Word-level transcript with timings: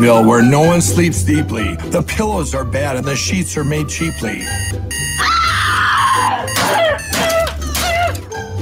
Where 0.00 0.42
no 0.42 0.62
one 0.62 0.80
sleeps 0.80 1.22
deeply. 1.22 1.76
The 1.76 2.02
pillows 2.02 2.54
are 2.54 2.64
bad 2.64 2.96
and 2.96 3.06
the 3.06 3.14
sheets 3.14 3.54
are 3.58 3.64
made 3.64 3.86
cheaply. 3.90 4.46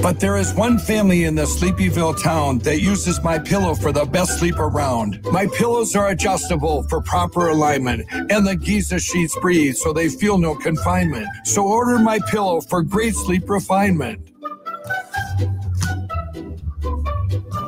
But 0.02 0.18
there 0.18 0.36
is 0.36 0.52
one 0.54 0.78
family 0.78 1.24
in 1.24 1.36
the 1.36 1.44
Sleepyville 1.44 2.20
town 2.20 2.58
that 2.60 2.80
uses 2.80 3.22
my 3.22 3.38
pillow 3.38 3.76
for 3.76 3.92
the 3.92 4.04
best 4.04 4.40
sleep 4.40 4.58
around. 4.58 5.24
My 5.30 5.46
pillows 5.46 5.94
are 5.94 6.08
adjustable 6.08 6.82
for 6.84 7.00
proper 7.00 7.50
alignment, 7.50 8.06
and 8.10 8.44
the 8.44 8.56
Giza 8.56 8.98
sheets 8.98 9.38
breathe 9.40 9.76
so 9.76 9.92
they 9.92 10.08
feel 10.08 10.38
no 10.38 10.56
confinement. 10.56 11.28
So 11.44 11.64
order 11.64 12.00
my 12.00 12.18
pillow 12.30 12.60
for 12.60 12.82
great 12.82 13.14
sleep 13.14 13.48
refinement. 13.48 14.27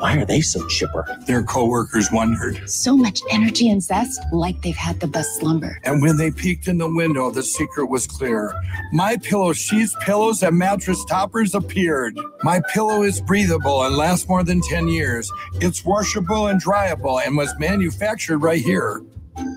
Why 0.01 0.17
are 0.17 0.25
they 0.25 0.41
so 0.41 0.67
chipper? 0.67 1.05
Their 1.27 1.43
coworkers 1.43 2.11
wondered. 2.11 2.69
So 2.71 2.97
much 2.97 3.21
energy 3.31 3.69
and 3.69 3.83
zest, 3.83 4.19
like 4.33 4.63
they've 4.63 4.75
had 4.75 4.99
the 4.99 5.07
best 5.07 5.39
slumber. 5.39 5.79
And 5.85 6.01
when 6.01 6.17
they 6.17 6.31
peeked 6.31 6.69
in 6.69 6.79
the 6.79 6.89
window, 6.89 7.31
the 7.31 7.43
secret 7.43 7.85
was 7.85 8.07
clear. 8.07 8.55
My 8.93 9.19
pillow 9.19 9.53
sheets, 9.53 9.95
pillows, 10.01 10.43
and 10.43 10.57
mattress 10.57 11.05
toppers 11.05 11.55
appeared. 11.55 12.19
My 12.43 12.63
pillow 12.73 13.03
is 13.03 13.21
breathable 13.21 13.83
and 13.83 13.95
lasts 13.95 14.27
more 14.27 14.43
than 14.43 14.63
10 14.63 14.89
years. 14.89 15.31
It's 15.57 15.85
washable 15.85 16.47
and 16.47 16.63
dryable 16.63 17.21
and 17.23 17.37
was 17.37 17.55
manufactured 17.59 18.39
right 18.39 18.63
here. 18.63 19.03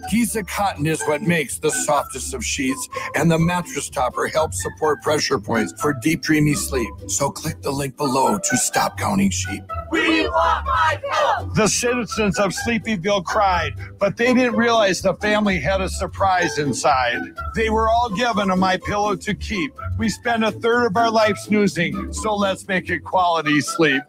Giza 0.10 0.44
cotton 0.44 0.86
is 0.86 1.02
what 1.04 1.22
makes 1.22 1.58
the 1.58 1.72
softest 1.72 2.34
of 2.34 2.44
sheets, 2.44 2.88
and 3.16 3.32
the 3.32 3.40
mattress 3.40 3.90
topper 3.90 4.28
helps 4.28 4.62
support 4.62 5.02
pressure 5.02 5.40
points 5.40 5.74
for 5.82 5.94
deep, 5.94 6.22
dreamy 6.22 6.54
sleep. 6.54 6.90
So 7.08 7.30
click 7.30 7.62
the 7.62 7.72
link 7.72 7.98
below 7.98 8.38
to 8.38 8.58
stop 8.58 8.98
counting 8.98 9.30
sheep. 9.30 9.64
We 9.92 10.28
want 10.28 10.66
my 10.66 11.02
pillow. 11.02 11.52
The 11.56 11.68
citizens 11.68 12.40
of 12.40 12.52
Sleepyville 12.52 13.24
cried, 13.26 13.74
but 14.00 14.18
they 14.18 14.34
didn't 14.34 14.56
realize 14.56 15.02
the 15.02 15.14
family 15.16 15.60
had 15.60 15.82
a 15.82 15.90
surprise 15.90 16.58
inside. 16.58 17.22
They 17.56 17.70
were 17.70 17.90
all 17.90 18.10
given 18.10 18.50
a 18.50 18.56
My 18.56 18.78
Pillow 18.78 19.16
to 19.16 19.34
keep. 19.34 19.74
We 19.98 20.10
spend 20.10 20.44
a 20.44 20.52
third 20.52 20.88
of 20.88 20.98
our 20.98 21.12
life 21.12 21.38
snoozing, 21.38 22.12
so 22.14 22.36
let's 22.36 22.68
make 22.68 22.90
it 22.90 23.04
quality 23.04 23.62
sleep. 23.62 24.02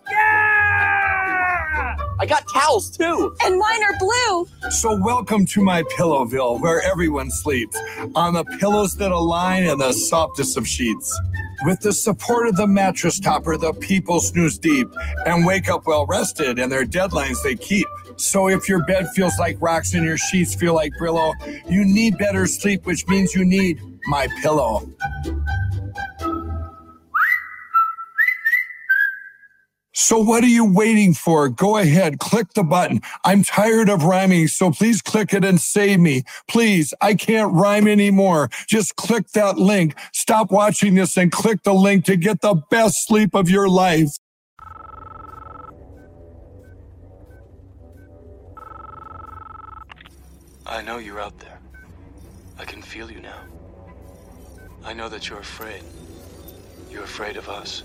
I 2.18 2.26
got 2.26 2.44
towels 2.48 2.96
too. 2.96 3.34
And 3.42 3.58
mine 3.58 3.82
are 3.82 3.98
blue. 3.98 4.70
So 4.70 4.96
welcome 5.02 5.46
to 5.46 5.62
my 5.62 5.82
Pillowville, 5.82 6.60
where 6.60 6.80
everyone 6.82 7.30
sleeps 7.30 7.78
on 8.14 8.34
the 8.34 8.44
pillows 8.60 8.96
that 8.96 9.10
align 9.10 9.64
and 9.64 9.80
the 9.80 9.92
softest 9.92 10.56
of 10.56 10.66
sheets. 10.66 11.18
With 11.64 11.80
the 11.80 11.92
support 11.92 12.48
of 12.48 12.56
the 12.56 12.66
mattress 12.66 13.18
topper, 13.18 13.56
the 13.56 13.72
people 13.72 14.20
snooze 14.20 14.58
deep 14.58 14.88
and 15.26 15.44
wake 15.44 15.68
up 15.68 15.86
well 15.86 16.06
rested, 16.06 16.58
and 16.58 16.70
their 16.70 16.84
deadlines 16.84 17.42
they 17.42 17.56
keep. 17.56 17.86
So 18.16 18.48
if 18.48 18.68
your 18.68 18.84
bed 18.84 19.08
feels 19.14 19.38
like 19.38 19.56
rocks 19.60 19.94
and 19.94 20.04
your 20.04 20.18
sheets 20.18 20.54
feel 20.54 20.74
like 20.74 20.92
Brillo, 21.00 21.32
you 21.68 21.84
need 21.84 22.18
better 22.18 22.46
sleep, 22.46 22.86
which 22.86 23.06
means 23.08 23.34
you 23.34 23.44
need 23.44 23.80
my 24.06 24.28
pillow. 24.42 24.88
So 29.96 30.18
what 30.18 30.42
are 30.42 30.48
you 30.48 30.64
waiting 30.64 31.14
for? 31.14 31.48
Go 31.48 31.76
ahead, 31.76 32.18
click 32.18 32.52
the 32.54 32.64
button. 32.64 33.00
I'm 33.24 33.44
tired 33.44 33.88
of 33.88 34.02
rhyming, 34.02 34.48
so 34.48 34.72
please 34.72 35.00
click 35.00 35.32
it 35.32 35.44
and 35.44 35.60
save 35.60 36.00
me. 36.00 36.24
Please, 36.48 36.92
I 37.00 37.14
can't 37.14 37.52
rhyme 37.52 37.86
anymore. 37.86 38.50
Just 38.66 38.96
click 38.96 39.28
that 39.30 39.56
link. 39.56 39.94
Stop 40.12 40.50
watching 40.50 40.94
this 40.96 41.16
and 41.16 41.30
click 41.30 41.62
the 41.62 41.72
link 41.72 42.04
to 42.06 42.16
get 42.16 42.40
the 42.40 42.54
best 42.70 43.06
sleep 43.06 43.34
of 43.34 43.48
your 43.48 43.68
life. 43.68 44.10
I 50.66 50.82
know 50.82 50.98
you're 50.98 51.20
out 51.20 51.38
there. 51.38 51.60
I 52.58 52.64
can 52.64 52.82
feel 52.82 53.12
you 53.12 53.20
now. 53.20 53.42
I 54.84 54.92
know 54.92 55.08
that 55.08 55.28
you're 55.28 55.38
afraid. 55.38 55.82
You're 56.90 57.04
afraid 57.04 57.36
of 57.36 57.48
us. 57.48 57.84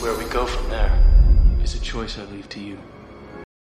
Where 0.00 0.16
we 0.16 0.26
go 0.26 0.44
from 0.46 0.68
there 0.68 0.92
is 1.62 1.74
a 1.74 1.80
choice 1.80 2.18
I 2.18 2.24
leave 2.24 2.48
to 2.50 2.60
you. 2.60 2.78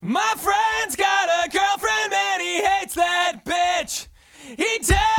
My 0.02 0.34
friend's 0.36 0.98
got 0.98 1.30
a 1.46 1.50
girlfriend 1.50 2.14
and 2.14 2.42
he 2.42 2.62
hates 2.62 2.96
that 2.96 3.46
bitch. 3.46 4.08
He 4.58 4.80
tells 4.80 5.17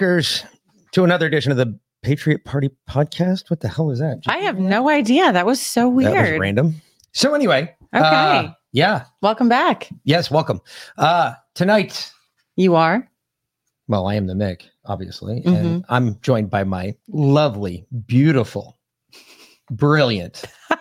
welcome 0.00 0.16
that's- 0.16 0.42
back, 0.42 0.48
fuckers, 0.48 0.90
to 0.92 1.04
another 1.04 1.26
edition 1.26 1.50
of 1.52 1.58
the 1.58 1.78
Patriot 2.02 2.44
Party 2.44 2.70
podcast. 2.88 3.50
What 3.50 3.60
the 3.60 3.68
hell 3.68 3.90
is 3.90 3.98
that? 4.00 4.22
I 4.26 4.38
have 4.38 4.58
no 4.58 4.88
idea. 4.88 5.32
That 5.32 5.46
was 5.46 5.60
so 5.60 5.82
That 5.88 5.94
was 5.94 6.04
weird. 6.12 6.40
random. 6.40 6.80
So 7.12 7.34
anyway, 7.34 7.74
Okay. 7.94 8.04
uh, 8.04 8.48
yeah, 8.72 9.04
Welcome 9.22 9.48
back. 9.48 9.88
yes, 10.04 10.30
welcome. 10.30 10.60
Uh, 10.98 11.34
tonight, 11.54 12.10
You 12.56 12.74
are. 12.74 13.08
well, 13.88 14.06
I 14.08 14.14
am 14.16 14.26
the 14.26 14.34
Mic, 14.34 14.68
obviously, 14.84 15.40
Mm-hmm. 15.42 15.54
and 15.54 15.84
I'm 15.88 16.20
joined 16.20 16.50
by 16.50 16.64
my 16.64 16.94
lovely, 17.08 17.86
beautiful, 18.06 18.78
brilliant. 19.70 20.44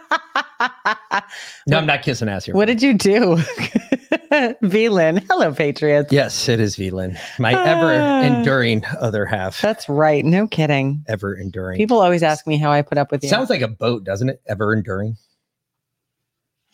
No, 1.68 1.78
I'm 1.78 1.86
not 1.86 2.02
kissing 2.04 2.28
ass 2.30 2.46
here. 2.46 2.56
What 2.56 2.66
did 2.66 2.82
you 2.82 2.94
do? 2.94 3.38
Vlynn. 4.64 5.24
Hello, 5.30 5.54
Patriots. 5.54 6.12
Yes, 6.12 6.48
it 6.50 6.60
is 6.60 6.76
Vlynn, 6.76 7.18
my 7.40 7.54
ever 7.66 7.92
enduring 8.26 8.84
other 9.00 9.26
half. 9.26 9.62
That's 9.62 9.88
right. 9.90 10.24
No 10.24 10.48
kidding. 10.48 11.04
Ever 11.08 11.36
enduring. 11.36 11.78
People 11.78 12.00
always 12.00 12.24
ask 12.24 12.46
me 12.48 12.58
how 12.58 12.72
I 12.72 12.82
put 12.82 12.98
up 12.98 13.12
with 13.12 13.24
you. 13.24 13.30
Sounds 13.30 13.50
like 13.50 13.62
a 13.62 13.68
boat, 13.68 14.04
doesn't 14.04 14.30
it? 14.30 14.42
Ever 14.48 14.74
enduring. 14.74 15.18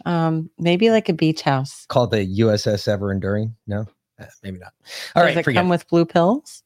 um, 0.05 0.49
maybe 0.57 0.89
like 0.91 1.09
a 1.09 1.13
beach 1.13 1.41
house. 1.41 1.85
Called 1.87 2.11
the 2.11 2.25
USS 2.39 2.87
Ever 2.87 3.11
Enduring. 3.11 3.55
No, 3.67 3.85
Uh, 4.19 4.25
maybe 4.43 4.59
not. 4.59 4.73
All 5.15 5.23
Does 5.23 5.35
right, 5.35 5.37
it 5.37 5.43
forget. 5.43 5.61
come 5.61 5.69
with 5.69 5.87
blue 5.89 6.05
pills? 6.05 6.63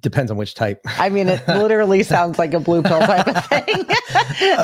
Depends 0.00 0.30
on 0.30 0.36
which 0.36 0.54
type. 0.54 0.80
I 0.86 1.08
mean, 1.10 1.28
it 1.28 1.46
literally 1.48 2.02
sounds 2.02 2.38
like 2.38 2.54
a 2.54 2.60
blue 2.60 2.82
pill 2.82 3.00
type 3.00 3.28
of 3.28 3.44
thing. 3.46 3.84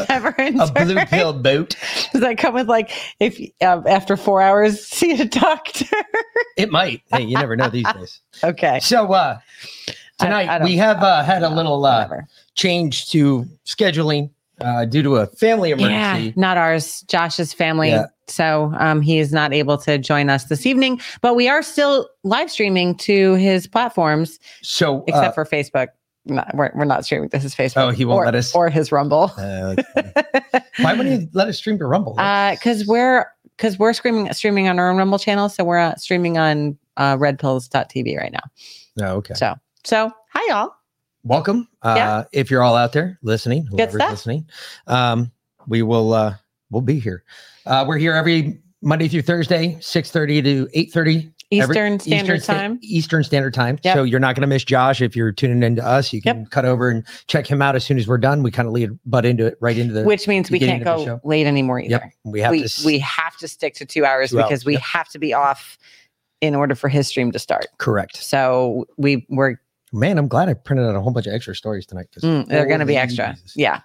A 0.60 0.70
blue 0.72 1.04
pill 1.06 1.32
boot. 1.32 1.76
Does 2.12 2.20
that 2.22 2.38
come 2.38 2.54
with 2.54 2.68
like 2.68 2.90
if 3.20 3.38
uh, 3.60 3.82
after 3.86 4.16
four 4.16 4.40
hours 4.40 4.84
see 4.84 5.20
a 5.20 5.24
doctor? 5.24 5.84
It 6.56 6.70
might. 6.70 7.02
Hey, 7.12 7.22
you 7.22 7.34
never 7.36 7.56
know 7.56 7.68
these 7.68 7.86
days. 7.92 8.20
okay. 8.42 8.80
So 8.80 9.12
uh 9.12 9.38
tonight 10.18 10.48
I 10.48 10.58
don't- 10.58 10.66
we 10.66 10.76
have 10.76 11.02
uh, 11.02 11.22
had 11.22 11.42
a 11.42 11.48
little 11.50 11.84
uh, 11.84 12.08
change 12.54 13.10
to 13.10 13.46
scheduling 13.66 14.30
uh, 14.60 14.84
due 14.84 15.02
to 15.02 15.16
a 15.16 15.26
family 15.26 15.70
emergency. 15.70 16.26
Yeah, 16.28 16.32
not 16.36 16.56
ours. 16.56 17.02
Josh's 17.02 17.52
family. 17.52 17.90
Yeah. 17.90 18.06
So 18.26 18.72
um, 18.78 19.00
he 19.00 19.18
is 19.18 19.32
not 19.32 19.52
able 19.52 19.78
to 19.78 19.98
join 19.98 20.28
us 20.28 20.44
this 20.44 20.66
evening, 20.66 21.00
but 21.22 21.34
we 21.34 21.48
are 21.48 21.62
still 21.62 22.08
live 22.24 22.50
streaming 22.50 22.94
to 22.96 23.34
his 23.34 23.66
platforms, 23.66 24.38
So 24.62 25.04
except 25.06 25.26
uh, 25.26 25.32
for 25.32 25.44
Facebook. 25.44 25.88
No, 26.26 26.44
we're, 26.52 26.70
we're 26.74 26.84
not 26.84 27.06
streaming. 27.06 27.30
This 27.30 27.42
is 27.42 27.54
Facebook. 27.54 27.88
Oh, 27.88 27.90
he 27.90 28.04
won't 28.04 28.18
or, 28.20 28.24
let 28.26 28.34
us? 28.34 28.54
or 28.54 28.68
his 28.68 28.92
Rumble. 28.92 29.32
uh, 29.38 29.76
why 30.78 30.92
wouldn't 30.92 31.22
you 31.22 31.28
let 31.32 31.48
us 31.48 31.56
stream 31.56 31.78
to 31.78 31.86
Rumble? 31.86 32.12
Because 32.16 32.86
we're 32.86 33.26
because 33.56 33.78
we're 33.78 33.94
streaming 33.94 34.30
streaming 34.34 34.68
on 34.68 34.78
our 34.78 34.90
own 34.90 34.98
Rumble 34.98 35.18
channel, 35.18 35.48
so 35.48 35.64
we're 35.64 35.78
uh, 35.78 35.94
streaming 35.96 36.36
on 36.36 36.76
uh, 36.98 37.16
redpills.tv 37.16 38.18
right 38.18 38.32
now. 38.32 38.42
no, 38.96 39.16
okay. 39.16 39.34
So 39.34 39.54
so 39.84 40.12
hi 40.34 40.46
y'all. 40.48 40.74
Welcome. 41.24 41.68
Uh, 41.82 41.94
Yeah. 41.96 42.24
If 42.32 42.50
you're 42.50 42.62
all 42.62 42.76
out 42.76 42.92
there 42.92 43.18
listening, 43.22 43.66
whoever's 43.66 44.00
listening, 44.00 44.46
um, 44.86 45.30
we 45.66 45.82
will 45.82 46.12
uh, 46.12 46.34
we'll 46.70 46.82
be 46.82 46.98
here. 46.98 47.24
Uh, 47.66 47.84
we're 47.86 47.98
here 47.98 48.14
every 48.14 48.60
Monday 48.82 49.08
through 49.08 49.22
Thursday, 49.22 49.76
six 49.80 50.10
thirty 50.10 50.40
to 50.42 50.68
eight 50.74 50.92
thirty. 50.92 51.30
Eastern 51.50 51.98
Standard 51.98 52.42
Sta- 52.42 52.52
Time. 52.52 52.78
Eastern 52.82 53.24
Standard 53.24 53.54
Time. 53.54 53.78
Yep. 53.82 53.94
So 53.96 54.02
you're 54.02 54.20
not 54.20 54.34
going 54.34 54.42
to 54.42 54.46
miss 54.46 54.64
Josh 54.64 55.00
if 55.00 55.16
you're 55.16 55.32
tuning 55.32 55.62
into 55.62 55.82
us. 55.82 56.12
You 56.12 56.20
can 56.20 56.40
Yep. 56.40 56.50
cut 56.50 56.66
over 56.66 56.90
and 56.90 57.06
check 57.26 57.46
him 57.46 57.62
out 57.62 57.74
as 57.74 57.86
soon 57.86 57.96
as 57.96 58.06
we're 58.06 58.18
done. 58.18 58.42
We 58.42 58.50
kind 58.50 58.68
of 58.68 58.74
lead 58.74 58.90
butt 59.06 59.24
into 59.24 59.46
it 59.46 59.56
right 59.58 59.76
into 59.78 59.94
the. 59.94 60.04
Which 60.04 60.28
means 60.28 60.50
we 60.50 60.58
can't 60.58 60.84
go 60.84 61.18
late 61.24 61.46
anymore 61.46 61.80
either. 61.80 61.90
Yep. 61.90 62.02
We 62.26 62.40
have 62.42 62.50
we, 62.50 62.64
to. 62.68 62.82
we 62.84 62.98
have 62.98 63.34
to 63.38 63.48
stick 63.48 63.72
to 63.76 63.86
two 63.86 64.04
hours 64.04 64.28
Two 64.30 64.36
because 64.36 64.50
hours, 64.60 64.64
we 64.66 64.74
have 64.76 65.08
to 65.08 65.18
be 65.18 65.32
off 65.32 65.78
in 66.42 66.54
order 66.54 66.74
for 66.74 66.88
his 66.90 67.08
stream 67.08 67.32
to 67.32 67.38
start. 67.38 67.66
correct. 67.78 68.18
So 68.18 68.86
we 68.98 69.26
we're 69.30 69.56
Man, 69.92 70.18
I'm 70.18 70.28
glad 70.28 70.48
I 70.48 70.54
printed 70.54 70.86
out 70.86 70.94
a 70.96 71.00
whole 71.00 71.12
bunch 71.12 71.26
of 71.26 71.32
extra 71.34 71.54
stories 71.54 71.86
tonight. 71.86 72.06
'cause 72.12 72.22
mm, 72.22 72.46
they're 72.46 72.66
going 72.66 72.80
to 72.80 72.86
be 72.86 72.96
extra. 72.96 73.34
Jesus. 73.34 73.56
Yeah. 73.56 73.80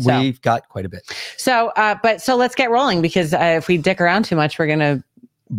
So 0.00 0.18
We've 0.20 0.40
got 0.42 0.68
quite 0.68 0.84
a 0.84 0.88
bit. 0.88 1.02
so 1.36 1.68
uh, 1.76 1.94
but 2.02 2.20
so 2.20 2.34
let's 2.34 2.56
get 2.56 2.68
rolling 2.70 3.00
because 3.00 3.32
uh, 3.32 3.54
if 3.58 3.68
we 3.68 3.78
dick 3.78 4.00
around 4.00 4.24
too 4.24 4.34
much, 4.34 4.58
we're 4.58 4.66
gonna 4.66 5.04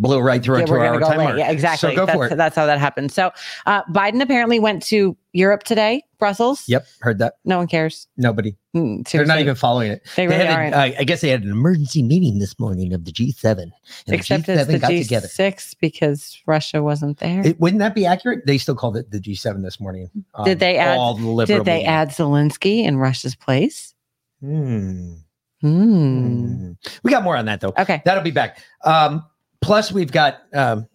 Blew 0.00 0.20
right 0.20 0.42
through 0.42 0.56
yeah, 0.56 0.60
into 0.62 0.72
we're 0.72 0.78
our 0.80 0.86
gonna 0.94 1.00
go 1.00 1.08
time 1.08 1.18
mark. 1.24 1.38
Yeah, 1.38 1.50
exactly. 1.50 1.90
So 1.90 1.96
go 1.96 2.06
that's, 2.06 2.16
for 2.16 2.26
it. 2.26 2.36
that's 2.36 2.54
how 2.56 2.66
that 2.66 2.78
happened. 2.78 3.10
So 3.12 3.30
uh, 3.66 3.82
Biden 3.84 4.20
apparently 4.20 4.58
went 4.58 4.82
to 4.84 5.16
Europe 5.32 5.62
today, 5.64 6.02
Brussels. 6.18 6.64
Yep, 6.68 6.86
heard 7.00 7.18
that. 7.18 7.34
No 7.44 7.58
one 7.58 7.66
cares. 7.66 8.06
Nobody. 8.16 8.56
Mm, 8.74 9.08
They're 9.10 9.24
not 9.24 9.40
even 9.40 9.54
following 9.54 9.90
it. 9.92 10.06
They 10.16 10.26
really 10.28 10.46
aren't. 10.46 10.74
a- 10.74 10.78
I 10.78 10.96
I 11.00 11.04
guess 11.04 11.20
they 11.22 11.28
had 11.30 11.42
an 11.44 11.50
emergency 11.50 12.02
meeting 12.02 12.38
this 12.38 12.58
morning 12.58 12.92
of 12.92 13.04
the 13.04 13.12
G7. 13.12 13.58
And 13.58 13.72
Except 14.08 14.46
the 14.46 14.52
it's 14.60 14.62
G7 14.62 14.66
the 14.72 14.78
got 14.78 14.88
together. 14.88 15.28
G6 15.28 15.76
because 15.80 16.42
Russia 16.46 16.82
wasn't 16.82 17.18
there. 17.18 17.46
It, 17.46 17.58
wouldn't 17.60 17.80
that 17.80 17.94
be 17.94 18.04
accurate? 18.06 18.44
They 18.46 18.58
still 18.58 18.74
called 18.76 18.96
it 18.96 19.10
the 19.10 19.18
G7 19.18 19.62
this 19.62 19.80
morning. 19.80 20.10
Did 20.44 20.52
Um, 20.52 20.58
they 20.58 20.76
add- 20.78 20.98
all 20.98 21.14
the 21.14 21.44
Did 21.46 21.64
they 21.64 21.84
add 21.84 22.10
Zelensky 22.10 22.84
in 22.84 22.98
Russia's 22.98 23.34
place? 23.34 23.94
Hmm. 24.40 25.14
Hmm. 25.62 26.46
Hmm. 26.56 26.72
We 27.02 27.10
got 27.10 27.24
more 27.24 27.36
on 27.36 27.46
that 27.46 27.60
though. 27.60 27.72
Okay. 27.78 28.02
That'll 28.04 28.22
be 28.22 28.30
back. 28.30 28.58
Um, 28.84 29.24
plus, 29.66 29.92
we've 29.92 30.12
got, 30.12 30.38
um, 30.54 30.86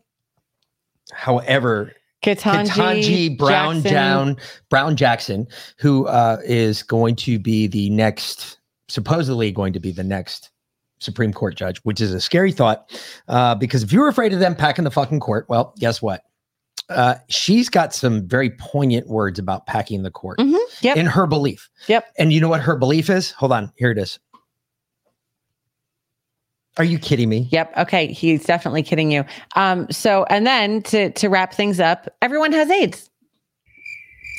however, 1.13 1.91
Ketanji 2.23 3.35
Brown 3.37 3.81
Jackson. 3.81 3.91
Brown 3.91 4.37
Brown 4.69 4.95
Jackson, 4.95 5.47
who 5.77 6.05
uh, 6.07 6.37
is 6.45 6.83
going 6.83 7.15
to 7.17 7.39
be 7.39 7.67
the 7.67 7.89
next, 7.89 8.59
supposedly 8.89 9.51
going 9.51 9.73
to 9.73 9.79
be 9.79 9.91
the 9.91 10.03
next 10.03 10.51
Supreme 10.99 11.33
Court 11.33 11.55
judge, 11.55 11.79
which 11.79 11.99
is 11.99 12.13
a 12.13 12.21
scary 12.21 12.51
thought. 12.51 12.99
Uh, 13.27 13.55
because 13.55 13.81
if 13.83 13.91
you're 13.91 14.07
afraid 14.07 14.33
of 14.33 14.39
them 14.39 14.55
packing 14.55 14.83
the 14.83 14.91
fucking 14.91 15.19
court, 15.19 15.45
well, 15.49 15.73
guess 15.79 16.01
what? 16.01 16.21
Uh, 16.89 17.15
she's 17.29 17.69
got 17.69 17.93
some 17.93 18.27
very 18.27 18.49
poignant 18.51 19.07
words 19.07 19.39
about 19.39 19.65
packing 19.65 20.03
the 20.03 20.11
court 20.11 20.37
Mhm. 20.39 20.59
Yep. 20.81 20.97
in 20.97 21.05
her 21.05 21.25
belief. 21.25 21.69
Yep. 21.87 22.05
And 22.19 22.33
you 22.33 22.41
know 22.41 22.49
what 22.49 22.61
her 22.61 22.75
belief 22.75 23.09
is? 23.09 23.31
Hold 23.31 23.51
on, 23.53 23.71
here 23.77 23.91
it 23.91 23.97
is. 23.97 24.19
Are 26.77 26.83
you 26.83 26.97
kidding 26.99 27.29
me? 27.29 27.47
Yep. 27.51 27.77
Okay. 27.77 28.07
He's 28.13 28.45
definitely 28.45 28.83
kidding 28.83 29.11
you. 29.11 29.25
Um, 29.55 29.87
so 29.91 30.23
and 30.29 30.47
then 30.47 30.81
to 30.83 31.11
to 31.11 31.27
wrap 31.29 31.53
things 31.53 31.79
up, 31.79 32.07
everyone 32.21 32.51
has 32.53 32.69
AIDS. 32.69 33.09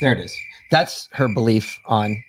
There 0.01 0.11
it 0.11 0.19
is. 0.19 0.35
That's 0.71 1.07
her 1.11 1.27
belief 1.27 1.77
on 1.85 2.21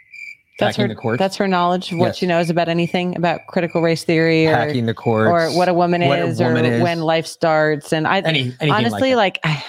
That's 0.59 0.77
packing 0.77 0.91
her 0.91 0.95
the 0.95 1.01
court. 1.01 1.19
that's 1.19 1.37
her 1.37 1.49
knowledge 1.49 1.91
of 1.93 1.99
what 1.99 2.09
Yes. 2.09 2.17
she 2.19 2.27
knows 2.27 2.51
about 2.51 2.69
anything 2.69 3.17
about 3.17 3.41
critical 3.49 3.81
race 3.81 4.05
theory 4.05 4.47
or 4.47 4.53
packing 4.55 4.85
the 4.87 4.93
court 4.95 5.29
or 5.29 5.51
what 5.57 5.69
a 5.69 5.75
woman 5.75 6.03
what 6.07 6.19
a 6.19 6.27
is 6.27 6.39
woman 6.39 6.67
or 6.67 6.73
is. 6.75 6.83
when 6.83 7.01
life 7.01 7.27
starts. 7.27 7.93
And 7.93 8.07
I 8.07 8.21
Any, 8.21 8.53
honestly 8.61 9.15
like, 9.15 9.39
like, 9.43 9.57
I, 9.57 9.65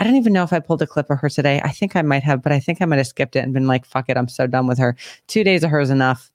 I 0.00 0.04
don't 0.04 0.16
even 0.16 0.32
know 0.32 0.42
if 0.42 0.52
I 0.52 0.58
pulled 0.58 0.82
a 0.82 0.86
clip 0.86 1.08
of 1.10 1.20
her 1.20 1.28
today. 1.30 1.60
I 1.62 1.70
think 1.70 1.94
I 1.94 2.02
might 2.02 2.24
have, 2.24 2.42
but 2.42 2.50
I 2.52 2.58
think 2.58 2.82
I 2.82 2.86
might 2.86 2.96
have 2.96 3.06
skipped 3.06 3.36
it 3.36 3.40
and 3.40 3.52
been 3.54 3.66
like, 3.68 3.84
fuck 3.86 4.08
it, 4.08 4.16
I'm 4.16 4.28
so 4.28 4.46
done 4.48 4.66
with 4.66 4.78
her. 4.78 4.96
Two 5.28 5.44
days 5.44 5.62
of 5.62 5.70
her 5.70 5.78
is 5.80 5.90
enough. 5.90 6.30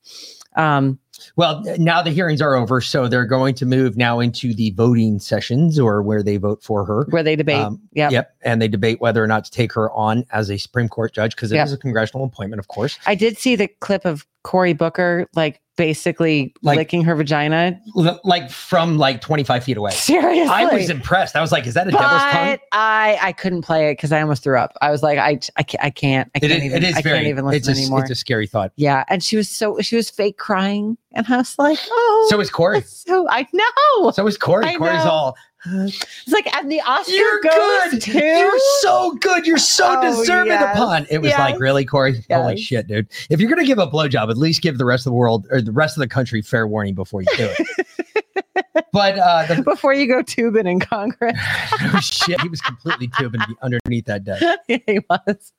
Um, 0.56 1.00
well 1.38 1.64
now 1.78 2.02
the 2.02 2.12
hearings 2.12 2.42
are 2.42 2.56
over 2.56 2.82
so 2.82 3.08
they're 3.08 3.26
going 3.26 3.56
to 3.56 3.66
move 3.66 3.96
now 3.96 4.20
into 4.20 4.54
the 4.54 4.72
voting 4.72 5.18
sessions 5.20 5.80
or 5.80 6.02
where 6.02 6.22
they 6.22 6.36
vote 6.38 6.62
for 6.62 6.84
her 6.86 7.06
where 7.10 7.24
they 7.24 7.36
debate. 7.38 7.62
Um, 7.62 7.82
yep. 7.94 8.12
yep 8.12 8.36
and 8.42 8.62
they 8.62 8.68
debate 8.68 9.00
whether 9.00 9.24
or 9.24 9.28
not 9.28 9.46
to 9.46 9.52
take 9.52 9.72
her 9.74 9.90
on 9.92 10.26
as 10.32 10.50
a 10.52 10.58
supreme 10.58 10.90
court 10.90 11.14
judge 11.14 11.36
because 11.36 11.52
it 11.52 11.56
is 11.58 11.72
Yep. 11.72 11.80
a 11.80 11.82
congressional 11.82 12.26
appointment 12.26 12.60
of 12.60 12.68
course 12.68 13.00
I 13.06 13.16
did 13.16 13.38
see 13.38 13.56
the 13.56 13.68
clip 13.80 14.06
of 14.06 14.26
Cory 14.44 14.74
Booker 14.74 15.28
like 15.36 15.62
basically 15.76 16.54
Like- 16.62 16.78
licking 16.78 17.04
her 17.04 17.16
vagina. 17.16 17.80
L- 17.98 18.20
like 18.24 18.50
from 18.50 18.98
like 18.98 19.22
25 19.22 19.64
feet 19.64 19.78
away 19.78 19.92
Seriously. 19.92 20.50
i 20.54 20.66
was 20.66 20.90
impressed 20.90 21.36
i 21.36 21.42
was 21.42 21.52
like 21.52 21.66
is 21.68 21.74
that 21.74 21.88
a 21.88 21.92
devil's 21.92 22.10
tongue 22.22 22.32
but 22.52 22.62
I 22.72 23.18
I 23.22 23.32
couldn't 23.32 23.62
play 23.64 23.90
it 23.90 23.94
because 23.94 24.12
I 24.12 24.22
almost 24.22 24.44
threw 24.44 24.58
up. 24.58 24.74
I 24.82 24.92
was 24.92 25.02
like, 25.04 25.18
I 25.18 25.40
I 25.56 25.64
can't 25.64 25.84
I 25.84 25.90
can't 25.90 26.32
I 26.36 26.40
can't 26.40 26.52
is, 26.52 26.64
even 26.64 26.84
it 26.84 26.90
is 26.90 26.96
I 26.96 27.02
very 27.02 27.18
can't 27.18 27.28
even 27.28 27.46
it's, 27.48 27.68
listen 27.68 27.74
a, 27.76 27.78
anymore. 27.86 28.02
it's 28.02 28.12
a 28.12 28.16
scary 28.16 28.48
thought 28.48 28.72
yeah, 28.76 29.04
and 29.10 29.24
she 29.24 29.36
was 29.38 29.50
so 29.50 29.80
she 29.82 29.96
was 29.96 30.10
fake 30.10 30.38
crying, 30.38 30.98
and 31.16 31.26
I 31.30 31.38
was 31.38 31.58
like, 31.58 31.80
oh, 31.90 32.28
so 32.30 32.40
is 32.40 32.50
corey 32.50 32.82
so 32.82 33.28
I 33.30 33.48
know. 33.54 34.12
so 34.12 34.28
is 34.28 34.38
corey 34.38 34.66
I 34.66 34.76
corey's 34.76 35.04
know. 35.06 35.10
all 35.12 35.38
It's 35.68 36.28
like 36.32 36.54
and 36.56 36.72
the 36.72 36.82
Oscar 36.82 37.12
you're 37.12 37.42
goes 37.42 37.92
good 37.92 38.02
to 38.04 38.12
you're 38.20 38.60
so 38.82 39.14
good 39.16 39.48
you're 39.48 39.58
so 39.58 39.96
Oh, 39.98 40.02
deserving 40.22 40.52
yes. 40.54 40.76
upon 40.78 41.08
it 41.10 41.20
was 41.20 41.30
Yes. 41.30 41.40
like 41.40 41.60
really 41.60 41.86
corey 41.86 42.24
holy 42.30 42.58
shit 42.58 42.88
dude 42.88 43.08
if 43.32 43.40
you're 43.40 43.50
gonna 43.50 43.66
give 43.66 43.80
a 43.80 43.88
blowjob 43.88 44.30
at 44.30 44.38
least 44.38 44.62
give 44.62 44.78
the 44.78 44.86
rest 44.86 45.08
of 45.08 45.12
the 45.12 45.16
world 45.16 45.48
or 45.50 45.62
the 45.62 45.72
rest 45.72 45.98
of 45.98 46.02
the 46.02 46.08
country 46.08 46.42
fair 46.44 46.68
warning 46.68 46.94
before 46.94 47.22
you 47.22 47.28
do 47.36 47.50
it 47.58 48.86
but 48.94 49.18
uh 49.18 49.46
the 49.56 49.64
before 49.64 49.94
you 49.94 50.08
go 50.08 50.22
tubing 50.22 50.68
in 50.68 50.80
Congress. 50.80 51.38
oh, 51.82 52.00
shit, 52.02 52.40
he 52.42 52.48
was 52.50 52.62
completely 52.62 53.10
tubing 53.18 53.42
underneath 53.62 54.06
that 54.06 54.24
desk. 54.24 54.44
yeah, 54.68 54.78
he 54.86 55.00
was. 55.10 55.52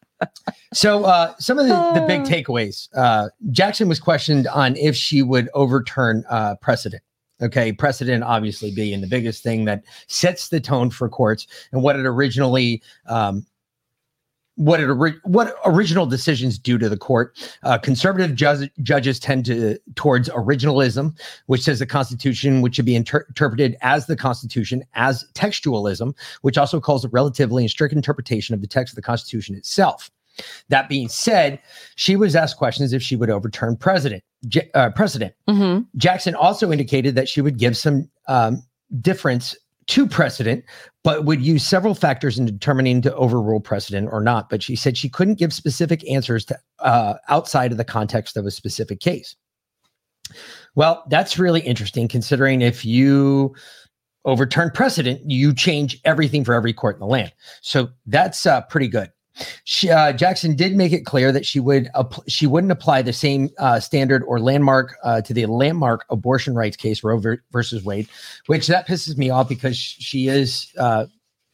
So, 0.72 1.04
uh, 1.04 1.34
some 1.38 1.58
of 1.58 1.66
the, 1.66 2.00
the 2.00 2.06
big 2.06 2.20
Uh. 2.20 2.24
takeaways. 2.24 2.88
Uh, 2.94 3.28
Jackson 3.50 3.88
was 3.88 4.00
questioned 4.00 4.46
on 4.48 4.76
if 4.76 4.96
she 4.96 5.22
would 5.22 5.48
overturn 5.54 6.24
uh, 6.28 6.56
precedent. 6.56 7.02
Okay, 7.42 7.70
precedent 7.72 8.24
obviously 8.24 8.70
being 8.70 9.00
the 9.00 9.06
biggest 9.06 9.42
thing 9.42 9.66
that 9.66 9.84
sets 10.06 10.48
the 10.48 10.60
tone 10.60 10.90
for 10.90 11.08
courts 11.08 11.46
and 11.72 11.82
what 11.82 11.96
it 11.96 12.06
originally 12.06 12.82
um, 13.08 13.46
what 14.56 14.80
it 14.80 14.88
ori- 14.88 15.20
what 15.24 15.54
original 15.64 16.06
decisions 16.06 16.58
do 16.58 16.76
to 16.78 16.88
the 16.88 16.96
court. 16.96 17.38
Uh, 17.62 17.78
conservative 17.78 18.34
ju- 18.34 18.68
judges 18.82 19.20
tend 19.20 19.44
to 19.46 19.78
towards 19.94 20.28
originalism, 20.30 21.16
which 21.46 21.62
says 21.62 21.78
the 21.78 21.86
Constitution, 21.86 22.62
which 22.62 22.74
should 22.76 22.84
be 22.84 22.96
inter- 22.96 23.24
interpreted 23.28 23.76
as 23.82 24.06
the 24.06 24.16
Constitution, 24.16 24.82
as 24.94 25.24
textualism, 25.34 26.14
which 26.42 26.58
also 26.58 26.80
calls 26.80 27.04
it 27.04 27.12
relatively 27.12 27.62
and 27.62 27.70
strict 27.70 27.94
interpretation 27.94 28.54
of 28.54 28.60
the 28.60 28.66
text 28.66 28.92
of 28.92 28.96
the 28.96 29.02
Constitution 29.02 29.54
itself. 29.54 30.10
That 30.68 30.88
being 30.88 31.08
said, 31.08 31.58
she 31.94 32.16
was 32.16 32.36
asked 32.36 32.58
questions 32.58 32.92
if 32.92 33.02
she 33.02 33.16
would 33.16 33.30
overturn 33.30 33.76
president 33.76 34.22
J- 34.46 34.70
uh, 34.74 34.90
precedent. 34.90 35.34
hmm 35.48 35.80
Jackson 35.96 36.34
also 36.34 36.70
indicated 36.72 37.14
that 37.14 37.28
she 37.28 37.40
would 37.40 37.58
give 37.58 37.76
some 37.76 38.10
um, 38.28 38.62
difference 39.00 39.56
to 39.86 40.06
precedent, 40.06 40.64
but 41.04 41.24
would 41.24 41.40
use 41.40 41.64
several 41.64 41.94
factors 41.94 42.38
in 42.38 42.44
determining 42.44 43.00
to 43.02 43.14
overrule 43.14 43.60
precedent 43.60 44.08
or 44.10 44.20
not. 44.20 44.48
But 44.50 44.62
she 44.62 44.76
said 44.76 44.96
she 44.96 45.08
couldn't 45.08 45.38
give 45.38 45.52
specific 45.52 46.08
answers 46.10 46.44
to 46.46 46.58
uh, 46.80 47.14
outside 47.28 47.72
of 47.72 47.78
the 47.78 47.84
context 47.84 48.36
of 48.36 48.46
a 48.46 48.50
specific 48.50 49.00
case. 49.00 49.36
Well, 50.74 51.04
that's 51.08 51.38
really 51.38 51.60
interesting 51.60 52.08
considering 52.08 52.60
if 52.62 52.84
you 52.84 53.54
overturn 54.24 54.70
precedent, 54.74 55.20
you 55.30 55.54
change 55.54 56.00
everything 56.04 56.44
for 56.44 56.52
every 56.52 56.72
court 56.72 56.96
in 56.96 57.00
the 57.00 57.06
land. 57.06 57.32
So 57.62 57.88
that's 58.06 58.44
uh, 58.44 58.62
pretty 58.62 58.88
good. 58.88 59.10
She, 59.64 59.90
uh, 59.90 60.12
Jackson 60.12 60.56
did 60.56 60.76
make 60.76 60.92
it 60.92 61.04
clear 61.04 61.32
that 61.32 61.44
she 61.44 61.60
would 61.60 61.88
app- 61.94 62.28
she 62.28 62.46
wouldn't 62.46 62.72
apply 62.72 63.02
the 63.02 63.12
same 63.12 63.50
uh, 63.58 63.80
standard 63.80 64.22
or 64.24 64.40
landmark 64.40 64.96
uh, 65.02 65.20
to 65.22 65.34
the 65.34 65.46
landmark 65.46 66.04
abortion 66.10 66.54
rights 66.54 66.76
case 66.76 67.02
Roe 67.04 67.18
ver- 67.18 67.42
versus 67.52 67.84
Wade, 67.84 68.08
which 68.46 68.66
that 68.68 68.86
pisses 68.86 69.16
me 69.16 69.30
off 69.30 69.48
because 69.48 69.76
she 69.76 70.28
is 70.28 70.72
uh, 70.78 71.06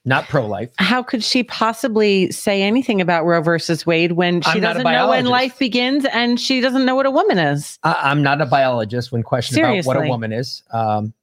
not 0.04 0.28
pro 0.28 0.46
life. 0.46 0.70
How 0.78 1.02
could 1.02 1.22
she 1.22 1.44
possibly 1.44 2.30
say 2.32 2.62
anything 2.62 3.00
about 3.00 3.24
Roe 3.24 3.40
versus 3.40 3.86
Wade 3.86 4.12
when 4.12 4.42
she 4.42 4.50
I'm 4.50 4.60
doesn't 4.60 4.84
know 4.84 5.08
when 5.08 5.26
life 5.26 5.58
begins 5.58 6.04
and 6.06 6.40
she 6.40 6.60
doesn't 6.60 6.84
know 6.84 6.94
what 6.94 7.06
a 7.06 7.10
woman 7.10 7.38
is? 7.38 7.78
I, 7.82 7.94
I'm 8.02 8.22
not 8.22 8.40
a 8.40 8.46
biologist. 8.46 9.12
When 9.12 9.22
questioned 9.22 9.58
about 9.58 9.84
what 9.84 9.96
a 9.96 10.08
woman 10.08 10.32
is, 10.32 10.62
um, 10.72 11.14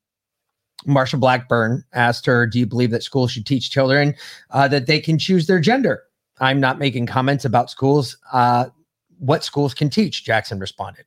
Marsha 0.87 1.19
Blackburn 1.19 1.83
asked 1.93 2.25
her, 2.25 2.47
"Do 2.47 2.59
you 2.59 2.65
believe 2.65 2.91
that 2.91 3.03
schools 3.03 3.31
should 3.31 3.45
teach 3.45 3.69
children 3.69 4.15
uh, 4.51 4.67
that 4.69 4.87
they 4.87 4.99
can 4.99 5.17
choose 5.19 5.47
their 5.47 5.59
gender?" 5.59 6.03
I'm 6.39 6.59
not 6.59 6.79
making 6.79 7.05
comments 7.07 7.45
about 7.45 7.69
schools. 7.69 8.17
Uh, 8.31 8.67
what 9.19 9.43
schools 9.43 9.73
can 9.73 9.89
teach? 9.89 10.23
Jackson 10.23 10.59
responded, 10.59 11.05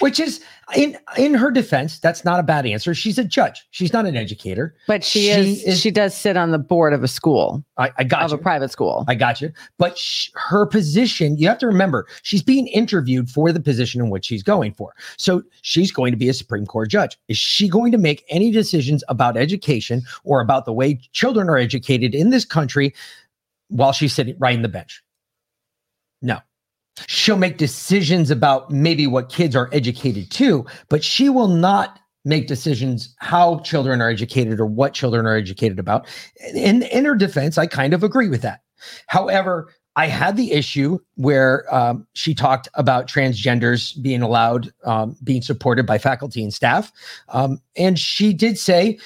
which 0.00 0.20
is 0.20 0.42
in 0.76 0.98
in 1.16 1.32
her 1.34 1.50
defense. 1.50 1.98
That's 1.98 2.22
not 2.24 2.38
a 2.38 2.42
bad 2.42 2.66
answer. 2.66 2.94
She's 2.94 3.16
a 3.18 3.24
judge. 3.24 3.66
She's 3.70 3.92
not 3.92 4.04
an 4.04 4.14
educator. 4.16 4.74
But 4.86 5.02
she, 5.04 5.20
She 5.20 5.28
is, 5.30 5.62
is- 5.64 5.80
she 5.80 5.90
does 5.90 6.14
sit 6.14 6.36
on 6.36 6.50
the 6.50 6.58
board 6.58 6.92
of 6.92 7.02
a 7.02 7.08
school, 7.08 7.64
I, 7.78 7.90
I 7.96 8.04
got 8.04 8.22
of 8.24 8.30
you. 8.32 8.36
a 8.36 8.40
private 8.40 8.70
school. 8.70 9.04
I 9.08 9.14
got 9.14 9.40
you. 9.40 9.52
But 9.78 9.96
sh- 9.96 10.28
her 10.34 10.66
position, 10.66 11.38
you 11.38 11.48
have 11.48 11.58
to 11.58 11.66
remember, 11.66 12.06
she's 12.22 12.42
being 12.42 12.66
interviewed 12.66 13.30
for 13.30 13.52
the 13.52 13.60
position 13.60 14.00
in 14.02 14.10
which 14.10 14.26
she's 14.26 14.42
going 14.42 14.74
for. 14.74 14.94
So 15.16 15.42
she's 15.62 15.90
going 15.92 16.10
to 16.12 16.18
be 16.18 16.28
a 16.28 16.34
Supreme 16.34 16.66
Court 16.66 16.90
judge. 16.90 17.16
Is 17.28 17.38
she 17.38 17.68
going 17.68 17.92
to 17.92 17.98
make 17.98 18.24
any 18.28 18.50
decisions 18.50 19.02
about 19.08 19.36
education 19.38 20.02
or 20.24 20.40
about 20.42 20.66
the 20.66 20.72
way 20.74 21.00
children 21.12 21.48
are 21.48 21.56
educated 21.58 22.14
in 22.14 22.28
this 22.30 22.44
country 22.44 22.92
while 23.68 23.92
she's 23.92 24.14
sitting 24.14 24.36
right 24.38 24.54
in 24.54 24.62
the 24.62 24.68
bench? 24.68 25.02
No. 26.22 26.38
She'll 27.06 27.36
make 27.36 27.58
decisions 27.58 28.30
about 28.30 28.70
maybe 28.70 29.06
what 29.06 29.28
kids 29.28 29.54
are 29.54 29.68
educated 29.72 30.30
to, 30.32 30.64
but 30.88 31.04
she 31.04 31.28
will 31.28 31.48
not 31.48 31.98
make 32.24 32.48
decisions 32.48 33.14
how 33.18 33.60
children 33.60 34.02
are 34.02 34.10
educated 34.10 34.58
or 34.58 34.66
what 34.66 34.92
children 34.92 35.26
are 35.26 35.36
educated 35.36 35.78
about. 35.78 36.06
In 36.54 36.82
in 36.82 37.04
her 37.04 37.14
defense, 37.14 37.56
I 37.56 37.66
kind 37.66 37.94
of 37.94 38.02
agree 38.02 38.28
with 38.28 38.42
that. 38.42 38.60
However, 39.06 39.72
I 39.94 40.08
had 40.08 40.36
the 40.36 40.52
issue 40.52 40.98
where 41.14 41.72
um, 41.74 42.06
she 42.12 42.34
talked 42.34 42.68
about 42.74 43.08
transgenders 43.08 44.00
being 44.02 44.20
allowed, 44.20 44.70
um, 44.84 45.16
being 45.24 45.40
supported 45.40 45.86
by 45.86 45.96
faculty 45.96 46.42
and 46.42 46.52
staff, 46.52 46.92
um, 47.28 47.60
and 47.76 47.98
she 47.98 48.34
did 48.34 48.58
say. 48.58 48.98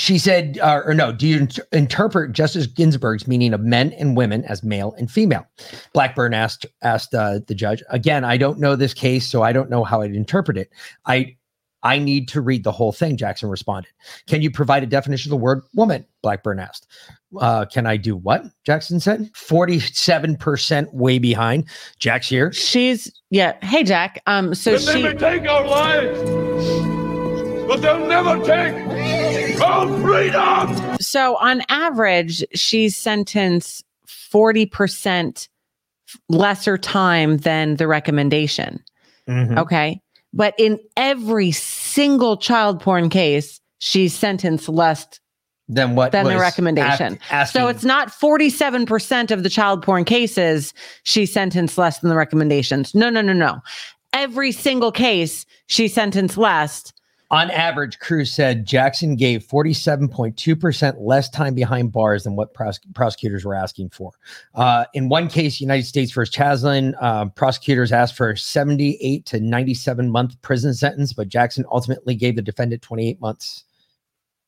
She 0.00 0.16
said, 0.16 0.58
uh, 0.62 0.80
or 0.86 0.94
no, 0.94 1.12
do 1.12 1.28
you 1.28 1.36
inter- 1.40 1.66
interpret 1.72 2.32
Justice 2.32 2.66
Ginsburg's 2.66 3.28
meaning 3.28 3.52
of 3.52 3.60
men 3.60 3.92
and 3.92 4.16
women 4.16 4.44
as 4.46 4.62
male 4.62 4.94
and 4.96 5.10
female? 5.10 5.46
Blackburn 5.92 6.32
asked 6.32 6.64
asked 6.80 7.14
uh, 7.14 7.40
the 7.46 7.54
judge. 7.54 7.82
Again, 7.90 8.24
I 8.24 8.38
don't 8.38 8.58
know 8.58 8.76
this 8.76 8.94
case, 8.94 9.28
so 9.28 9.42
I 9.42 9.52
don't 9.52 9.68
know 9.68 9.84
how 9.84 10.00
I'd 10.00 10.14
interpret 10.14 10.56
it. 10.56 10.70
I 11.04 11.36
I 11.82 11.98
need 11.98 12.28
to 12.28 12.40
read 12.40 12.64
the 12.64 12.72
whole 12.72 12.92
thing. 12.92 13.18
Jackson 13.18 13.50
responded. 13.50 13.90
Can 14.26 14.40
you 14.40 14.50
provide 14.50 14.82
a 14.82 14.86
definition 14.86 15.28
of 15.28 15.38
the 15.38 15.44
word 15.44 15.60
woman? 15.74 16.06
Blackburn 16.22 16.60
asked. 16.60 16.86
Uh, 17.38 17.66
can 17.66 17.84
I 17.86 17.98
do 17.98 18.16
what? 18.16 18.44
Jackson 18.64 19.00
said. 19.00 19.30
Forty-seven 19.34 20.36
percent 20.36 20.94
way 20.94 21.18
behind. 21.18 21.66
Jack's 21.98 22.26
here. 22.30 22.52
She's 22.54 23.12
yeah. 23.28 23.54
Hey 23.62 23.84
Jack. 23.84 24.22
Um. 24.26 24.54
So 24.54 24.78
They 24.78 24.92
she. 24.94 25.02
may 25.02 25.12
take 25.12 25.46
our 25.46 25.66
lives, 25.66 26.18
but 27.68 27.82
they'll 27.82 28.06
never 28.06 28.38
take 28.46 29.19
our 29.60 29.86
freedom. 30.00 30.96
So 31.00 31.36
on 31.36 31.62
average, 31.68 32.44
she's 32.54 32.96
sentenced 32.96 33.84
forty 34.06 34.66
percent 34.66 35.48
lesser 36.28 36.76
time 36.78 37.38
than 37.38 37.76
the 37.76 37.86
recommendation. 37.86 38.82
Mhm. 39.28 39.58
Okay. 39.58 40.00
But 40.32 40.54
in 40.58 40.78
every 40.96 41.50
single 41.52 42.36
child 42.36 42.80
porn 42.80 43.08
case, 43.08 43.60
she's 43.78 44.14
sentenced 44.14 44.68
less 44.68 45.06
Then 45.68 45.94
what? 45.96 46.12
than 46.12 46.24
the 46.26 46.36
recommendation. 46.38 47.18
ask- 47.30 47.52
so 47.52 47.68
it's 47.68 47.84
not 47.84 48.08
47% 48.08 49.30
of 49.30 49.42
the 49.44 49.48
child 49.50 49.82
porn 49.82 50.04
cases 50.04 50.72
she 51.04 51.26
sentenced 51.26 51.78
less 51.78 51.98
than 51.98 52.10
the 52.10 52.16
recommendations. 52.16 52.92
No, 52.94 53.08
no, 53.10 53.20
no, 53.20 53.32
no. 53.32 53.60
Every 54.12 54.50
single 54.52 54.90
case 54.92 55.46
she 55.66 55.86
sentenced 55.88 56.36
less. 56.36 56.92
On 57.32 57.48
average, 57.50 58.00
Cruz 58.00 58.32
said 58.32 58.66
Jackson 58.66 59.14
gave 59.14 59.46
47.2% 59.46 60.96
less 60.98 61.28
time 61.28 61.54
behind 61.54 61.92
bars 61.92 62.24
than 62.24 62.34
what 62.34 62.54
pros- 62.54 62.80
prosecutors 62.92 63.44
were 63.44 63.54
asking 63.54 63.90
for. 63.90 64.10
Uh, 64.56 64.84
in 64.94 65.08
one 65.08 65.28
case, 65.28 65.60
United 65.60 65.86
States 65.86 66.10
versus 66.10 66.34
Chazin, 66.34 66.92
uh, 67.00 67.26
prosecutors 67.26 67.92
asked 67.92 68.16
for 68.16 68.30
a 68.30 68.36
78 68.36 69.26
to 69.26 69.38
97 69.38 70.10
month 70.10 70.42
prison 70.42 70.74
sentence, 70.74 71.12
but 71.12 71.28
Jackson 71.28 71.64
ultimately 71.70 72.16
gave 72.16 72.34
the 72.34 72.42
defendant 72.42 72.82
28 72.82 73.20
months 73.20 73.64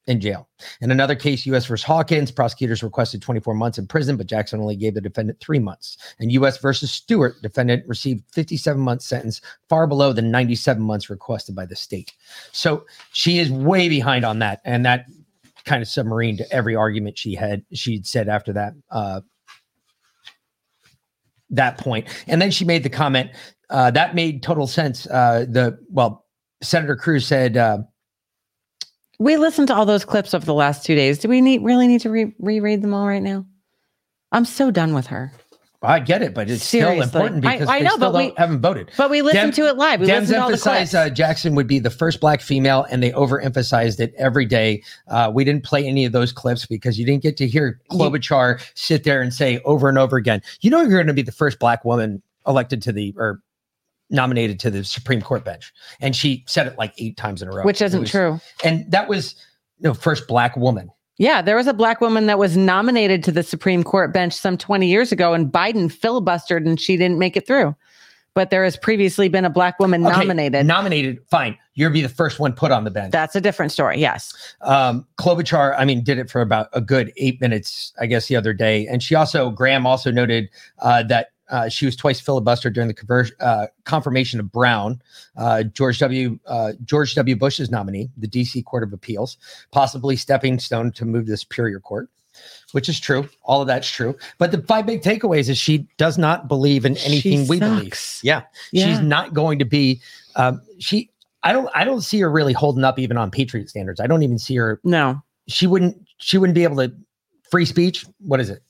in 0.07 0.21
jail. 0.21 0.49
In 0.81 0.91
another 0.91 1.15
case, 1.15 1.47
U.S. 1.47 1.67
versus 1.67 1.85
Hawkins, 1.85 2.31
prosecutors 2.31 2.83
requested 2.83 3.23
24 3.23 3.55
months 3.55 3.79
in 3.79 3.87
prison, 3.87 4.17
but 4.17 4.27
Jackson 4.27 4.61
only 4.61 4.77
gave 4.77 4.95
the 4.95 5.01
defendant 5.01 5.39
three 5.41 5.59
months. 5.59 5.97
And 6.19 6.33
U.S. 6.33 6.59
versus 6.59 6.91
Stewart, 6.91 7.41
defendant 7.43 7.87
received 7.87 8.25
57 8.33 8.81
month 8.81 9.03
sentence, 9.03 9.41
far 9.69 9.87
below 9.87 10.13
the 10.13 10.23
97 10.23 10.83
months 10.83 11.09
requested 11.09 11.55
by 11.55 11.67
the 11.67 11.77
state. 11.77 12.13
So 12.51 12.85
she 13.13 13.39
is 13.39 13.51
way 13.51 13.89
behind 13.89 14.25
on 14.25 14.41
that, 14.41 14.61
and 14.65 14.85
that 14.85 15.07
kind 15.65 15.83
of 15.83 15.89
submarine 15.89 16.37
to 16.37 16.53
every 16.53 16.75
argument 16.75 17.17
she 17.17 17.37
had 17.37 17.65
she'd 17.73 18.05
said 18.05 18.29
after 18.29 18.53
that 18.53 18.75
uh, 18.91 19.21
that 21.51 21.79
point. 21.79 22.09
And 22.27 22.43
then 22.43 22.51
she 22.51 22.65
made 22.65 22.83
the 22.83 22.91
comment 22.91 23.31
uh, 23.71 23.91
that 23.93 24.15
made 24.15 24.43
total 24.43 24.67
sense. 24.67 25.07
Uh, 25.07 25.47
the 25.49 25.79
well, 25.91 26.27
Senator 26.63 26.97
Cruz 26.97 27.27
said. 27.27 27.57
We 29.23 29.37
listened 29.37 29.69
to 29.69 29.75
all 29.75 29.87
those 29.87 30.05
clips 30.05 30.35
over 30.35 30.45
the 30.45 30.55
last 30.55 30.85
two 30.85 30.95
days. 30.97 31.19
Do 31.19 31.29
we 31.29 31.41
need 31.41 31.63
really 31.63 31.87
need 31.87 32.01
to 32.01 32.11
re- 32.11 32.35
reread 32.41 32.83
them 32.83 32.93
all 32.93 33.07
right 33.07 33.23
now? 33.23 33.47
I'm 34.33 34.45
so 34.45 34.71
done 34.71 34.95
with 34.95 35.07
her. 35.09 35.33
I 35.85 35.99
get 36.01 36.23
it, 36.23 36.33
but 36.35 36.49
it's 36.49 36.63
Seriously. 36.65 37.07
still 37.09 37.23
important 37.23 37.45
I- 37.47 37.53
because 37.55 37.69
I 37.69 37.79
they 37.79 37.85
know, 37.85 37.91
still 37.97 37.99
but 38.13 38.19
don't, 38.19 38.27
we- 38.31 38.35
haven't 38.37 38.61
voted. 38.61 38.91
But 38.97 39.11
we 39.11 39.23
listened 39.23 39.55
Dem- 39.55 39.65
to 39.65 39.71
it 39.71 39.77
live. 39.77 40.01
We 40.01 40.07
Dems 40.07 40.21
listened 40.21 40.29
to 40.29 40.41
all 40.43 40.49
the 40.49 40.53
emphasized 40.55 40.95
uh, 40.95 41.11
Jackson 41.11 41.55
would 41.57 41.67
be 41.69 41.79
the 41.79 41.91
first 41.91 42.21
black 42.21 42.41
female, 42.41 42.85
and 42.91 43.03
they 43.03 43.11
overemphasized 43.13 44.01
it 44.01 44.13
every 44.17 44.47
day. 44.47 44.83
Uh, 45.09 45.31
we 45.35 45.45
didn't 45.45 45.65
play 45.65 45.85
any 45.87 46.05
of 46.05 46.13
those 46.13 46.33
clips 46.33 46.67
because 46.67 46.99
you 46.99 47.07
didn't 47.07 47.23
get 47.23 47.37
to 47.37 47.47
hear 47.49 47.81
Klobuchar 47.91 48.61
sit 48.75 49.05
there 49.05 49.23
and 49.23 49.33
say 49.35 49.61
over 49.65 49.89
and 49.89 49.99
over 49.99 50.17
again, 50.17 50.41
"You 50.63 50.71
know, 50.71 50.81
you're 50.83 50.91
going 50.91 51.07
to 51.09 51.13
be 51.15 51.23
the 51.23 51.33
first 51.33 51.59
black 51.59 51.85
woman 51.85 52.23
elected 52.47 52.83
to 52.83 52.93
the 52.93 53.15
or 53.17 53.41
nominated 54.13 54.61
to 54.61 54.71
the 54.71 54.85
Supreme 54.85 55.21
Court 55.23 55.45
bench," 55.45 55.73
and 56.01 56.15
she 56.15 56.45
said 56.47 56.67
it 56.67 56.79
like 56.79 56.95
eight 56.99 57.17
times 57.17 57.43
in 57.43 57.49
a 57.49 57.53
row, 57.53 57.65
which 57.65 57.83
isn't 57.83 58.03
was- 58.03 58.11
true. 58.11 58.41
And 58.63 58.89
that 58.91 59.09
was 59.09 59.35
no 59.81 59.95
first 59.95 60.29
black 60.29 60.57
woman. 60.57 60.91
Yeah, 61.19 61.43
there 61.43 61.57
was 61.57 61.67
a 61.67 61.75
black 61.75 62.01
woman 62.01 62.27
that 62.27 62.39
was 62.39 62.57
nominated 62.57 63.23
to 63.25 63.33
the 63.33 63.43
Supreme 63.43 63.85
Court 63.85 64.13
bench 64.13 64.33
some 64.33 64.57
20 64.57 64.87
years 64.87 65.13
ago, 65.13 65.35
and 65.35 65.53
Biden 65.53 65.93
filibustered 65.93 66.67
and 66.67 66.81
she 66.81 66.97
didn't 66.97 67.19
make 67.19 67.37
it 67.37 67.47
through. 67.47 67.77
But 68.35 68.49
there 68.49 68.65
has 68.65 68.79
previously 68.79 69.29
been 69.29 69.45
a 69.45 69.51
black 69.51 69.79
woman 69.79 70.07
Okay, 70.07 70.17
nominated. 70.17 70.65
Nominated, 70.65 71.19
fine. 71.31 71.59
You'll 71.75 71.91
be 71.91 72.01
the 72.01 72.09
first 72.09 72.41
one 72.41 72.55
put 72.55 72.73
on 72.73 72.85
the 72.85 72.91
bench. 72.91 73.13
That's 73.13 73.37
a 73.37 73.43
different 73.43 73.73
story. 73.73 73.99
Yes. 74.01 74.33
um 74.63 75.07
Klobuchar, 75.21 75.75
I 75.79 75.85
mean, 75.85 76.03
did 76.03 76.19
it 76.19 76.31
for 76.31 76.41
about 76.41 76.69
a 76.73 76.81
good 76.81 77.13
eight 77.19 77.43
minutes, 77.43 77.93
I 78.01 78.07
guess, 78.07 78.29
the 78.29 78.37
other 78.37 78.55
day. 78.55 78.87
And 78.87 79.03
she 79.03 79.15
also, 79.15 79.51
Graham 79.51 79.87
also 79.87 80.11
noted 80.11 80.49
uh, 80.79 81.03
that 81.05 81.29
uh, 81.53 81.69
she 81.69 81.87
was 81.87 81.95
twice 81.95 82.21
filibustered 82.21 82.73
during 82.73 82.89
the 82.89 82.95
conver- 82.95 83.31
uh, 83.41 83.69
confirmation 83.85 84.41
of 84.41 84.51
Brown, 84.51 85.01
uh, 85.37 85.63
George 85.63 86.01
W. 86.01 86.39
Uh, 86.47 86.73
George 86.85 87.15
W. 87.15 87.37
Bush's 87.37 87.71
nominee, 87.71 88.11
the 88.17 88.27
D.C. 88.27 88.63
Court 88.63 88.83
of 88.83 88.93
Appeals, 88.93 89.37
possibly 89.71 90.17
stepping 90.17 90.59
stone 90.59 90.91
to 90.93 91.05
move 91.05 91.27
to 91.27 91.31
the 91.31 91.37
Superior 91.37 91.79
Court. 91.79 92.09
which 92.73 92.89
is 92.89 92.99
true. 92.99 93.29
All 93.45 93.61
of 93.61 93.67
that's 93.67 93.89
true. 93.89 94.17
But 94.39 94.51
the 94.53 94.63
five 94.63 94.87
big 94.87 95.03
takeaways 95.03 95.49
is 95.51 95.59
she 95.59 95.87
does 95.99 96.17
not 96.19 96.49
believe 96.49 96.85
in 96.87 96.97
anything 96.99 97.47
we 97.47 97.61
believe. 97.61 97.93
Yeah. 98.23 98.43
Yeah. 98.73 98.87
She's 98.87 99.01
not 99.01 99.35
going 99.35 99.59
to 99.59 99.67
be 99.67 100.01
um 100.37 100.63
she 100.79 101.11
I 101.43 101.53
don't 101.53 101.69
I 101.75 101.85
don't 101.85 102.01
see 102.01 102.19
her 102.21 102.31
really 102.31 102.55
holding 102.55 102.85
up 102.85 102.99
even 102.99 103.19
on 103.19 103.31
patriot 103.31 103.69
standards. 103.69 104.01
I 104.01 104.07
don't 104.07 104.23
even 104.23 104.39
see 104.39 104.57
her 104.57 104.81
No. 104.85 105.21
she 105.47 105.67
wouldn't 105.67 106.01
she 106.17 106.39
wouldn't 106.39 106.55
be 106.55 106.65
able 106.65 106.77
to 106.77 106.91
free 107.51 107.67
speech. 107.67 108.07
What 108.21 108.41
is 108.41 108.49
it? 108.49 108.63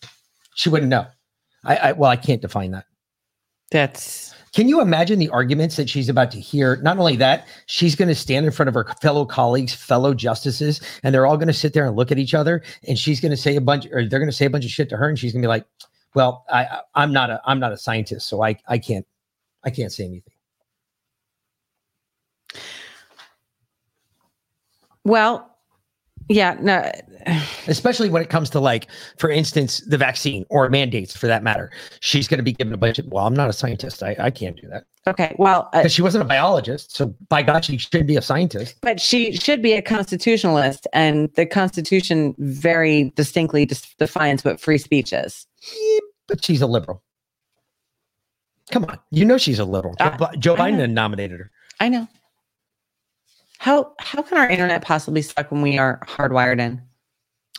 She 0.57 0.69
wouldn't 0.69 0.91
know. 0.91 1.07
I, 1.65 1.77
I 1.77 1.93
well, 1.93 2.11
I 2.11 2.17
can't 2.17 2.43
define 2.43 2.73
that. 2.73 2.87
That's 3.71 4.35
Can 4.53 4.69
you 4.69 4.81
imagine 4.83 5.19
the 5.19 5.31
arguments 5.31 5.77
that 5.77 5.89
she's 5.89 6.09
about 6.11 6.31
to 6.33 6.41
hear? 6.41 6.77
Not 6.77 6.99
only 6.99 7.17
that, 7.17 7.47
she's 7.67 7.95
going 7.97 8.09
to 8.09 8.15
stand 8.15 8.45
in 8.45 8.53
front 8.53 8.69
of 8.69 8.75
her 8.75 8.85
fellow 9.01 9.25
colleagues, 9.25 9.73
fellow 9.75 10.13
justices, 10.15 10.81
and 11.03 11.15
they're 11.15 11.27
all 11.27 11.37
going 11.39 11.49
to 11.49 11.55
sit 11.55 11.73
there 11.73 11.87
and 11.87 11.97
look 11.97 12.13
at 12.13 12.19
each 12.19 12.35
other. 12.35 12.63
And 12.87 12.99
she's 12.99 13.21
going 13.21 13.31
to 13.31 13.37
say 13.37 13.57
a 13.57 13.61
bunch, 13.63 13.87
or 13.93 14.07
they're 14.07 14.19
going 14.19 14.31
to 14.31 14.37
say 14.37 14.45
a 14.47 14.51
bunch 14.51 14.65
of 14.67 14.71
shit 14.71 14.89
to 14.91 14.97
her, 14.97 15.09
and 15.09 15.19
she's 15.19 15.33
going 15.33 15.43
to 15.43 15.47
be 15.47 15.51
like, 15.51 15.65
"Well, 16.15 16.45
I, 16.51 16.65
I- 16.65 16.81
I'm 16.95 17.13
not 17.13 17.31
a, 17.31 17.41
I'm 17.47 17.59
not 17.61 17.73
a 17.73 17.79
scientist, 17.79 18.29
so 18.29 18.43
I, 18.43 18.57
I 18.69 18.79
can't, 18.79 19.07
I 19.65 19.71
can't 19.71 19.93
say 19.93 20.05
anything." 20.05 20.35
well, 25.05 25.52
yeah, 26.33 26.57
no. 26.61 26.91
Especially 27.67 28.11
when 28.11 28.23
it 28.23 28.31
comes 28.31 28.51
to 28.51 28.61
like, 28.61 28.89
for 29.19 29.31
instance, 29.31 29.79
the 29.87 29.97
vaccine 29.97 30.45
or 30.51 30.69
mandates, 30.69 31.17
for 31.17 31.27
that 31.29 31.43
matter. 31.43 31.71
She's 32.01 32.27
going 32.27 32.39
to 32.39 32.45
be 32.45 32.53
given 32.53 32.73
a 32.73 32.77
bunch 32.77 32.99
of. 32.99 33.07
Well, 33.07 33.27
I'm 33.27 33.35
not 33.35 33.49
a 33.49 33.53
scientist. 33.53 34.03
I, 34.03 34.17
I 34.19 34.31
can't 34.31 34.61
do 34.61 34.69
that 34.69 34.85
Okay, 35.07 35.35
well, 35.37 35.69
uh, 35.73 35.81
because 35.81 35.93
she 35.93 36.03
wasn't 36.03 36.23
a 36.23 36.27
biologist. 36.27 36.95
So 36.95 37.15
by 37.29 37.43
God, 37.43 37.65
she 37.65 37.77
should 37.77 38.07
be 38.07 38.17
a 38.17 38.23
scientist. 38.23 38.77
but 38.83 39.01
she 39.01 39.33
should 39.33 39.61
be 39.61 39.73
a 39.73 39.83
constitutionalist, 39.83 40.87
and 40.93 41.29
the 41.35 41.45
Constitution 41.45 42.35
very 42.39 43.13
distinctly 43.17 43.67
dis- 43.67 43.95
defines 43.99 44.45
what 44.45 44.61
free 44.61 44.79
speech 44.79 45.13
is. 45.13 45.47
Yeah, 45.77 45.99
but 46.29 46.45
she's 46.45 46.63
a 46.63 46.69
liberal. 46.69 47.03
Come 48.71 48.85
on, 48.85 48.99
you 49.11 49.25
know 49.25 49.39
she's 49.39 49.59
a 49.59 49.65
liberal. 49.65 49.97
Uh, 49.99 50.37
Joe 50.37 50.55
Biden 50.55 50.93
nominated 50.93 51.41
her. 51.41 51.51
I 51.81 51.89
know. 51.89 52.07
How 53.63 53.93
how 54.01 54.23
can 54.23 54.39
our 54.39 54.51
internet 54.51 54.83
possibly 54.83 55.23
suck 55.23 55.53
when 55.53 55.63
we 55.63 55.79
are 55.79 56.01
hardwired 56.09 56.59
in? 56.59 56.83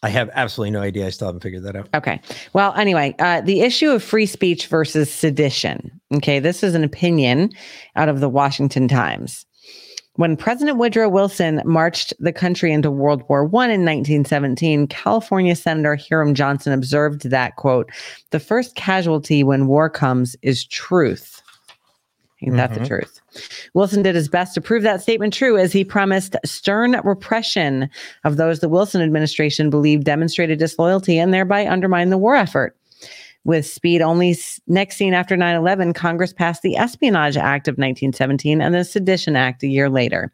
I 0.02 0.10
have 0.10 0.30
absolutely 0.34 0.72
no 0.72 0.82
idea. 0.82 1.08
I 1.08 1.12
still 1.12 1.30
haven't 1.30 1.44
figured 1.44 1.64
that 1.64 1.78
out. 1.78 1.88
Okay. 1.94 2.20
Well, 2.52 2.74
anyway, 2.74 3.16
uh, 3.20 3.40
the 3.40 3.62
issue 3.62 3.90
of 3.90 4.04
free 4.04 4.26
speech 4.26 4.68
versus 4.68 5.10
sedition. 5.10 6.02
Okay, 6.14 6.40
this 6.40 6.62
is 6.62 6.76
an 6.76 6.84
opinion 6.84 7.52
out 7.96 8.10
of 8.10 8.20
the 8.20 8.28
Washington 8.28 8.90
Times. 8.90 9.46
When 10.16 10.36
President 10.36 10.78
Woodrow 10.78 11.08
Wilson 11.08 11.62
marched 11.64 12.14
the 12.20 12.34
country 12.34 12.74
into 12.74 12.92
World 12.92 13.24
War 13.30 13.44
I 13.44 13.72
in 13.72 13.86
1917, 13.86 14.88
California 14.88 15.56
Senator 15.56 15.96
Hiram 15.96 16.36
Johnson 16.36 16.74
observed 16.74 17.30
that, 17.30 17.56
quote, 17.56 17.90
the 18.32 18.42
first 18.42 18.76
casualty 18.76 19.42
when 19.42 19.68
war 19.68 19.90
comes 19.90 20.36
is 20.42 20.66
truth. 20.66 21.42
Ain't 22.44 22.58
that 22.58 22.74
the 22.74 22.82
Mhm. 22.82 22.88
truth? 22.88 23.22
Wilson 23.74 24.04
did 24.04 24.16
his 24.16 24.28
best 24.28 24.54
to 24.54 24.62
prove 24.62 24.84
that 24.84 25.02
statement 25.02 25.34
true 25.34 25.58
as 25.58 25.72
he 25.72 25.84
promised 25.84 26.36
stern 26.46 27.00
repression 27.04 27.90
of 28.24 28.38
those 28.38 28.60
the 28.60 28.70
Wilson 28.70 29.02
administration 29.02 29.70
believed 29.70 30.04
demonstrated 30.04 30.60
disloyalty 30.60 31.18
and 31.18 31.34
thereby 31.34 31.66
undermined 31.66 32.12
the 32.12 32.18
war 32.18 32.36
effort. 32.36 32.76
With 33.46 33.66
speed 33.66 34.02
only 34.02 34.38
next 34.68 34.96
seen 34.96 35.14
after 35.14 35.36
9 35.36 35.56
11, 35.56 35.92
Congress 35.94 36.32
passed 36.32 36.62
the 36.62 36.78
Espionage 36.78 37.36
Act 37.36 37.68
of 37.68 37.74
1917 37.74 38.62
and 38.62 38.74
the 38.74 38.86
Sedition 38.86 39.36
Act 39.36 39.64
a 39.64 39.68
year 39.68 39.90
later. 39.90 40.32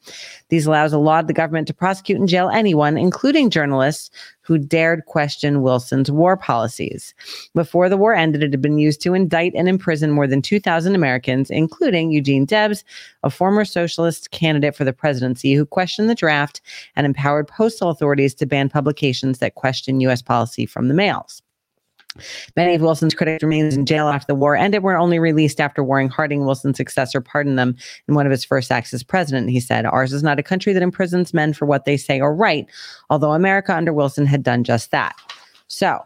These 0.49 0.67
allows 0.67 0.93
allowed 0.93 1.25
the 1.27 1.33
government 1.33 1.67
to 1.67 1.73
prosecute 1.73 2.19
and 2.19 2.29
jail 2.29 2.49
anyone, 2.49 2.99
including 2.99 3.49
journalists, 3.49 4.11
who 4.41 4.59
dared 4.59 5.05
question 5.05 5.63
Wilson's 5.63 6.11
war 6.11 6.37
policies. 6.37 7.15
Before 7.55 7.89
the 7.89 7.97
war 7.97 8.13
ended, 8.13 8.43
it 8.43 8.51
had 8.51 8.61
been 8.61 8.77
used 8.77 9.01
to 9.01 9.15
indict 9.15 9.53
and 9.55 9.67
imprison 9.67 10.11
more 10.11 10.27
than 10.27 10.43
2,000 10.43 10.93
Americans, 10.93 11.49
including 11.49 12.11
Eugene 12.11 12.45
Debs, 12.45 12.83
a 13.23 13.31
former 13.31 13.65
socialist 13.65 14.29
candidate 14.29 14.75
for 14.75 14.83
the 14.83 14.93
presidency 14.93 15.53
who 15.53 15.65
questioned 15.65 16.09
the 16.09 16.15
draft 16.15 16.61
and 16.95 17.07
empowered 17.07 17.47
postal 17.47 17.89
authorities 17.89 18.35
to 18.35 18.45
ban 18.45 18.69
publications 18.69 19.39
that 19.39 19.55
question 19.55 19.99
U.S. 20.01 20.21
policy 20.21 20.67
from 20.67 20.89
the 20.89 20.93
mails. 20.93 21.41
Many 22.55 22.75
of 22.75 22.81
Wilson's 22.81 23.13
critics 23.13 23.43
remained 23.43 23.73
in 23.73 23.85
jail 23.85 24.07
after 24.07 24.27
the 24.27 24.35
war 24.35 24.55
ended, 24.55 24.83
were 24.83 24.97
only 24.97 25.19
released 25.19 25.59
after 25.59 25.83
Warren 25.83 26.09
Harding, 26.09 26.45
Wilson's 26.45 26.77
successor, 26.77 27.21
pardoned 27.21 27.57
them 27.57 27.75
in 28.07 28.15
one 28.15 28.25
of 28.25 28.31
his 28.31 28.45
first 28.45 28.71
acts 28.71 28.93
as 28.93 29.03
president. 29.03 29.49
He 29.49 29.59
said, 29.59 29.85
Ours 29.85 30.13
is 30.13 30.23
not 30.23 30.39
a 30.39 30.43
country 30.43 30.73
that 30.73 30.83
imprisons 30.83 31.33
men 31.33 31.53
for 31.53 31.65
what 31.65 31.85
they 31.85 31.97
say 31.97 32.19
or 32.19 32.33
right, 32.33 32.65
although 33.09 33.33
America 33.33 33.75
under 33.75 33.93
Wilson 33.93 34.25
had 34.25 34.43
done 34.43 34.63
just 34.63 34.91
that. 34.91 35.15
So, 35.67 35.99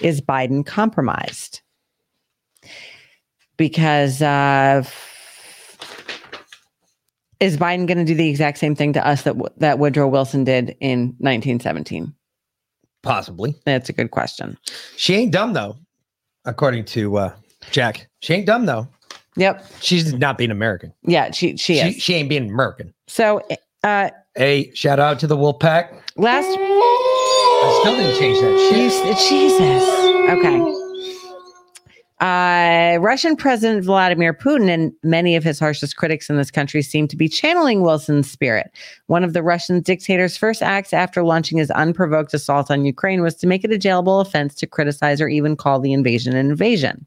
is 0.00 0.20
Biden 0.20 0.64
compromised? 0.64 1.60
Because 3.56 4.20
uh, 4.20 4.82
is 7.40 7.56
Biden 7.56 7.86
going 7.86 7.98
to 7.98 8.04
do 8.04 8.14
the 8.14 8.28
exact 8.28 8.58
same 8.58 8.74
thing 8.74 8.92
to 8.94 9.06
us 9.06 9.22
that 9.22 9.36
that 9.58 9.78
Woodrow 9.78 10.08
Wilson 10.08 10.44
did 10.44 10.76
in 10.80 11.14
1917? 11.18 12.14
Possibly. 13.04 13.54
That's 13.64 13.88
a 13.88 13.92
good 13.92 14.10
question. 14.10 14.58
She 14.96 15.14
ain't 15.14 15.32
dumb 15.32 15.52
though, 15.52 15.76
according 16.44 16.86
to 16.86 17.16
uh, 17.18 17.32
Jack. 17.70 18.08
She 18.20 18.34
ain't 18.34 18.46
dumb 18.46 18.66
though. 18.66 18.88
Yep. 19.36 19.64
She's 19.80 20.12
not 20.14 20.38
being 20.38 20.50
American. 20.50 20.92
Yeah, 21.06 21.30
she 21.32 21.56
she 21.56 21.74
She, 21.74 21.80
is. 21.80 21.96
she 22.02 22.14
ain't 22.14 22.28
being 22.28 22.48
American. 22.50 22.92
so, 23.08 23.40
uh, 23.82 24.10
Hey, 24.36 24.72
shout 24.74 24.98
out 24.98 25.18
to 25.20 25.26
the 25.28 25.36
Wolf 25.36 25.60
Pack. 25.60 25.92
last 26.16 26.46
I 26.48 27.78
still 27.80 27.96
didn't 27.96 28.18
change 28.18 28.40
that 28.40 28.58
shit. 28.70 29.28
Jesus. 29.28 29.82
Okay. 30.30 30.83
Uh, 32.20 32.96
Russian 33.00 33.34
President 33.34 33.84
Vladimir 33.84 34.32
Putin 34.32 34.70
and 34.70 34.92
many 35.02 35.34
of 35.34 35.42
his 35.42 35.58
harshest 35.58 35.96
critics 35.96 36.30
in 36.30 36.36
this 36.36 36.50
country 36.50 36.80
seem 36.80 37.08
to 37.08 37.16
be 37.16 37.28
channeling 37.28 37.80
Wilson's 37.80 38.30
spirit. 38.30 38.70
One 39.08 39.24
of 39.24 39.32
the 39.32 39.42
Russian 39.42 39.80
dictator's 39.80 40.36
first 40.36 40.62
acts 40.62 40.92
after 40.92 41.24
launching 41.24 41.58
his 41.58 41.72
unprovoked 41.72 42.32
assault 42.32 42.70
on 42.70 42.84
Ukraine 42.84 43.20
was 43.20 43.34
to 43.36 43.48
make 43.48 43.64
it 43.64 43.72
a 43.72 43.78
jailable 43.78 44.20
offense 44.20 44.54
to 44.56 44.66
criticize 44.66 45.20
or 45.20 45.26
even 45.26 45.56
call 45.56 45.80
the 45.80 45.92
invasion 45.92 46.36
an 46.36 46.50
invasion. 46.50 47.04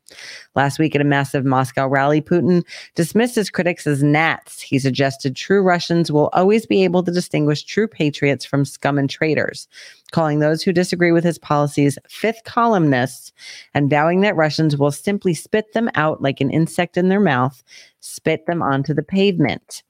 Last 0.55 0.77
week 0.77 0.93
at 0.93 1.01
a 1.01 1.05
massive 1.05 1.45
Moscow 1.45 1.87
rally, 1.87 2.21
Putin 2.21 2.63
dismissed 2.95 3.35
his 3.35 3.49
critics 3.49 3.87
as 3.87 4.03
gnats. 4.03 4.61
He 4.61 4.77
suggested 4.77 5.37
true 5.37 5.61
Russians 5.61 6.11
will 6.11 6.29
always 6.33 6.65
be 6.65 6.83
able 6.83 7.01
to 7.03 7.11
distinguish 7.11 7.63
true 7.63 7.87
patriots 7.87 8.43
from 8.43 8.65
scum 8.65 8.97
and 8.97 9.09
traitors, 9.09 9.69
calling 10.11 10.39
those 10.39 10.63
who 10.63 10.71
disagree 10.71 11.11
with 11.11 11.23
his 11.23 11.37
policies 11.37 11.97
fifth 12.07 12.43
columnists 12.45 13.33
and 13.73 13.89
vowing 13.89 14.21
that 14.21 14.35
Russians 14.35 14.77
will 14.77 14.91
simply 14.91 15.33
spit 15.33 15.73
them 15.73 15.89
out 15.95 16.21
like 16.21 16.39
an 16.39 16.49
insect 16.49 16.97
in 16.97 17.09
their 17.09 17.19
mouth, 17.19 17.61
spit 17.99 18.45
them 18.45 18.61
onto 18.61 18.93
the 18.93 19.03
pavement. 19.03 19.83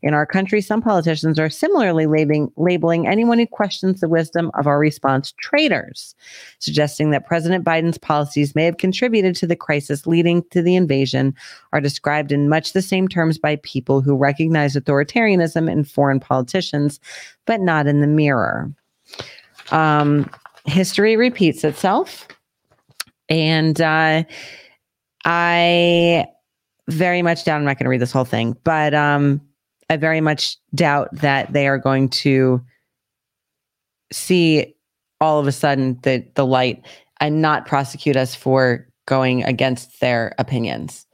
In 0.00 0.14
our 0.14 0.26
country, 0.26 0.60
some 0.60 0.80
politicians 0.80 1.40
are 1.40 1.50
similarly 1.50 2.06
labeling, 2.06 2.52
labeling 2.56 3.08
anyone 3.08 3.38
who 3.38 3.46
questions 3.46 4.00
the 4.00 4.08
wisdom 4.08 4.50
of 4.54 4.66
our 4.66 4.78
response 4.78 5.32
traitors, 5.38 6.14
suggesting 6.60 7.10
that 7.10 7.26
President 7.26 7.64
Biden's 7.64 7.98
policies 7.98 8.54
may 8.54 8.64
have 8.64 8.76
contributed 8.76 9.34
to 9.36 9.46
the 9.46 9.56
crisis 9.56 10.06
leading 10.06 10.44
to 10.50 10.62
the 10.62 10.76
invasion, 10.76 11.34
are 11.72 11.80
described 11.80 12.30
in 12.30 12.48
much 12.48 12.74
the 12.74 12.82
same 12.82 13.08
terms 13.08 13.38
by 13.38 13.56
people 13.56 14.00
who 14.00 14.16
recognize 14.16 14.76
authoritarianism 14.76 15.70
in 15.70 15.82
foreign 15.82 16.20
politicians, 16.20 17.00
but 17.44 17.60
not 17.60 17.88
in 17.88 18.00
the 18.00 18.06
mirror. 18.06 18.70
Um, 19.70 20.30
history 20.66 21.16
repeats 21.16 21.64
itself. 21.64 22.26
And 23.28 23.80
uh, 23.80 24.24
I 25.24 26.26
very 26.88 27.22
much 27.22 27.44
doubt, 27.44 27.56
I'm 27.56 27.64
not 27.64 27.78
going 27.78 27.84
to 27.84 27.90
read 27.90 28.00
this 28.00 28.12
whole 28.12 28.24
thing, 28.24 28.56
but 28.64 28.94
um, 28.94 29.40
I 29.88 29.96
very 29.96 30.20
much 30.20 30.56
doubt 30.74 31.08
that 31.12 31.52
they 31.52 31.66
are 31.66 31.78
going 31.78 32.08
to 32.10 32.62
see 34.12 34.74
all 35.20 35.40
of 35.40 35.46
a 35.46 35.52
sudden 35.52 35.98
the, 36.02 36.26
the 36.34 36.44
light 36.44 36.84
and 37.20 37.40
not 37.40 37.66
prosecute 37.66 38.16
us 38.16 38.34
for 38.34 38.86
going 39.06 39.44
against 39.44 40.00
their 40.00 40.34
opinions. 40.38 41.06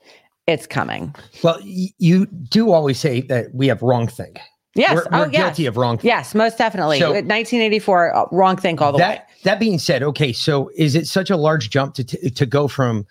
It's 0.46 0.66
coming. 0.66 1.14
Well, 1.44 1.60
you 1.62 2.26
do 2.26 2.72
always 2.72 2.98
say 2.98 3.20
that 3.22 3.54
we 3.54 3.68
have 3.68 3.82
wrong 3.82 4.08
think. 4.08 4.40
Yes. 4.74 4.94
We're, 4.94 5.06
oh, 5.12 5.18
we're 5.20 5.33
yes. 5.33 5.42
guilty 5.42 5.66
of 5.66 5.76
wrong 5.76 5.96
think. 5.98 6.04
Yes, 6.04 6.35
most 6.35 6.59
definitely. 6.59 6.98
So- 7.00 7.11
1984, 7.11 8.14
uh, 8.14 8.24
wrong 8.30 8.56
think 8.56 8.80
all 8.80 8.92
the 8.92 8.98
way. 8.98 9.02
that 9.02 9.28
that 9.44 9.59
being 9.59 9.78
said, 9.78 10.02
okay, 10.02 10.33
so 10.33 10.70
is 10.76 10.94
it 10.94 11.06
such 11.06 11.30
a 11.30 11.37
large 11.37 11.70
jump 11.70 11.94
to 11.94 12.04
to, 12.04 12.30
to 12.30 12.46
go 12.46 12.68
from 12.68 13.06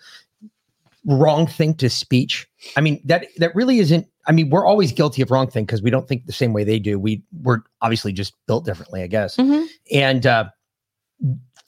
wrong 1.04 1.46
think 1.46 1.78
to 1.78 1.90
speech? 1.90 2.48
I 2.76 2.80
mean, 2.80 3.00
that 3.04 3.26
that 3.38 3.54
really 3.54 3.78
isn't. 3.78 4.06
I 4.26 4.32
mean, 4.32 4.50
we're 4.50 4.66
always 4.66 4.92
guilty 4.92 5.22
of 5.22 5.30
wrong 5.30 5.48
think 5.50 5.66
because 5.68 5.82
we 5.82 5.90
don't 5.90 6.06
think 6.06 6.26
the 6.26 6.32
same 6.32 6.52
way 6.52 6.64
they 6.64 6.78
do. 6.78 6.98
We 6.98 7.22
we're 7.42 7.60
obviously 7.82 8.12
just 8.12 8.34
built 8.46 8.64
differently, 8.64 9.02
I 9.02 9.06
guess. 9.06 9.36
Mhm. 9.36 9.66
And 9.92 10.26
uh, 10.26 10.44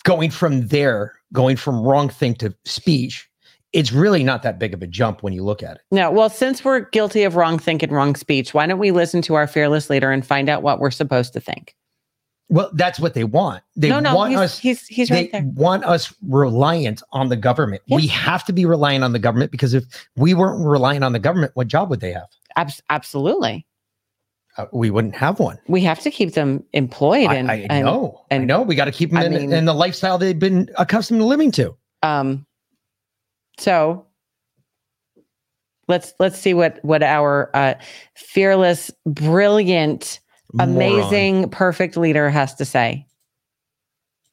going 0.04 0.30
from 0.30 0.68
there, 0.68 1.14
going 1.32 1.56
from 1.56 1.82
wrong 1.82 2.08
think 2.08 2.38
to 2.38 2.54
speech, 2.64 3.28
it's 3.72 3.92
really 3.92 4.22
not 4.22 4.42
that 4.42 4.58
big 4.58 4.74
of 4.74 4.82
a 4.82 4.86
jump 4.86 5.22
when 5.22 5.32
you 5.32 5.42
look 5.42 5.62
at 5.62 5.76
it. 5.76 5.82
No, 5.90 6.10
well, 6.10 6.28
since 6.28 6.64
we're 6.64 6.80
guilty 6.90 7.22
of 7.24 7.36
wrong 7.36 7.58
think 7.58 7.82
and 7.82 7.90
wrong 7.92 8.14
speech, 8.16 8.52
why 8.54 8.66
don't 8.66 8.78
we 8.78 8.90
listen 8.90 9.22
to 9.22 9.34
our 9.34 9.46
fearless 9.46 9.88
leader 9.88 10.10
and 10.10 10.26
find 10.26 10.48
out 10.48 10.62
what 10.62 10.78
we're 10.78 10.90
supposed 10.90 11.32
to 11.32 11.40
think? 11.40 11.74
Well, 12.48 12.70
that's 12.74 13.00
what 13.00 13.14
they 13.14 13.24
want. 13.24 13.62
They 13.76 13.88
no, 13.88 13.98
no, 14.00 14.14
want 14.14 14.32
he's, 14.32 14.38
us. 14.40 14.58
he's 14.58 14.86
he's 14.86 15.08
they 15.08 15.14
right 15.14 15.32
there. 15.32 15.42
want 15.54 15.84
us 15.84 16.14
reliant 16.28 17.02
on 17.12 17.30
the 17.30 17.36
government. 17.36 17.82
We 17.88 18.06
have 18.08 18.44
to 18.44 18.52
be 18.52 18.66
reliant 18.66 19.04
on 19.04 19.12
the 19.12 19.18
government 19.18 19.50
because 19.52 19.72
if 19.72 19.84
we 20.16 20.34
weren't 20.34 20.62
reliant 20.62 21.02
on 21.02 21.12
the 21.12 21.18
government, 21.18 21.52
what 21.54 21.68
job 21.68 21.88
would 21.88 22.00
they 22.00 22.12
have? 22.12 22.28
Abs- 22.56 22.82
absolutely. 22.90 23.66
Uh, 24.58 24.66
we 24.70 24.90
wouldn't 24.90 25.14
have 25.14 25.38
one. 25.38 25.58
We 25.66 25.80
have 25.80 26.00
to 26.00 26.10
keep 26.10 26.34
them 26.34 26.62
employed 26.74 27.28
I, 27.28 27.36
and, 27.36 27.50
I 27.50 27.54
and 27.70 27.86
know. 27.86 28.20
I 28.30 28.34
and- 28.34 28.46
know. 28.46 28.60
We 28.60 28.74
got 28.74 28.84
to 28.84 28.92
keep 28.92 29.08
them 29.12 29.20
I 29.20 29.24
in, 29.24 29.32
mean- 29.32 29.52
in 29.54 29.64
the 29.64 29.72
lifestyle 29.72 30.18
they've 30.18 30.38
been 30.38 30.68
accustomed 30.76 31.20
to 31.20 31.24
living 31.24 31.52
to. 31.52 31.74
um 32.02 32.44
so 33.58 34.06
let's 35.88 36.14
let's 36.18 36.38
see 36.38 36.54
what 36.54 36.78
what 36.82 37.02
our 37.02 37.50
uh 37.54 37.74
fearless 38.14 38.90
brilliant 39.06 40.20
Moron. 40.52 40.70
amazing 40.70 41.50
perfect 41.50 41.96
leader 41.96 42.30
has 42.30 42.54
to 42.56 42.64
say 42.64 43.06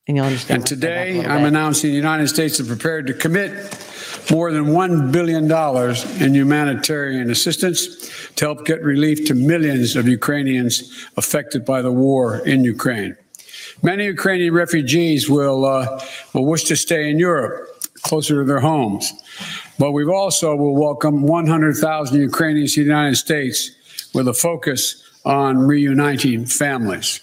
and 0.08 0.18
you'll 0.18 0.26
understand 0.26 0.58
And 0.58 0.64
why 0.64 0.66
I 0.66 0.70
said 0.70 0.82
that 0.82 1.08
in 1.08 1.18
a 1.18 1.22
today, 1.22 1.26
I'm 1.30 1.42
bit. 1.42 1.48
announcing 1.50 1.92
the 1.92 1.96
United 1.96 2.28
States 2.30 2.60
is 2.60 2.68
prepared 2.68 3.06
to 3.08 3.14
commit 3.14 3.52
more 4.32 4.52
than 4.52 4.66
$1 4.66 5.12
billion 5.12 5.46
in 6.24 6.34
humanitarian 6.34 7.30
assistance 7.30 8.10
to 8.36 8.46
help 8.46 8.66
get 8.66 8.82
relief 8.82 9.26
to 9.28 9.36
millions 9.36 9.96
of 9.96 10.08
Ukrainians 10.08 11.08
affected 11.16 11.64
by 11.64 11.84
the 11.84 11.92
war 11.92 12.38
in 12.48 12.64
Ukraine. 12.64 13.16
Many 13.84 14.06
Ukrainian 14.06 14.54
refugees 14.54 15.30
will, 15.30 15.64
uh, 15.66 16.04
will 16.34 16.46
wish 16.46 16.64
to 16.66 16.76
stay 16.76 17.10
in 17.10 17.20
Europe, 17.20 17.69
closer 18.04 18.42
to 18.42 18.46
their 18.46 18.60
homes. 18.60 19.14
But 19.78 19.92
we've 19.92 20.10
also 20.10 20.56
will 20.56 20.76
welcome 20.76 21.24
100,000 21.24 22.20
Ukrainians 22.20 22.74
to 22.76 22.82
the 22.82 22.88
United 22.88 23.16
States 23.16 23.72
with 24.14 24.28
a 24.28 24.34
focus 24.34 25.04
on 25.26 25.58
reuniting 25.58 26.46
families. 26.46 27.22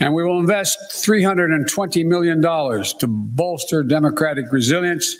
And 0.00 0.14
we 0.14 0.24
will 0.24 0.40
invest 0.40 0.78
$320 0.90 2.04
million 2.04 2.42
to 2.42 3.06
bolster 3.06 3.82
democratic 3.82 4.50
resilience 4.52 5.16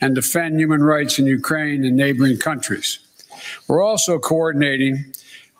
and 0.00 0.14
defend 0.14 0.60
human 0.60 0.82
rights 0.82 1.18
in 1.18 1.26
Ukraine 1.26 1.84
and 1.84 1.96
neighboring 1.96 2.38
countries. 2.38 2.98
We're 3.66 3.82
also 3.82 4.18
coordinating 4.18 5.12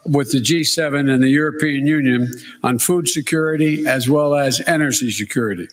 with 0.05 0.33
the 0.33 0.41
G7 0.41 1.11
and 1.11 1.23
the 1.23 1.29
European 1.29 1.87
Union 1.87 2.33
on 2.63 2.79
food 2.79 3.09
security 3.09 3.87
as 3.87 4.09
well 4.09 4.35
as 4.35 4.61
energy 4.67 5.11
security. 5.11 5.69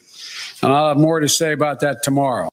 And 0.62 0.72
I'll 0.72 0.90
have 0.90 0.98
more 0.98 1.20
to 1.20 1.30
say 1.30 1.54
about 1.54 1.80
that 1.82 2.04
tomorrow. 2.04 2.50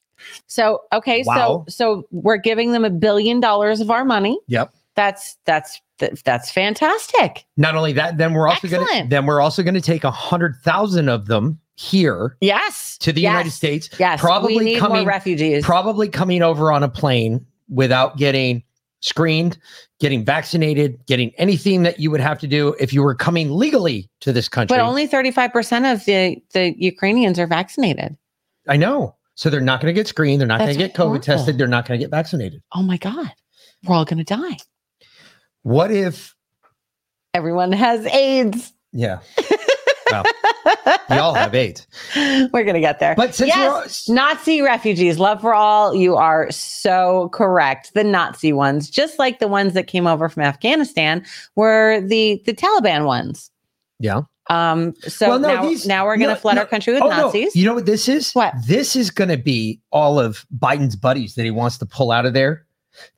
So 0.52 0.80
okay 0.92 1.22
Wow. 1.26 1.64
so 1.66 1.72
so 1.72 2.06
we're 2.10 2.36
giving 2.36 2.72
them 2.72 2.84
a 2.84 2.90
billion 2.90 3.40
dollars 3.40 3.80
of 3.80 3.90
our 3.90 4.04
money 4.04 4.38
Yep. 4.48 4.74
that's 4.94 5.36
that's 5.44 5.80
that's 6.24 6.50
fantastic 6.50 7.44
Not 7.56 7.76
only 7.76 7.92
that, 7.92 8.18
then 8.18 8.32
we're 8.34 8.48
also 8.48 8.66
going 8.68 8.86
to 8.86 9.08
then 9.08 9.24
we're 9.26 9.40
also 9.40 9.62
going 9.62 9.74
to 9.74 9.80
take 9.80 10.04
a 10.04 10.10
hundred 10.10 10.56
thousand 10.64 11.08
of 11.08 11.26
them 11.26 11.58
here 11.76 12.36
yes 12.40 12.98
to 12.98 13.12
the 13.12 13.20
Yes. 13.22 13.30
United 13.30 13.50
States. 13.52 13.88
yes 13.98 14.20
probably 14.20 14.76
coming 14.76 15.06
refugees 15.06 15.64
probably 15.64 16.08
coming 16.08 16.42
over 16.42 16.70
on 16.72 16.82
a 16.82 16.88
plane 16.88 17.44
without 17.68 18.16
getting 18.18 18.62
screened, 19.04 19.58
getting 19.98 20.24
vaccinated, 20.24 20.96
getting 21.06 21.32
anything 21.36 21.82
that 21.82 21.98
you 21.98 22.08
would 22.08 22.20
have 22.20 22.38
to 22.38 22.46
do 22.46 22.72
if 22.78 22.92
you 22.92 23.02
were 23.02 23.16
coming 23.16 23.50
legally 23.50 24.08
to 24.20 24.32
this 24.32 24.48
country. 24.48 24.76
but 24.76 24.80
only 24.82 25.08
35% 25.08 25.92
of 25.92 26.04
the 26.04 26.36
the 26.52 26.74
ukrainians 26.78 27.38
are 27.38 27.46
vaccinated 27.48 28.16
I 28.68 28.76
know. 28.76 29.16
So 29.34 29.48
they're 29.50 29.60
not 29.60 29.80
going 29.80 29.94
to 29.94 29.98
get 29.98 30.06
screened. 30.06 30.40
They're 30.40 30.46
not 30.48 30.60
going 30.60 30.72
to 30.72 30.76
get 30.78 30.92
COVID 30.94 30.96
horrible. 30.96 31.20
tested. 31.20 31.58
They're 31.58 31.66
not 31.66 31.86
going 31.86 31.98
to 31.98 32.04
get 32.04 32.10
vaccinated. 32.10 32.62
oh 32.72 32.82
my 32.82 32.96
god 32.96 33.32
we're 33.84 33.94
all 33.96 34.04
going 34.04 34.18
to 34.18 34.24
die 34.24 34.58
What 35.62 35.90
if, 35.90 36.34
everyone 37.34 37.72
has 37.72 38.06
aids 38.06 38.72
yeah, 38.92 39.20
well, 40.10 40.24
we 41.08 41.16
all 41.16 41.32
have 41.34 41.54
AIDS. 41.54 41.86
we're 42.14 42.62
going 42.62 42.74
to 42.74 42.80
get 42.80 43.00
there 43.00 43.14
But 43.16 43.34
since 43.34 43.48
yes, 43.48 44.06
we're 44.06 44.12
all, 44.12 44.28
Nazi 44.28 44.60
refugees, 44.60 45.18
love 45.18 45.40
for 45.40 45.54
all. 45.54 45.94
You 45.94 46.14
are 46.16 46.50
so 46.50 47.30
correct. 47.32 47.94
The 47.94 48.04
Nazi 48.04 48.52
ones, 48.52 48.90
just 48.90 49.18
like 49.18 49.38
the 49.38 49.48
ones 49.48 49.72
that 49.72 49.86
came 49.86 50.06
over 50.06 50.28
from 50.28 50.42
Afghanistan, 50.42 51.24
were 51.56 52.02
the 52.02 52.42
the 52.44 52.52
Taliban 52.52 53.06
ones. 53.06 53.50
yeah. 53.98 54.20
Um, 54.52 54.94
so 55.08 55.28
Well, 55.30 55.38
no, 55.38 55.48
now, 55.54 55.62
these- 55.62 55.86
now 55.86 56.04
we're 56.04 56.16
going 56.16 56.28
to 56.28 56.34
no, 56.34 56.40
flood 56.40 56.56
no. 56.56 56.62
our 56.62 56.66
country 56.66 56.92
with 56.92 57.02
Oh. 57.02 57.08
Nazis. 57.08 57.54
You 57.56 57.64
know 57.66 57.74
what 57.74 57.86
this 57.86 58.08
is? 58.08 58.32
What? 58.32 58.54
This 58.66 58.94
is 58.96 59.10
going 59.10 59.30
to 59.30 59.36
be 59.38 59.80
all 59.90 60.18
of 60.20 60.44
Biden's 60.56 60.96
buddies 60.96 61.34
that 61.36 61.44
he 61.44 61.50
wants 61.50 61.78
to 61.78 61.86
pull 61.86 62.10
out 62.10 62.26
of 62.26 62.34
there. 62.34 62.66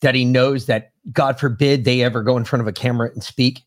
That 0.02 0.14
he 0.14 0.24
knows 0.24 0.66
that 0.66 0.92
God 1.12 1.40
forbid 1.40 1.84
they 1.84 2.02
ever 2.02 2.22
go 2.22 2.36
in 2.36 2.44
front 2.44 2.60
of 2.60 2.68
a 2.68 2.72
camera 2.72 3.10
and 3.12 3.22
speak. 3.24 3.62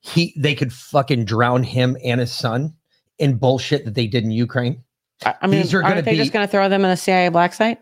He 0.00 0.32
they 0.36 0.54
could 0.54 0.72
fucking 0.72 1.26
drown 1.26 1.62
him 1.62 1.98
and 2.02 2.18
his 2.20 2.32
son 2.32 2.72
in 3.18 3.36
bullshit 3.36 3.84
that 3.84 3.94
they 3.94 4.06
did 4.06 4.24
in 4.24 4.30
Ukraine. 4.30 4.82
I 5.26 5.34
I 5.42 5.46
mean, 5.46 5.60
these 5.60 5.74
are 5.74 5.82
aren't 5.82 5.88
gonna 5.96 6.02
they 6.02 6.16
just 6.16 6.32
going 6.32 6.46
to 6.46 6.50
throw 6.50 6.70
them 6.70 6.82
in 6.82 6.88
the 6.90 6.96
CIA 6.96 7.28
black 7.28 7.52
site 7.52 7.78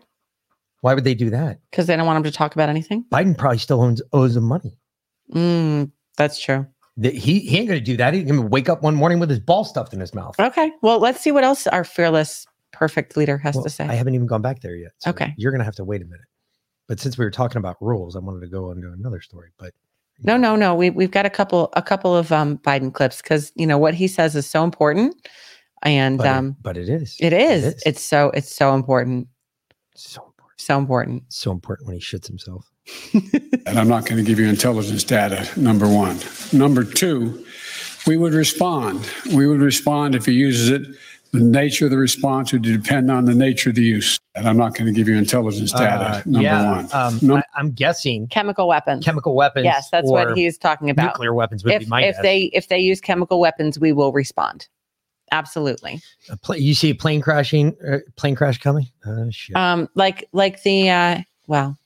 Why 0.81 0.93
would 0.93 1.05
they 1.05 1.13
do 1.13 1.29
that? 1.29 1.59
because 1.71 1.87
they 1.87 1.95
don't 1.95 2.05
want 2.05 2.17
them 2.21 2.29
to 2.29 2.37
talk 2.37 2.53
about 2.53 2.67
anything? 2.67 3.05
Biden 3.09 3.37
probably 3.37 3.59
still 3.59 3.81
owns 3.81 4.01
owes 4.11 4.33
them 4.35 4.43
money. 4.43 4.77
Mm, 5.33 5.91
that's 6.17 6.37
true. 6.37 6.67
That 6.99 7.15
he, 7.15 7.39
he 7.39 7.57
ain't 7.57 7.67
gonna 7.69 7.79
do 7.79 7.95
that. 7.95 8.13
He's 8.13 8.25
gonna 8.25 8.41
wake 8.41 8.67
up 8.67 8.83
one 8.83 8.93
morning 8.93 9.19
with 9.19 9.29
his 9.29 9.39
ball 9.39 9.63
stuffed 9.63 9.93
in 9.93 10.01
his 10.01 10.13
mouth. 10.13 10.37
Okay. 10.37 10.71
Well, 10.81 10.99
let's 10.99 11.21
see 11.21 11.31
what 11.31 11.45
else 11.45 11.65
our 11.67 11.85
fearless, 11.85 12.45
perfect 12.73 13.15
leader 13.15 13.37
has 13.37 13.55
Well, 13.55 13.63
to 13.63 13.69
say. 13.69 13.85
I 13.85 13.93
haven't 13.93 14.15
even 14.15 14.27
gone 14.27 14.41
back 14.41 14.59
there 14.59 14.75
yet. 14.75 14.91
so 14.97 15.11
Okay. 15.11 15.33
You're 15.37 15.53
gonna 15.53 15.63
have 15.63 15.75
to 15.75 15.85
wait 15.85 16.01
a 16.01 16.05
minute. 16.05 16.25
But 16.89 16.99
since 16.99 17.17
we 17.17 17.23
were 17.23 17.31
talking 17.31 17.57
about 17.57 17.77
rules, 17.79 18.17
I 18.17 18.19
wanted 18.19 18.41
to 18.41 18.47
go 18.47 18.71
into 18.71 18.91
another 18.91 19.21
story. 19.21 19.51
But 19.57 19.73
No, 20.23 20.35
no, 20.35 20.57
no. 20.57 20.75
We 20.75 20.89
we've 20.89 21.11
got 21.11 21.25
a 21.25 21.29
couple 21.29 21.69
a 21.73 21.81
couple 21.81 22.15
of 22.17 22.33
um 22.33 22.57
Biden 22.57 22.93
clips 22.93 23.21
because 23.21 23.53
you 23.55 23.65
know 23.65 23.77
what 23.77 23.93
he 23.93 24.09
says 24.09 24.35
is 24.35 24.45
so 24.45 24.65
important, 24.65 25.15
and 25.83 26.17
but, 26.17 26.27
um 26.27 26.47
it, 26.49 26.55
but 26.63 26.77
it 26.77 26.89
is. 26.89 27.15
it 27.21 27.31
is. 27.31 27.81
It's 27.85 28.01
so 28.01 28.31
it's 28.33 28.53
so 28.53 28.75
important, 28.75 29.29
so 29.95 30.21
important. 30.25 30.61
so 30.61 30.77
important. 30.77 31.23
So 31.29 31.51
important 31.51 31.87
when 31.87 31.95
he 31.95 32.01
shits 32.01 32.27
himself. 32.27 32.69
And 33.13 33.77
I'm 33.79 33.87
not 33.87 34.05
going 34.05 34.17
to 34.17 34.23
give 34.23 34.39
you 34.39 34.47
intelligence 34.47 35.03
data, 35.03 35.47
number 35.59 35.87
one. 35.87 36.19
Number 36.53 36.83
two, 36.83 37.43
we 38.07 38.17
would 38.17 38.33
respond. 38.33 39.09
We 39.33 39.47
would 39.47 39.61
respond 39.61 40.15
if 40.15 40.25
he 40.25 40.33
uses 40.33 40.69
it. 40.69 40.81
The 41.31 41.39
nature 41.39 41.85
of 41.85 41.91
the 41.91 41.97
response 41.97 42.51
would 42.53 42.63
depend 42.63 43.11
on 43.11 43.25
the 43.25 43.35
nature 43.35 43.69
of 43.69 43.75
the 43.75 43.83
use. 43.83 44.17
And 44.33 44.47
I'm 44.49 44.57
not 44.57 44.73
going 44.73 44.87
to 44.87 44.91
give 44.91 45.07
you 45.07 45.15
intelligence 45.15 45.71
data, 45.71 46.05
Uh, 46.05 46.21
number 46.25 46.41
yeah, 46.41 46.71
one. 46.75 46.89
Um, 46.91 47.19
Num- 47.21 47.43
I, 47.55 47.59
am 47.59 47.71
guessing 47.71 48.27
Chemical 48.29 48.67
weapons. 48.67 49.05
chemical 49.05 49.35
weapons. 49.35 49.65
yes, 49.65 49.89
that's 49.91 50.07
or 50.09 50.13
what 50.13 50.37
he's 50.37 50.57
talking 50.57 50.89
about. 50.89 51.05
Nuclear 51.13 51.33
weapons 51.35 51.63
would 51.63 51.73
If 51.73 51.79
be 51.81 51.85
my 51.85 52.03
if 52.03 52.15
guess. 52.15 52.21
they 52.23 52.39
if 52.53 52.67
they 52.69 52.79
use 52.79 52.99
chemical 52.99 53.39
weapons, 53.39 53.79
we 53.79 53.91
will 53.91 54.11
respond. 54.11 54.67
Absolutely. 55.31 56.01
A 56.29 56.37
pla- 56.37 56.55
you 56.55 56.73
see 56.73 56.89
a 56.89 56.95
plane 56.95 57.21
crashing, 57.21 57.75
uh, 57.87 57.99
plane 58.15 58.33
crash 58.35 58.57
coming? 58.59 58.87
Oh 59.05 59.29
shit! 59.29 59.55
Um, 59.55 59.87
like 59.93 60.27
like 60.31 60.63
the 60.63 60.89
uh, 60.89 61.19
well, 61.45 61.77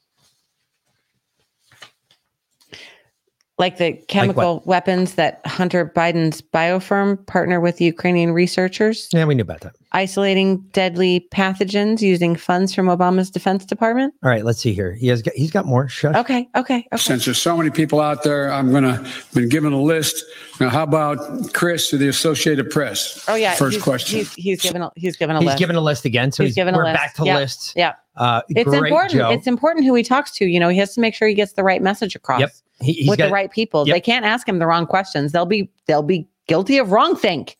like 3.60 3.78
the 3.78 3.94
chemical 4.08 4.64
weapons 4.66 5.14
that 5.16 5.40
Hunter 5.46 5.92
Biden's 5.96 6.42
biofirm 6.42 7.24
partner 7.28 7.60
with 7.62 7.80
Ukrainian 7.80 8.32
researchers, 8.34 9.08
yeah, 9.14 9.26
we 9.26 9.36
knew 9.36 9.44
about 9.44 9.62
that. 9.62 9.76
isolating 9.92 10.58
deadly 10.72 11.28
pathogens 11.32 12.02
using 12.02 12.36
funds 12.36 12.74
from 12.74 12.88
Obama's 12.88 13.30
Defense 13.30 13.64
Department. 13.64 14.12
All 14.24 14.30
right, 14.32 14.44
let's 14.44 14.60
see 14.60 14.74
here. 14.74 14.94
He 14.94 15.08
has 15.10 15.22
got, 15.22 15.36
he's 15.36 15.52
got 15.52 15.68
more. 15.68 15.88
Shush. 15.88 16.16
Okay, 16.16 16.50
okay, 16.56 16.80
okay. 16.92 16.98
Since 16.98 17.26
there's 17.26 17.40
so 17.42 17.56
many 17.56 17.70
people 17.70 18.02
out 18.02 18.24
there, 18.24 18.52
I'm 18.52 18.72
going 18.72 18.84
to, 18.86 19.08
been 19.36 19.50
given 19.50 19.72
a 19.72 19.82
list. 19.82 20.24
Now, 20.60 20.70
how 20.70 20.82
about 20.84 21.54
Chris 21.54 21.94
of 21.94 22.00
the 22.00 22.08
Associated 22.08 22.72
Press? 22.72 23.24
Oh 23.28 23.36
yeah, 23.36 23.54
First 23.54 23.76
he's, 23.76 23.84
question. 23.84 24.18
He's, 24.20 24.34
he's 24.34 24.62
given 24.62 24.82
a, 24.82 24.92
he's 24.96 25.16
given 25.16 25.36
a 25.36 25.40
He's 25.40 25.46
list. 25.48 25.60
given 25.60 25.76
a 25.76 25.82
list 25.82 26.06
again, 26.06 26.32
so 26.32 26.42
He's 26.44 26.50
he's, 26.50 26.56
given 26.56 26.74
a 26.74 26.78
we're 26.78 26.86
list. 26.86 26.96
back 26.96 27.14
to 27.16 27.24
Yep. 27.26 27.36
lists. 27.40 27.74
yeah, 27.76 27.94
Uh, 28.18 28.42
it's 28.50 28.68
great, 28.68 28.84
important. 28.86 29.14
Joe. 29.14 29.30
It's 29.30 29.46
important 29.46 29.86
who 29.86 29.94
he 29.94 30.02
talks 30.04 30.32
to. 30.38 30.46
You 30.46 30.60
know, 30.60 30.70
he 30.70 30.78
has 30.80 30.96
to 30.96 31.02
make 31.02 31.14
sure 31.14 31.28
he 31.28 31.36
gets 31.36 31.54
the 31.54 31.64
right 31.64 31.82
message 31.84 32.16
across. 32.16 32.40
Yep. 32.40 32.52
He, 32.84 32.94
he's 32.94 33.10
with 33.10 33.18
got, 33.18 33.28
the 33.28 33.32
right 33.32 33.52
people. 33.52 33.88
Yep. 33.88 33.96
They 33.96 34.02
can't 34.02 34.26
ask 34.26 34.48
him 34.48 34.60
the 34.60 34.68
wrong 34.68 34.86
questions. 34.86 35.32
They'll 35.32 35.46
be 35.46 35.72
they'll 35.88 36.04
be 36.04 36.28
guilty 36.48 36.78
of 36.78 36.92
wrong 36.92 37.16
think. 37.16 37.58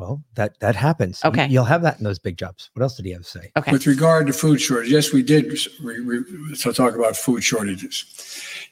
Well, 0.00 0.22
that 0.34 0.58
that 0.60 0.76
happens. 0.76 1.20
Okay. 1.24 1.46
You, 1.48 1.58
will 1.58 1.66
have 1.66 1.82
that 1.82 1.98
in 1.98 2.04
those 2.04 2.18
big 2.18 2.38
jobs. 2.38 2.70
What 2.72 2.82
else 2.82 2.96
did 2.96 3.04
he 3.04 3.12
have 3.12 3.22
to 3.22 3.28
say? 3.28 3.52
Okay. 3.56 3.70
With 3.70 3.86
regard 3.86 4.26
to 4.28 4.32
food 4.32 4.58
shortage, 4.58 4.90
yes, 4.90 5.12
we 5.12 5.22
did 5.22 5.52
re- 5.82 6.00
re- 6.00 6.54
so 6.54 6.72
talk 6.72 6.94
about 6.94 7.16
food 7.16 7.44
shortages, 7.44 8.06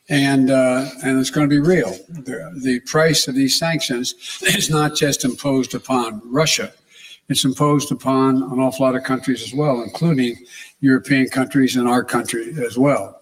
and 0.09 0.51
uh, 0.51 0.89
and 1.05 1.21
it's 1.21 1.31
going 1.31 1.49
to 1.49 1.51
be 1.51 1.61
real. 1.61 1.91
The, 2.09 2.59
the 2.63 2.81
price 2.81 3.29
of 3.29 3.35
these 3.35 3.59
sanctions 3.59 4.15
is 4.43 4.71
not 4.71 4.95
just 4.95 5.25
imposed 5.25 5.75
upon 5.75 6.23
Russia; 6.25 6.73
it's 7.29 7.45
imposed 7.45 7.93
upon 7.93 8.37
an 8.37 8.59
awful 8.59 8.87
lot 8.87 8.97
of 8.97 9.03
countries 9.03 9.43
as 9.43 9.53
well, 9.53 9.83
including 9.83 10.35
European 10.81 11.29
countries 11.29 11.77
and 11.77 11.87
our 11.87 12.05
country 12.05 12.55
as 12.65 12.79
well. 12.79 13.18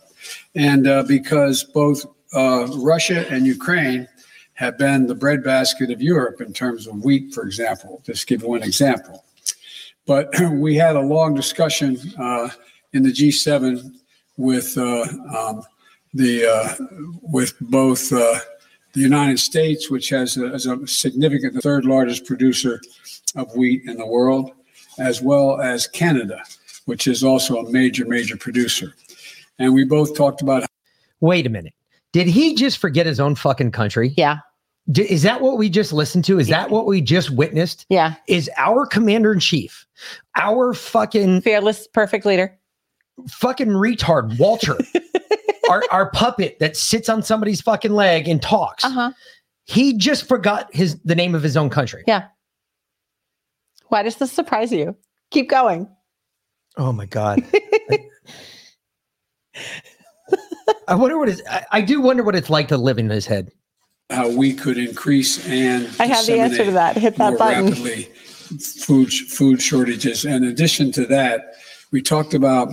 And 0.56 0.86
uh, 0.86 1.02
because 1.02 1.62
both 1.62 2.04
uh, 2.34 2.66
Russia 2.76 3.26
and 3.30 3.46
Ukraine 3.46 4.08
have 4.54 4.78
been 4.78 5.06
the 5.06 5.14
breadbasket 5.14 5.90
of 5.90 6.00
Europe 6.00 6.40
in 6.40 6.52
terms 6.52 6.86
of 6.86 7.04
wheat, 7.04 7.32
for 7.34 7.44
example, 7.44 8.02
just 8.04 8.26
give 8.26 8.42
one 8.42 8.62
example. 8.62 9.24
But 10.06 10.30
we 10.52 10.74
had 10.74 10.96
a 10.96 11.00
long 11.00 11.34
discussion 11.34 11.98
uh, 12.18 12.48
in 12.94 13.02
the 13.02 13.12
G7 13.12 13.92
with 14.38 14.76
uh, 14.78 15.06
um, 15.36 15.62
the 16.14 16.46
uh, 16.46 16.84
with 17.22 17.54
both 17.60 18.10
uh, 18.12 18.38
the 18.94 19.00
United 19.00 19.38
States, 19.38 19.90
which 19.90 20.08
has 20.08 20.38
a, 20.38 20.54
is 20.54 20.64
a 20.64 20.86
significant, 20.86 21.52
the 21.52 21.60
third 21.60 21.84
largest 21.84 22.24
producer 22.24 22.80
of 23.34 23.54
wheat 23.54 23.82
in 23.84 23.98
the 23.98 24.06
world, 24.06 24.52
as 24.98 25.20
well 25.20 25.60
as 25.60 25.86
Canada, 25.86 26.42
which 26.86 27.06
is 27.06 27.22
also 27.22 27.58
a 27.58 27.70
major, 27.70 28.06
major 28.06 28.38
producer. 28.38 28.94
And 29.58 29.72
we 29.74 29.84
both 29.84 30.14
talked 30.16 30.42
about 30.42 30.64
Wait 31.20 31.46
a 31.46 31.50
minute. 31.50 31.72
Did 32.12 32.26
he 32.26 32.54
just 32.54 32.78
forget 32.78 33.06
his 33.06 33.18
own 33.20 33.34
fucking 33.34 33.72
country? 33.72 34.12
Yeah. 34.16 34.38
D- 34.92 35.02
is 35.10 35.22
that 35.22 35.40
what 35.40 35.56
we 35.58 35.68
just 35.70 35.92
listened 35.92 36.24
to? 36.26 36.38
Is 36.38 36.48
that 36.48 36.70
what 36.70 36.86
we 36.86 37.00
just 37.00 37.30
witnessed? 37.30 37.86
Yeah. 37.88 38.14
Is 38.28 38.50
our 38.58 38.86
commander 38.86 39.32
in 39.32 39.40
chief, 39.40 39.86
our 40.36 40.74
fucking 40.74 41.40
Fearless, 41.40 41.88
perfect 41.88 42.24
leader. 42.26 42.56
fucking 43.28 43.68
retard, 43.68 44.38
Walter, 44.38 44.76
our, 45.70 45.82
our 45.90 46.10
puppet 46.10 46.58
that 46.60 46.76
sits 46.76 47.08
on 47.08 47.22
somebody's 47.22 47.60
fucking 47.62 47.92
leg 47.92 48.28
and 48.28 48.40
talks? 48.42 48.84
Uh 48.84 48.90
huh. 48.90 49.12
He 49.64 49.96
just 49.96 50.28
forgot 50.28 50.72
his 50.74 51.00
the 51.00 51.14
name 51.16 51.34
of 51.34 51.42
his 51.42 51.56
own 51.56 51.70
country. 51.70 52.04
Yeah. 52.06 52.26
Why 53.88 54.02
does 54.02 54.16
this 54.16 54.30
surprise 54.32 54.70
you? 54.70 54.96
Keep 55.30 55.48
going. 55.48 55.88
Oh 56.76 56.92
my 56.92 57.06
god. 57.06 57.42
I 60.88 60.94
wonder 60.94 61.18
what 61.18 61.28
it's. 61.28 61.42
I, 61.48 61.64
I 61.72 61.80
do 61.80 62.00
wonder 62.00 62.22
what 62.22 62.34
it's 62.36 62.50
like 62.50 62.68
to 62.68 62.76
live 62.76 62.98
in 62.98 63.08
his 63.08 63.26
head. 63.26 63.50
how 64.10 64.28
we 64.30 64.52
could 64.54 64.78
increase 64.78 65.46
and 65.48 65.88
I 65.98 66.06
have 66.06 66.26
the 66.26 66.38
answer 66.38 66.64
to 66.64 66.70
that. 66.72 66.96
Hit 66.96 67.16
that 67.16 67.38
button. 67.38 67.66
rapidly 67.66 68.04
food 68.84 69.12
food 69.12 69.60
shortages. 69.60 70.24
In 70.24 70.44
addition 70.44 70.92
to 70.92 71.06
that, 71.06 71.54
we 71.90 72.00
talked 72.02 72.34
about 72.34 72.68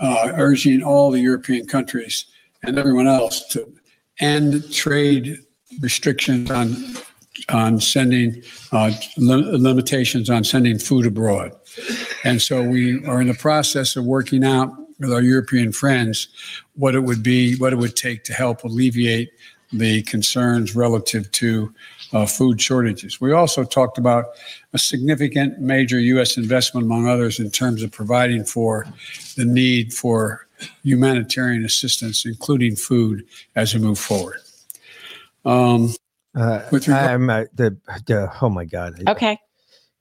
uh, 0.00 0.32
urging 0.34 0.82
all 0.82 1.10
the 1.10 1.20
European 1.20 1.66
countries 1.66 2.26
and 2.62 2.78
everyone 2.78 3.06
else 3.06 3.46
to 3.48 3.72
end 4.20 4.72
trade 4.72 5.38
restrictions 5.80 6.50
on 6.50 6.74
on 7.50 7.80
sending 7.80 8.42
uh, 8.72 8.90
lim- 9.16 9.62
limitations 9.62 10.28
on 10.28 10.42
sending 10.42 10.76
food 10.76 11.06
abroad. 11.06 11.52
And 12.24 12.42
so 12.42 12.62
we 12.62 13.04
are 13.06 13.20
in 13.20 13.28
the 13.28 13.34
process 13.34 13.94
of 13.94 14.04
working 14.04 14.44
out 14.44 14.72
with 14.98 15.12
our 15.12 15.22
European 15.22 15.72
friends 15.72 16.28
what 16.74 16.94
it 16.94 17.00
would 17.00 17.22
be, 17.22 17.56
what 17.56 17.72
it 17.72 17.76
would 17.76 17.96
take 17.96 18.24
to 18.24 18.32
help 18.32 18.64
alleviate 18.64 19.30
the 19.72 20.02
concerns 20.02 20.74
relative 20.74 21.30
to 21.32 21.72
uh, 22.14 22.24
food 22.24 22.60
shortages. 22.60 23.20
We 23.20 23.32
also 23.32 23.64
talked 23.64 23.98
about 23.98 24.26
a 24.72 24.78
significant 24.78 25.58
major 25.60 26.00
U.S. 26.00 26.38
investment, 26.38 26.86
among 26.86 27.06
others, 27.06 27.38
in 27.38 27.50
terms 27.50 27.82
of 27.82 27.92
providing 27.92 28.44
for 28.44 28.86
the 29.36 29.44
need 29.44 29.92
for 29.92 30.46
humanitarian 30.82 31.64
assistance, 31.66 32.24
including 32.24 32.76
food, 32.76 33.24
as 33.56 33.74
we 33.74 33.80
move 33.80 33.98
forward. 33.98 34.40
Um, 35.44 35.94
Uh, 36.34 36.60
With 36.70 36.86
regard- 36.86 37.10
I'm 37.10 37.30
uh, 37.30 37.44
the, 37.54 37.76
the 38.06 38.30
oh 38.42 38.48
my 38.50 38.64
god. 38.64 39.02
I 39.06 39.10
Okay. 39.12 39.38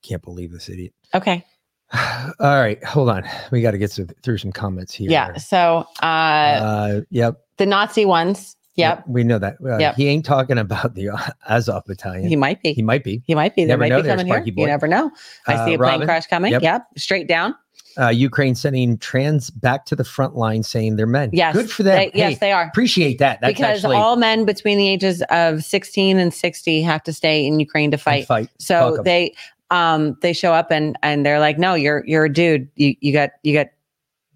can't 0.03 0.21
believe 0.21 0.51
this 0.51 0.69
idiot. 0.69 0.93
Okay. 1.15 1.43
All 2.39 2.59
right, 2.59 2.83
hold 2.83 3.09
on. 3.09 3.23
We 3.51 3.61
got 3.61 3.71
to 3.71 3.77
get 3.77 3.91
some, 3.91 4.07
through 4.23 4.37
some 4.39 4.51
comments 4.51 4.93
here. 4.93 5.09
Yeah. 5.09 5.35
So 5.37 5.85
uh, 6.01 6.05
Uh, 6.05 7.01
yep. 7.09 7.41
the 7.57 7.65
Nazi 7.65 8.05
ones. 8.05 8.55
Yep. 8.75 9.05
We 9.07 9.23
know 9.23 9.39
that. 9.39 9.55
Uh, 9.65 9.77
Yep. 9.79 9.95
He 9.95 10.07
ain't 10.07 10.23
talking 10.25 10.57
about 10.59 10.93
the 10.93 11.09
Azov 11.49 11.85
battalion. 11.87 12.27
He 12.27 12.35
might 12.35 12.61
be. 12.61 12.73
He 12.73 12.83
might 12.83 13.03
be. 13.03 13.23
He 13.25 13.33
might 13.33 13.55
be. 13.55 13.65
They 13.65 13.75
might 13.75 13.89
know 13.89 14.01
be 14.03 14.07
coming 14.07 14.27
here. 14.27 14.39
Boy. 14.41 14.61
You 14.61 14.67
never 14.67 14.87
know. 14.87 15.09
I 15.47 15.55
Uh, 15.55 15.65
see 15.65 15.73
a 15.73 15.77
plane 15.77 15.91
Robin? 15.93 16.07
crash 16.07 16.27
coming. 16.27 16.51
Yep. 16.51 16.61
Yep. 16.61 16.87
Straight 16.97 17.27
down. 17.27 17.55
Uh, 17.99 18.09
Ukraine 18.09 18.53
sending 18.53 18.95
trans 18.99 19.49
back 19.49 19.85
to 19.85 19.95
the 19.95 20.03
front 20.03 20.35
line, 20.35 20.61
saying 20.61 20.97
they're 20.97 21.07
men. 21.07 21.31
Yes. 21.33 21.55
Good 21.55 21.71
for 21.71 21.81
them. 21.81 21.95
They- 21.97 22.11
yes, 22.13 22.37
they 22.37 22.51
are. 22.51 22.65
Appreciate 22.67 23.17
that. 23.17 23.41
That's 23.41 23.53
because 23.55 23.77
actually 23.77 23.95
all 23.95 24.15
men 24.17 24.45
between 24.45 24.77
the 24.77 24.87
ages 24.87 25.23
of 25.31 25.63
16 25.63 26.19
and 26.19 26.31
60 26.31 26.81
have 26.83 27.01
to 27.03 27.13
stay 27.13 27.43
in 27.47 27.59
Ukraine 27.59 27.89
to 27.89 27.97
fight. 27.97 28.27
fight. 28.27 28.49
So 28.59 28.99
they 29.03 29.33
um 29.71 30.17
they 30.21 30.33
show 30.33 30.53
up 30.53 30.71
and 30.71 30.97
and 31.03 31.25
they're 31.25 31.39
like, 31.39 31.57
no, 31.57 31.73
you're 31.73 32.03
you're 32.05 32.25
a 32.25 32.33
dude. 32.33 32.69
You 32.75 32.95
you 33.01 33.13
got 33.13 33.31
you 33.43 33.53
got 33.53 33.67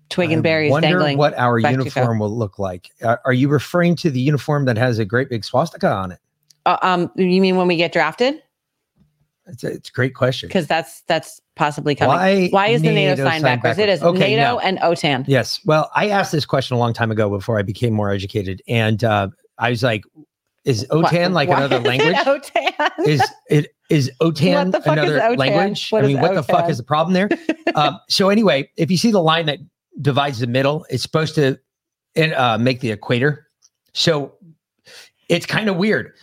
twig 0.10 0.32
and 0.32 0.40
I 0.40 0.42
berries 0.42 0.72
wonder 0.72 0.90
dangling. 0.90 1.18
what 1.18 1.38
our 1.38 1.60
back 1.62 1.72
to 1.72 1.78
your 1.78 1.84
uniform 1.86 2.20
will 2.20 2.36
look 2.36 2.60
like. 2.60 2.92
Are, 3.04 3.22
are 3.26 3.34
you 3.34 3.48
referring 3.48 3.96
to 3.98 4.12
the 4.12 4.20
uniform 4.20 4.66
that 4.66 4.78
has 4.78 5.00
a 5.00 5.06
great 5.06 5.30
big 5.30 5.46
swastika 5.46 5.92
on 5.92 6.12
it? 6.12 6.20
Uh, 6.66 6.78
um, 6.82 7.12
you 7.16 7.42
mean 7.42 7.56
when 7.56 7.68
we 7.68 7.76
get 7.76 7.92
drafted? 7.92 8.42
It's 9.48 9.64
a, 9.64 9.72
it's 9.72 9.90
a 9.90 9.92
great 9.92 10.14
question. 10.14 10.48
Because 10.48 10.68
that's 10.68 11.02
that's 11.08 11.42
possibly 11.56 11.96
coming. 11.96 12.16
Why 12.16 12.48
Why 12.50 12.68
is 12.68 12.82
the 12.82 12.92
NATO, 12.92 13.16
NATO 13.16 13.24
sign 13.24 13.42
sign 13.42 13.58
backwards? 13.58 13.80
It 13.80 13.90
is? 13.90 14.04
Okay, 14.04 14.36
NATO 14.36 14.54
no. 14.54 14.60
and 14.60 14.78
OTAN. 14.80 15.26
Yes. 15.28 15.60
Well, 15.66 15.90
I 15.96 16.10
asked 16.10 16.32
this 16.32 16.46
question 16.46 16.76
a 16.76 16.80
long 16.80 16.94
time 16.94 17.12
ago 17.12 17.30
before 17.30 17.58
I 17.58 17.64
became 17.64 17.94
more 17.94 18.12
educated, 18.12 18.62
and 18.68 19.04
uh, 19.04 19.30
I 19.58 19.72
was 19.72 19.82
like, 19.82 20.04
"Is 20.66 20.86
OTAN 20.90 21.34
like 21.34 21.50
Why 21.50 21.58
another 21.58 21.80
language? 21.80 22.16
OTAN. 22.16 22.92
is 23.06 23.22
it 23.50 23.76
is 23.90 24.12
OTAN 24.22 24.72
the 24.72 24.82
fuck 24.82 24.98
is 24.98 25.04
another 25.04 25.20
OTAN? 25.20 25.38
language? 25.38 25.90
What 25.90 26.04
I 26.04 26.08
mean, 26.08 26.22
what 26.22 26.36
the 26.36 26.44
fuck 26.44 26.70
is 26.70 26.78
the 26.78 26.84
problem 26.84 27.14
there? 27.14 27.30
um, 27.76 28.00
so 28.10 28.30
anyway, 28.30 28.70
if 28.78 28.92
you 28.92 28.98
see 28.98 29.12
the 29.12 29.22
line 29.22 29.46
that 29.48 29.60
divides 30.02 30.40
the 30.40 30.48
middle, 30.48 30.86
it's 30.90 31.04
supposed 31.04 31.36
to 31.36 31.60
uh, 32.18 32.58
make 32.60 32.80
the 32.80 32.92
equator. 32.92 33.48
So 33.94 34.34
it's 35.30 35.46
kind 35.46 35.70
of 35.70 35.78
weird. 35.78 36.14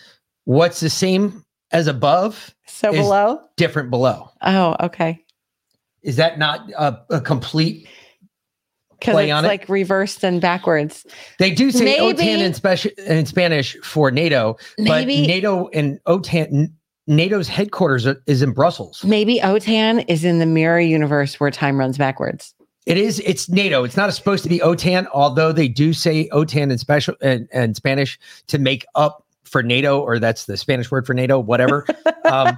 What's 0.45 0.81
the 0.81 0.91
same 0.91 1.45
as 1.73 1.87
above? 1.87 2.55
So 2.67 2.93
below? 2.93 3.41
different 3.57 3.91
below. 3.91 4.31
Oh, 4.43 4.77
okay. 4.81 5.25
Is 6.03 6.17
that 6.17 6.39
not 6.39 6.71
a, 6.79 7.01
a 7.11 7.21
complete? 7.21 7.89
Because 8.99 9.19
it's 9.21 9.33
on 9.33 9.45
it? 9.45 9.49
like 9.49 9.69
reversed 9.69 10.25
and 10.25 10.41
backwards. 10.41 11.07
They 11.39 11.51
do 11.51 11.71
say 11.71 11.85
Maybe- 11.85 12.23
OTAN 12.23 12.39
in, 12.39 12.53
speci- 12.53 12.99
in 12.99 13.27
Spanish 13.27 13.77
for 13.83 14.11
NATO, 14.11 14.57
but 14.79 15.07
NATO 15.07 15.69
and 15.69 16.01
OTAN, 16.05 16.73
NATO's 17.07 17.49
headquarters 17.49 18.07
are, 18.07 18.21
is 18.27 18.43
in 18.43 18.53
Brussels. 18.53 19.05
Maybe 19.05 19.39
OTAN 19.39 20.05
is 20.09 20.25
in 20.25 20.39
the 20.41 20.47
mirror 20.47 20.81
universe 20.81 21.39
where 21.39 21.51
time 21.51 21.79
runs 21.79 21.97
backwards. 21.97 22.55
It 22.87 22.97
is. 22.97 23.21
It's 23.21 23.51
NATO. 23.51 23.85
It's 23.85 23.99
not 23.99 24.13
supposed 24.15 24.43
to 24.45 24.49
be 24.49 24.61
OTAN, 24.61 25.07
although 25.13 25.53
they 25.53 25.69
do 25.69 25.93
say 25.93 26.29
OTAN 26.33 26.73
in 26.73 26.79
special 26.79 27.15
and, 27.21 27.47
and 27.53 27.77
Spanish 27.77 28.19
to 28.47 28.59
make 28.59 28.87
up 28.95 29.27
for 29.45 29.63
NATO, 29.63 30.01
or 30.01 30.19
that's 30.19 30.47
the 30.47 30.57
Spanish 30.57 30.91
word 30.91 31.07
for 31.07 31.13
NATO, 31.15 31.39
whatever. 31.39 31.87
um, 32.25 32.57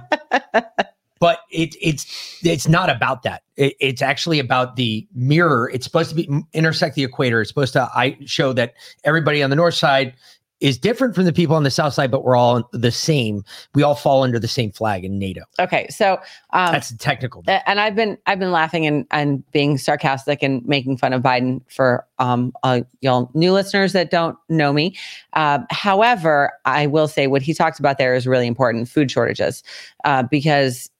it, 1.51 1.75
it's 1.81 2.39
it's 2.43 2.67
not 2.67 2.89
about 2.89 3.23
that. 3.23 3.43
It, 3.55 3.75
it's 3.79 4.01
actually 4.01 4.39
about 4.39 4.75
the 4.75 5.07
mirror. 5.13 5.69
It's 5.73 5.85
supposed 5.85 6.09
to 6.09 6.15
be 6.15 6.29
intersect 6.53 6.95
the 6.95 7.03
equator. 7.03 7.41
It's 7.41 7.49
supposed 7.49 7.73
to 7.73 7.89
I 7.93 8.17
show 8.25 8.53
that 8.53 8.73
everybody 9.03 9.43
on 9.43 9.49
the 9.49 9.55
north 9.55 9.75
side 9.75 10.15
is 10.61 10.77
different 10.77 11.15
from 11.15 11.25
the 11.25 11.33
people 11.33 11.55
on 11.55 11.63
the 11.63 11.71
south 11.71 11.91
side, 11.93 12.11
but 12.11 12.23
we're 12.23 12.35
all 12.35 12.69
the 12.71 12.91
same. 12.91 13.43
We 13.73 13.81
all 13.81 13.95
fall 13.95 14.21
under 14.23 14.37
the 14.37 14.47
same 14.47 14.71
flag 14.71 15.03
in 15.03 15.17
NATO. 15.17 15.41
Okay, 15.59 15.87
so 15.89 16.19
um, 16.53 16.71
That's 16.71 16.95
technical. 16.97 17.43
and 17.47 17.79
I've 17.79 17.95
been 17.95 18.17
I've 18.27 18.37
been 18.39 18.51
laughing 18.51 18.85
and 18.85 19.05
and 19.09 19.49
being 19.51 19.79
sarcastic 19.79 20.43
and 20.43 20.63
making 20.65 20.97
fun 20.97 21.13
of 21.13 21.23
Biden 21.23 21.61
for 21.69 22.05
um 22.19 22.53
uh, 22.63 22.81
y'all 23.01 23.31
new 23.33 23.51
listeners 23.51 23.93
that 23.93 24.11
don't 24.11 24.37
know 24.49 24.71
me. 24.71 24.95
Um, 25.33 25.65
however, 25.71 26.53
I 26.65 26.85
will 26.85 27.07
say 27.07 27.25
what 27.25 27.41
he 27.41 27.55
talked 27.55 27.79
about 27.79 27.97
there 27.97 28.13
is 28.13 28.27
really 28.27 28.47
important: 28.47 28.87
food 28.87 29.09
shortages, 29.09 29.63
uh, 30.05 30.23
because 30.23 30.91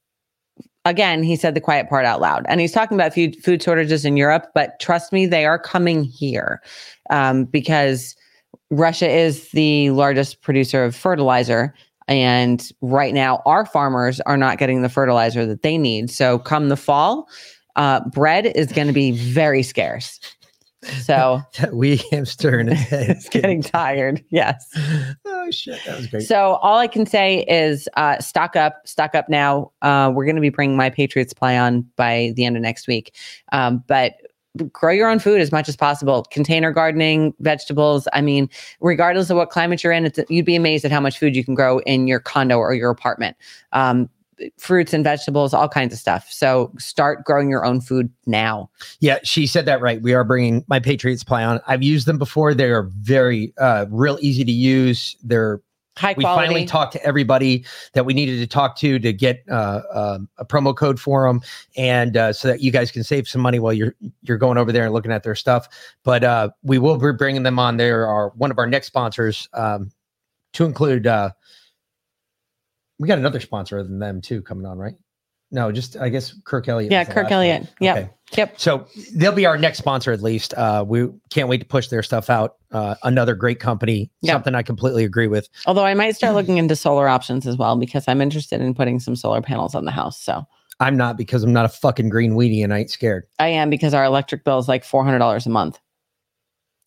again, 0.86 1.24
he 1.24 1.36
said 1.36 1.54
the 1.54 1.62
quiet 1.62 1.90
part 1.90 2.06
out 2.06 2.22
loud, 2.22 2.46
and 2.48 2.60
he's 2.60 2.72
talking 2.72 2.96
about 2.96 3.14
food 3.14 3.36
food 3.44 3.62
shortages 3.62 4.06
in 4.06 4.18
Europe. 4.18 4.48
But 4.54 4.80
trust 4.80 5.12
me, 5.12 5.26
they 5.26 5.46
are 5.46 5.60
coming 5.60 6.04
here 6.04 6.62
um, 7.10 7.46
because 7.46 8.16
Russia 8.70 9.10
is 9.10 9.50
the 9.52 9.92
largest 9.92 10.42
producer 10.42 10.84
of 10.84 10.96
fertilizer. 10.96 11.74
And 12.08 12.70
right 12.82 13.14
now, 13.14 13.42
our 13.46 13.66
farmers 13.66 14.20
are 14.22 14.38
not 14.38 14.58
getting 14.58 14.82
the 14.82 14.90
fertilizer 14.90 15.46
that 15.46 15.62
they 15.62 15.78
need. 15.78 16.10
So, 16.10 16.40
come 16.40 16.70
the 16.70 16.78
fall, 16.78 17.30
uh, 17.76 18.02
bread 18.10 18.48
is 18.48 18.72
going 18.72 18.88
to 18.88 18.94
be 18.94 19.12
very 19.12 19.64
scarce. 19.64 20.20
So, 21.04 21.42
That 21.60 21.74
wee 21.76 22.02
hamster 22.12 22.60
in 22.60 22.68
his 22.68 22.80
head. 22.80 23.10
it's 23.10 23.30
getting 23.30 23.62
tired. 23.62 24.24
Yes. 24.30 24.66
Oh 25.44 25.50
shit, 25.50 25.80
that 25.88 25.98
was 25.98 26.06
great. 26.06 26.22
So, 26.24 26.60
all 26.62 26.78
I 26.78 26.86
can 26.88 27.08
say 27.08 27.44
is 27.48 27.90
uh, 27.98 28.20
stock 28.20 28.56
up, 28.56 28.88
stock 28.88 29.16
up 29.16 29.28
now. 29.28 29.72
Uh, 29.82 30.12
we're 30.14 30.24
going 30.24 30.36
to 30.36 30.42
be 30.42 30.50
bringing 30.50 30.78
My 30.78 30.92
Patriot 30.92 31.30
Supply 31.30 31.58
on 31.58 31.82
by 31.96 32.32
the 32.36 32.46
end 32.46 32.56
of 32.56 32.62
next 32.62 32.88
week. 32.88 33.16
Um, 33.52 33.84
but 33.88 34.14
grow 34.72 34.92
your 34.92 35.10
own 35.10 35.18
food 35.18 35.42
as 35.42 35.52
much 35.52 35.68
as 35.68 35.76
possible. 35.76 36.26
Container 36.32 36.72
gardening, 36.72 37.34
vegetables. 37.40 38.08
I 38.14 38.22
mean, 38.22 38.50
regardless 38.82 39.32
of 39.32 39.38
what 39.38 39.50
climate 39.50 39.84
you're 39.84 39.94
in, 39.94 40.06
it's, 40.06 40.20
you'd 40.30 40.46
be 40.46 40.56
amazed 40.56 40.86
at 40.86 40.92
how 40.92 41.00
much 41.00 41.18
food 41.18 41.36
you 41.36 41.44
can 41.44 41.56
grow 41.56 41.80
in 41.80 42.08
your 42.08 42.20
condo 42.20 42.58
or 42.58 42.74
your 42.76 42.92
apartment. 42.92 43.36
Um, 43.72 44.10
fruits 44.58 44.94
and 44.94 45.04
vegetables, 45.04 45.54
all 45.54 45.70
kinds 45.70 45.94
of 45.94 46.00
stuff. 46.00 46.32
So 46.32 46.72
start 46.78 47.24
growing 47.26 47.50
your 47.50 47.66
own 47.66 47.82
food 47.82 48.10
now. 48.26 48.70
Yeah, 49.00 49.20
she 49.24 49.48
said 49.48 49.66
that 49.66 49.82
right. 49.82 50.02
We 50.02 50.14
are 50.14 50.24
bringing 50.24 50.64
My 50.68 50.80
Patriot 50.80 51.18
Supply 51.20 51.44
on. 51.44 51.60
I've 51.68 51.84
used 51.84 52.08
them 52.08 52.18
before. 52.18 52.54
They 52.54 52.72
are 52.72 52.90
very, 53.00 53.54
uh, 53.58 53.86
real 53.90 54.18
easy 54.22 54.44
to 54.44 54.52
use. 54.52 55.16
They're 55.24 55.62
High 55.98 56.14
we 56.16 56.24
quality. 56.24 56.48
finally 56.48 56.66
talked 56.66 56.94
to 56.94 57.04
everybody 57.04 57.66
that 57.94 58.06
we 58.06 58.14
needed 58.14 58.40
to 58.40 58.48
talk 58.48 58.78
to 58.78 58.98
to 58.98 59.12
get 59.12 59.44
uh, 59.52 59.82
um, 59.94 60.30
a 60.38 60.46
promo 60.46 60.76
code 60.76 61.00
for 61.02 61.28
them, 61.28 61.42
and 61.76 62.16
uh, 62.16 62.32
so 62.32 62.48
that 62.48 62.62
you 62.62 62.72
guys 62.72 62.92
can 62.92 63.04
save 63.04 63.28
some 63.28 63.42
money 63.42 63.60
while 63.60 63.74
you're 63.74 63.94
you're 64.22 64.38
going 64.38 64.58
over 64.58 64.72
there 64.72 64.86
and 64.86 64.94
looking 64.94 65.12
at 65.12 65.24
their 65.24 65.36
stuff. 65.36 65.68
But 66.04 66.24
uh, 66.24 66.52
we 66.64 66.80
will 66.80 66.98
be 66.98 67.12
bringing 67.12 67.44
them 67.44 67.60
on. 67.60 67.76
They 67.76 67.92
are 67.92 68.30
one 68.30 68.52
of 68.52 68.58
our 68.58 68.68
next 68.68 68.88
sponsors. 68.88 69.50
Um, 69.54 69.92
to 70.54 70.66
include 70.66 71.08
uh 71.08 71.32
we 73.02 73.08
got 73.08 73.18
another 73.18 73.40
sponsor 73.40 73.80
other 73.80 73.88
than 73.90 73.98
them 74.00 74.22
too 74.22 74.42
coming 74.44 74.66
on, 74.66 74.78
right? 74.78 74.94
No, 75.54 75.72
just 75.72 75.98
I 75.98 76.08
guess 76.10 76.34
Kirk 76.46 76.70
Elliott. 76.70 76.92
Yeah, 76.92 77.04
Kirk 77.04 77.30
Elliott. 77.32 77.68
Yep. 77.82 77.98
Okay. 77.98 78.10
Yep. 78.38 78.60
So 78.60 78.88
they'll 79.16 79.34
be 79.34 79.46
our 79.46 79.58
next 79.58 79.80
sponsor 79.80 80.12
at 80.14 80.22
least. 80.22 80.54
Uh 80.54 80.86
we 80.88 81.10
can't 81.32 81.50
wait 81.50 81.58
to 81.58 81.66
push 81.66 81.88
their 81.90 82.04
stuff 82.04 82.30
out. 82.30 82.56
Uh 82.72 82.96
another 83.04 83.34
great 83.36 83.60
company, 83.60 84.10
Yeah. 84.22 84.34
something 84.34 84.56
I 84.56 84.62
completely 84.62 85.04
agree 85.04 85.28
with. 85.28 85.50
Although 85.66 85.84
I 85.84 85.94
might 85.96 86.16
start 86.16 86.36
looking 86.36 86.58
into 86.58 86.76
solar 86.76 87.10
options 87.10 87.46
as 87.48 87.58
well 87.58 87.76
because 87.76 88.06
I'm 88.08 88.22
interested 88.22 88.62
in 88.62 88.74
putting 88.76 89.00
some 89.00 89.16
solar 89.16 89.42
panels 89.42 89.74
on 89.76 89.84
the 89.86 89.92
house. 89.92 90.22
So 90.22 90.46
I'm 90.80 90.96
not 90.96 91.18
because 91.18 91.44
I'm 91.44 91.54
not 91.54 91.66
a 91.66 91.70
fucking 91.70 92.10
green 92.10 92.32
weenie 92.34 92.64
and 92.64 92.74
I 92.74 92.80
ain't 92.80 92.92
scared. 92.92 93.26
I 93.40 93.48
am 93.48 93.70
because 93.70 93.94
our 93.94 94.06
electric 94.06 94.46
bill 94.46 94.58
is 94.60 94.68
like 94.70 94.84
$400 94.86 95.46
a 95.46 95.50
month. 95.50 95.80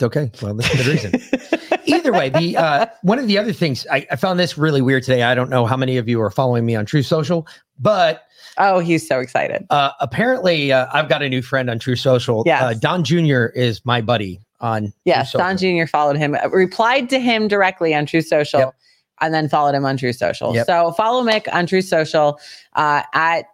Okay. 0.02 0.30
Well, 0.42 0.54
that's 0.54 0.74
a 0.74 0.76
good 0.76 0.86
reason. 0.86 1.80
Either 1.86 2.12
way, 2.12 2.28
the 2.28 2.56
uh, 2.56 2.86
one 3.02 3.18
of 3.18 3.26
the 3.28 3.38
other 3.38 3.52
things 3.52 3.86
I, 3.90 4.06
I 4.10 4.16
found 4.16 4.40
this 4.40 4.58
really 4.58 4.82
weird 4.82 5.02
today. 5.04 5.22
I 5.22 5.34
don't 5.34 5.50
know 5.50 5.66
how 5.66 5.76
many 5.76 5.96
of 5.98 6.08
you 6.08 6.20
are 6.20 6.30
following 6.30 6.66
me 6.66 6.74
on 6.74 6.84
Truth 6.86 7.06
Social, 7.06 7.46
but 7.78 8.22
Oh, 8.56 8.78
he's 8.78 9.06
so 9.06 9.18
excited. 9.20 9.66
uh, 9.70 9.90
apparently 10.00 10.70
uh, 10.72 10.86
I've 10.92 11.08
got 11.08 11.22
a 11.22 11.28
new 11.28 11.42
friend 11.42 11.68
on 11.68 11.78
Truth 11.78 11.98
Social. 12.00 12.44
Uh, 12.48 12.74
Don 12.74 13.02
Jr. 13.04 13.46
is 13.46 13.84
my 13.84 14.00
buddy 14.00 14.40
on. 14.60 14.92
Yes, 15.04 15.32
Don 15.32 15.56
Jr. 15.56 15.86
followed 15.86 16.16
him, 16.16 16.34
uh, 16.36 16.48
replied 16.50 17.08
to 17.10 17.18
him 17.18 17.48
directly 17.48 17.94
on 17.94 18.06
Truth 18.06 18.26
Social, 18.28 18.60
Yep. 18.60 18.74
and 19.20 19.34
then 19.34 19.48
followed 19.48 19.74
him 19.74 19.84
on 19.84 19.96
Truth 19.96 20.16
Social. 20.16 20.54
Yep. 20.54 20.66
So 20.66 20.92
follow 20.92 21.22
Mick 21.24 21.52
on 21.52 21.66
Truth 21.66 21.86
Social 21.86 22.38
uh, 22.74 23.02
at 23.12 23.46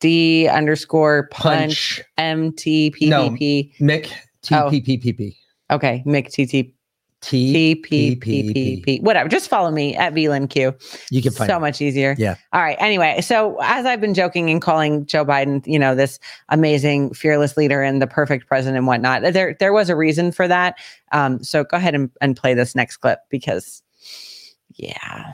D 0.00 0.48
underscore 0.48 1.28
punch, 1.30 2.02
Punch 2.16 2.56
MTPPP. 2.58 3.78
Mick 3.80 4.10
Oh. 4.52 4.68
TPPPP. 4.70 5.36
Okay, 5.70 6.02
Mick 6.06 6.28
TT. 6.30 6.72
TPPPP. 7.22 9.00
Whatever. 9.02 9.30
Just 9.30 9.48
follow 9.48 9.70
me 9.70 9.96
at 9.96 10.12
VLNQ. 10.12 11.08
You 11.10 11.22
can 11.22 11.32
find 11.32 11.48
so 11.48 11.56
it. 11.56 11.60
much 11.60 11.80
easier. 11.80 12.14
Yeah. 12.18 12.34
All 12.52 12.60
right. 12.60 12.76
Anyway, 12.78 13.18
so 13.22 13.56
as 13.62 13.86
I've 13.86 14.00
been 14.00 14.12
joking 14.12 14.50
and 14.50 14.60
calling 14.60 15.06
Joe 15.06 15.24
Biden, 15.24 15.66
you 15.66 15.78
know, 15.78 15.94
this 15.94 16.18
amazing, 16.50 17.14
fearless 17.14 17.56
leader 17.56 17.82
and 17.82 18.02
the 18.02 18.06
perfect 18.06 18.46
president 18.46 18.76
and 18.76 18.86
whatnot, 18.86 19.22
there 19.32 19.56
there 19.58 19.72
was 19.72 19.88
a 19.88 19.96
reason 19.96 20.32
for 20.32 20.46
that. 20.46 20.76
Um, 21.12 21.42
so 21.42 21.64
go 21.64 21.78
ahead 21.78 21.94
and, 21.94 22.10
and 22.20 22.36
play 22.36 22.52
this 22.52 22.74
next 22.74 22.98
clip 22.98 23.20
because, 23.30 23.82
yeah, 24.74 25.32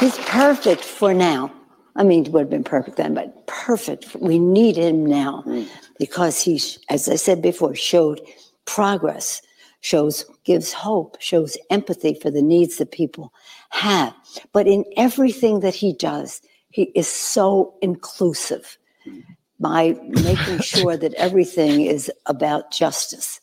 He's 0.00 0.18
perfect 0.18 0.82
for 0.82 1.14
now. 1.14 1.52
I 1.96 2.02
mean, 2.02 2.24
he 2.24 2.30
would 2.30 2.40
have 2.40 2.50
been 2.50 2.64
perfect 2.64 2.96
then, 2.96 3.14
but 3.14 3.46
perfect. 3.46 4.16
We 4.16 4.38
need 4.38 4.76
him 4.76 5.06
now 5.06 5.42
hmm. 5.42 5.64
because 5.98 6.40
he, 6.40 6.60
as 6.88 7.08
I 7.08 7.16
said 7.16 7.40
before, 7.40 7.74
showed 7.74 8.20
progress, 8.64 9.40
shows, 9.80 10.24
gives 10.44 10.72
hope, 10.72 11.16
shows 11.20 11.56
empathy 11.70 12.14
for 12.14 12.30
the 12.30 12.42
needs 12.42 12.78
that 12.78 12.90
people 12.90 13.32
have. 13.70 14.14
But 14.52 14.66
in 14.66 14.84
everything 14.96 15.60
that 15.60 15.74
he 15.74 15.92
does, 15.92 16.40
he 16.70 16.84
is 16.94 17.06
so 17.06 17.74
inclusive 17.82 18.76
by 19.60 19.96
making 20.08 20.58
sure 20.62 20.96
that 20.96 21.14
everything 21.14 21.82
is 21.82 22.10
about 22.26 22.72
justice, 22.72 23.40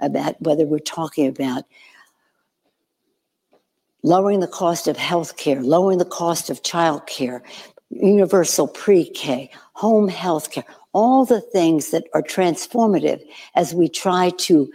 about 0.00 0.40
whether 0.42 0.66
we're 0.66 0.78
talking 0.78 1.26
about 1.26 1.64
lowering 4.02 4.40
the 4.40 4.46
cost 4.46 4.86
of 4.86 4.98
health 4.98 5.36
care, 5.38 5.62
lowering 5.62 5.98
the 5.98 6.04
cost 6.04 6.50
of 6.50 6.62
child 6.62 7.06
care, 7.06 7.42
universal 7.94 8.68
pre 8.68 9.08
K, 9.10 9.50
home 9.74 10.08
health 10.08 10.50
care, 10.50 10.64
all 10.92 11.24
the 11.24 11.40
things 11.40 11.90
that 11.90 12.04
are 12.14 12.22
transformative 12.22 13.22
as 13.54 13.74
we 13.74 13.88
try 13.88 14.30
to. 14.38 14.70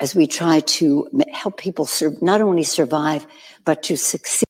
As 0.00 0.14
we 0.14 0.26
try 0.26 0.60
to 0.60 1.06
help 1.30 1.58
people 1.58 1.84
sur- 1.84 2.16
not 2.22 2.40
only 2.40 2.62
survive, 2.62 3.26
but 3.66 3.82
to 3.82 3.98
succeed. 3.98 4.46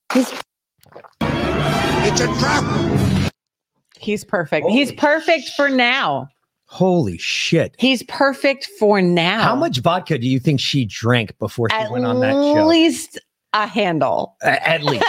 It's 1.22 2.20
a 2.20 2.26
trap. 2.38 3.32
he's 3.98 4.24
perfect. 4.24 4.68
He's 4.68 4.92
perfect 4.92 5.48
for 5.56 5.68
now. 5.68 6.28
Holy 6.66 7.18
shit. 7.18 7.74
He's 7.78 8.04
perfect 8.04 8.68
for 8.78 9.02
now. 9.02 9.42
How 9.42 9.56
much 9.56 9.80
vodka 9.80 10.18
do 10.18 10.28
you 10.28 10.38
think 10.38 10.60
she 10.60 10.84
drank 10.84 11.36
before 11.40 11.68
she 11.68 11.76
At 11.76 11.90
went 11.90 12.04
on 12.06 12.20
that 12.20 12.32
show? 12.32 12.56
At 12.58 12.66
least 12.68 13.18
a 13.52 13.66
handle. 13.66 14.36
A- 14.44 14.68
At 14.68 14.84
least. 14.84 15.04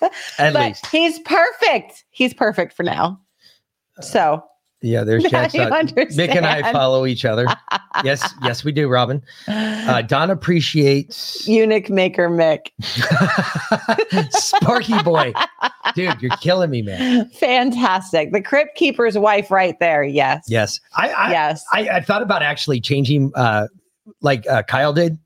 At 0.38 0.52
but 0.52 0.66
least. 0.68 0.86
he's 0.86 1.18
perfect. 1.20 2.04
He's 2.10 2.34
perfect 2.34 2.72
for 2.72 2.82
now. 2.82 3.20
So 4.00 4.42
Yeah, 4.80 5.02
there's 5.04 5.24
Jack's 5.30 5.54
Mick 5.54 6.34
and 6.36 6.46
I 6.46 6.72
follow 6.72 7.04
each 7.06 7.24
other. 7.24 7.46
yes, 8.04 8.32
yes, 8.42 8.64
we 8.64 8.72
do, 8.72 8.88
Robin. 8.88 9.22
Uh, 9.48 10.02
Don 10.02 10.30
appreciates 10.30 11.46
eunuch 11.48 11.90
maker 11.90 12.28
Mick. 12.28 12.68
Sparky 14.32 15.02
Boy. 15.02 15.32
Dude, 15.94 16.20
you're 16.20 16.36
killing 16.36 16.70
me, 16.70 16.82
man. 16.82 17.28
Fantastic. 17.30 18.32
The 18.32 18.42
crypt 18.42 18.76
keeper's 18.76 19.16
wife 19.18 19.50
right 19.50 19.78
there. 19.80 20.04
Yes. 20.04 20.44
Yes. 20.48 20.80
I 20.96 21.08
I, 21.10 21.30
Yes. 21.30 21.64
I, 21.72 21.88
I 21.88 22.00
thought 22.00 22.22
about 22.22 22.42
actually 22.42 22.80
changing 22.80 23.32
uh 23.34 23.66
like 24.20 24.46
uh, 24.48 24.62
Kyle 24.62 24.92
did. 24.92 25.18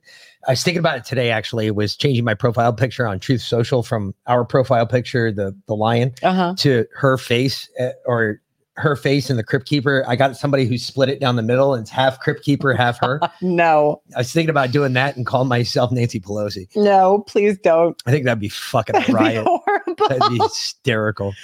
I 0.48 0.52
was 0.52 0.62
thinking 0.62 0.80
about 0.80 0.98
it 0.98 1.04
today 1.04 1.30
actually, 1.30 1.70
was 1.70 1.96
changing 1.96 2.24
my 2.24 2.34
profile 2.34 2.72
picture 2.72 3.06
on 3.06 3.20
Truth 3.20 3.42
Social 3.42 3.82
from 3.82 4.14
our 4.26 4.44
profile 4.44 4.86
picture, 4.86 5.30
the 5.32 5.56
the 5.66 5.74
lion, 5.76 6.12
Uh-huh. 6.22 6.54
to 6.58 6.86
her 6.96 7.16
face 7.18 7.68
uh, 7.80 7.90
or 8.06 8.40
her 8.76 8.96
face 8.96 9.28
and 9.28 9.38
the 9.38 9.44
crypt 9.44 9.66
keeper. 9.66 10.02
I 10.08 10.16
got 10.16 10.34
somebody 10.36 10.64
who 10.64 10.78
split 10.78 11.10
it 11.10 11.20
down 11.20 11.36
the 11.36 11.42
middle 11.42 11.74
and 11.74 11.82
it's 11.82 11.90
half 11.90 12.18
crypt 12.20 12.42
keeper, 12.42 12.72
half 12.72 12.98
her. 13.00 13.20
No. 13.42 14.00
I 14.16 14.20
was 14.20 14.32
thinking 14.32 14.48
about 14.48 14.70
doing 14.72 14.94
that 14.94 15.14
and 15.14 15.26
call 15.26 15.44
myself 15.44 15.92
Nancy 15.92 16.18
Pelosi. 16.20 16.68
No, 16.74 17.22
please 17.28 17.58
don't. 17.58 18.00
I 18.06 18.10
think 18.10 18.24
that'd 18.24 18.40
be 18.40 18.48
fucking 18.48 18.92
That'd 18.94 19.08
be 19.08 19.12
riot. 19.12 19.44
horrible. 19.46 20.08
That'd 20.08 20.30
be 20.30 20.38
hysterical. 20.42 21.34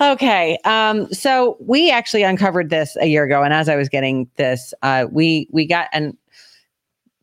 Okay. 0.00 0.56
Um, 0.64 1.12
so 1.12 1.58
we 1.60 1.90
actually 1.90 2.22
uncovered 2.22 2.70
this 2.70 2.96
a 2.98 3.06
year 3.06 3.24
ago, 3.24 3.42
and 3.42 3.52
as 3.52 3.68
I 3.68 3.76
was 3.76 3.90
getting 3.90 4.26
this, 4.36 4.72
uh, 4.80 5.04
we 5.12 5.46
we 5.52 5.66
got 5.66 5.88
and 5.92 6.16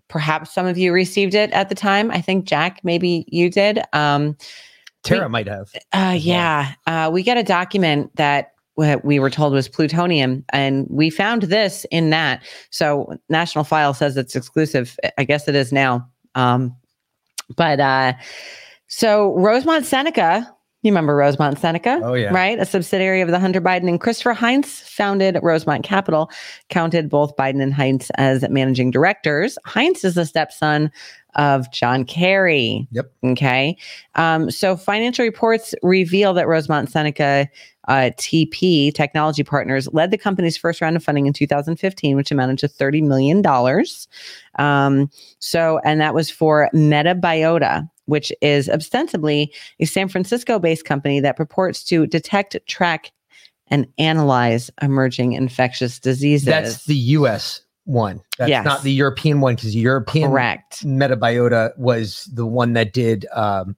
perhaps 0.08 0.54
some 0.54 0.66
of 0.66 0.78
you 0.78 0.94
received 0.94 1.34
it 1.34 1.52
at 1.52 1.70
the 1.70 1.76
time. 1.76 2.12
I 2.12 2.22
think 2.22 2.46
Jack, 2.46 2.80
maybe 2.84 3.26
you 3.28 3.50
did. 3.50 3.80
Um, 3.94 4.38
Tara 5.04 5.30
might 5.30 5.48
have. 5.48 5.72
uh, 5.94 6.18
yeah, 6.18 6.74
uh, 6.86 7.10
we 7.12 7.24
got 7.24 7.38
a 7.38 7.44
document 7.44 8.16
that 8.16 8.54
what 8.76 9.04
we 9.04 9.20
were 9.20 9.30
told 9.30 9.54
was 9.54 9.68
plutonium, 9.68 10.46
and 10.54 10.86
we 10.90 11.10
found 11.10 11.44
this 11.44 11.86
in 11.92 12.10
that. 12.12 12.44
So 12.70 13.18
National 13.30 13.64
File 13.64 13.94
says 13.94 14.18
it's 14.18 14.36
exclusive. 14.36 14.98
I 15.18 15.24
guess 15.24 15.48
it 15.48 15.56
is 15.56 15.72
now. 15.72 16.08
Um, 16.36 16.76
but 17.56 17.80
uh, 17.80 18.14
so 18.88 19.34
Rosemont 19.36 19.86
Seneca, 19.86 20.54
you 20.88 20.92
remember 20.92 21.16
Rosemont 21.16 21.60
Seneca? 21.60 22.00
Oh, 22.04 22.14
yeah. 22.14 22.34
right. 22.34 22.60
A 22.60 22.66
subsidiary 22.66 23.22
of 23.22 23.30
the 23.30 23.40
Hunter 23.40 23.62
Biden 23.62 23.88
and 23.88 24.00
Christopher 24.00 24.34
Heinz 24.34 24.82
founded 24.82 25.38
Rosemont 25.42 25.84
Capital, 25.84 26.30
counted 26.70 27.10
both 27.10 27.36
Biden 27.36 27.62
and 27.62 27.74
Heinz 27.74 28.10
as 28.16 28.48
managing 28.50 28.92
directors. 28.92 29.58
Heinz 29.66 30.04
is 30.04 30.16
the 30.16 30.26
stepson 30.26 30.92
of 31.36 31.72
John 31.72 32.04
Kerry. 32.04 32.88
Yep. 32.92 33.12
Okay. 33.24 33.78
Um, 34.16 34.50
so 34.50 34.76
financial 34.76 35.24
reports 35.24 35.76
reveal 35.84 36.34
that 36.34 36.48
Rosemont 36.48 36.90
Seneca 36.90 37.48
uh, 37.88 38.12
TP 38.18 38.94
Technology 38.94 39.44
Partners 39.44 39.88
led 39.94 40.12
the 40.12 40.18
company's 40.18 40.58
first 40.58 40.82
round 40.82 40.96
of 40.96 41.04
funding 41.04 41.26
in 41.26 41.34
2015, 41.34 42.16
which 42.16 42.32
amounted 42.32 42.60
to 42.60 42.68
$30 42.68 43.04
million. 43.04 43.42
Um, 44.60 45.10
so, 45.40 45.80
and 45.86 46.02
that 46.02 46.14
was 46.14 46.30
for 46.30 46.70
MetaBiota, 46.74 47.90
which 48.08 48.32
is 48.42 48.68
ostensibly 48.70 49.54
a 49.80 49.86
San 49.86 50.08
Francisco 50.08 50.58
based 50.60 50.84
company 50.86 51.20
that 51.20 51.38
purports 51.38 51.84
to 51.86 52.08
detect, 52.08 52.58
track, 52.68 53.12
and 53.68 53.86
analyze 53.98 54.72
emerging 54.82 55.34
infectious 55.34 56.00
diseases. 56.00 56.46
That's 56.46 56.86
the 56.86 56.96
US 56.96 57.62
one. 57.84 58.22
That's 58.38 58.50
Yes. 58.50 58.66
not 58.66 58.84
the 58.84 58.92
European 58.92 59.40
one 59.42 59.56
because 59.56 59.76
European 59.76 60.30
correct. 60.32 60.84
Metabiota 60.86 61.78
was 61.78 62.30
the 62.34 62.46
one 62.46 62.74
that 62.74 62.94
did 62.94 63.26
um 63.34 63.76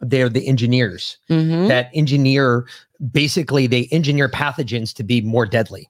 they're 0.00 0.28
the 0.28 0.46
engineers 0.46 1.16
Mhm. 1.30 1.68
that 1.68 1.88
engineer 1.94 2.66
basically 3.12 3.66
they 3.66 3.88
engineer 3.92 4.28
pathogens 4.28 4.92
to 4.94 5.02
be 5.02 5.22
more 5.22 5.46
deadly. 5.46 5.88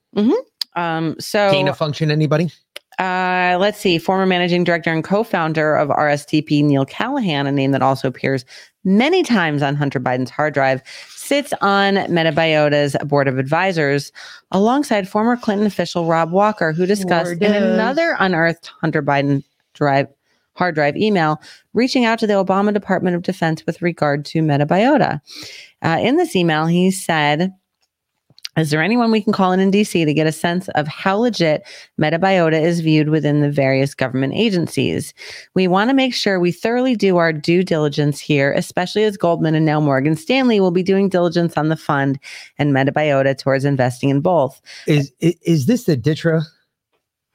Um, 0.76 1.16
so 1.18 1.50
Gain 1.50 1.66
of 1.68 1.76
function, 1.76 2.10
anybody? 2.10 2.50
Uh, 2.98 3.58
let's 3.60 3.78
see. 3.78 3.98
Former 3.98 4.24
managing 4.24 4.64
director 4.64 4.90
and 4.90 5.04
co-founder 5.04 5.76
of 5.76 5.90
RSTP, 5.90 6.64
Neil 6.64 6.86
Callahan, 6.86 7.46
a 7.46 7.52
name 7.52 7.72
that 7.72 7.82
also 7.82 8.08
appears 8.08 8.44
many 8.84 9.22
times 9.22 9.62
on 9.62 9.74
Hunter 9.74 10.00
Biden's 10.00 10.30
hard 10.30 10.54
drive, 10.54 10.80
sits 11.10 11.52
on 11.60 11.96
Metabiota's 12.08 12.96
board 13.04 13.28
of 13.28 13.38
advisors 13.38 14.12
alongside 14.50 15.08
former 15.08 15.36
Clinton 15.36 15.66
official 15.66 16.06
Rob 16.06 16.30
Walker, 16.30 16.72
who 16.72 16.86
discussed 16.86 17.42
in 17.42 17.52
another 17.52 18.16
unearthed 18.18 18.70
Hunter 18.80 19.02
Biden 19.02 19.44
drive 19.74 20.08
hard 20.54 20.74
drive 20.74 20.96
email, 20.96 21.40
reaching 21.74 22.04
out 22.06 22.18
to 22.18 22.26
the 22.26 22.32
Obama 22.32 22.72
Department 22.72 23.14
of 23.14 23.22
Defense 23.22 23.66
with 23.66 23.82
regard 23.82 24.24
to 24.24 24.40
Metabiota. 24.40 25.20
Uh, 25.82 25.98
in 26.00 26.16
this 26.16 26.34
email, 26.34 26.64
he 26.64 26.90
said 26.90 27.52
Is 28.56 28.70
there 28.70 28.82
anyone 28.82 29.10
we 29.10 29.20
can 29.20 29.32
call 29.32 29.52
in 29.52 29.60
in 29.60 29.70
DC 29.70 30.04
to 30.04 30.14
get 30.14 30.26
a 30.26 30.32
sense 30.32 30.68
of 30.70 30.88
how 30.88 31.16
legit 31.16 31.66
Metabiota 32.00 32.60
is 32.60 32.80
viewed 32.80 33.10
within 33.10 33.42
the 33.42 33.50
various 33.50 33.94
government 33.94 34.32
agencies? 34.34 35.12
We 35.54 35.68
want 35.68 35.90
to 35.90 35.94
make 35.94 36.14
sure 36.14 36.40
we 36.40 36.52
thoroughly 36.52 36.96
do 36.96 37.18
our 37.18 37.32
due 37.32 37.62
diligence 37.62 38.18
here, 38.18 38.52
especially 38.52 39.04
as 39.04 39.16
Goldman 39.16 39.54
and 39.54 39.66
now 39.66 39.80
Morgan 39.80 40.16
Stanley 40.16 40.58
will 40.58 40.70
be 40.70 40.82
doing 40.82 41.08
diligence 41.08 41.56
on 41.56 41.68
the 41.68 41.76
fund 41.76 42.18
and 42.58 42.72
Metabiota 42.72 43.36
towards 43.36 43.64
investing 43.64 44.08
in 44.08 44.20
both. 44.20 44.60
Is 44.86 45.12
is, 45.20 45.34
is 45.42 45.66
this 45.66 45.84
the 45.84 45.96
Ditra? 45.96 46.42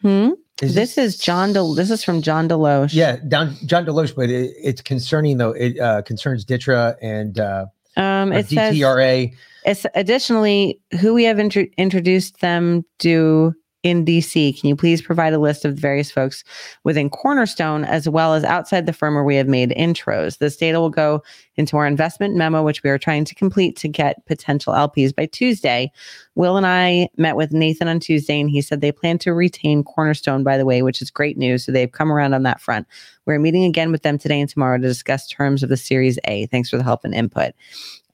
Hmm? 0.01 0.31
Is 0.61 0.75
this, 0.75 0.97
is 0.97 1.17
John. 1.17 1.53
Del- 1.53 1.73
this 1.73 1.89
is 1.89 2.03
from 2.03 2.21
John 2.21 2.47
Deloche. 2.47 2.93
Yeah, 2.93 3.17
down 3.27 3.55
John 3.65 3.83
Deloche, 3.85 4.15
but 4.15 4.29
it, 4.29 4.53
it's 4.61 4.81
concerning 4.81 5.37
though. 5.37 5.51
It 5.51 5.79
uh, 5.79 6.03
concerns 6.03 6.45
Ditra 6.45 6.95
and 7.01 7.39
uh, 7.39 7.65
Um, 7.97 8.31
it 8.31 8.47
says 8.47 8.75
DTRA. 8.75 9.33
Additionally 9.65 10.79
who 10.99 11.13
we 11.13 11.23
have 11.23 11.39
intro- 11.39 11.67
introduced 11.77 12.39
them 12.41 12.83
to 12.99 13.53
in 13.83 14.05
DC. 14.05 14.59
Can 14.59 14.69
you 14.69 14.75
please 14.75 15.01
provide 15.01 15.33
a 15.33 15.39
list 15.39 15.65
of 15.65 15.75
the 15.75 15.81
various 15.81 16.11
folks 16.11 16.43
within 16.83 17.09
Cornerstone 17.09 17.83
as 17.83 18.07
well 18.07 18.35
as 18.35 18.43
outside 18.43 18.85
the 18.85 18.93
firm 18.93 19.15
where 19.15 19.23
we 19.23 19.35
have 19.35 19.47
made 19.47 19.71
intros? 19.71 20.37
This 20.37 20.55
data 20.55 20.79
will 20.79 20.91
go 20.91 21.23
into 21.55 21.77
our 21.77 21.87
investment 21.87 22.35
memo, 22.35 22.63
which 22.63 22.83
we 22.83 22.89
are 22.89 22.99
trying 22.99 23.25
to 23.25 23.35
complete 23.35 23.75
to 23.77 23.87
get 23.87 24.23
potential 24.27 24.73
LPs 24.73 25.15
by 25.15 25.25
Tuesday. 25.25 25.91
Will 26.35 26.57
and 26.57 26.67
I 26.67 27.09
met 27.17 27.35
with 27.35 27.51
Nathan 27.51 27.87
on 27.87 27.99
Tuesday, 27.99 28.39
and 28.39 28.49
he 28.49 28.61
said 28.61 28.81
they 28.81 28.91
plan 28.91 29.17
to 29.19 29.33
retain 29.33 29.83
Cornerstone, 29.83 30.43
by 30.43 30.57
the 30.57 30.65
way, 30.65 30.83
which 30.83 31.01
is 31.01 31.09
great 31.09 31.37
news. 31.37 31.65
So 31.65 31.71
they've 31.71 31.91
come 31.91 32.11
around 32.11 32.33
on 32.33 32.43
that 32.43 32.61
front. 32.61 32.87
We're 33.25 33.39
meeting 33.39 33.63
again 33.63 33.91
with 33.91 34.03
them 34.03 34.17
today 34.17 34.39
and 34.39 34.49
tomorrow 34.49 34.77
to 34.77 34.87
discuss 34.87 35.27
terms 35.27 35.63
of 35.63 35.69
the 35.69 35.77
Series 35.77 36.19
A. 36.25 36.45
Thanks 36.47 36.69
for 36.69 36.77
the 36.77 36.83
help 36.83 37.03
and 37.03 37.15
input. 37.15 37.53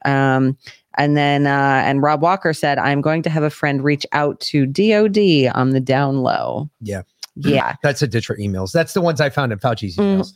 Um, 0.04 0.56
and 0.98 1.16
then, 1.16 1.46
uh, 1.46 1.82
and 1.84 2.02
Rob 2.02 2.20
Walker 2.20 2.52
said, 2.52 2.78
I'm 2.78 3.00
going 3.00 3.22
to 3.22 3.30
have 3.30 3.44
a 3.44 3.50
friend 3.50 3.82
reach 3.82 4.04
out 4.12 4.40
to 4.40 4.66
DOD 4.66 5.50
on 5.54 5.70
the 5.70 5.80
down 5.80 6.18
low. 6.18 6.68
Yeah. 6.80 7.02
Yeah. 7.36 7.76
That's 7.82 8.00
the 8.00 8.08
Ditra 8.08 8.38
emails. 8.38 8.72
That's 8.72 8.94
the 8.94 9.00
ones 9.00 9.20
I 9.20 9.30
found 9.30 9.52
in 9.52 9.58
Fauci's 9.60 9.96
Mm, 9.96 10.18
emails 10.18 10.32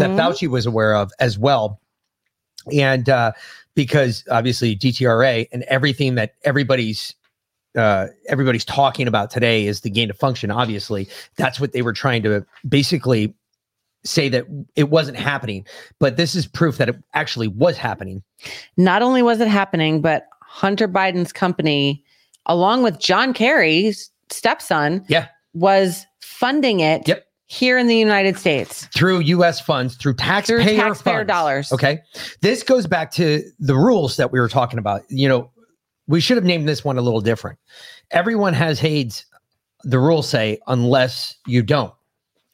that 0.00 0.10
mhm. 0.10 0.16
Fauci 0.16 0.48
was 0.48 0.66
aware 0.66 0.96
of 0.96 1.12
as 1.20 1.38
well. 1.38 1.80
And 2.72 3.08
uh, 3.08 3.32
because 3.74 4.24
obviously 4.30 4.74
DTRA 4.74 5.46
and 5.52 5.62
everything 5.64 6.16
that 6.16 6.34
everybody's 6.44 7.14
uh, 7.76 8.06
everybody's 8.28 8.64
talking 8.64 9.06
about 9.06 9.30
today 9.30 9.66
is 9.66 9.82
the 9.82 9.90
gain 9.90 10.08
of 10.08 10.16
function. 10.16 10.50
Obviously, 10.50 11.06
that's 11.36 11.60
what 11.60 11.72
they 11.72 11.82
were 11.82 11.92
trying 11.92 12.22
to 12.22 12.44
basically 12.66 13.34
say 14.06 14.28
that 14.30 14.46
it 14.76 14.88
wasn't 14.90 15.16
happening. 15.18 15.66
But 15.98 16.16
this 16.16 16.34
is 16.34 16.46
proof 16.46 16.78
that 16.78 16.88
it 16.88 16.96
actually 17.14 17.48
was 17.48 17.76
happening. 17.76 18.22
Not 18.76 19.02
only 19.02 19.22
was 19.22 19.40
it 19.40 19.48
happening, 19.48 20.00
but 20.00 20.26
Hunter 20.42 20.88
Biden's 20.88 21.32
company, 21.32 22.02
along 22.46 22.82
with 22.82 22.98
John 22.98 23.34
Kerry's 23.34 24.10
stepson, 24.30 25.04
Yeah. 25.08 25.26
was 25.54 26.06
funding 26.20 26.80
it 26.80 27.06
Yep. 27.08 27.26
here 27.46 27.78
in 27.78 27.86
the 27.86 27.96
United 27.96 28.38
States. 28.38 28.86
through 28.94 29.20
U.S. 29.20 29.60
funds, 29.60 29.96
through 29.96 30.14
taxpayer, 30.14 30.58
taxpayer 30.62 31.18
funds. 31.18 31.28
dollars. 31.28 31.72
Okay, 31.72 32.00
this 32.42 32.62
goes 32.62 32.86
back 32.86 33.10
to 33.12 33.42
the 33.58 33.74
rules 33.76 34.16
that 34.16 34.32
we 34.32 34.40
were 34.40 34.48
talking 34.48 34.78
about. 34.78 35.02
You 35.08 35.28
know, 35.28 35.50
we 36.08 36.20
should 36.20 36.36
have 36.36 36.44
named 36.44 36.68
this 36.68 36.84
one 36.84 36.98
a 36.98 37.02
little 37.02 37.20
different. 37.20 37.58
Everyone 38.12 38.54
has 38.54 38.82
AIDS. 38.84 39.26
The 39.82 39.98
rules 39.98 40.28
say 40.28 40.58
unless 40.66 41.36
you 41.46 41.62
don't, 41.62 41.92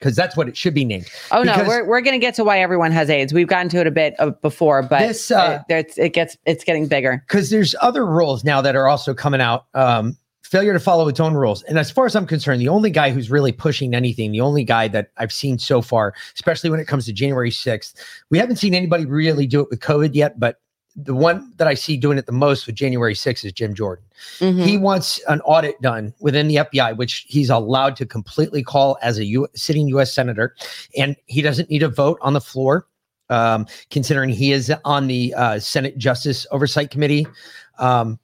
because 0.02 0.16
that's 0.16 0.36
what 0.36 0.48
it 0.48 0.56
should 0.56 0.74
be 0.74 0.84
named. 0.84 1.06
Oh 1.30 1.44
no, 1.44 1.54
we're 1.66 1.86
we're 1.86 2.00
going 2.00 2.14
to 2.14 2.18
get 2.18 2.34
to 2.34 2.44
why 2.44 2.60
everyone 2.60 2.90
has 2.90 3.08
AIDS. 3.08 3.32
We've 3.32 3.46
gotten 3.46 3.68
to 3.70 3.78
it 3.80 3.86
a 3.86 3.90
bit 3.92 4.14
uh, 4.18 4.30
before, 4.30 4.82
but 4.82 4.98
This, 5.06 5.30
uh, 5.30 5.62
it, 5.68 5.72
it's- 5.72 5.98
it 5.98 6.12
gets 6.12 6.36
it's 6.44 6.64
getting 6.64 6.88
bigger. 6.88 7.22
because 7.28 7.50
there's 7.50 7.74
other 7.80 8.04
rules 8.04 8.42
now 8.42 8.60
that 8.60 8.74
are 8.74 8.88
also 8.88 9.14
coming 9.14 9.40
out. 9.40 9.66
Um, 9.74 10.16
failure 10.42 10.72
to 10.74 10.80
follow 10.80 11.08
its 11.08 11.18
own 11.20 11.32
rules. 11.32 11.62
And 11.62 11.78
as 11.78 11.90
far 11.90 12.04
as 12.04 12.14
I'm 12.14 12.26
concerned, 12.26 12.60
the 12.60 12.68
only 12.68 12.90
guy 12.90 13.10
who's 13.10 13.30
really 13.30 13.52
pushing 13.52 13.94
anything, 13.94 14.32
the 14.32 14.42
only 14.42 14.64
guy 14.64 14.86
that 14.88 15.10
I've 15.16 15.32
seen 15.32 15.58
so 15.58 15.80
far, 15.80 16.12
especially 16.34 16.68
when 16.68 16.78
it 16.78 16.86
comes 16.86 17.06
to 17.06 17.12
January 17.14 17.50
6th, 17.50 17.94
we 18.28 18.36
haven't 18.36 18.56
seen 18.56 18.74
anybody 18.74 19.06
really 19.06 19.46
do 19.46 19.60
it 19.60 19.68
with 19.70 19.80
COVID 19.80 20.10
yet, 20.14 20.38
but 20.38 20.60
the 20.94 21.14
one 21.14 21.52
that 21.56 21.66
I 21.66 21.74
see 21.74 21.96
doing 21.96 22.18
it 22.18 22.26
the 22.26 22.32
most 22.32 22.66
with 22.66 22.74
January 22.74 23.14
6th 23.14 23.44
is 23.44 23.52
Jim 23.52 23.74
Jordan. 23.74 24.04
Mhm. 24.40 24.64
He 24.64 24.76
wants 24.76 25.20
an 25.28 25.40
audit 25.40 25.80
done 25.80 26.12
within 26.20 26.48
the 26.48 26.56
FBI, 26.56 26.92
which 26.92 27.24
he's 27.28 27.48
allowed 27.50 27.96
to 27.96 28.06
completely 28.06 28.62
call 28.62 28.98
as 29.02 29.18
a 29.18 29.24
U- 29.24 29.48
sitting 29.54 29.88
U.S. 29.88 30.12
senator, 30.12 30.54
and 30.96 31.16
he 31.26 31.40
doesn't 31.40 31.70
need 31.70 31.82
a 31.82 31.88
vote 31.88 32.18
on 32.20 32.34
the 32.34 32.40
floor, 32.40 32.86
um, 33.30 33.66
considering 33.90 34.28
he 34.30 34.52
is 34.52 34.70
on 34.84 35.06
the 35.06 35.32
uh, 35.34 35.58
Senate 35.58 35.96
Justice 35.96 36.46
Oversight 36.50 36.90
Committee. 36.90 37.26
Um, 37.78 38.18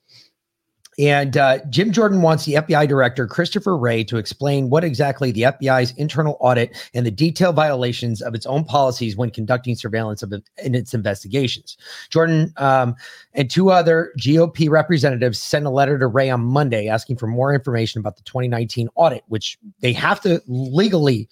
and 0.98 1.36
uh, 1.36 1.58
Jim 1.70 1.92
Jordan 1.92 2.22
wants 2.22 2.44
the 2.44 2.54
FBI 2.54 2.88
director, 2.88 3.26
Christopher 3.26 3.76
Wray, 3.76 4.02
to 4.04 4.16
explain 4.16 4.68
what 4.68 4.82
exactly 4.82 5.30
the 5.30 5.42
FBI's 5.42 5.92
internal 5.92 6.36
audit 6.40 6.76
and 6.92 7.06
the 7.06 7.10
detailed 7.10 7.54
violations 7.54 8.20
of 8.20 8.34
its 8.34 8.46
own 8.46 8.64
policies 8.64 9.16
when 9.16 9.30
conducting 9.30 9.76
surveillance 9.76 10.22
of 10.22 10.32
in 10.32 10.74
its 10.74 10.94
investigations. 10.94 11.76
Jordan 12.10 12.52
um, 12.56 12.96
and 13.34 13.48
two 13.48 13.70
other 13.70 14.12
GOP 14.18 14.68
representatives 14.68 15.38
sent 15.38 15.66
a 15.66 15.70
letter 15.70 15.98
to 15.98 16.08
Wray 16.08 16.30
on 16.30 16.40
Monday 16.40 16.88
asking 16.88 17.16
for 17.16 17.28
more 17.28 17.54
information 17.54 18.00
about 18.00 18.16
the 18.16 18.22
2019 18.24 18.88
audit, 18.96 19.22
which 19.28 19.56
they 19.80 19.92
have 19.92 20.20
to 20.22 20.42
legally 20.48 21.28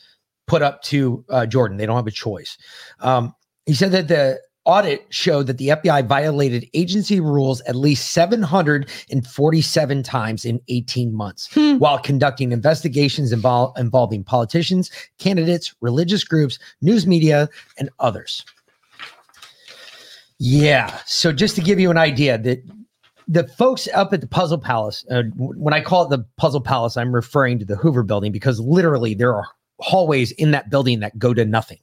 put 0.46 0.62
up 0.62 0.82
to 0.82 1.24
uh, 1.28 1.44
Jordan. 1.44 1.76
They 1.76 1.86
don't 1.86 1.96
have 1.96 2.06
a 2.06 2.12
choice. 2.12 2.56
Um, 3.00 3.34
he 3.66 3.74
said 3.74 3.90
that 3.92 4.06
the 4.06 4.40
audit 4.66 5.06
showed 5.10 5.46
that 5.46 5.58
the 5.58 5.68
FBI 5.68 6.06
violated 6.06 6.68
agency 6.74 7.20
rules 7.20 7.60
at 7.62 7.76
least 7.76 8.10
747 8.12 10.02
times 10.02 10.44
in 10.44 10.60
18 10.68 11.14
months 11.14 11.48
while 11.78 11.98
conducting 11.98 12.52
investigations 12.52 13.32
invol- 13.32 13.76
involving 13.78 14.22
politicians, 14.24 14.90
candidates, 15.18 15.74
religious 15.80 16.24
groups, 16.24 16.58
news 16.82 17.06
media, 17.06 17.48
and 17.78 17.88
others. 18.00 18.44
Yeah. 20.38 21.00
So 21.06 21.32
just 21.32 21.54
to 21.56 21.62
give 21.62 21.80
you 21.80 21.90
an 21.90 21.96
idea 21.96 22.36
that 22.38 22.62
the 23.28 23.48
folks 23.48 23.88
up 23.94 24.12
at 24.12 24.20
the 24.20 24.26
Puzzle 24.26 24.58
Palace, 24.58 25.04
uh, 25.10 25.22
when 25.36 25.72
I 25.74 25.80
call 25.80 26.04
it 26.04 26.10
the 26.10 26.24
Puzzle 26.36 26.60
Palace, 26.60 26.96
I'm 26.96 27.14
referring 27.14 27.58
to 27.58 27.64
the 27.64 27.76
Hoover 27.76 28.02
building 28.02 28.32
because 28.32 28.60
literally 28.60 29.14
there 29.14 29.34
are 29.34 29.46
hallways 29.80 30.32
in 30.32 30.50
that 30.52 30.70
building 30.70 31.00
that 31.00 31.18
go 31.18 31.34
to 31.34 31.44
nothing. 31.44 31.78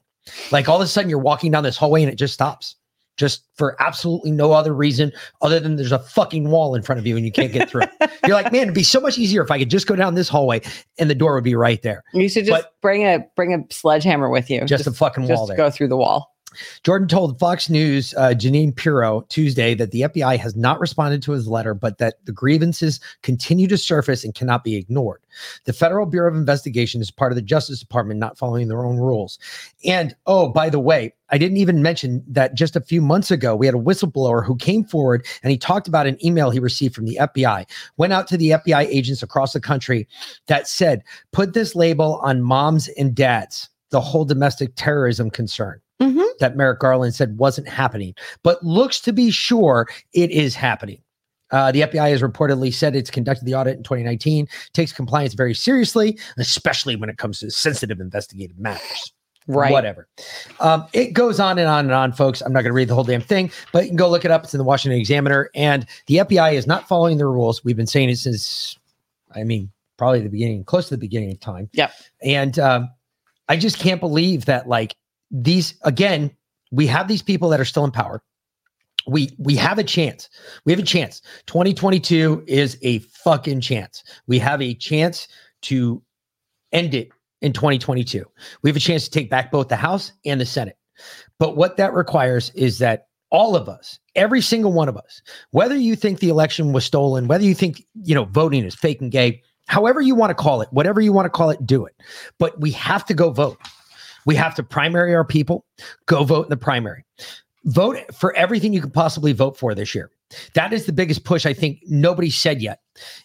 Like 0.50 0.68
all 0.68 0.76
of 0.76 0.82
a 0.82 0.86
sudden 0.86 1.10
you're 1.10 1.18
walking 1.18 1.50
down 1.50 1.64
this 1.64 1.76
hallway 1.76 2.02
and 2.02 2.12
it 2.12 2.16
just 2.16 2.34
stops. 2.34 2.76
Just 3.16 3.44
for 3.54 3.80
absolutely 3.80 4.32
no 4.32 4.50
other 4.50 4.74
reason 4.74 5.12
other 5.40 5.60
than 5.60 5.76
there's 5.76 5.92
a 5.92 6.00
fucking 6.00 6.50
wall 6.50 6.74
in 6.74 6.82
front 6.82 6.98
of 6.98 7.06
you 7.06 7.16
and 7.16 7.24
you 7.24 7.30
can't 7.30 7.52
get 7.52 7.70
through. 7.70 7.82
You're 8.26 8.34
like, 8.34 8.50
man, 8.50 8.62
it'd 8.62 8.74
be 8.74 8.82
so 8.82 8.98
much 9.00 9.18
easier 9.18 9.40
if 9.40 9.52
I 9.52 9.58
could 9.60 9.70
just 9.70 9.86
go 9.86 9.94
down 9.94 10.16
this 10.16 10.28
hallway 10.28 10.62
and 10.98 11.08
the 11.08 11.14
door 11.14 11.34
would 11.34 11.44
be 11.44 11.54
right 11.54 11.80
there. 11.82 12.02
You 12.12 12.28
should 12.28 12.44
just 12.44 12.66
bring 12.82 13.02
a 13.02 13.24
bring 13.36 13.54
a 13.54 13.72
sledgehammer 13.72 14.28
with 14.30 14.50
you. 14.50 14.64
Just 14.64 14.88
a 14.88 14.92
fucking 14.92 15.28
wall 15.28 15.46
just 15.46 15.48
there. 15.48 15.56
go 15.56 15.70
through 15.70 15.88
the 15.88 15.96
wall. 15.96 16.33
Jordan 16.82 17.08
told 17.08 17.38
Fox 17.38 17.68
News 17.68 18.14
uh, 18.16 18.34
Jeanine 18.36 18.74
Pirro 18.74 19.22
Tuesday 19.28 19.74
that 19.74 19.90
the 19.90 20.02
FBI 20.02 20.38
has 20.38 20.56
not 20.56 20.80
responded 20.80 21.22
to 21.22 21.32
his 21.32 21.48
letter, 21.48 21.74
but 21.74 21.98
that 21.98 22.24
the 22.24 22.32
grievances 22.32 23.00
continue 23.22 23.66
to 23.68 23.78
surface 23.78 24.24
and 24.24 24.34
cannot 24.34 24.64
be 24.64 24.76
ignored. 24.76 25.20
The 25.64 25.72
Federal 25.72 26.06
Bureau 26.06 26.30
of 26.30 26.36
Investigation 26.36 27.00
is 27.00 27.10
part 27.10 27.32
of 27.32 27.36
the 27.36 27.42
Justice 27.42 27.80
Department 27.80 28.20
not 28.20 28.38
following 28.38 28.68
their 28.68 28.84
own 28.84 28.96
rules. 28.96 29.38
And 29.84 30.14
oh, 30.26 30.48
by 30.48 30.70
the 30.70 30.80
way, 30.80 31.12
I 31.30 31.38
didn't 31.38 31.56
even 31.56 31.82
mention 31.82 32.22
that 32.28 32.54
just 32.54 32.76
a 32.76 32.80
few 32.80 33.00
months 33.00 33.30
ago, 33.30 33.56
we 33.56 33.66
had 33.66 33.74
a 33.74 33.78
whistleblower 33.78 34.44
who 34.44 34.56
came 34.56 34.84
forward 34.84 35.26
and 35.42 35.50
he 35.50 35.58
talked 35.58 35.88
about 35.88 36.06
an 36.06 36.24
email 36.24 36.50
he 36.50 36.60
received 36.60 36.94
from 36.94 37.06
the 37.06 37.18
FBI, 37.20 37.68
went 37.96 38.12
out 38.12 38.28
to 38.28 38.36
the 38.36 38.50
FBI 38.50 38.86
agents 38.86 39.22
across 39.22 39.52
the 39.52 39.60
country 39.60 40.06
that 40.46 40.68
said, 40.68 41.02
put 41.32 41.54
this 41.54 41.74
label 41.74 42.20
on 42.22 42.42
moms 42.42 42.88
and 42.88 43.14
dads, 43.14 43.68
the 43.90 44.00
whole 44.00 44.24
domestic 44.24 44.72
terrorism 44.76 45.30
concern 45.30 45.80
that 46.40 46.56
Merrick 46.56 46.80
Garland 46.80 47.14
said 47.14 47.38
wasn't 47.38 47.68
happening, 47.68 48.14
but 48.42 48.62
looks 48.62 49.00
to 49.00 49.12
be 49.12 49.30
sure 49.30 49.88
it 50.12 50.30
is 50.30 50.54
happening. 50.54 50.98
Uh, 51.50 51.70
the 51.70 51.82
FBI 51.82 52.10
has 52.10 52.22
reportedly 52.22 52.72
said 52.72 52.96
it's 52.96 53.10
conducted 53.10 53.44
the 53.44 53.54
audit 53.54 53.76
in 53.76 53.82
2019, 53.82 54.48
takes 54.72 54.92
compliance 54.92 55.34
very 55.34 55.54
seriously, 55.54 56.18
especially 56.36 56.96
when 56.96 57.08
it 57.08 57.18
comes 57.18 57.38
to 57.40 57.50
sensitive 57.50 58.00
investigative 58.00 58.58
matters. 58.58 59.12
Right. 59.46 59.70
Whatever. 59.70 60.08
Um, 60.60 60.86
it 60.94 61.12
goes 61.12 61.38
on 61.38 61.58
and 61.58 61.68
on 61.68 61.84
and 61.84 61.92
on, 61.92 62.12
folks. 62.12 62.40
I'm 62.40 62.52
not 62.52 62.62
going 62.62 62.70
to 62.70 62.74
read 62.74 62.88
the 62.88 62.94
whole 62.94 63.04
damn 63.04 63.20
thing, 63.20 63.52
but 63.72 63.84
you 63.84 63.90
can 63.90 63.96
go 63.96 64.08
look 64.08 64.24
it 64.24 64.30
up. 64.30 64.44
It's 64.44 64.54
in 64.54 64.58
the 64.58 64.64
Washington 64.64 64.98
Examiner. 64.98 65.50
And 65.54 65.86
the 66.06 66.16
FBI 66.16 66.54
is 66.54 66.66
not 66.66 66.88
following 66.88 67.18
the 67.18 67.26
rules. 67.26 67.62
We've 67.62 67.76
been 67.76 67.86
saying 67.86 68.08
it 68.08 68.16
since, 68.16 68.78
I 69.34 69.44
mean, 69.44 69.70
probably 69.98 70.22
the 70.22 70.30
beginning, 70.30 70.64
close 70.64 70.88
to 70.88 70.94
the 70.94 70.98
beginning 70.98 71.30
of 71.30 71.40
time. 71.40 71.68
Yeah. 71.72 71.90
And 72.22 72.58
um, 72.58 72.88
I 73.48 73.56
just 73.56 73.78
can't 73.78 74.00
believe 74.00 74.46
that, 74.46 74.66
like, 74.66 74.96
these 75.30 75.74
again, 75.82 76.30
we 76.70 76.86
have 76.86 77.08
these 77.08 77.22
people 77.22 77.48
that 77.50 77.60
are 77.60 77.64
still 77.64 77.84
in 77.84 77.90
power. 77.90 78.22
We 79.06 79.30
we 79.38 79.54
have 79.56 79.78
a 79.78 79.84
chance. 79.84 80.28
We 80.64 80.72
have 80.72 80.78
a 80.78 80.84
chance. 80.84 81.20
2022 81.46 82.44
is 82.46 82.78
a 82.82 83.00
fucking 83.00 83.60
chance. 83.60 84.02
We 84.26 84.38
have 84.38 84.62
a 84.62 84.74
chance 84.74 85.28
to 85.62 86.02
end 86.72 86.94
it 86.94 87.10
in 87.42 87.52
2022. 87.52 88.24
We 88.62 88.70
have 88.70 88.76
a 88.76 88.80
chance 88.80 89.04
to 89.04 89.10
take 89.10 89.30
back 89.30 89.52
both 89.52 89.68
the 89.68 89.76
House 89.76 90.12
and 90.24 90.40
the 90.40 90.46
Senate. 90.46 90.78
But 91.38 91.56
what 91.56 91.76
that 91.76 91.92
requires 91.92 92.50
is 92.50 92.78
that 92.78 93.08
all 93.30 93.56
of 93.56 93.68
us, 93.68 93.98
every 94.14 94.40
single 94.40 94.72
one 94.72 94.88
of 94.88 94.96
us, 94.96 95.20
whether 95.50 95.76
you 95.76 95.96
think 95.96 96.20
the 96.20 96.28
election 96.28 96.72
was 96.72 96.84
stolen, 96.84 97.26
whether 97.26 97.44
you 97.44 97.54
think, 97.54 97.84
you 98.02 98.14
know, 98.14 98.24
voting 98.26 98.64
is 98.64 98.74
fake 98.74 99.00
and 99.00 99.10
gay, 99.10 99.42
however 99.66 100.00
you 100.00 100.14
want 100.14 100.30
to 100.30 100.34
call 100.34 100.60
it, 100.60 100.68
whatever 100.70 101.00
you 101.00 101.12
want 101.12 101.26
to 101.26 101.30
call 101.30 101.50
it, 101.50 101.66
do 101.66 101.84
it. 101.84 101.94
But 102.38 102.60
we 102.60 102.70
have 102.72 103.04
to 103.06 103.14
go 103.14 103.30
vote. 103.30 103.58
We 104.26 104.34
have 104.36 104.54
to 104.56 104.62
primary 104.62 105.14
our 105.14 105.24
people, 105.24 105.64
go 106.06 106.24
vote 106.24 106.46
in 106.46 106.50
the 106.50 106.56
primary. 106.56 107.04
Vote 107.66 107.98
for 108.14 108.34
everything 108.36 108.72
you 108.72 108.80
could 108.80 108.92
possibly 108.92 109.32
vote 109.32 109.56
for 109.56 109.74
this 109.74 109.94
year. 109.94 110.10
That 110.54 110.72
is 110.72 110.86
the 110.86 110.92
biggest 110.92 111.24
push 111.24 111.46
I 111.46 111.54
think 111.54 111.80
nobody 111.86 112.30
said 112.30 112.60
yet. 112.60 112.80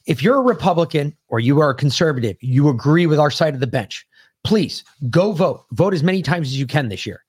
If 0.05 0.23
you're 0.23 0.37
a 0.37 0.41
Republican 0.41 1.15
or 1.27 1.39
you 1.39 1.59
are 1.59 1.71
a 1.71 1.75
conservative, 1.75 2.37
you 2.41 2.69
agree 2.69 3.05
with 3.05 3.19
our 3.19 3.31
side 3.31 3.53
of 3.53 3.59
the 3.59 3.67
bench, 3.67 4.05
please 4.43 4.83
go 5.09 5.31
vote. 5.33 5.65
Vote 5.71 5.93
as 5.93 6.03
many 6.03 6.21
times 6.21 6.47
as 6.47 6.59
you 6.59 6.67
can 6.67 6.89
this 6.89 7.05
year. 7.05 7.23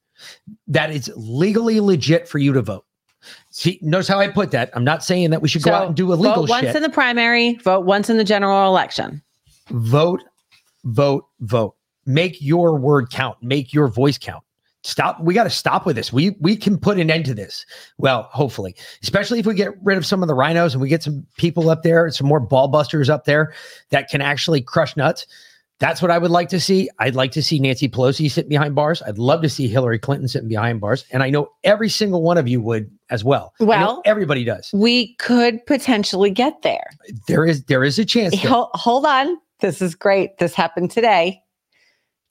That 0.69 0.91
is 0.91 1.11
legally 1.17 1.81
legit 1.81 2.29
for 2.29 2.39
you 2.39 2.53
to 2.53 2.63
vote. 2.63 2.85
See, 3.51 3.79
notice 3.83 4.09
how 4.09 4.19
I 4.19 4.29
put 4.29 4.51
that. 4.53 4.71
I'm 4.75 4.85
not 4.85 5.05
saying 5.05 5.31
that 5.31 5.43
we 5.43 5.49
should 5.49 5.63
go 5.63 5.73
out 5.73 5.87
and 5.89 5.97
do 5.97 6.13
illegal 6.13 6.43
vote 6.43 6.51
once 6.51 6.67
shit. 6.67 6.77
in 6.77 6.83
the 6.83 6.89
primary, 6.89 7.55
vote 7.57 7.85
once 7.85 8.09
in 8.09 8.17
the 8.17 8.25
general 8.25 8.67
election. 8.67 9.23
vote, 9.71 10.23
vote, 10.85 11.25
vote. 11.41 11.75
Make 12.11 12.41
your 12.41 12.77
word 12.77 13.11
count. 13.11 13.39
Make 13.41 13.73
your 13.73 13.87
voice 13.89 14.19
count. 14.19 14.43
Stop. 14.83 15.21
We 15.21 15.35
got 15.35 15.45
to 15.45 15.51
stop 15.51 15.85
with 15.85 15.95
this. 15.97 16.13
We 16.13 16.37
we 16.41 16.57
can 16.57 16.79
put 16.79 16.99
an 16.99 17.11
end 17.11 17.27
to 17.27 17.35
this. 17.35 17.67
Well, 17.99 18.29
hopefully, 18.33 18.75
especially 19.03 19.39
if 19.39 19.47
we 19.47 19.55
get 19.55 19.75
rid 19.83 19.99
of 19.99 20.07
some 20.07 20.23
of 20.23 20.27
the 20.29 20.35
rhinos 20.35 20.73
and 20.73 20.81
we 20.81 20.89
get 20.89 21.03
some 21.03 21.27
people 21.37 21.69
up 21.69 21.83
there, 21.83 22.11
some 22.11 22.27
more 22.27 22.41
ball 22.41 22.67
busters 22.69 23.11
up 23.11 23.27
there 23.27 23.53
that 23.91 24.09
can 24.09 24.23
actually 24.23 24.63
crush 24.63 24.97
nuts. 24.97 25.27
That's 25.81 26.03
what 26.03 26.11
I 26.11 26.19
would 26.19 26.31
like 26.31 26.49
to 26.51 26.61
see. 26.61 26.91
I'd 26.99 27.15
like 27.15 27.33
to 27.33 27.43
see 27.43 27.59
Nancy 27.59 27.89
Pelosi 27.89 28.31
sit 28.31 28.49
behind 28.49 28.75
bars. 28.75 29.03
I'd 29.03 29.19
love 29.19 29.41
to 29.43 29.49
see 29.49 29.67
Hillary 29.69 29.99
Clinton 29.99 30.29
sitting 30.29 30.49
behind 30.49 30.81
bars, 30.81 31.05
and 31.11 31.23
I 31.23 31.31
know 31.31 31.51
every 31.63 31.89
single 31.89 32.23
one 32.23 32.39
of 32.39 32.49
you 32.49 32.61
would 32.61 32.91
as 33.11 33.23
well. 33.23 33.55
Well- 33.61 34.03
everybody 34.05 34.45
does. 34.45 34.71
We 34.73 35.15
could 35.17 35.65
potentially 35.67 36.31
get 36.31 36.63
there. 36.63 36.91
There 37.29 37.45
is 37.47 37.65
there 37.65 37.85
is 37.85 37.99
a 37.99 38.05
chance. 38.05 38.39
Hold, 38.43 38.69
hold 38.75 39.07
on. 39.07 39.37
This 39.61 39.83
is 39.83 39.95
great. 39.95 40.39
This 40.39 40.55
happened 40.55 40.91
today. 40.91 41.43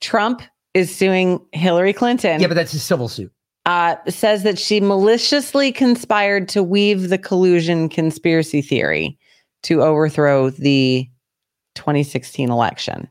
Trump 0.01 0.41
is 0.73 0.95
suing 0.95 1.39
Hillary 1.51 1.93
Clinton. 1.93 2.39
Yeah, 2.41 2.47
but 2.47 2.53
that's 2.53 2.73
a 2.73 2.79
civil 2.79 3.07
suit. 3.07 3.31
uh, 3.65 3.95
says 4.07 4.43
that 4.43 4.57
she 4.57 4.79
maliciously 4.79 5.71
conspired 5.71 6.47
to 6.49 6.63
weave 6.63 7.09
the 7.09 7.17
collusion 7.17 7.89
conspiracy 7.89 8.61
theory 8.61 9.17
to 9.63 9.83
overthrow 9.83 10.49
the 10.49 11.07
2016 11.75 12.49
election. 12.49 13.07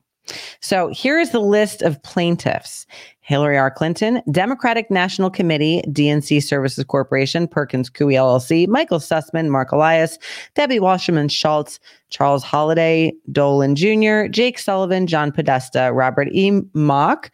So 0.61 0.89
here 0.89 1.18
is 1.18 1.30
the 1.30 1.41
list 1.41 1.82
of 1.82 2.03
plaintiffs 2.03 2.86
Hillary 3.28 3.58
R. 3.58 3.70
Clinton, 3.70 4.22
Democratic 4.30 4.90
National 4.90 5.28
Committee, 5.28 5.82
DNC 5.88 6.42
Services 6.42 6.82
Corporation, 6.82 7.46
Perkins 7.46 7.90
Coie 7.90 8.14
LLC, 8.14 8.66
Michael 8.66 9.00
Sussmann, 9.00 9.50
Mark 9.50 9.70
Elias, 9.70 10.18
Debbie 10.54 10.80
Wasserman 10.80 11.28
Schultz, 11.28 11.78
Charles 12.08 12.42
Holliday, 12.42 13.12
Dolan 13.30 13.76
Jr., 13.76 14.28
Jake 14.28 14.58
Sullivan, 14.58 15.06
John 15.06 15.30
Podesta, 15.30 15.92
Robert 15.92 16.28
E. 16.32 16.62
Mook, 16.72 17.30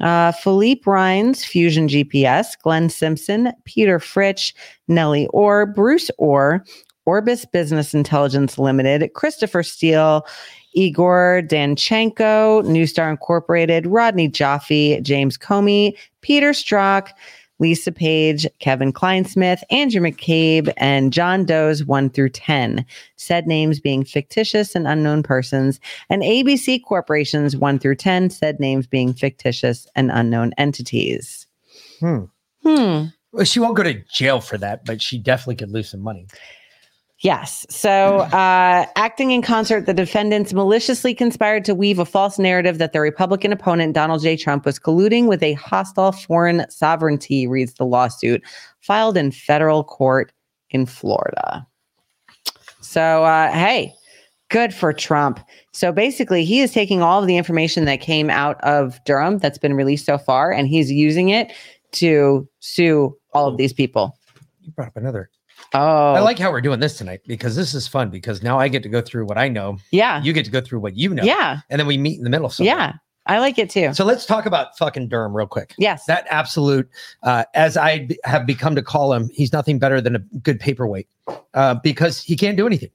uh, 0.00 0.30
Philippe 0.30 0.88
Reines, 0.88 1.44
Fusion 1.44 1.88
GPS, 1.88 2.56
Glenn 2.62 2.88
Simpson, 2.88 3.52
Peter 3.64 3.98
Fritsch, 3.98 4.54
Nellie 4.86 5.26
Ohr, 5.32 5.66
Bruce 5.66 6.08
Ohr, 6.18 6.64
Orbis 7.04 7.44
Business 7.46 7.94
Intelligence 7.94 8.58
Limited, 8.58 9.12
Christopher 9.14 9.64
Steele, 9.64 10.24
Igor 10.74 11.42
Danchenko, 11.44 12.62
Neustar 12.64 13.10
Incorporated, 13.10 13.86
Rodney 13.86 14.28
Joffe, 14.28 15.02
James 15.02 15.36
Comey, 15.38 15.96
Peter 16.20 16.50
Strzok, 16.50 17.10
Lisa 17.62 17.92
Page, 17.92 18.46
Kevin 18.58 18.92
Clinesmith, 18.92 19.62
Andrew 19.70 20.00
McCabe, 20.00 20.72
and 20.76 21.12
John 21.12 21.44
Doe's 21.44 21.84
1 21.84 22.10
through 22.10 22.30
10, 22.30 22.84
said 23.16 23.46
names 23.46 23.78
being 23.78 24.04
fictitious 24.04 24.74
and 24.74 24.88
unknown 24.88 25.22
persons, 25.22 25.78
and 26.10 26.22
ABC 26.22 26.82
corporations 26.82 27.56
1 27.56 27.78
through 27.78 27.94
10, 27.94 28.30
said 28.30 28.58
names 28.58 28.88
being 28.88 29.14
fictitious 29.14 29.86
and 29.94 30.10
unknown 30.10 30.52
entities. 30.58 31.46
Hmm. 32.00 32.24
Hmm. 32.64 33.04
Well, 33.30 33.44
she 33.44 33.60
won't 33.60 33.76
go 33.76 33.84
to 33.84 34.02
jail 34.12 34.40
for 34.40 34.58
that, 34.58 34.84
but 34.84 35.00
she 35.00 35.16
definitely 35.16 35.56
could 35.56 35.70
lose 35.70 35.90
some 35.90 36.00
money. 36.00 36.26
Yes. 37.22 37.64
So, 37.70 38.18
uh, 38.18 38.86
acting 38.96 39.30
in 39.30 39.42
concert, 39.42 39.86
the 39.86 39.94
defendants 39.94 40.52
maliciously 40.52 41.14
conspired 41.14 41.64
to 41.66 41.74
weave 41.74 42.00
a 42.00 42.04
false 42.04 42.36
narrative 42.36 42.78
that 42.78 42.92
their 42.92 43.02
Republican 43.02 43.52
opponent, 43.52 43.94
Donald 43.94 44.22
J. 44.22 44.36
Trump, 44.36 44.66
was 44.66 44.80
colluding 44.80 45.28
with 45.28 45.40
a 45.40 45.52
hostile 45.52 46.10
foreign 46.10 46.68
sovereignty, 46.68 47.46
reads 47.46 47.74
the 47.74 47.86
lawsuit 47.86 48.42
filed 48.80 49.16
in 49.16 49.30
federal 49.30 49.84
court 49.84 50.32
in 50.70 50.84
Florida. 50.84 51.64
So, 52.80 53.22
uh, 53.22 53.52
hey, 53.52 53.94
good 54.48 54.74
for 54.74 54.92
Trump. 54.92 55.38
So 55.70 55.92
basically, 55.92 56.44
he 56.44 56.60
is 56.60 56.72
taking 56.72 57.02
all 57.02 57.20
of 57.20 57.28
the 57.28 57.36
information 57.36 57.84
that 57.84 58.00
came 58.00 58.30
out 58.30 58.60
of 58.64 59.02
Durham 59.04 59.38
that's 59.38 59.58
been 59.58 59.74
released 59.74 60.06
so 60.06 60.18
far, 60.18 60.50
and 60.50 60.66
he's 60.66 60.90
using 60.90 61.28
it 61.28 61.52
to 61.92 62.48
sue 62.58 63.16
all 63.32 63.46
of 63.46 63.58
these 63.58 63.72
people. 63.72 64.18
You 64.62 64.72
brought 64.72 64.88
up 64.88 64.96
another. 64.96 65.30
Oh, 65.74 66.12
I 66.14 66.20
like 66.20 66.38
how 66.38 66.50
we're 66.50 66.60
doing 66.60 66.80
this 66.80 66.98
tonight 66.98 67.20
because 67.26 67.56
this 67.56 67.72
is 67.74 67.88
fun 67.88 68.10
because 68.10 68.42
now 68.42 68.58
I 68.58 68.68
get 68.68 68.82
to 68.82 68.88
go 68.88 69.00
through 69.00 69.26
what 69.26 69.38
I 69.38 69.48
know. 69.48 69.78
Yeah. 69.90 70.22
You 70.22 70.32
get 70.32 70.44
to 70.44 70.50
go 70.50 70.60
through 70.60 70.80
what 70.80 70.96
you 70.96 71.14
know. 71.14 71.22
Yeah. 71.22 71.60
And 71.70 71.80
then 71.80 71.86
we 71.86 71.96
meet 71.96 72.18
in 72.18 72.24
the 72.24 72.30
middle. 72.30 72.50
somewhere. 72.50 72.74
Yeah. 72.76 72.92
I 73.26 73.38
like 73.38 73.56
it 73.56 73.70
too. 73.70 73.94
So 73.94 74.04
let's 74.04 74.26
talk 74.26 74.46
about 74.46 74.76
fucking 74.76 75.08
Durham 75.08 75.32
real 75.34 75.46
quick. 75.46 75.74
Yes. 75.78 76.04
That 76.06 76.26
absolute, 76.28 76.88
uh, 77.22 77.44
as 77.54 77.76
I 77.76 78.08
have 78.24 78.46
become 78.46 78.74
to 78.74 78.82
call 78.82 79.12
him, 79.12 79.30
he's 79.32 79.52
nothing 79.52 79.78
better 79.78 80.00
than 80.00 80.16
a 80.16 80.18
good 80.42 80.58
paperweight 80.58 81.06
uh, 81.54 81.76
because 81.76 82.20
he 82.20 82.36
can't 82.36 82.56
do 82.56 82.66
anything. 82.66 82.90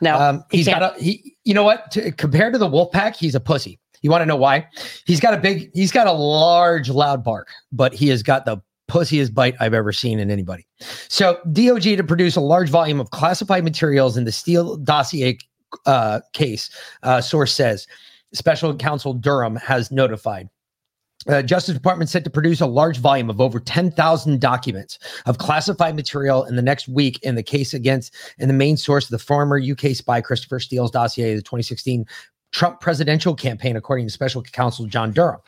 No, 0.00 0.18
Um, 0.18 0.44
he 0.50 0.58
he's 0.58 0.66
got 0.66 0.82
a, 0.82 1.00
he, 1.00 1.36
you 1.44 1.54
know 1.54 1.62
what? 1.62 1.90
To, 1.92 2.10
compared 2.12 2.52
to 2.54 2.58
the 2.58 2.68
Wolfpack, 2.68 3.14
he's 3.16 3.34
a 3.34 3.40
pussy. 3.40 3.78
You 4.02 4.10
want 4.10 4.22
to 4.22 4.26
know 4.26 4.36
why? 4.36 4.66
He's 5.06 5.20
got 5.20 5.32
a 5.32 5.38
big, 5.38 5.70
he's 5.74 5.90
got 5.92 6.06
a 6.06 6.12
large, 6.12 6.90
loud 6.90 7.24
bark, 7.24 7.48
but 7.72 7.94
he 7.94 8.08
has 8.08 8.22
got 8.22 8.44
the 8.44 8.58
pussiest 8.88 9.34
bite 9.34 9.54
I've 9.60 9.74
ever 9.74 9.92
seen 9.92 10.18
in 10.18 10.30
anybody. 10.30 10.66
So 11.08 11.38
DOJ 11.48 11.96
to 11.96 12.04
produce 12.04 12.36
a 12.36 12.40
large 12.40 12.68
volume 12.68 13.00
of 13.00 13.10
classified 13.10 13.64
materials 13.64 14.16
in 14.16 14.24
the 14.24 14.32
Steele 14.32 14.76
dossier 14.76 15.38
uh, 15.84 16.20
case, 16.32 16.70
uh, 17.02 17.20
source 17.20 17.52
says. 17.52 17.86
Special 18.32 18.74
counsel 18.76 19.14
Durham 19.14 19.56
has 19.56 19.90
notified. 19.90 20.48
Uh, 21.28 21.42
Justice 21.42 21.74
Department 21.74 22.08
set 22.08 22.22
to 22.24 22.30
produce 22.30 22.60
a 22.60 22.66
large 22.66 22.98
volume 22.98 23.28
of 23.28 23.40
over 23.40 23.58
10,000 23.58 24.40
documents 24.40 24.98
of 25.26 25.38
classified 25.38 25.96
material 25.96 26.44
in 26.44 26.54
the 26.54 26.62
next 26.62 26.86
week 26.86 27.18
in 27.22 27.34
the 27.34 27.42
case 27.42 27.74
against 27.74 28.14
in 28.38 28.46
the 28.46 28.54
main 28.54 28.76
source 28.76 29.06
of 29.06 29.10
the 29.10 29.18
former 29.18 29.60
UK 29.60 29.96
spy 29.96 30.20
Christopher 30.20 30.60
Steele's 30.60 30.90
dossier, 30.90 31.34
the 31.34 31.42
2016 31.42 32.06
Trump 32.52 32.80
presidential 32.80 33.34
campaign, 33.34 33.76
according 33.76 34.06
to 34.06 34.12
special 34.12 34.40
counsel 34.42 34.86
John 34.86 35.12
Durham. 35.12 35.40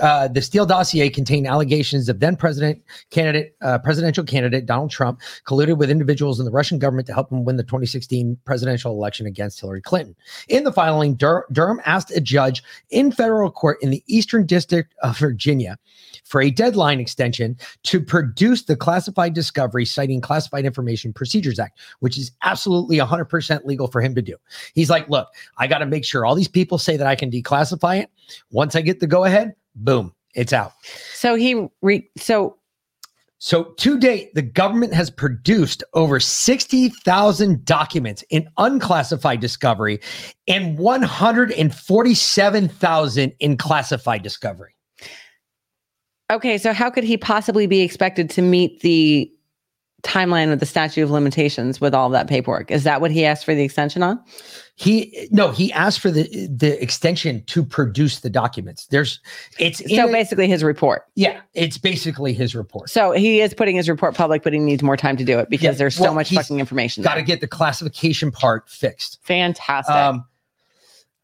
Uh, 0.00 0.28
the 0.28 0.42
Steele 0.42 0.66
dossier 0.66 1.08
contained 1.08 1.46
allegations 1.46 2.08
of 2.08 2.20
then 2.20 2.36
president 2.36 2.82
candidate, 3.10 3.56
uh, 3.62 3.78
presidential 3.78 4.24
candidate 4.24 4.66
Donald 4.66 4.90
Trump 4.90 5.20
colluded 5.46 5.78
with 5.78 5.90
individuals 5.90 6.38
in 6.38 6.44
the 6.44 6.50
Russian 6.50 6.78
government 6.78 7.06
to 7.06 7.14
help 7.14 7.30
him 7.30 7.44
win 7.44 7.56
the 7.56 7.62
2016 7.62 8.38
presidential 8.44 8.92
election 8.92 9.26
against 9.26 9.60
Hillary 9.60 9.82
Clinton. 9.82 10.14
In 10.48 10.64
the 10.64 10.72
filing, 10.72 11.14
Dur- 11.14 11.46
Durham 11.52 11.80
asked 11.84 12.10
a 12.10 12.20
judge 12.20 12.62
in 12.90 13.12
federal 13.12 13.50
court 13.50 13.78
in 13.82 13.90
the 13.90 14.02
Eastern 14.06 14.46
District 14.46 14.94
of 15.02 15.18
Virginia 15.18 15.78
for 16.24 16.40
a 16.40 16.50
deadline 16.50 17.00
extension 17.00 17.56
to 17.84 18.00
produce 18.00 18.64
the 18.64 18.76
classified 18.76 19.34
discovery 19.34 19.84
citing 19.84 20.20
Classified 20.20 20.64
Information 20.64 21.12
Procedures 21.12 21.58
Act, 21.58 21.78
which 22.00 22.18
is 22.18 22.32
absolutely 22.42 22.98
100% 22.98 23.64
legal 23.64 23.86
for 23.86 24.00
him 24.00 24.14
to 24.14 24.22
do. 24.22 24.36
He's 24.74 24.90
like, 24.90 25.08
look, 25.08 25.28
I 25.58 25.66
got 25.66 25.78
to 25.78 25.86
make 25.86 26.04
sure 26.04 26.24
all 26.24 26.34
these 26.34 26.48
people 26.48 26.78
say 26.78 26.96
that 26.96 27.06
I 27.06 27.14
can 27.14 27.30
declassify 27.30 28.00
it. 28.00 28.10
Once 28.50 28.74
I 28.74 28.80
get 28.80 29.00
the 29.00 29.06
go 29.06 29.24
ahead, 29.24 29.54
boom, 29.76 30.12
it's 30.34 30.52
out. 30.52 30.72
So 31.14 31.36
he 31.36 31.68
re- 31.82 32.10
so 32.18 32.56
So 33.38 33.74
to 33.78 33.98
date, 33.98 34.34
the 34.34 34.42
government 34.42 34.92
has 34.94 35.10
produced 35.10 35.84
over 35.92 36.18
60,000 36.18 37.64
documents 37.64 38.24
in 38.30 38.48
unclassified 38.56 39.40
discovery 39.40 40.00
and 40.48 40.78
147,000 40.78 43.32
in 43.38 43.56
classified 43.56 44.22
discovery. 44.22 44.72
okay, 46.32 46.58
so 46.58 46.72
how 46.72 46.90
could 46.90 47.04
he 47.04 47.16
possibly 47.16 47.66
be 47.66 47.80
expected 47.82 48.28
to 48.30 48.42
meet 48.42 48.80
the 48.80 49.30
timeline 50.06 50.52
of 50.52 50.60
the 50.60 50.66
statute 50.66 51.02
of 51.02 51.10
limitations 51.10 51.80
with 51.80 51.94
all 51.94 52.08
that 52.10 52.28
paperwork? 52.28 52.70
Is 52.70 52.84
that 52.84 53.00
what 53.00 53.10
he 53.10 53.24
asked 53.24 53.44
for 53.44 53.54
the 53.54 53.62
extension 53.64 54.02
on? 54.02 54.22
He 54.78 55.28
no, 55.30 55.50
he 55.52 55.72
asked 55.72 56.00
for 56.00 56.10
the 56.10 56.24
the 56.48 56.80
extension 56.82 57.42
to 57.46 57.64
produce 57.64 58.20
the 58.20 58.28
documents. 58.28 58.86
There's 58.86 59.20
it's 59.58 59.78
So 59.78 60.12
basically 60.12 60.48
his 60.48 60.62
report. 60.62 61.04
yeah, 61.14 61.40
it's 61.54 61.78
basically 61.78 62.34
his 62.34 62.54
report. 62.54 62.90
So 62.90 63.12
he 63.12 63.40
is 63.40 63.54
putting 63.54 63.76
his 63.76 63.88
report 63.88 64.14
public, 64.14 64.42
but 64.42 64.52
he 64.52 64.58
needs 64.58 64.82
more 64.82 64.96
time 64.96 65.16
to 65.16 65.24
do 65.24 65.38
it 65.38 65.48
because 65.48 65.64
Yeah, 65.64 65.70
there's 65.72 65.96
so 65.96 66.02
well, 66.04 66.14
much 66.14 66.30
fucking 66.30 66.60
information. 66.60 67.02
Got 67.02 67.14
to 67.14 67.22
get 67.22 67.40
the 67.40 67.48
classification 67.48 68.30
part 68.30 68.68
fixed. 68.68 69.18
Fantastic. 69.22 69.94
Um, 69.94 70.24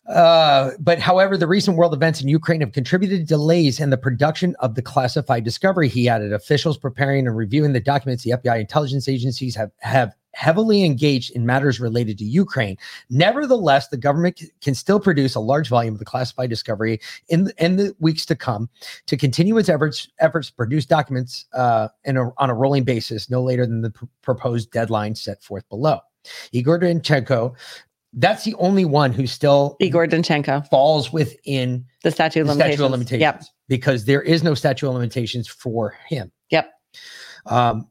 Uh, 0.09 0.73
but 0.81 0.99
however, 0.99 1.37
the 1.37 1.47
recent 1.47 1.77
world 1.77 1.95
events 1.95 2.21
in 2.21 2.29
Ukraine 2.29 2.61
have 2.61 2.73
contributed 2.73 3.21
to 3.21 3.25
delays 3.25 3.79
in 3.79 3.91
the 3.91 3.97
production 3.97 4.57
of 4.59 4.75
the 4.75 4.83
classified 4.83 5.45
discovery. 5.45 5.89
He 5.89 6.09
added 6.09 6.33
officials 6.33 6.77
preparing 6.77 7.27
and 7.27 7.37
reviewing 7.37 7.73
the 7.73 7.81
documents 7.81 8.25
the 8.25 8.33
FBI 8.33 8.61
intelligence 8.61 9.09
agencies 9.09 9.55
have, 9.55 9.71
have 9.79 10.13
heavily 10.35 10.85
engaged 10.85 11.31
in 11.33 11.47
matters 11.47 11.79
related 11.79 12.19
to 12.19 12.25
Ukraine. 12.25 12.77
Nevertheless, 13.11 13.89
the 13.89 13.97
government 13.97 14.39
c- 14.39 14.51
can 14.61 14.75
still 14.75 14.99
produce 14.99 15.35
a 15.35 15.41
large 15.41 15.69
volume 15.69 15.95
of 15.95 15.99
the 15.99 16.05
classified 16.05 16.51
discovery 16.51 17.01
in 17.29 17.45
the, 17.45 17.65
in 17.65 17.77
the 17.77 17.95
weeks 18.01 18.25
to 18.27 18.35
come 18.35 18.69
to 19.07 19.17
continue 19.17 19.59
its 19.59 19.69
efforts 19.69 20.09
efforts 20.21 20.49
to 20.49 20.55
produce 20.55 20.87
documents 20.87 21.47
uh, 21.55 21.89
in 22.05 22.17
a, 22.17 22.31
on 22.39 22.51
a 22.51 22.55
rolling 22.55 22.85
basis, 22.85 23.31
no 23.31 23.43
later 23.43 23.67
than 23.67 23.83
the 23.83 23.91
pr- 23.91 24.07
proposed 24.23 24.71
deadline 24.71 25.15
set 25.15 25.43
forth 25.43 25.69
below. 25.69 26.01
Igor 26.53 26.81
Danchenko, 26.81 27.55
that's 28.15 28.45
the 28.45 28.55
only 28.57 28.85
one 28.85 29.13
who 29.13 29.27
still 29.27 29.77
Igor 29.81 30.07
Danchenko 30.07 30.69
falls 30.69 31.13
within 31.13 31.85
the 32.03 32.11
statute 32.11 32.41
of 32.41 32.47
the 32.47 32.53
limitations. 32.53 32.75
statute 32.79 32.85
of 32.87 32.91
limitations 32.91 33.21
Yep. 33.21 33.43
because 33.69 34.05
there 34.05 34.23
is 34.23 34.43
no 34.43 34.55
statute 34.55 34.89
of 34.89 34.95
limitations 34.95 35.49
for 35.49 35.97
him. 36.09 36.31
Yep. 36.51 36.71
Um, 37.47 37.89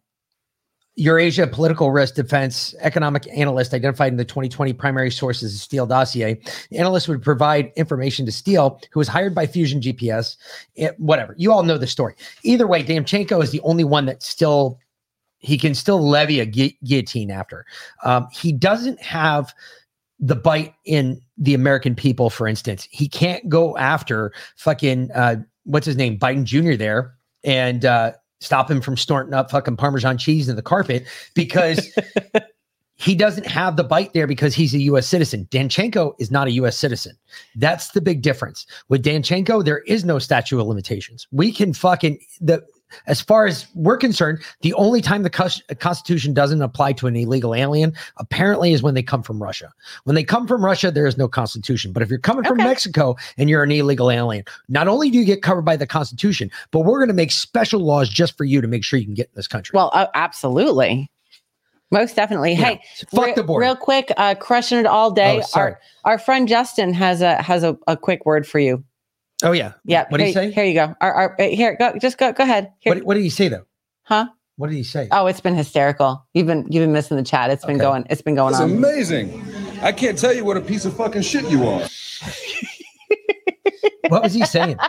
Eurasia 0.95 1.47
political 1.47 1.89
risk 1.89 2.15
defense 2.15 2.75
economic 2.81 3.25
analyst 3.35 3.73
identified 3.73 4.11
in 4.11 4.17
the 4.17 4.25
2020 4.25 4.73
primary 4.73 5.09
sources 5.09 5.55
of 5.55 5.61
Steele 5.61 5.87
dossier. 5.87 6.39
The 6.69 6.77
analyst 6.77 7.07
would 7.07 7.21
provide 7.23 7.71
information 7.77 8.25
to 8.25 8.31
Steele, 8.31 8.79
who 8.91 8.99
was 8.99 9.07
hired 9.07 9.33
by 9.33 9.47
Fusion 9.47 9.79
GPS. 9.81 10.35
It- 10.75 10.99
whatever. 10.99 11.33
You 11.37 11.53
all 11.53 11.63
know 11.63 11.77
the 11.77 11.87
story. 11.87 12.15
Either 12.43 12.67
way, 12.67 12.83
Danchenko 12.83 13.41
is 13.41 13.51
the 13.51 13.61
only 13.61 13.85
one 13.85 14.05
that 14.05 14.21
still 14.21 14.79
he 15.43 15.57
can 15.57 15.73
still 15.73 16.07
levy 16.07 16.39
a 16.39 16.45
gui- 16.45 16.77
guillotine 16.83 17.31
after. 17.31 17.65
Um, 18.03 18.27
he 18.31 18.51
doesn't 18.51 19.01
have 19.01 19.55
the 20.21 20.35
bite 20.35 20.73
in 20.85 21.19
the 21.37 21.53
American 21.53 21.95
people, 21.95 22.29
for 22.29 22.47
instance. 22.47 22.87
He 22.91 23.09
can't 23.09 23.49
go 23.49 23.75
after 23.77 24.31
fucking 24.55 25.11
uh, 25.11 25.37
what's 25.63 25.85
his 25.85 25.97
name, 25.97 26.17
Biden 26.17 26.43
Jr. 26.43 26.75
there 26.75 27.15
and 27.43 27.85
uh, 27.85 28.11
stop 28.39 28.69
him 28.69 28.81
from 28.81 28.97
snorting 28.97 29.33
up 29.33 29.51
fucking 29.51 29.77
Parmesan 29.77 30.17
cheese 30.17 30.47
in 30.47 30.55
the 30.55 30.61
carpet 30.61 31.07
because 31.33 31.97
he 32.95 33.15
doesn't 33.15 33.47
have 33.47 33.77
the 33.77 33.83
bite 33.83 34.13
there 34.13 34.27
because 34.27 34.53
he's 34.53 34.73
a 34.73 34.81
U.S. 34.81 35.07
citizen. 35.07 35.47
Danchenko 35.49 36.13
is 36.19 36.29
not 36.29 36.47
a 36.47 36.51
U.S. 36.51 36.77
citizen. 36.77 37.17
That's 37.55 37.91
the 37.91 38.01
big 38.01 38.21
difference. 38.21 38.65
With 38.89 39.03
Danchenko, 39.03 39.65
there 39.65 39.79
is 39.79 40.05
no 40.05 40.19
statute 40.19 40.59
of 40.59 40.67
limitations. 40.67 41.27
We 41.31 41.51
can 41.51 41.73
fucking 41.73 42.19
the 42.39 42.63
as 43.07 43.21
far 43.21 43.45
as 43.45 43.67
we're 43.75 43.97
concerned, 43.97 44.39
the 44.61 44.73
only 44.73 45.01
time 45.01 45.23
the 45.23 45.29
Constitution 45.29 46.33
doesn't 46.33 46.61
apply 46.61 46.93
to 46.93 47.07
an 47.07 47.15
illegal 47.15 47.55
alien 47.55 47.93
apparently 48.17 48.73
is 48.73 48.83
when 48.83 48.93
they 48.93 49.03
come 49.03 49.23
from 49.23 49.41
Russia. 49.41 49.71
When 50.03 50.15
they 50.15 50.23
come 50.23 50.47
from 50.47 50.63
Russia, 50.63 50.91
there 50.91 51.07
is 51.07 51.17
no 51.17 51.27
Constitution. 51.27 51.91
But 51.91 52.03
if 52.03 52.09
you're 52.09 52.19
coming 52.19 52.43
from 52.43 52.57
Mexico 52.57 53.15
and 53.37 53.49
you're 53.49 53.63
an 53.63 53.71
illegal 53.71 54.11
alien, 54.11 54.45
not 54.69 54.87
only 54.87 55.09
do 55.09 55.17
you 55.17 55.25
get 55.25 55.41
covered 55.41 55.63
by 55.63 55.77
the 55.77 55.87
Constitution, 55.87 56.51
but 56.71 56.81
we're 56.81 56.99
going 56.99 57.07
to 57.07 57.13
make 57.13 57.31
special 57.31 57.79
laws 57.81 58.09
just 58.09 58.37
for 58.37 58.43
you 58.43 58.61
to 58.61 58.67
make 58.67 58.83
sure 58.83 58.99
you 58.99 59.05
can 59.05 59.13
get 59.15 59.27
in 59.27 59.33
this 59.35 59.47
country. 59.47 59.73
Well, 59.75 59.89
uh, 59.93 60.07
absolutely. 60.13 61.09
Most 61.91 62.15
definitely. 62.15 62.53
Yeah. 62.53 62.65
Hey, 62.65 62.81
Fuck 63.13 63.25
re- 63.25 63.33
the 63.33 63.43
border. 63.43 63.65
real 63.65 63.75
quick, 63.75 64.11
uh, 64.15 64.35
crushing 64.35 64.79
it 64.79 64.85
all 64.85 65.11
day. 65.11 65.39
Oh, 65.39 65.41
sorry. 65.41 65.73
Our 66.05 66.13
our 66.13 66.17
friend 66.19 66.47
Justin 66.47 66.93
has 66.93 67.21
a 67.21 67.41
has 67.41 67.63
a, 67.63 67.77
a 67.87 67.97
quick 67.97 68.25
word 68.25 68.47
for 68.47 68.59
you. 68.59 68.83
Oh 69.43 69.51
yeah. 69.51 69.73
Yeah. 69.85 70.05
What 70.09 70.17
did 70.17 70.27
he 70.27 70.33
say? 70.33 70.51
Here 70.51 70.65
you 70.65 70.73
go. 70.73 70.95
Our, 71.01 71.13
our, 71.13 71.35
uh, 71.39 71.43
here, 71.47 71.75
go. 71.77 71.93
Just 71.99 72.17
go. 72.17 72.31
Go 72.33 72.43
ahead. 72.43 72.71
Here. 72.79 72.93
What, 72.95 73.03
what 73.03 73.13
did 73.15 73.23
he 73.23 73.29
say 73.29 73.47
though? 73.47 73.65
Huh? 74.03 74.27
What 74.57 74.69
did 74.69 74.75
he 74.75 74.83
say? 74.83 75.07
Oh, 75.11 75.25
it's 75.27 75.41
been 75.41 75.55
hysterical. 75.55 76.25
You've 76.33 76.47
been 76.47 76.67
you've 76.69 76.83
been 76.83 76.91
missing 76.91 77.17
the 77.17 77.23
chat. 77.23 77.49
It's 77.49 77.65
been 77.65 77.75
Okay. 77.77 77.83
going. 77.83 78.05
It's 78.09 78.21
been 78.21 78.35
going 78.35 78.53
on. 78.53 78.61
It's 78.63 78.71
on. 78.71 78.77
amazing. 78.77 79.43
I 79.81 79.91
can't 79.91 80.17
tell 80.17 80.33
you 80.33 80.45
what 80.45 80.57
a 80.57 80.61
piece 80.61 80.85
of 80.85 80.95
fucking 80.95 81.23
shit 81.23 81.49
you 81.49 81.67
are. 81.67 81.87
What 84.09 84.21
was 84.23 84.33
he 84.33 84.45
saying? 84.45 84.77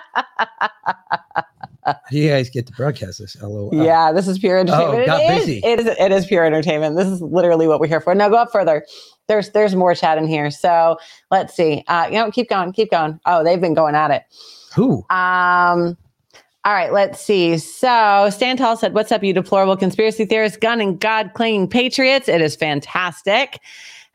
How 1.84 1.94
do 2.10 2.18
you 2.18 2.28
guys 2.28 2.48
get 2.48 2.66
to 2.68 2.72
broadcast 2.72 3.18
this? 3.18 3.34
Hello. 3.34 3.70
uh, 3.72 3.82
Yeah, 3.82 4.12
this 4.12 4.28
is 4.28 4.38
pure 4.38 4.58
entertainment. 4.58 4.94
Oh, 4.94 5.00
It 5.02 5.06
got 5.06 5.22
is- 5.22 5.40
busy. 5.40 5.60
It 5.64 5.80
is. 5.80 5.86
It 5.86 6.12
is 6.12 6.26
pure 6.26 6.44
entertainment. 6.44 6.96
This 6.96 7.08
is 7.08 7.20
literally 7.20 7.66
what 7.66 7.80
we're 7.80 7.88
here 7.88 8.00
for. 8.00 8.14
Now 8.14 8.28
go 8.28 8.36
up 8.36 8.52
further. 8.52 8.86
There's 9.28 9.50
there's 9.50 9.74
more 9.74 9.94
chat 9.94 10.18
in 10.18 10.26
here. 10.26 10.50
So 10.50 10.98
let's 11.30 11.54
see. 11.54 11.84
Uh, 11.88 12.06
you 12.10 12.14
know, 12.18 12.30
keep 12.30 12.48
going, 12.48 12.72
keep 12.72 12.90
going. 12.90 13.18
Oh, 13.26 13.42
they've 13.42 13.60
been 13.60 13.74
going 13.74 13.94
at 13.94 14.10
it. 14.10 14.22
Who? 14.74 15.04
Um. 15.10 15.96
All 16.64 16.72
right, 16.72 16.92
let's 16.92 17.20
see. 17.20 17.58
So 17.58 17.88
Stantall 17.88 18.78
said, 18.78 18.94
"What's 18.94 19.10
up, 19.10 19.24
you 19.24 19.32
deplorable 19.32 19.76
conspiracy 19.76 20.24
theorists, 20.24 20.56
gun 20.58 20.80
and 20.80 21.00
God 21.00 21.32
clinging 21.34 21.66
patriots? 21.68 22.28
It 22.28 22.40
is 22.40 22.54
fantastic." 22.54 23.58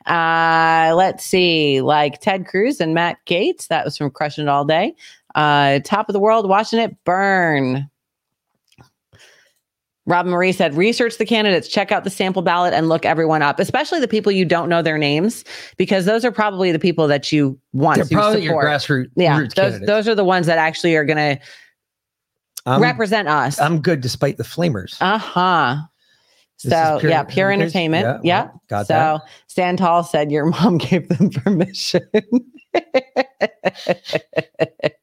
Uh, 0.06 0.94
let's 0.96 1.26
see, 1.26 1.82
like 1.82 2.22
Ted 2.22 2.48
Cruz 2.48 2.80
and 2.80 2.94
Matt 2.94 3.18
Gaetz. 3.26 3.68
That 3.68 3.84
was 3.84 3.98
from 3.98 4.10
Crushing 4.10 4.46
It 4.46 4.50
All 4.50 4.64
Day. 4.64 4.96
Uh, 5.38 5.80
top 5.86 6.10
of 6.10 6.14
the 6.14 6.20
world, 6.20 6.50
watching 6.50 6.80
it 6.80 6.96
burn. 7.06 7.88
Robin 10.08 10.32
Marie 10.32 10.54
said, 10.54 10.74
research 10.76 11.18
the 11.18 11.26
candidates, 11.26 11.68
check 11.68 11.92
out 11.92 12.04
the 12.06 12.10
sample 12.10 12.42
ballot, 12.42 12.74
and 12.74 12.88
look 12.90 13.06
everyone 13.06 13.42
up, 13.42 13.60
especially 13.60 14.00
the 14.00 14.08
people 14.08 14.32
you 14.32 14.46
don't 14.46 14.70
know 14.70 14.82
their 14.82 14.98
names, 14.98 15.44
because 15.78 16.06
those 16.06 16.24
are 16.26 16.32
probably 16.32 16.72
the 16.72 16.80
people 16.80 17.08
that 17.10 17.30
you 17.32 17.60
want 17.74 17.98
They're 17.98 18.06
to 18.06 18.16
probably 18.16 18.42
your 18.44 18.52
support. 18.54 18.66
grassroots 18.68 19.12
yeah, 19.18 19.40
those, 19.42 19.54
candidates. 19.54 19.86
those 19.86 20.08
are 20.08 20.16
the 20.16 20.24
ones 20.24 20.48
that 20.48 20.58
actually 20.58 20.96
are 20.96 21.04
going 21.06 21.38
to 21.38 21.40
represent 22.80 23.28
us. 23.28 23.60
I'm 23.60 23.82
good 23.82 24.00
despite 24.02 24.38
the 24.38 24.44
flamers. 24.44 24.96
Uh 25.02 25.18
huh. 25.18 25.76
So 26.56 26.98
pure- 27.02 27.12
yeah, 27.12 27.24
pure 27.24 27.52
entertainment. 27.52 28.06
Yeah, 28.06 28.20
Yeah. 28.24 28.44
well, 28.46 28.62
got 28.70 28.88
so 28.88 28.94
that. 28.94 29.22
Stan 29.48 29.76
Tall 29.78 30.04
said 30.04 30.32
your 30.32 30.46
mom 30.46 30.78
gave 30.80 31.08
them 31.10 31.30
permission. 31.30 32.02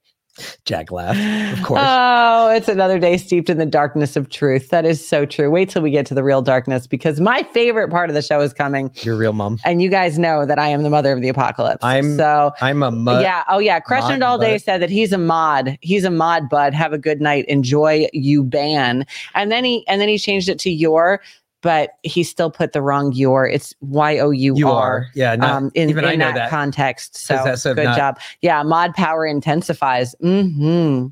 Jack 0.64 0.90
laughed, 0.90 1.58
of 1.58 1.64
course. 1.64 1.80
Oh, 1.84 2.50
it's 2.50 2.68
another 2.68 2.98
day 2.98 3.16
steeped 3.16 3.48
in 3.48 3.58
the 3.58 3.66
darkness 3.66 4.16
of 4.16 4.30
truth. 4.30 4.70
That 4.70 4.84
is 4.84 5.06
so 5.06 5.24
true. 5.24 5.50
Wait 5.50 5.68
till 5.68 5.82
we 5.82 5.90
get 5.90 6.06
to 6.06 6.14
the 6.14 6.24
real 6.24 6.42
darkness 6.42 6.86
because 6.86 7.20
my 7.20 7.44
favorite 7.52 7.90
part 7.90 8.10
of 8.10 8.14
the 8.14 8.22
show 8.22 8.40
is 8.40 8.52
coming. 8.52 8.90
Your 9.02 9.16
real 9.16 9.32
mom. 9.32 9.58
And 9.64 9.80
you 9.80 9.88
guys 9.88 10.18
know 10.18 10.44
that 10.44 10.58
I 10.58 10.68
am 10.68 10.82
the 10.82 10.90
mother 10.90 11.12
of 11.12 11.20
the 11.20 11.28
apocalypse. 11.28 11.84
I'm 11.84 12.16
so 12.16 12.52
I'm 12.60 12.82
a 12.82 12.90
mud. 12.90 13.22
yeah. 13.22 13.44
Oh 13.48 13.58
yeah. 13.58 13.80
Mod 13.88 14.22
all 14.22 14.38
day 14.38 14.58
said 14.58 14.82
that 14.82 14.90
he's 14.90 15.12
a 15.12 15.18
mod. 15.18 15.78
He's 15.82 16.04
a 16.04 16.10
mod 16.10 16.48
bud. 16.48 16.74
Have 16.74 16.92
a 16.92 16.98
good 16.98 17.20
night. 17.20 17.44
Enjoy 17.46 18.08
you 18.12 18.42
ban. 18.42 19.06
And 19.34 19.52
then 19.52 19.64
he 19.64 19.86
and 19.86 20.00
then 20.00 20.08
he 20.08 20.18
changed 20.18 20.48
it 20.48 20.58
to 20.60 20.70
your, 20.70 21.20
but 21.64 21.92
he 22.02 22.22
still 22.22 22.50
put 22.50 22.74
the 22.74 22.82
wrong 22.82 23.10
your. 23.12 23.48
It's 23.48 23.74
Y 23.80 24.18
O 24.18 24.30
U 24.30 24.68
R. 24.68 25.08
Yeah, 25.14 25.34
not- 25.34 25.50
um, 25.50 25.70
in, 25.74 25.98
in 25.98 26.18
that, 26.20 26.34
that. 26.34 26.50
context. 26.50 27.16
So 27.16 27.34
good 27.74 27.84
not- 27.84 27.96
job. 27.96 28.20
Yeah, 28.42 28.62
mod 28.62 28.94
power 28.94 29.26
intensifies. 29.26 30.14
hmm 30.20 31.06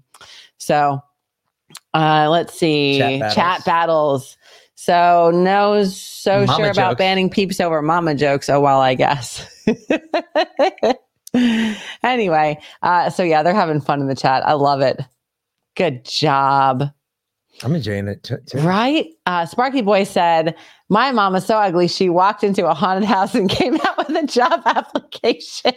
So 0.58 1.02
uh 1.94 2.28
let's 2.30 2.54
see. 2.54 2.98
Chat 2.98 3.32
Chat 3.34 3.64
battles. 3.64 3.64
battles. 3.64 4.36
So 4.74 5.30
no 5.34 5.84
so 5.84 6.44
Mama 6.44 6.64
sure 6.64 6.70
about 6.70 6.98
banning 6.98 7.30
peeps 7.30 7.58
over 7.60 7.80
mama 7.80 8.14
jokes. 8.14 8.50
Oh 8.50 8.60
well, 8.60 8.80
I 8.80 8.94
guess. 8.94 9.46
anyway, 12.02 12.60
uh, 12.82 13.08
so 13.08 13.22
yeah, 13.22 13.42
they're 13.42 13.54
having 13.54 13.80
fun 13.80 14.02
in 14.02 14.06
the 14.06 14.14
chat. 14.14 14.46
I 14.46 14.52
love 14.52 14.82
it. 14.82 15.00
Good 15.76 16.04
job. 16.04 16.92
I'm 17.62 17.74
enjoying 17.74 18.08
it 18.08 18.22
too. 18.24 18.38
Right? 18.58 19.08
Uh, 19.26 19.46
Sparky 19.46 19.82
Boy 19.82 20.04
said, 20.04 20.56
My 20.88 21.12
mom 21.12 21.34
is 21.36 21.44
so 21.44 21.58
ugly. 21.58 21.86
She 21.86 22.08
walked 22.08 22.42
into 22.42 22.66
a 22.66 22.74
haunted 22.74 23.04
house 23.04 23.34
and 23.34 23.48
came 23.58 23.78
out 23.84 23.98
with 23.98 24.08
a 24.10 24.26
job 24.26 24.62
application. 24.66 25.72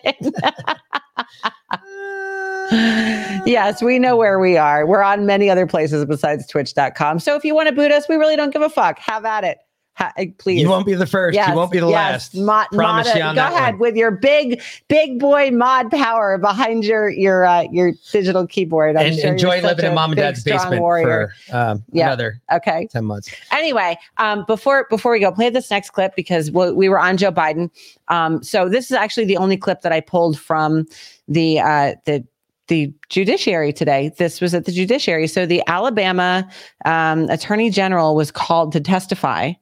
yes, 3.45 3.82
we 3.82 3.99
know 3.99 4.15
where 4.17 4.39
we 4.39 4.57
are. 4.57 4.86
We're 4.88 5.03
on 5.03 5.26
many 5.26 5.49
other 5.49 5.67
places 5.67 6.05
besides 6.05 6.47
twitch.com. 6.47 7.19
So 7.19 7.36
if 7.36 7.43
you 7.43 7.53
want 7.53 7.69
to 7.69 7.76
boot 7.76 7.91
us, 7.91 8.07
we 8.09 8.15
really 8.15 8.36
don't 8.36 8.51
give 8.51 8.61
a 8.61 8.69
fuck. 8.69 8.97
Have 8.99 9.26
at 9.26 9.43
it. 9.43 9.57
Ha- 9.96 10.12
eh, 10.18 10.26
please. 10.38 10.62
You 10.62 10.70
won't 10.70 10.86
be 10.86 10.93
the 10.93 11.06
first. 11.08 11.36
Yes, 11.36 11.50
you 11.50 11.56
won't 11.56 11.72
be 11.72 11.80
the 11.80 11.88
yes. 11.88 12.34
last. 12.34 12.36
Mod, 12.36 12.68
Promise 12.74 13.08
mod- 13.08 13.16
you 13.16 13.22
on 13.24 13.36
go 13.36 13.41
ahead 13.48 13.76
one. 13.76 13.80
with 13.80 13.96
your 13.96 14.12
big, 14.12 14.62
big 14.89 15.20
boy 15.20 15.52
mod 15.52 15.89
power 15.89 16.38
behind 16.38 16.84
your 16.84 17.10
your 17.10 17.46
uh, 17.46 17.66
your 17.72 17.93
digital 18.12 18.46
keyboard. 18.46 18.98
I'm 18.98 19.08
and 19.08 19.16
sure 19.20 19.32
enjoy 19.32 19.62
living 19.62 19.86
in 19.86 19.93
mom 19.96 20.12
and 20.12 20.20
dad's 20.20 20.43
basement 20.43 20.82
warrior. 20.82 21.32
for 21.50 21.56
um, 21.58 21.84
Yeah. 21.93 22.08
another 22.08 22.41
Okay. 22.52 22.88
10 22.91 23.06
months. 23.06 23.34
Anyway, 23.52 23.98
um, 24.18 24.43
before 24.48 24.86
before 24.89 25.14
we 25.14 25.20
go, 25.20 25.32
play 25.32 25.50
this 25.50 25.72
next 25.72 25.91
clip 25.91 26.14
because 26.16 26.52
we, 26.52 26.72
we 26.72 26.89
were 26.89 27.00
on 27.00 27.16
Joe 27.16 27.32
Biden. 27.32 27.70
Um, 28.10 28.43
so 28.43 28.68
this 28.68 28.86
is 28.91 28.98
actually 28.98 29.26
the 29.26 29.38
only 29.38 29.56
clip 29.56 29.82
that 29.82 29.93
I 29.93 30.02
pulled 30.02 30.38
from 30.38 30.86
the 31.30 31.60
uh, 31.62 31.96
the 32.06 32.26
the 32.68 32.91
judiciary 33.10 33.72
today. 33.72 34.12
This 34.18 34.41
was 34.41 34.54
at 34.54 34.66
the 34.66 34.72
judiciary. 34.74 35.28
So 35.28 35.46
the 35.46 35.64
Alabama 35.68 36.50
um, 36.84 37.30
attorney 37.30 37.70
general 37.70 38.16
was 38.16 38.32
called 38.32 38.72
to 38.74 38.82
testify 38.82 39.54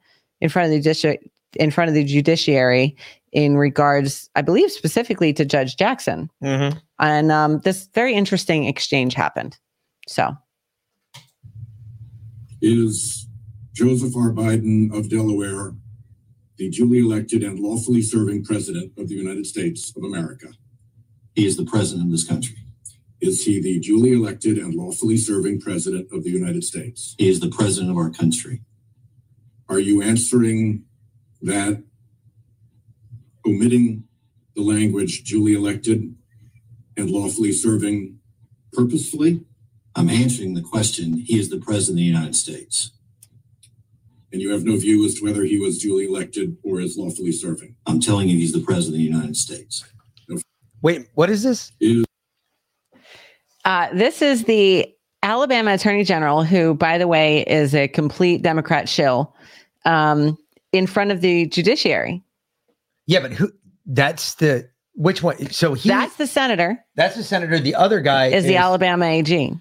in 0.42 0.50
front 0.50 0.66
of 0.66 0.72
the 0.72 0.82
judici- 0.82 1.32
in 1.56 1.72
front 1.72 1.90
of 1.90 1.94
the 1.94 2.04
judiciary 2.04 2.96
in 3.32 3.58
regards, 3.58 4.30
I 4.36 4.42
believe, 4.42 4.72
specifically 4.72 5.34
to 5.34 5.46
Judge 5.46 5.76
Jackson. 5.78 6.30
Mm-hmm. 6.44 6.78
And 7.00 7.32
um, 7.32 7.60
this 7.60 7.88
very 7.94 8.14
interesting 8.14 8.66
exchange 8.66 9.14
happened. 9.14 9.58
So 10.08 10.36
is 12.64 13.28
Joseph 13.74 14.16
R. 14.16 14.32
Biden 14.32 14.98
of 14.98 15.10
Delaware, 15.10 15.74
the 16.58 16.70
duly 16.70 17.00
elected 17.00 17.44
and 17.44 17.60
lawfully 17.60 18.02
serving 18.02 18.46
President 18.46 18.94
of 18.98 19.10
the 19.10 19.16
United 19.16 19.46
States 19.46 19.94
of 19.98 20.04
America. 20.04 20.48
He 21.36 21.46
is 21.46 21.58
the 21.58 21.66
president 21.66 22.06
of 22.06 22.12
this 22.12 22.26
country. 22.26 22.56
Is 23.20 23.44
he 23.44 23.62
the 23.62 23.80
duly 23.80 24.14
elected 24.14 24.58
and 24.58 24.74
lawfully 24.76 25.18
serving 25.18 25.60
president 25.60 26.08
of 26.14 26.24
the 26.24 26.30
United 26.30 26.64
States? 26.64 27.16
He 27.18 27.28
is 27.28 27.40
the 27.40 27.50
president 27.50 27.92
of 27.92 27.98
our 27.98 28.10
country. 28.10 28.62
Are 29.74 29.80
you 29.80 30.04
answering 30.04 30.84
that 31.42 31.82
omitting 33.44 34.04
the 34.56 34.62
language 34.62 35.24
duly 35.24 35.56
elected 35.56 36.14
and 36.96 37.10
lawfully 37.10 37.52
serving 37.52 38.20
purposefully? 38.72 39.44
I'm 39.96 40.12
answering 40.12 40.54
the 40.54 40.62
question. 40.62 41.18
He 41.18 41.40
is 41.40 41.50
the 41.50 41.58
president 41.58 41.96
of 41.96 42.02
the 42.02 42.04
United 42.04 42.36
States. 42.36 42.92
And 44.32 44.44
you 44.44 44.52
have 44.52 44.64
no 44.64 44.78
view 44.78 45.04
as 45.06 45.16
to 45.16 45.26
whether 45.26 45.44
he 45.44 45.58
was 45.58 45.80
duly 45.80 46.06
elected 46.06 46.56
or 46.62 46.80
is 46.80 46.96
lawfully 46.96 47.32
serving? 47.32 47.76
I'm 47.88 48.00
telling 48.00 48.30
you, 48.30 48.38
he's 48.38 48.54
the 48.54 48.62
president 48.62 48.94
of 48.94 49.00
the 49.00 49.18
United 49.18 49.36
States. 49.36 49.84
Wait, 50.84 51.08
what 51.16 51.32
is 51.32 51.42
this? 51.42 51.72
Uh, 53.66 53.88
this 53.92 54.22
is 54.22 54.44
the 54.44 54.94
Alabama 55.24 55.74
Attorney 55.74 56.04
General, 56.04 56.44
who, 56.44 56.76
by 56.76 57.00
the 57.00 57.08
way, 57.08 57.42
is 57.48 57.74
a 57.74 57.88
complete 57.88 58.44
Democrat 58.44 58.88
shill, 58.88 59.34
um, 59.86 60.38
in 60.72 60.88
front 60.88 61.12
of 61.12 61.22
the 61.22 61.48
judiciary. 61.48 62.24
Yeah, 63.08 63.20
but 63.22 63.32
who? 63.34 63.52
That's 63.86 64.36
the 64.36 64.70
which 64.96 65.22
one? 65.24 65.52
So 65.52 65.74
he. 65.74 65.90
That's 65.90 66.16
the 66.16 66.28
senator. 66.28 66.84
That's 66.96 67.16
the 67.16 67.24
senator. 67.24 67.60
The 67.60 67.76
other 67.76 68.00
guy 68.00 68.28
is, 68.28 68.46
the 68.46 68.56
Alabama 68.58 69.06
AG, 69.06 69.54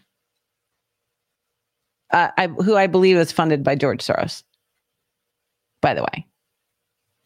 uh, 2.13 2.29
I, 2.37 2.47
who 2.47 2.77
I 2.77 2.87
believe 2.87 3.17
is 3.17 3.33
funded 3.33 3.65
by 3.65 3.75
George 3.75 4.01
Soros. 4.05 4.43
By 5.81 5.95
the 5.95 6.03
way, 6.03 6.27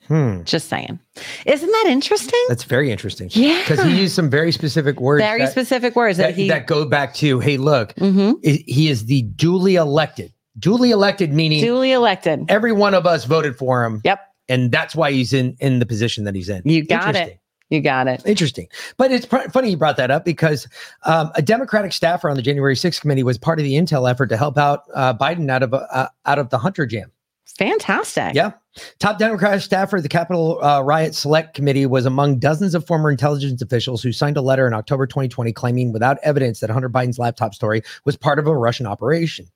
Hmm. 0.08 0.42
just 0.44 0.68
saying. 0.68 0.98
Isn't 1.44 1.70
that 1.70 1.86
interesting? 1.88 2.40
That's 2.48 2.64
very 2.64 2.90
interesting. 2.90 3.28
Yeah. 3.32 3.58
because 3.60 3.82
he 3.84 4.00
used 4.00 4.14
some 4.14 4.30
very 4.30 4.52
specific 4.52 5.00
words. 5.00 5.22
Very 5.22 5.40
that- 5.42 5.50
specific 5.50 5.94
words 5.96 6.16
that, 6.18 6.28
that, 6.28 6.34
he. 6.36 6.48
that 6.48 6.66
go 6.66 6.86
back 6.86 7.12
to 7.14 7.40
hey 7.40 7.56
look 7.58 7.92
Mhm. 7.96 8.36
he 8.42 8.88
is 8.88 9.04
the 9.06 9.22
duly 9.22 9.74
elected 9.74 10.32
duly 10.58 10.90
elected 10.90 11.32
meaning 11.32 11.60
duly 11.60 11.92
elected 11.92 12.44
every 12.48 12.72
one 12.72 12.94
of 12.94 13.06
us 13.06 13.24
voted 13.24 13.56
for 13.56 13.84
him 13.84 14.00
yep 14.04 14.20
and 14.48 14.70
that's 14.70 14.94
why 14.94 15.12
he's 15.12 15.32
in 15.32 15.56
in 15.60 15.78
the 15.78 15.86
position 15.86 16.24
that 16.24 16.34
he's 16.34 16.48
in 16.48 16.62
You 16.64 16.84
got 16.84 17.16
it. 17.16 17.40
You 17.68 17.80
got 17.80 18.06
it. 18.06 18.22
Interesting. 18.24 18.68
But 18.96 19.10
it's 19.10 19.26
pr- 19.26 19.48
funny 19.52 19.70
you 19.70 19.76
brought 19.76 19.96
that 19.96 20.10
up 20.10 20.24
because 20.24 20.68
um, 21.02 21.32
a 21.34 21.42
Democratic 21.42 21.92
staffer 21.92 22.30
on 22.30 22.36
the 22.36 22.42
January 22.42 22.76
6th 22.76 23.00
committee 23.00 23.24
was 23.24 23.38
part 23.38 23.58
of 23.58 23.64
the 23.64 23.74
intel 23.74 24.08
effort 24.08 24.28
to 24.28 24.36
help 24.36 24.56
out 24.56 24.82
uh, 24.94 25.14
Biden 25.14 25.50
out 25.50 25.64
of 25.64 25.74
uh, 25.74 26.08
out 26.26 26.38
of 26.38 26.50
the 26.50 26.58
Hunter 26.58 26.86
jam. 26.86 27.10
Fantastic. 27.58 28.34
Yeah. 28.34 28.52
Top 28.98 29.18
Democratic 29.18 29.62
staffer 29.62 29.96
of 29.96 30.02
the 30.02 30.08
Capitol 30.08 30.62
uh, 30.62 30.82
Riot 30.82 31.14
Select 31.14 31.54
Committee 31.54 31.86
was 31.86 32.04
among 32.04 32.38
dozens 32.38 32.74
of 32.74 32.86
former 32.86 33.10
intelligence 33.10 33.62
officials 33.62 34.02
who 34.02 34.12
signed 34.12 34.36
a 34.36 34.42
letter 34.42 34.66
in 34.66 34.74
October 34.74 35.06
2020 35.06 35.52
claiming 35.52 35.92
without 35.92 36.18
evidence 36.22 36.60
that 36.60 36.70
Hunter 36.70 36.90
Biden's 36.90 37.18
laptop 37.18 37.54
story 37.54 37.82
was 38.04 38.16
part 38.16 38.38
of 38.38 38.46
a 38.46 38.54
Russian 38.54 38.86
operation. 38.86 39.46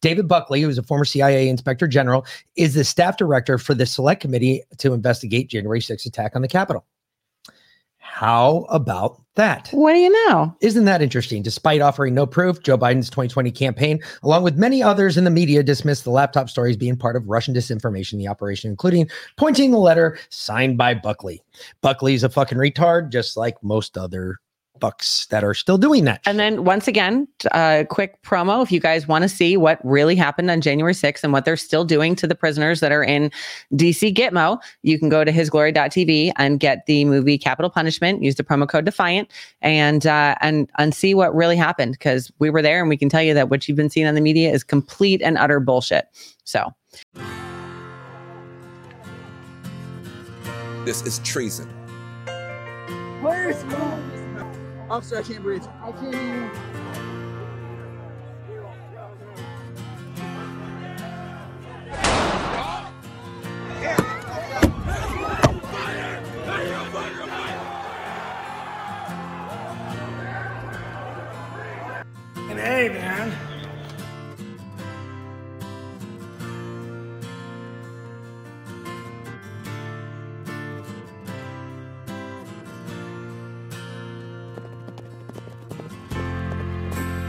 David 0.00 0.28
Buckley, 0.28 0.62
who 0.62 0.68
is 0.68 0.78
a 0.78 0.82
former 0.82 1.04
CIA 1.04 1.48
inspector 1.48 1.86
general, 1.86 2.26
is 2.56 2.74
the 2.74 2.84
staff 2.84 3.16
director 3.16 3.58
for 3.58 3.74
the 3.74 3.86
Select 3.86 4.20
Committee 4.20 4.62
to 4.78 4.92
investigate 4.92 5.48
January 5.48 5.80
6th 5.80 6.06
attack 6.06 6.34
on 6.34 6.42
the 6.42 6.48
Capitol. 6.48 6.84
How 8.18 8.66
about 8.68 9.22
that? 9.36 9.68
What 9.70 9.92
do 9.92 10.00
you 10.00 10.10
know? 10.10 10.56
Isn't 10.60 10.86
that 10.86 11.02
interesting? 11.02 11.42
Despite 11.42 11.80
offering 11.80 12.14
no 12.14 12.26
proof, 12.26 12.60
Joe 12.62 12.76
Biden's 12.76 13.10
2020 13.10 13.52
campaign, 13.52 14.00
along 14.24 14.42
with 14.42 14.56
many 14.56 14.82
others 14.82 15.16
in 15.16 15.22
the 15.22 15.30
media, 15.30 15.62
dismissed 15.62 16.02
the 16.02 16.10
laptop 16.10 16.50
stories 16.50 16.76
being 16.76 16.96
part 16.96 17.14
of 17.14 17.28
Russian 17.28 17.54
disinformation 17.54 18.14
in 18.14 18.18
the 18.18 18.26
operation, 18.26 18.70
including 18.70 19.08
pointing 19.36 19.70
the 19.70 19.78
letter 19.78 20.18
signed 20.30 20.76
by 20.76 20.94
Buckley. 20.94 21.42
Buckley's 21.80 22.24
a 22.24 22.28
fucking 22.28 22.58
retard, 22.58 23.12
just 23.12 23.36
like 23.36 23.62
most 23.62 23.96
other 23.96 24.38
fucks 24.78 25.26
that 25.28 25.44
are 25.44 25.54
still 25.54 25.78
doing 25.78 26.04
that. 26.04 26.20
And 26.26 26.38
then 26.38 26.64
once 26.64 26.88
again, 26.88 27.28
a 27.52 27.86
quick 27.88 28.22
promo 28.22 28.62
if 28.62 28.72
you 28.72 28.80
guys 28.80 29.08
want 29.08 29.22
to 29.22 29.28
see 29.28 29.56
what 29.56 29.80
really 29.84 30.16
happened 30.16 30.50
on 30.50 30.60
January 30.60 30.94
6th 30.94 31.22
and 31.24 31.32
what 31.32 31.44
they're 31.44 31.56
still 31.56 31.84
doing 31.84 32.14
to 32.16 32.26
the 32.26 32.34
prisoners 32.34 32.80
that 32.80 32.92
are 32.92 33.02
in 33.02 33.30
DC 33.74 34.14
Gitmo, 34.14 34.58
you 34.82 34.98
can 34.98 35.08
go 35.08 35.24
to 35.24 35.32
hisglory.tv 35.32 36.32
and 36.36 36.60
get 36.60 36.86
the 36.86 37.04
movie 37.04 37.38
Capitol 37.38 37.70
Punishment, 37.70 38.22
use 38.22 38.36
the 38.36 38.44
promo 38.44 38.68
code 38.68 38.84
Defiant, 38.84 39.30
and 39.62 40.06
uh, 40.06 40.34
and 40.40 40.70
and 40.78 40.94
see 40.94 41.14
what 41.14 41.34
really 41.34 41.56
happened 41.56 41.92
because 41.92 42.30
we 42.38 42.50
were 42.50 42.62
there 42.62 42.80
and 42.80 42.88
we 42.88 42.96
can 42.96 43.08
tell 43.08 43.22
you 43.22 43.34
that 43.34 43.48
what 43.50 43.68
you've 43.68 43.76
been 43.76 43.90
seeing 43.90 44.06
on 44.06 44.14
the 44.14 44.20
media 44.20 44.50
is 44.50 44.64
complete 44.64 45.20
and 45.22 45.38
utter 45.38 45.60
bullshit. 45.60 46.06
So 46.44 46.72
This 50.84 51.02
is 51.02 51.18
treason. 51.18 51.68
Where's 53.20 53.62
Officer, 54.90 55.18
I 55.18 55.22
can't 55.22 55.42
breathe. 55.42 55.64
I 55.82 55.92
can't 55.92 56.14
hear. 56.14 56.50
And 72.48 72.58
hey, 72.58 72.88
man. 72.88 73.07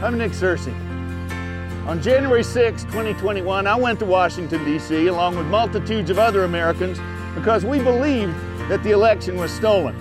I'm 0.02 0.16
Nick 0.16 0.32
Searcy. 0.32 0.72
On 1.86 2.00
January 2.00 2.42
6, 2.42 2.84
2021, 2.84 3.66
I 3.66 3.76
went 3.76 3.98
to 3.98 4.06
Washington, 4.06 4.64
D.C., 4.64 5.08
along 5.08 5.36
with 5.36 5.44
multitudes 5.48 6.08
of 6.08 6.18
other 6.18 6.44
Americans 6.44 6.98
because 7.34 7.66
we 7.66 7.80
believed 7.80 8.34
that 8.70 8.82
the 8.82 8.92
election 8.92 9.36
was 9.36 9.52
stolen. 9.52 9.94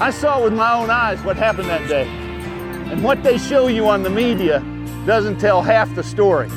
I 0.00 0.10
saw 0.10 0.42
with 0.42 0.52
my 0.52 0.72
own 0.74 0.90
eyes 0.90 1.20
what 1.22 1.36
happened 1.36 1.68
that 1.68 1.88
day. 1.88 2.08
And 2.90 3.04
what 3.04 3.22
they 3.22 3.38
show 3.38 3.68
you 3.68 3.86
on 3.86 4.02
the 4.02 4.10
media 4.10 4.58
doesn't 5.06 5.38
tell 5.38 5.62
half 5.62 5.94
the 5.94 6.02
story. 6.02 6.50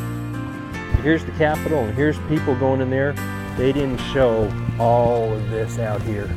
Here's 1.04 1.24
the 1.24 1.34
Capitol, 1.34 1.84
and 1.84 1.94
here's 1.94 2.18
people 2.22 2.56
going 2.56 2.82
in 2.82 2.90
there. 2.90 3.14
They 3.56 3.72
didn't 3.72 4.00
show 4.14 4.52
all 4.80 5.32
of 5.32 5.52
this 5.52 5.78
out 5.78 6.02
here. 6.02 6.28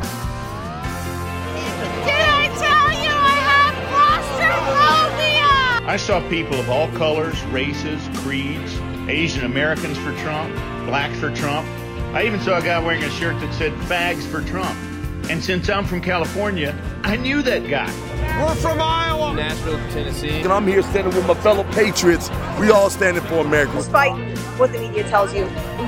I 5.95 5.97
saw 5.97 6.29
people 6.29 6.59
of 6.59 6.69
all 6.69 6.89
colors, 6.95 7.41
races, 7.45 8.03
creeds, 8.15 8.81
Asian 9.09 9.45
Americans 9.45 9.97
for 9.97 10.13
Trump, 10.23 10.53
blacks 10.87 11.21
for 11.21 11.33
Trump. 11.37 11.69
I 12.13 12.27
even 12.27 12.41
saw 12.41 12.59
a 12.59 12.63
guy 12.63 12.81
wearing 12.81 13.05
a 13.05 13.11
shirt 13.11 13.39
that 13.41 13.55
said 13.55 13.73
fags 13.83 14.25
for 14.25 14.43
Trump. 14.43 14.77
And 15.31 15.41
since 15.41 15.69
I'm 15.69 15.85
from 15.85 16.01
California, 16.01 16.77
I 17.05 17.15
knew 17.15 17.43
that 17.43 17.71
guy. 17.71 17.87
We're 18.45 18.57
from 18.57 18.81
Iowa. 18.81 19.35
Nashville, 19.35 19.79
Tennessee. 19.93 20.41
And 20.41 20.53
I'm 20.53 20.67
here 20.67 20.83
standing 20.83 21.15
with 21.15 21.29
my 21.29 21.35
fellow 21.35 21.63
patriots. 21.71 22.29
We 22.59 22.71
all 22.71 22.91
standing 22.91 23.23
for 23.23 23.37
America. 23.37 23.75
Despite 23.75 24.37
what 24.59 24.73
the 24.73 24.81
media 24.81 25.05
tells 25.05 25.33
you, 25.33 25.45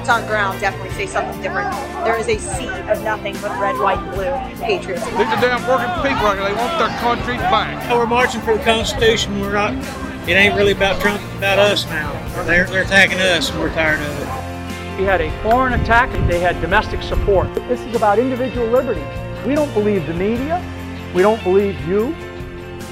boots 0.07 0.23
on 0.23 0.27
ground 0.29 0.61
definitely 0.61 0.91
say 0.91 1.07
something 1.07 1.41
different. 1.43 1.71
There 2.05 2.17
is 2.19 2.29
a 2.29 2.39
sea 2.39 2.69
of 2.91 3.03
nothing 3.03 3.35
but 3.43 3.59
red, 3.61 3.77
white, 3.79 3.99
and 3.99 4.15
blue 4.15 4.65
patriots. 4.65 5.05
These 5.05 5.15
are 5.15 5.41
damn 5.41 5.67
working 5.67 5.91
people 6.03 6.27
out 6.27 6.37
here. 6.37 6.49
They 6.49 6.55
want 6.55 6.79
their 6.79 6.99
country 6.99 7.37
back. 7.37 7.91
We're 7.91 8.07
marching 8.07 8.41
for 8.43 8.57
the 8.57 8.63
Constitution. 8.63 9.41
We're 9.41 9.53
not. 9.53 9.75
It 10.29 10.33
ain't 10.33 10.55
really 10.55 10.73
about 10.73 11.01
Trump. 11.01 11.21
It's 11.23 11.39
about 11.39 11.59
us 11.59 11.87
now. 11.87 12.13
They're 12.45 12.65
they're 12.65 12.83
attacking 12.83 13.19
us, 13.19 13.51
and 13.51 13.61
we're 13.61 13.73
tired 13.73 14.01
of 14.01 14.07
it. 14.21 14.99
We 14.99 15.05
had 15.05 15.21
a 15.21 15.31
foreign 15.43 15.81
attack, 15.81 16.15
and 16.15 16.31
they 16.31 16.41
had 16.41 16.61
domestic 16.61 17.03
support. 17.03 17.53
This 17.69 17.81
is 17.81 17.95
about 17.95 18.19
individual 18.19 18.69
liberties. 18.69 19.05
We 19.47 19.55
don't 19.55 19.73
believe 19.75 20.07
the 20.07 20.15
media. 20.15 20.63
We 21.15 21.23
don't 21.23 21.43
believe 21.43 21.81
you. 21.87 22.15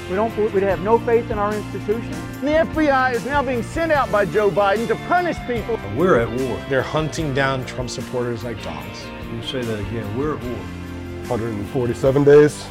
We 0.09 0.15
don't. 0.15 0.53
We 0.53 0.61
have 0.61 0.81
no 0.81 0.99
faith 0.99 1.31
in 1.31 1.39
our 1.39 1.53
institutions. 1.53 2.15
The 2.41 2.47
FBI 2.47 3.13
is 3.13 3.25
now 3.25 3.41
being 3.41 3.63
sent 3.63 3.91
out 3.91 4.11
by 4.11 4.25
Joe 4.25 4.51
Biden 4.51 4.87
to 4.87 4.95
punish 5.07 5.37
people. 5.47 5.79
We're 5.95 6.19
at 6.19 6.29
war. 6.29 6.63
They're 6.69 6.83
hunting 6.83 7.33
down 7.33 7.65
Trump 7.65 7.89
supporters 7.89 8.43
like 8.43 8.61
dogs. 8.63 9.03
You 9.33 9.41
say 9.41 9.61
that 9.63 9.79
again. 9.79 10.15
We're 10.15 10.37
at 10.37 10.43
war. 10.43 10.57
147 11.27 12.23
days 12.23 12.67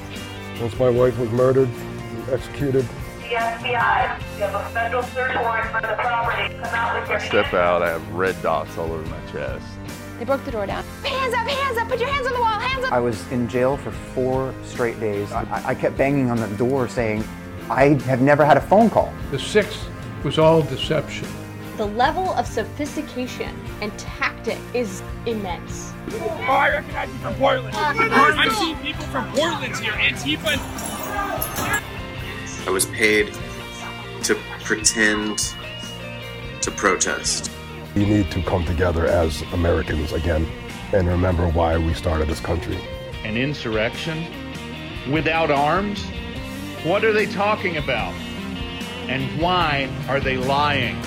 once 0.61 0.78
my 0.78 0.89
wife 0.89 1.18
was 1.18 1.28
murdered 1.30 1.68
and 1.68 2.28
executed. 2.28 2.87
The 3.18 3.41
FBI, 3.41 4.20
you 4.37 4.45
have 4.45 4.55
a 4.55 4.68
federal 4.70 5.03
search 5.03 5.35
warrant 5.35 5.72
for 5.72 5.80
the 5.80 5.95
property. 5.95 6.55
Come 6.55 6.64
out 6.66 7.01
with 7.01 7.11
your 7.11 7.18
I 7.18 7.26
step 7.26 7.53
out, 7.53 7.82
I 7.82 7.91
have 7.91 8.09
red 8.12 8.41
dots 8.43 8.78
all 8.78 8.93
over 8.93 9.05
my 9.11 9.32
chest. 9.32 9.66
They 10.18 10.24
broke 10.24 10.44
the 10.44 10.50
door 10.52 10.66
down. 10.66 10.84
Hands 11.02 11.34
up, 11.34 11.46
hands 11.46 11.78
up, 11.78 11.88
put 11.88 11.98
your 11.98 12.08
hands 12.08 12.26
on 12.26 12.32
the 12.34 12.40
wall, 12.40 12.58
hands 12.58 12.84
up. 12.84 12.92
I 12.92 13.00
was 13.00 13.30
in 13.32 13.48
jail 13.48 13.76
for 13.76 13.90
four 13.90 14.54
straight 14.64 14.98
days. 15.00 15.32
I, 15.32 15.62
I 15.66 15.74
kept 15.74 15.96
banging 15.96 16.30
on 16.30 16.38
the 16.38 16.46
door 16.56 16.88
saying, 16.88 17.24
I 17.68 17.94
have 18.04 18.20
never 18.20 18.44
had 18.44 18.56
a 18.56 18.60
phone 18.60 18.90
call. 18.90 19.12
The 19.30 19.38
sixth 19.38 19.88
was 20.22 20.38
all 20.38 20.62
deception. 20.62 21.28
The 21.76 21.86
level 21.86 22.32
of 22.34 22.46
sophistication 22.46 23.58
and 23.80 23.96
tactic 23.98 24.58
is 24.72 25.02
immense. 25.26 25.92
Oh, 26.12 26.28
I 26.48 26.70
recognize 26.70 27.08
you 27.08 27.18
from 27.18 27.34
Portland. 27.34 27.74
Uh, 27.74 27.80
I've 28.36 28.54
seen 28.54 28.78
people 28.78 29.04
from 29.06 29.26
Portland 29.32 29.76
here. 29.78 29.92
Antifa. 29.92 30.56
I 32.66 32.70
was 32.70 32.86
paid 32.86 33.34
to 34.22 34.36
pretend 34.62 35.54
to 36.60 36.70
protest. 36.70 37.50
We 37.95 38.05
need 38.05 38.28
to 38.32 38.42
come 38.42 38.64
together 38.64 39.07
as 39.07 39.42
Americans 39.53 40.12
again 40.12 40.47
and 40.92 41.07
remember 41.07 41.49
why 41.49 41.78
we 41.78 41.95
started 41.95 42.26
this 42.28 42.40
country. 42.40 42.76
An 43.22 43.36
insurrection? 43.36 44.26
Without 45.12 45.53
arms? 45.53 46.05
What 46.82 47.05
are 47.05 47.12
they 47.12 47.26
talking 47.26 47.76
about? 47.76 48.12
And 49.09 49.40
why 49.40 49.88
are 50.09 50.18
they 50.18 50.36
lying? 50.36 51.01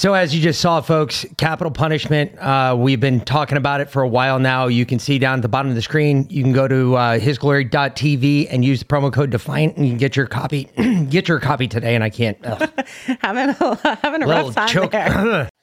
So, 0.00 0.14
as 0.14 0.34
you 0.34 0.40
just 0.40 0.62
saw, 0.62 0.80
folks, 0.80 1.26
capital 1.36 1.70
punishment. 1.70 2.38
Uh, 2.38 2.74
we've 2.78 3.00
been 3.00 3.20
talking 3.20 3.58
about 3.58 3.82
it 3.82 3.90
for 3.90 4.00
a 4.00 4.08
while 4.08 4.38
now. 4.38 4.68
You 4.68 4.86
can 4.86 4.98
see 4.98 5.18
down 5.18 5.40
at 5.40 5.42
the 5.42 5.48
bottom 5.48 5.68
of 5.68 5.74
the 5.74 5.82
screen. 5.82 6.26
You 6.30 6.42
can 6.42 6.54
go 6.54 6.66
to 6.66 6.96
uh, 6.96 7.18
hisglory.tv 7.18 8.46
and 8.48 8.64
use 8.64 8.78
the 8.78 8.86
promo 8.86 9.12
code 9.12 9.28
Defiant, 9.28 9.76
and 9.76 9.84
you 9.84 9.90
can 9.90 9.98
get 9.98 10.16
your 10.16 10.26
copy. 10.26 10.70
get 11.10 11.28
your 11.28 11.40
copy 11.40 11.68
today. 11.68 11.94
And 11.94 12.04
I 12.04 12.10
can't. 12.10 12.38
having 13.20 13.50
a, 13.50 13.98
having 14.02 14.22
a 14.22 14.26
Little 14.26 14.46
rough 14.46 14.54
time 14.54 14.68
choke. 14.68 14.90
there. 14.92 15.48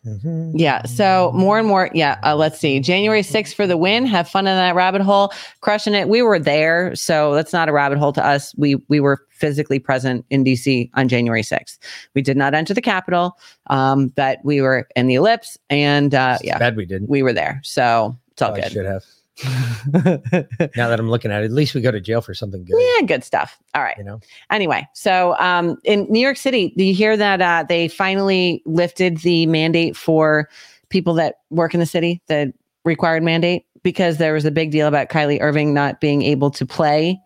Yeah. 0.54 0.86
So 0.86 1.34
more 1.36 1.60
and 1.60 1.68
more. 1.68 1.90
Yeah. 1.94 2.18
Uh, 2.24 2.34
let's 2.34 2.58
see. 2.58 2.80
January 2.80 3.24
6th 3.24 3.54
for 3.54 3.68
the 3.68 3.76
win. 3.76 4.06
Have 4.06 4.30
fun 4.30 4.48
in 4.48 4.56
that 4.56 4.74
rabbit 4.74 5.02
hole, 5.02 5.34
crushing 5.60 5.94
it. 5.94 6.08
We 6.08 6.22
were 6.22 6.40
there, 6.40 6.96
so 6.96 7.34
that's 7.36 7.52
not 7.52 7.68
a 7.68 7.74
rabbit 7.74 7.98
hole 7.98 8.14
to 8.14 8.26
us. 8.26 8.56
We 8.56 8.76
we 8.88 9.02
were 9.02 9.20
physically 9.32 9.80
present 9.80 10.26
in 10.30 10.46
DC 10.46 10.90
on 10.94 11.10
January 11.10 11.42
6th. 11.42 11.78
We 12.14 12.22
did 12.22 12.38
not 12.38 12.54
enter 12.54 12.74
the 12.74 12.82
Capitol, 12.82 13.38
um, 13.70 14.08
but 14.16 14.40
we 14.46 14.62
were 14.62 14.88
in 14.96 15.08
the 15.08 15.16
ellipse, 15.16 15.58
and 15.70 16.16
uh, 16.16 16.38
yeah, 16.42 16.58
bad 16.58 16.78
we 16.78 16.86
didn't. 16.86 17.10
We 17.10 17.22
were 17.22 17.34
there, 17.34 17.60
so 17.66 18.18
it's 18.32 18.42
all 18.42 18.54
I 18.54 18.62
good. 18.62 18.72
should 18.72 18.86
have. 18.86 19.04
now 19.44 20.88
that 20.88 21.00
I'm 21.00 21.10
looking 21.10 21.32
at 21.32 21.44
it, 21.44 21.46
at 21.46 21.52
least 21.52 21.76
we 21.76 21.82
go 21.82 21.92
to 21.92 22.02
jail 22.02 22.22
for 22.22 22.34
something 22.34 22.64
good. 22.66 22.76
Yeah, 22.80 23.06
good 23.06 23.24
stuff. 23.24 23.58
All 23.76 23.84
right. 23.84 23.96
You 23.98 24.04
know. 24.04 24.20
Anyway, 24.52 24.88
so 24.94 25.38
um, 25.38 25.78
in 25.84 26.06
New 26.10 26.20
York 26.20 26.38
City, 26.38 26.74
do 26.76 26.84
you 26.84 26.94
hear 26.94 27.16
that 27.16 27.42
uh, 27.42 27.66
they 27.68 27.88
finally 27.88 28.62
lifted 28.66 29.18
the 29.18 29.46
mandate 29.46 29.96
for 29.96 30.50
people 30.90 31.14
that 31.16 31.36
work 31.50 31.74
in 31.74 31.80
the 31.80 31.86
city, 31.86 32.22
the 32.28 32.54
required 32.86 33.24
mandate, 33.24 33.66
because 33.84 34.18
there 34.18 34.34
was 34.34 34.46
a 34.46 34.52
big 34.52 34.72
deal 34.72 34.88
about 34.88 35.10
Kyrie 35.10 35.42
Irving 35.42 35.74
not 35.74 36.02
being 36.02 36.22
able 36.22 36.50
to 36.52 36.66
play, 36.66 37.20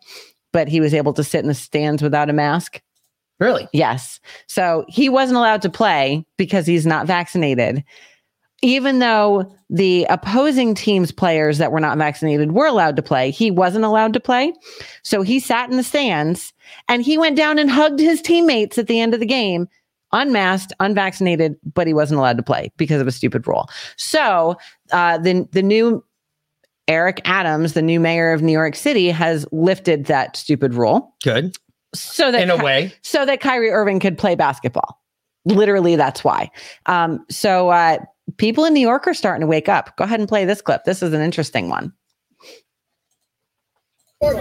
but 0.52 0.68
he 0.68 0.80
was 0.80 0.94
able 0.94 1.14
to 1.14 1.24
sit 1.24 1.40
in 1.40 1.48
the 1.48 1.54
stands 1.54 2.02
without 2.02 2.30
a 2.30 2.34
mask. 2.34 2.82
Really? 3.40 3.68
Yes. 3.74 4.20
So 4.46 4.86
he 4.88 5.10
wasn't 5.10 5.38
allowed 5.38 5.64
to 5.64 5.70
play 5.70 6.26
because 6.38 6.68
he's 6.68 6.86
not 6.86 7.08
vaccinated. 7.08 7.84
Even 8.64 9.00
though 9.00 9.52
the 9.70 10.06
opposing 10.10 10.76
team's 10.76 11.12
players 11.12 11.58
that 11.58 11.72
were 11.72 11.80
not 11.80 11.98
vaccinated 11.98 12.52
were 12.52 12.68
allowed 12.68 12.96
to 12.96 13.02
play, 13.02 13.32
he 13.32 13.50
wasn't 13.50 13.86
allowed 13.86 14.14
to 14.14 14.20
play. 14.20 14.54
So 15.04 15.22
he 15.24 15.40
sat 15.40 15.70
in 15.72 15.78
the 15.78 15.84
stands 15.84 16.54
and 16.88 17.02
he 17.02 17.18
went 17.18 17.38
down 17.38 17.58
and 17.58 17.72
hugged 17.72 18.00
his 18.00 18.22
teammates 18.22 18.78
at 18.78 18.86
the 18.88 19.00
end 19.00 19.14
of 19.16 19.20
the 19.20 19.26
game, 19.26 19.68
unmasked, 20.12 20.74
unvaccinated, 20.80 21.56
but 21.74 21.88
he 21.88 21.94
wasn't 21.94 22.20
allowed 22.20 22.38
to 22.38 22.44
play 22.44 22.72
because 22.78 23.02
of 23.02 23.08
a 23.08 23.12
stupid 23.12 23.48
rule. 23.48 23.68
So 23.98 24.58
uh, 24.92 25.18
the 25.18 25.48
the 25.52 25.64
new 25.64 26.04
Eric 26.88 27.22
Adams, 27.26 27.74
the 27.74 27.82
new 27.82 28.00
mayor 28.00 28.32
of 28.34 28.42
New 28.42 28.52
York 28.52 28.76
City, 28.76 29.10
has 29.10 29.46
lifted 29.52 30.06
that 30.06 30.36
stupid 30.36 30.74
rule. 30.76 31.16
Good. 31.24 31.58
So 31.96 32.32
that 32.32 32.42
In 32.44 32.50
a 32.52 32.58
Ky- 32.58 32.64
way. 32.64 32.94
so 33.02 33.26
that 33.26 33.42
Kyrie 33.42 33.70
Irving 33.72 34.00
could 34.00 34.18
play 34.18 34.36
basketball. 34.36 35.02
Literally, 35.46 35.96
that's 35.96 36.24
why. 36.24 36.52
Um, 36.86 37.26
so 37.30 37.70
uh, 37.70 37.98
people 38.42 38.66
in 38.66 38.74
New 38.74 38.82
York 38.82 39.06
are 39.06 39.14
starting 39.14 39.42
to 39.42 39.48
wake 39.48 39.70
up. 39.70 39.96
Go 39.98 40.04
ahead 40.04 40.20
and 40.20 40.28
play 40.28 40.46
this 40.46 40.64
clip. 40.64 40.84
This 40.84 41.04
is 41.04 41.14
an 41.14 41.22
interesting 41.22 41.70
one. 41.70 41.94
The 44.20 44.38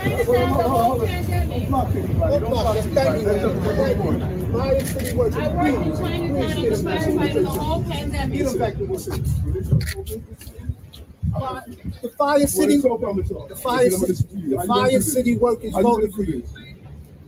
Fire 12.16 12.46
City, 12.46 12.78
the 12.78 13.60
Fire, 13.62 13.90
the 13.90 14.64
Fire 14.66 15.00
City 15.02 15.36
workers 15.36 15.72
voted 15.74 16.14
for 16.14 16.22
you. 16.22 16.42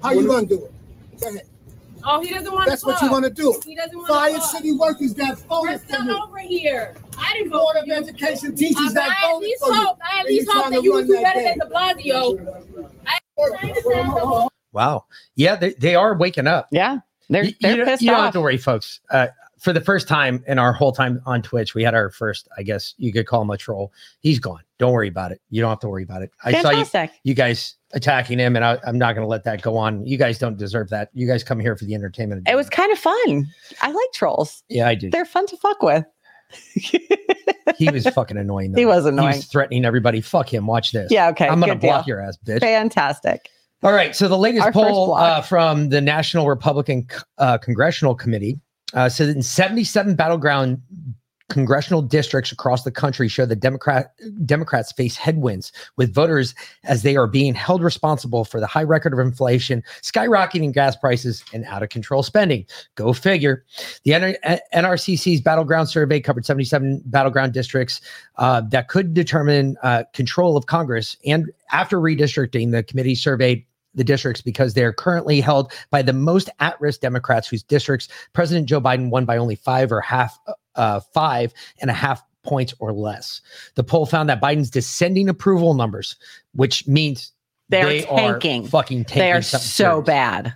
How 0.02 0.12
you 0.12 0.26
gonna 0.26 0.46
do 0.46 0.64
it? 0.64 0.72
Go 1.20 1.28
ahead. 1.28 1.51
Oh, 2.04 2.20
he 2.20 2.30
doesn't 2.34 2.52
want 2.52 2.68
That's 2.68 2.82
to 2.82 2.88
what 2.88 3.02
you 3.02 3.10
wanna 3.10 3.30
do. 3.30 3.60
He 3.64 3.74
doesn't 3.74 3.96
want 3.96 4.08
Fire 4.08 4.34
to. 4.34 4.40
City 4.40 4.72
workers 4.72 5.14
got 5.14 5.38
voted 5.40 5.70
We're 5.72 5.78
for 5.78 5.84
still 5.94 6.04
you. 6.06 6.22
over 6.22 6.38
here. 6.38 6.94
I 7.18 7.32
didn't 7.34 7.50
vote 7.50 7.58
Board 7.60 7.76
for 7.76 7.80
of 7.82 7.86
you. 7.86 7.94
Education 7.94 8.54
teachers 8.56 8.90
I, 8.90 8.92
that 8.94 9.10
I 9.10 9.24
at 9.26 9.30
voted 9.32 9.48
least 9.48 9.62
for 9.64 9.68
you. 9.72 9.74
hope. 9.80 9.98
I 10.02 10.18
at 10.20 10.26
And 10.26 10.28
you 10.34 10.40
least 10.40 10.50
hope 10.52 10.60
trying 10.62 10.72
that 10.72 10.78
to 10.78 10.84
you 10.84 10.92
would 10.92 10.98
run 10.98 11.06
do 11.06 11.12
that 11.14 11.22
better 11.34 11.40
game. 11.40 11.58
than 11.58 11.68
De 11.68 11.74
Blasio. 11.74 12.88
I, 13.06 14.48
Wow. 14.72 15.04
Yeah, 15.36 15.56
they, 15.56 15.74
they 15.74 15.94
are 15.94 16.16
waking 16.16 16.46
up. 16.46 16.68
Yeah. 16.70 16.98
They're 17.28 17.44
you, 17.44 17.52
they're 17.60 17.70
you 17.72 17.76
don't- 17.78 17.86
pissed 17.86 18.02
you 18.02 18.10
don't 18.10 18.18
off. 18.20 18.24
have 18.26 18.32
to 18.34 18.40
worry, 18.40 18.56
folks. 18.56 19.00
Uh, 19.10 19.28
for 19.58 19.72
the 19.72 19.80
first 19.80 20.08
time 20.08 20.42
in 20.48 20.58
our 20.58 20.72
whole 20.72 20.90
time 20.92 21.20
on 21.24 21.40
Twitch, 21.40 21.74
we 21.74 21.84
had 21.84 21.94
our 21.94 22.10
first, 22.10 22.48
I 22.58 22.62
guess 22.62 22.94
you 22.98 23.12
could 23.12 23.26
call 23.26 23.42
him 23.42 23.50
a 23.50 23.56
troll. 23.56 23.92
He's 24.20 24.40
gone. 24.40 24.62
Don't 24.78 24.92
worry 24.92 25.08
about 25.08 25.30
it. 25.30 25.40
You 25.50 25.60
don't 25.60 25.70
have 25.70 25.78
to 25.80 25.88
worry 25.88 26.02
about 26.02 26.22
it. 26.22 26.32
I 26.42 26.60
saw 26.60 26.70
you, 26.70 26.84
Fantastic. 26.84 27.20
you 27.22 27.34
guys 27.34 27.76
attacking 27.92 28.38
him, 28.38 28.56
and 28.56 28.64
I, 28.64 28.78
I'm 28.86 28.98
not 28.98 29.14
going 29.14 29.24
to 29.24 29.28
let 29.28 29.44
that 29.44 29.62
go 29.62 29.76
on. 29.76 30.06
You 30.06 30.16
guys 30.16 30.38
don't 30.38 30.56
deserve 30.56 30.88
that. 30.90 31.10
You 31.12 31.26
guys 31.26 31.44
come 31.44 31.60
here 31.60 31.76
for 31.76 31.84
the 31.84 31.94
entertainment. 31.94 32.48
It 32.48 32.56
was 32.56 32.68
kind 32.70 32.92
of 32.92 32.98
fun. 32.98 33.46
I 33.80 33.90
like 33.90 34.12
trolls. 34.14 34.62
Yeah, 34.68 34.88
I 34.88 34.94
do. 34.94 35.10
They're 35.10 35.24
fun 35.24 35.46
to 35.46 35.56
fuck 35.56 35.82
with. 35.82 36.04
He 37.76 37.90
was 37.90 38.06
fucking 38.06 38.36
annoying. 38.36 38.72
Though. 38.72 38.80
He 38.80 38.86
was 38.86 39.06
annoying. 39.06 39.32
He 39.32 39.38
was 39.38 39.46
threatening 39.46 39.84
everybody. 39.84 40.20
Fuck 40.20 40.52
him. 40.52 40.66
Watch 40.66 40.92
this. 40.92 41.10
Yeah, 41.10 41.28
okay, 41.28 41.48
I'm 41.48 41.60
going 41.60 41.72
to 41.72 41.78
block 41.78 42.04
deal. 42.04 42.16
your 42.16 42.20
ass, 42.20 42.36
bitch. 42.44 42.60
Fantastic. 42.60 43.48
All 43.82 43.92
right. 43.92 44.14
So 44.14 44.28
the 44.28 44.38
latest 44.38 44.64
Our 44.64 44.72
poll 44.72 45.14
uh, 45.14 45.42
from 45.42 45.88
the 45.88 46.00
National 46.00 46.48
Republican 46.48 47.06
uh, 47.38 47.58
Congressional 47.58 48.14
Committee 48.14 48.60
uh, 48.94 49.08
said 49.08 49.28
that 49.28 49.36
in 49.36 49.42
77 49.42 50.14
battleground 50.14 50.80
congressional 51.48 52.02
districts 52.02 52.52
across 52.52 52.84
the 52.84 52.90
country 52.90 53.28
show 53.28 53.46
that 53.46 53.60
Democrat 53.60 54.14
Democrats 54.44 54.92
face 54.92 55.16
headwinds 55.16 55.72
with 55.96 56.14
voters 56.14 56.54
as 56.84 57.02
they 57.02 57.16
are 57.16 57.26
being 57.26 57.54
held 57.54 57.82
responsible 57.82 58.44
for 58.44 58.60
the 58.60 58.66
high 58.66 58.82
record 58.82 59.12
of 59.12 59.18
inflation, 59.18 59.82
skyrocketing 60.02 60.72
gas 60.72 60.96
prices, 60.96 61.44
and 61.52 61.64
out 61.66 61.82
of 61.82 61.88
control 61.88 62.22
spending. 62.22 62.64
Go 62.94 63.12
figure. 63.12 63.64
The 64.04 64.38
NRCC's 64.74 65.40
battleground 65.40 65.88
survey 65.88 66.20
covered 66.20 66.46
77 66.46 67.02
battleground 67.06 67.52
districts 67.52 68.00
uh, 68.36 68.62
that 68.70 68.88
could 68.88 69.14
determine 69.14 69.76
uh, 69.82 70.04
control 70.12 70.56
of 70.56 70.66
Congress. 70.66 71.16
And 71.26 71.50
after 71.70 71.98
redistricting, 71.98 72.72
the 72.72 72.82
committee 72.82 73.14
surveyed 73.14 73.64
the 73.94 74.04
districts 74.04 74.42
because 74.42 74.74
they're 74.74 74.92
currently 74.92 75.40
held 75.40 75.72
by 75.90 76.02
the 76.02 76.12
most 76.12 76.48
at-risk 76.60 77.00
Democrats 77.00 77.48
whose 77.48 77.62
districts 77.62 78.08
President 78.32 78.68
Joe 78.68 78.80
Biden 78.80 79.10
won 79.10 79.24
by 79.24 79.36
only 79.36 79.56
five 79.56 79.92
or 79.92 80.00
half, 80.00 80.38
uh, 80.76 81.00
five 81.12 81.52
and 81.80 81.90
a 81.90 81.94
half 81.94 82.22
points 82.42 82.74
or 82.78 82.92
less. 82.92 83.40
The 83.76 83.84
poll 83.84 84.06
found 84.06 84.28
that 84.28 84.40
Biden's 84.40 84.70
descending 84.70 85.28
approval 85.28 85.74
numbers, 85.74 86.16
which 86.54 86.86
means 86.88 87.32
They're 87.68 87.86
they 87.86 88.02
tanking. 88.02 88.64
are 88.64 88.68
fucking 88.68 89.04
tanking. 89.04 89.20
They 89.22 89.32
are 89.32 89.42
so 89.42 89.58
serious. 89.58 90.06
bad. 90.06 90.54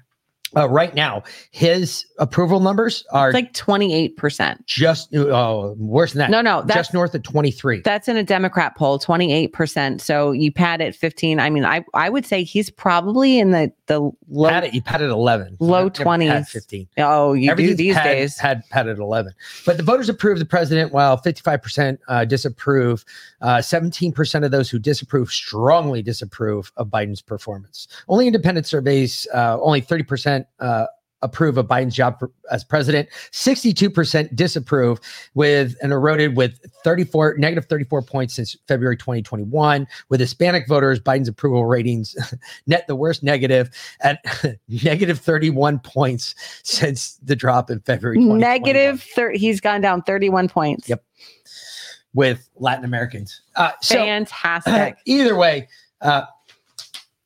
Uh, 0.57 0.69
right 0.69 0.95
now, 0.95 1.23
his 1.51 2.07
approval 2.19 2.61
numbers 2.61 3.05
are 3.13 3.29
It's 3.29 3.35
like 3.35 3.53
28%. 3.53 4.65
just 4.65 5.15
oh, 5.15 5.75
worse 5.79 6.13
than 6.13 6.21
that. 6.21 6.31
No, 6.31 6.41
no, 6.41 6.63
that's- 6.63 6.87
just 6.87 6.95
north 6.95 7.15
of 7.15 7.23
23. 7.23 7.83
That's 7.83 8.09
in 8.09 8.17
a 8.17 8.23
Democrat 8.23 8.75
poll, 8.75 8.99
28%. 8.99 10.01
So 10.01 10.33
you 10.33 10.51
pat 10.51 10.81
it 10.81 10.95
15. 10.95 11.41
I 11.41 11.51
mean, 11.51 11.67
I, 11.67 11.85
I 11.93 12.09
would 12.09 12.25
say 12.25 12.43
he's 12.43 12.71
probably 12.71 13.39
in 13.39 13.51
the, 13.51 13.71
the 13.87 14.01
low, 14.29 14.49
Pat 14.49 14.65
it, 14.65 14.75
you 14.75 14.81
pat 14.81 15.03
it 15.03 15.11
11. 15.11 15.59
low 15.61 15.87
I've 15.87 15.99
never 15.99 16.25
had 16.25 16.45
20s. 16.45 16.49
15. 16.49 16.89
Oh, 16.99 17.35
you 17.35 17.55
do 17.55 17.75
these 17.75 17.95
had, 17.95 18.05
days. 18.05 18.39
Had 18.39 18.63
pat 18.71 18.89
at 18.89 18.99
11. 18.99 19.35
But 19.67 19.77
the 19.77 19.83
voters 19.83 20.09
approved 20.09 20.41
the 20.41 20.47
president 20.47 20.93
while 20.93 21.19
55% 21.19 21.99
uh, 22.09 22.25
disapprove. 22.25 23.05
Uh, 23.43 23.59
17% 23.59 24.45
of 24.45 24.51
those 24.51 24.71
who 24.71 24.79
disapprove 24.79 25.31
strongly 25.31 26.03
disapprove 26.03 26.73
of 26.77 26.89
Biden's 26.89 27.21
performance. 27.21 27.89
Only 28.09 28.27
independent 28.27 28.67
surveys, 28.67 29.27
uh, 29.35 29.59
only 29.61 29.83
30% 29.83 30.46
uh, 30.61 30.87
approve 31.23 31.57
of 31.57 31.67
Biden's 31.67 31.95
job 31.95 32.19
for, 32.19 32.31
as 32.51 32.65
president, 32.65 33.09
62% 33.33 34.35
disapprove, 34.35 35.01
with 35.35 35.77
an 35.83 35.93
eroded 35.93 36.37
with 36.37 36.61
34 36.85 37.37
negative 37.39 37.67
34 37.67 38.03
points 38.03 38.35
since 38.35 38.57
February 38.69 38.97
2021. 38.97 39.87
With 40.09 40.21
Hispanic 40.21 40.69
voters, 40.69 41.01
Biden's 41.01 41.29
approval 41.29 41.67
ratings 41.67 42.17
net 42.67 42.87
the 42.87 42.97
worst 42.97 43.23
negative 43.23 43.71
at 44.01 44.25
negative 44.69 45.19
31 45.19 45.79
points 45.81 46.35
since 46.63 47.17
the 47.23 47.37
drop 47.37 47.71
in 47.71 47.81
February 47.81 48.19
30, 49.01 49.39
he's 49.39 49.61
gone 49.61 49.81
down 49.81 50.03
31 50.03 50.49
points. 50.49 50.89
Yep. 50.89 51.05
With 52.15 52.49
Latin 52.57 52.85
Americans. 52.85 53.43
Uh, 53.57 53.73
so, 53.83 53.97
Fantastic. 53.97 54.97
either 55.05 55.37
way, 55.37 55.69
uh, 56.01 56.23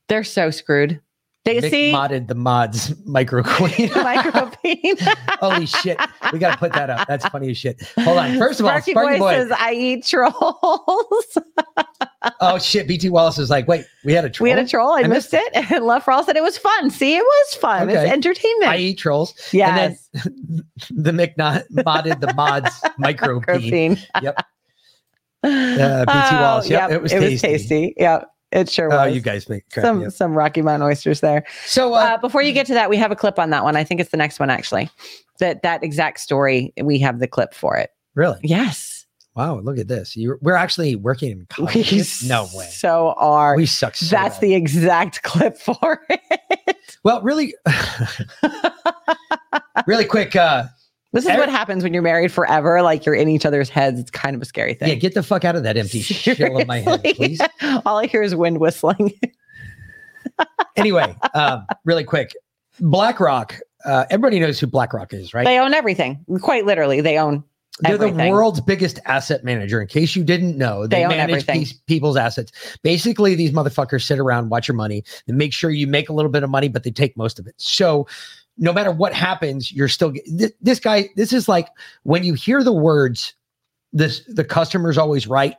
They're 0.08 0.24
so 0.24 0.50
screwed. 0.50 1.00
They 1.44 1.56
Mick 1.56 1.70
see 1.70 1.92
modded 1.92 2.28
the 2.28 2.34
mods 2.34 2.94
micro 3.06 3.42
queen. 3.42 3.88
micropene. 3.88 5.16
Holy 5.40 5.64
shit. 5.64 5.98
We 6.32 6.38
got 6.38 6.52
to 6.52 6.58
put 6.58 6.72
that 6.74 6.90
up. 6.90 7.08
That's 7.08 7.26
funny 7.28 7.50
as 7.50 7.56
shit. 7.56 7.80
Hold 8.00 8.18
on. 8.18 8.36
First 8.36 8.60
of 8.60 8.66
all, 8.66 8.72
Sparky, 8.72 8.90
Sparky 8.90 9.18
Boy, 9.18 9.32
says 9.32 9.50
I 9.50 9.72
eat 9.72 10.04
trolls. 10.04 11.38
oh 12.40 12.58
shit. 12.58 12.86
BT 12.86 13.08
Wallace 13.08 13.38
is 13.38 13.48
like, 13.48 13.66
wait, 13.66 13.86
we 14.04 14.12
had 14.12 14.26
a 14.26 14.30
troll. 14.30 14.44
we 14.44 14.50
had 14.50 14.58
a 14.58 14.68
troll. 14.68 14.92
I, 14.92 15.04
missed 15.04 15.32
it. 15.32 15.50
And 15.54 15.84
Love 15.86 16.04
for 16.04 16.12
All 16.12 16.24
said 16.24 16.36
it 16.36 16.42
was 16.42 16.58
fun. 16.58 16.90
See, 16.90 17.16
it 17.16 17.24
was 17.24 17.54
fun. 17.54 17.88
It's 17.88 17.96
entertainment. 17.98 18.70
I 18.70 18.76
eat 18.76 18.98
trolls. 18.98 19.32
Yes. 19.52 20.08
And 20.12 20.62
then 20.90 21.04
the 21.04 21.12
McNot 21.12 21.64
modded 21.72 22.20
the 22.20 22.34
mods 22.34 22.70
micro 22.98 23.40
queen. 23.40 23.98
Yep. 24.20 24.44
Uh, 25.42 26.04
BT 26.04 26.36
Wallace. 26.36 26.68
Yep. 26.68 26.90
Oh, 26.90 26.94
it 26.94 27.02
was 27.02 27.12
it 27.12 27.20
tasty. 27.20 27.32
was 27.32 27.40
tasty. 27.62 27.94
Yeah, 27.96 28.24
it 28.52 28.68
sure 28.68 28.88
was. 28.88 28.98
Oh, 28.98 29.04
you 29.04 29.20
guys 29.20 29.48
make 29.48 29.68
crap. 29.70 29.84
some 29.84 30.02
yep. 30.02 30.12
some 30.12 30.34
Rocky 30.34 30.62
Mountain 30.62 30.86
oysters 30.86 31.20
there. 31.20 31.44
So 31.66 31.94
uh, 31.94 32.18
before 32.18 32.42
you 32.42 32.52
get 32.52 32.66
to 32.66 32.74
that, 32.74 32.90
we 32.90 32.96
have 32.96 33.10
a 33.10 33.16
clip 33.16 33.38
on 33.38 33.50
that 33.50 33.64
one. 33.64 33.76
I 33.76 33.84
think 33.84 34.00
it's 34.00 34.10
the 34.10 34.16
next 34.16 34.40
one 34.40 34.50
actually. 34.50 34.90
That 35.38 35.62
that 35.62 35.82
exact 35.82 36.20
story. 36.20 36.72
We 36.82 36.98
have 36.98 37.18
the 37.18 37.28
clip 37.28 37.54
for 37.54 37.76
it. 37.76 37.90
Really? 38.14 38.38
Yes. 38.42 39.06
Wow. 39.36 39.60
Look 39.60 39.78
at 39.78 39.88
this. 39.88 40.16
You're, 40.16 40.38
we're 40.42 40.56
actually 40.56 40.96
working 40.96 41.30
in 41.30 41.46
college. 41.48 42.24
no 42.24 42.48
way. 42.52 42.66
So 42.66 43.14
are 43.16 43.56
We 43.56 43.66
suck 43.66 43.96
so 43.96 44.06
That's 44.06 44.38
the 44.38 44.54
exact 44.54 45.22
clip 45.22 45.56
for 45.56 46.00
it. 46.08 46.76
Well, 47.04 47.22
really, 47.22 47.54
really 49.86 50.04
quick. 50.04 50.36
Uh, 50.36 50.64
This 51.12 51.24
is 51.26 51.30
what 51.36 51.48
happens 51.48 51.82
when 51.82 51.92
you're 51.92 52.02
married 52.02 52.30
forever. 52.30 52.82
Like 52.82 53.04
you're 53.04 53.14
in 53.16 53.28
each 53.28 53.44
other's 53.44 53.68
heads. 53.68 53.98
It's 53.98 54.10
kind 54.12 54.36
of 54.36 54.42
a 54.42 54.44
scary 54.44 54.74
thing. 54.74 54.88
yeah, 54.90 54.94
get 54.94 55.14
the 55.14 55.22
fuck 55.24 55.44
out 55.44 55.56
of 55.56 55.64
that 55.64 55.76
empty 55.76 56.00
shell 56.02 56.60
of 56.60 56.66
my 56.68 56.78
head, 56.80 57.00
Seriously. 57.00 57.36
please. 57.36 57.40
All 57.84 57.98
I 57.98 58.06
hear 58.06 58.22
is 58.22 58.34
wind 58.34 58.58
whistling. 58.58 59.12
anyway, 60.76 61.16
um, 61.34 61.66
really 61.84 62.04
quick. 62.04 62.32
BlackRock. 62.80 63.56
Uh, 63.84 64.04
everybody 64.10 64.38
knows 64.40 64.60
who 64.60 64.66
BlackRock 64.66 65.12
is, 65.12 65.32
right? 65.34 65.44
They 65.44 65.58
own 65.58 65.74
everything. 65.74 66.24
Quite 66.42 66.66
literally, 66.66 67.00
they 67.00 67.18
own 67.18 67.42
They're 67.80 67.94
everything. 67.94 68.18
the 68.18 68.30
world's 68.30 68.60
biggest 68.60 68.98
asset 69.06 69.42
manager. 69.42 69.80
In 69.80 69.88
case 69.88 70.14
you 70.14 70.22
didn't 70.22 70.58
know, 70.58 70.86
they, 70.86 70.98
They 70.98 71.04
own 71.04 71.10
manage 71.10 71.46
these 71.46 71.72
people's 71.72 72.16
assets. 72.16 72.52
Basically, 72.82 73.34
these 73.34 73.52
motherfuckers 73.52 74.02
sit 74.02 74.18
around, 74.18 74.50
watch 74.50 74.68
your 74.68 74.74
money, 74.76 75.02
and 75.26 75.38
make 75.38 75.52
sure 75.54 75.70
you 75.70 75.86
make 75.86 76.08
a 76.08 76.12
little 76.12 76.30
bit 76.30 76.42
of 76.42 76.50
money, 76.50 76.68
but 76.68 76.84
they 76.84 76.90
take 76.90 77.16
most 77.16 77.38
of 77.38 77.46
it. 77.46 77.54
So, 77.56 78.06
no 78.60 78.72
matter 78.72 78.92
what 78.92 79.12
happens, 79.12 79.72
you're 79.72 79.88
still 79.88 80.12
th- 80.12 80.52
this 80.60 80.78
guy. 80.78 81.08
This 81.16 81.32
is 81.32 81.48
like 81.48 81.66
when 82.04 82.22
you 82.22 82.34
hear 82.34 82.62
the 82.62 82.72
words, 82.72 83.34
"this 83.92 84.22
the 84.28 84.44
customer's 84.44 84.96
always 84.98 85.26
right." 85.26 85.56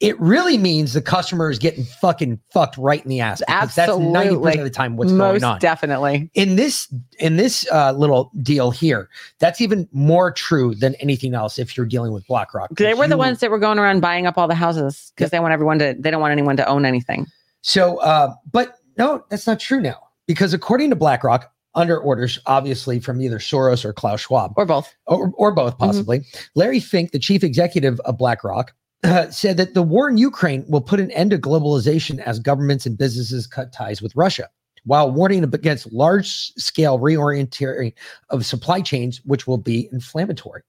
It 0.00 0.20
really 0.20 0.58
means 0.58 0.92
the 0.92 1.00
customer 1.00 1.50
is 1.50 1.58
getting 1.58 1.84
fucking 1.84 2.38
fucked 2.52 2.76
right 2.76 3.02
in 3.02 3.08
the 3.08 3.20
ass. 3.20 3.40
because 3.40 3.74
That's 3.74 3.88
ninety 3.96 4.18
Absolutely. 4.18 4.42
percent 4.50 4.58
of 4.60 4.64
the 4.64 4.70
time 4.70 4.96
what's 4.98 5.12
Most 5.12 5.40
going 5.40 5.44
on 5.54 5.58
definitely. 5.60 6.30
in 6.34 6.56
this 6.56 6.92
in 7.18 7.38
this 7.38 7.66
uh, 7.72 7.92
little 7.92 8.30
deal 8.42 8.70
here 8.70 9.08
that's 9.38 9.62
even 9.62 9.88
more 9.92 10.30
true 10.30 10.74
than 10.74 10.94
anything 10.96 11.32
else 11.34 11.58
if 11.58 11.74
you're 11.74 11.86
dealing 11.86 12.12
with 12.12 12.26
blackrock 12.26 12.68
They 12.76 12.92
were 12.92 13.08
the 13.08 13.16
ones 13.16 13.40
that 13.40 13.50
were 13.50 13.58
going 13.58 13.78
around 13.78 14.00
buying 14.00 14.26
up 14.26 14.36
all 14.36 14.46
the 14.46 14.54
houses 14.54 15.10
because 15.16 15.30
they 15.30 15.40
want 15.40 15.54
everyone 15.54 15.78
to. 15.78 15.96
They 15.98 16.10
don't 16.10 16.20
want 16.20 16.32
anyone 16.32 16.58
to 16.58 16.68
own 16.68 16.84
anything. 16.84 17.26
so 17.62 17.96
uh, 18.00 18.34
but 18.52 18.76
no 18.98 19.24
that's 19.30 19.46
not 19.46 19.58
true 19.58 19.80
now 19.80 20.06
because 20.26 20.52
according 20.52 20.90
to 20.90 20.96
blackrock 20.96 21.50
under 21.74 21.98
orders 21.98 22.38
obviously 22.46 23.00
from 23.00 23.20
either 23.20 23.38
soros 23.38 23.84
or 23.84 23.92
klaus 23.92 24.20
schwab. 24.20 24.52
Or 24.56 24.66
both. 24.66 24.94
Or, 25.06 25.32
or 25.36 25.52
both 25.52 25.78
possibly. 25.78 26.22
Larry 26.54 26.80
fink 26.80 27.12
the 27.12 27.18
chief 27.18 27.42
executive 27.42 28.00
of 28.00 28.18
blackrock 28.18 28.72
uh, 29.04 29.28
said 29.30 29.56
that 29.56 29.74
the 29.74 29.82
war 29.82 30.08
in 30.08 30.16
ukraine 30.16 30.64
will 30.68 30.80
put 30.80 31.00
an 31.00 31.10
end 31.12 31.30
to 31.30 31.38
globalization 31.38 32.18
as 32.20 32.38
governments 32.38 32.86
and 32.86 32.98
businesses 32.98 33.46
cut 33.46 33.72
ties 33.72 34.00
with 34.00 34.14
russia 34.14 34.48
while 34.84 35.10
warning 35.10 35.44
against 35.44 35.92
large 35.92 36.52
scale 36.54 36.98
reorienting 36.98 37.92
of 38.30 38.44
supply 38.44 38.80
chains 38.80 39.20
which 39.24 39.46
will 39.46 39.58
be 39.58 39.88
inflammatory 39.92 40.62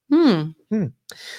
Hmm. 0.74 0.86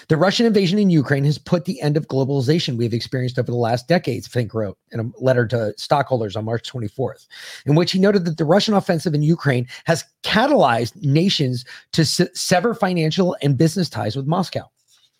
The 0.08 0.16
Russian 0.16 0.46
invasion 0.46 0.78
in 0.78 0.90
Ukraine 0.90 1.24
has 1.24 1.38
put 1.38 1.64
the 1.64 1.80
end 1.80 1.96
of 1.96 2.06
globalization 2.06 2.76
we've 2.76 2.94
experienced 2.94 3.38
over 3.38 3.50
the 3.50 3.56
last 3.56 3.88
decades, 3.88 4.28
Fink 4.28 4.54
wrote 4.54 4.78
in 4.92 5.00
a 5.00 5.10
letter 5.18 5.46
to 5.48 5.74
stockholders 5.76 6.36
on 6.36 6.44
March 6.44 6.70
24th, 6.70 7.26
in 7.66 7.74
which 7.74 7.92
he 7.92 7.98
noted 7.98 8.24
that 8.24 8.36
the 8.36 8.44
Russian 8.44 8.74
offensive 8.74 9.14
in 9.14 9.22
Ukraine 9.22 9.66
has 9.86 10.04
catalyzed 10.22 10.94
nations 11.02 11.64
to 11.92 12.04
se- 12.04 12.28
sever 12.34 12.74
financial 12.74 13.36
and 13.42 13.58
business 13.58 13.88
ties 13.88 14.14
with 14.14 14.26
Moscow. 14.26 14.70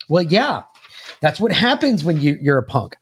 Well, 0.07 0.23
yeah, 0.23 0.63
that's 1.21 1.39
what 1.39 1.51
happens 1.51 2.03
when 2.03 2.21
you, 2.21 2.37
you're 2.41 2.57
a 2.57 2.63
punk. 2.63 2.95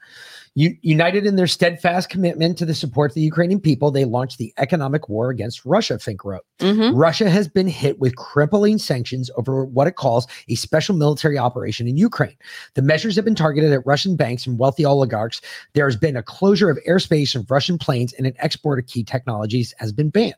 U- 0.56 0.78
united 0.82 1.26
in 1.26 1.36
their 1.36 1.48
steadfast 1.48 2.10
commitment 2.10 2.58
to 2.60 2.66
the 2.66 2.76
support 2.76 3.12
of 3.12 3.16
the 3.16 3.22
Ukrainian 3.22 3.60
people, 3.60 3.90
they 3.90 4.06
launched 4.06 4.38
the 4.38 4.54
economic 4.58 5.10
war 5.10 5.30
against 5.30 5.66
Russia, 5.66 5.98
Fink 5.98 6.24
wrote. 6.24 6.46
Mm-hmm. 6.60 6.96
Russia 6.96 7.30
has 7.30 7.48
been 7.48 7.68
hit 7.68 8.00
with 8.00 8.16
crippling 8.16 8.78
sanctions 8.78 9.32
over 9.36 9.66
what 9.66 9.88
it 9.88 9.96
calls 9.96 10.28
a 10.50 10.56
special 10.56 10.96
military 10.96 11.40
operation 11.40 11.88
in 11.88 11.98
Ukraine. 11.98 12.38
The 12.76 12.84
measures 12.84 13.16
have 13.16 13.26
been 13.26 13.34
targeted 13.34 13.72
at 13.72 13.86
Russian 13.86 14.16
banks 14.16 14.46
and 14.46 14.60
wealthy 14.60 14.86
oligarchs. 14.86 15.42
There 15.74 15.86
has 15.86 15.96
been 15.96 16.16
a 16.16 16.24
closure 16.24 16.70
of 16.70 16.78
airspace 16.88 17.36
of 17.36 17.50
Russian 17.50 17.80
planes, 17.80 18.14
and 18.14 18.28
an 18.28 18.36
export 18.38 18.78
of 18.78 18.86
key 18.86 19.04
technologies 19.04 19.74
has 19.78 19.92
been 19.92 20.10
banned. 20.10 20.36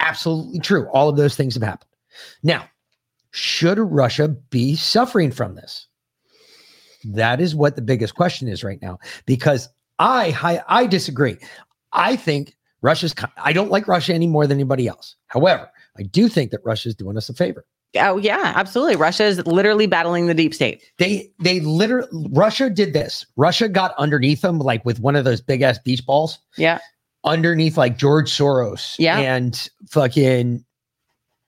Absolutely 0.00 0.60
true. 0.60 0.88
All 0.88 1.08
of 1.08 1.16
those 1.16 1.36
things 1.36 1.54
have 1.54 1.62
happened. 1.62 1.90
Now, 2.42 2.68
should 3.30 3.78
Russia 3.78 4.28
be 4.28 4.76
suffering 4.76 5.32
from 5.32 5.54
this? 5.54 5.86
That 7.04 7.40
is 7.40 7.54
what 7.54 7.76
the 7.76 7.82
biggest 7.82 8.14
question 8.14 8.48
is 8.48 8.64
right 8.64 8.80
now, 8.82 8.98
because 9.26 9.68
I 9.98 10.36
I, 10.42 10.82
I 10.82 10.86
disagree. 10.86 11.36
I 11.92 12.16
think 12.16 12.56
Russia's. 12.82 13.14
I 13.36 13.52
don't 13.52 13.70
like 13.70 13.88
Russia 13.88 14.14
any 14.14 14.26
more 14.26 14.46
than 14.46 14.56
anybody 14.56 14.88
else. 14.88 15.16
However, 15.26 15.70
I 15.98 16.02
do 16.02 16.28
think 16.28 16.50
that 16.50 16.60
Russia's 16.64 16.94
doing 16.94 17.16
us 17.16 17.28
a 17.28 17.34
favor. 17.34 17.64
Oh 17.96 18.16
yeah, 18.16 18.52
absolutely. 18.56 18.96
Russia 18.96 19.24
is 19.24 19.46
literally 19.46 19.86
battling 19.86 20.26
the 20.26 20.34
deep 20.34 20.54
state. 20.54 20.82
They 20.98 21.30
they 21.38 21.60
literally 21.60 22.08
Russia 22.32 22.68
did 22.68 22.92
this. 22.92 23.24
Russia 23.36 23.68
got 23.68 23.94
underneath 23.98 24.40
them 24.40 24.58
like 24.58 24.84
with 24.84 25.00
one 25.00 25.16
of 25.16 25.24
those 25.24 25.40
big 25.40 25.62
ass 25.62 25.78
beach 25.78 26.04
balls. 26.04 26.38
Yeah. 26.56 26.78
Underneath 27.24 27.76
like 27.76 27.96
George 27.96 28.30
Soros. 28.30 28.96
Yeah. 28.98 29.18
And 29.18 29.68
fucking 29.88 30.64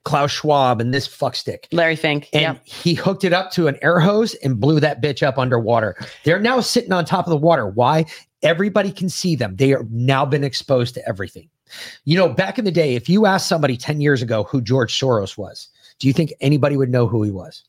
Klaus 0.07 0.31
Schwab 0.31 0.81
and 0.81 0.95
this 0.95 1.09
fuckstick. 1.09 1.67
Larry 1.73 1.97
Fink. 1.97 2.29
And 2.33 2.57
yeah. 2.57 2.59
he 2.65 2.95
hooked 2.95 3.25
it 3.25 3.33
up 3.33 3.51
to 3.51 3.67
an 3.67 3.77
air 3.83 3.99
hose 3.99 4.35
and 4.35 4.61
blew 4.61 4.79
that 4.79 5.03
bitch 5.03 5.27
up 5.27 5.37
underwater. 5.37 5.97
They're 6.23 6.39
now 6.39 6.61
sitting 6.61 6.93
on 6.93 7.05
top 7.05 7.27
of 7.27 7.31
the 7.31 7.37
water. 7.37 7.67
Why? 7.67 8.07
Everybody 8.43 8.93
can 8.93 9.09
see 9.09 9.35
them. 9.35 9.57
They 9.57 9.73
are 9.73 9.85
now 9.91 10.25
been 10.25 10.45
exposed 10.45 10.95
to 10.95 11.07
everything. 11.09 11.51
You 12.05 12.17
know, 12.17 12.29
back 12.29 12.57
in 12.57 12.65
the 12.65 12.71
day, 12.71 12.95
if 12.95 13.09
you 13.09 13.27
asked 13.27 13.49
somebody 13.49 13.77
10 13.77 14.01
years 14.01 14.23
ago 14.23 14.45
who 14.45 14.61
George 14.61 14.97
Soros 14.97 15.37
was, 15.37 15.69
do 15.99 16.07
you 16.07 16.13
think 16.13 16.33
anybody 16.41 16.77
would 16.77 16.89
know 16.89 17.09
who 17.09 17.25
he 17.25 17.33
was? 17.33 17.65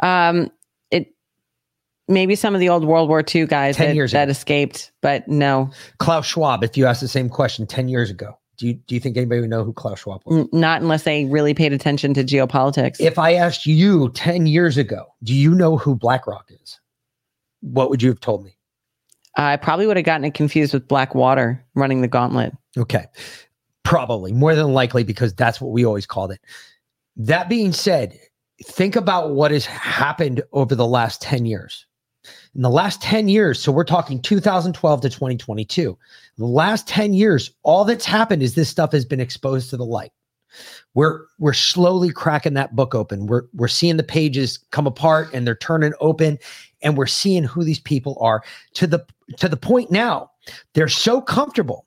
Um, 0.00 0.50
it 0.90 1.14
maybe 2.08 2.34
some 2.34 2.54
of 2.54 2.60
the 2.60 2.68
old 2.68 2.84
World 2.84 3.08
War 3.08 3.22
II 3.32 3.46
guys 3.46 3.76
10 3.76 3.86
that, 3.90 3.94
years 3.94 4.10
that 4.10 4.24
ago. 4.24 4.32
escaped, 4.32 4.90
but 5.00 5.28
no, 5.28 5.70
Klaus 5.98 6.26
Schwab, 6.26 6.64
if 6.64 6.76
you 6.76 6.86
asked 6.86 7.02
the 7.02 7.06
same 7.06 7.28
question 7.28 7.68
10 7.68 7.88
years 7.88 8.10
ago, 8.10 8.36
do 8.60 8.66
you, 8.66 8.74
do 8.74 8.94
you 8.94 9.00
think 9.00 9.16
anybody 9.16 9.40
would 9.40 9.48
know 9.48 9.64
who 9.64 9.72
Klaus 9.72 10.00
Schwab 10.00 10.20
was? 10.26 10.46
not 10.52 10.82
unless 10.82 11.04
they 11.04 11.24
really 11.24 11.54
paid 11.54 11.72
attention 11.72 12.12
to 12.12 12.22
geopolitics. 12.22 13.00
If 13.00 13.18
I 13.18 13.32
asked 13.32 13.64
you 13.64 14.10
10 14.10 14.46
years 14.46 14.76
ago, 14.76 15.06
do 15.22 15.34
you 15.34 15.54
know 15.54 15.78
who 15.78 15.94
BlackRock 15.94 16.50
is? 16.50 16.78
What 17.62 17.88
would 17.88 18.02
you 18.02 18.10
have 18.10 18.20
told 18.20 18.44
me? 18.44 18.58
I 19.36 19.56
probably 19.56 19.86
would 19.86 19.96
have 19.96 20.04
gotten 20.04 20.26
it 20.26 20.34
confused 20.34 20.74
with 20.74 20.86
Blackwater 20.88 21.64
running 21.74 22.02
the 22.02 22.08
gauntlet. 22.08 22.52
Okay. 22.76 23.06
Probably 23.82 24.30
more 24.30 24.54
than 24.54 24.74
likely 24.74 25.04
because 25.04 25.32
that's 25.32 25.58
what 25.58 25.70
we 25.70 25.86
always 25.86 26.04
called 26.04 26.30
it. 26.30 26.40
That 27.16 27.48
being 27.48 27.72
said, 27.72 28.18
think 28.62 28.94
about 28.94 29.30
what 29.30 29.52
has 29.52 29.64
happened 29.64 30.42
over 30.52 30.74
the 30.74 30.86
last 30.86 31.22
10 31.22 31.46
years. 31.46 31.86
In 32.54 32.62
the 32.62 32.70
last 32.70 33.00
10 33.02 33.28
years, 33.28 33.60
so 33.60 33.70
we're 33.70 33.84
talking 33.84 34.20
2012 34.20 35.00
to 35.02 35.08
2022. 35.08 35.96
The 36.36 36.44
last 36.44 36.88
10 36.88 37.12
years, 37.14 37.52
all 37.62 37.84
that's 37.84 38.04
happened 38.04 38.42
is 38.42 38.54
this 38.54 38.68
stuff 38.68 38.92
has 38.92 39.04
been 39.04 39.20
exposed 39.20 39.70
to 39.70 39.76
the 39.76 39.84
light. 39.84 40.12
We're 40.94 41.26
we're 41.38 41.52
slowly 41.52 42.10
cracking 42.10 42.54
that 42.54 42.74
book 42.74 42.92
open. 42.92 43.26
We're 43.26 43.44
we're 43.54 43.68
seeing 43.68 43.96
the 43.96 44.02
pages 44.02 44.58
come 44.72 44.88
apart 44.88 45.32
and 45.32 45.46
they're 45.46 45.54
turning 45.54 45.92
open 46.00 46.38
and 46.82 46.98
we're 46.98 47.06
seeing 47.06 47.44
who 47.44 47.62
these 47.62 47.78
people 47.78 48.18
are 48.20 48.42
to 48.74 48.88
the 48.88 49.06
to 49.36 49.48
the 49.48 49.56
point 49.56 49.92
now 49.92 50.28
they're 50.74 50.88
so 50.88 51.20
comfortable 51.20 51.86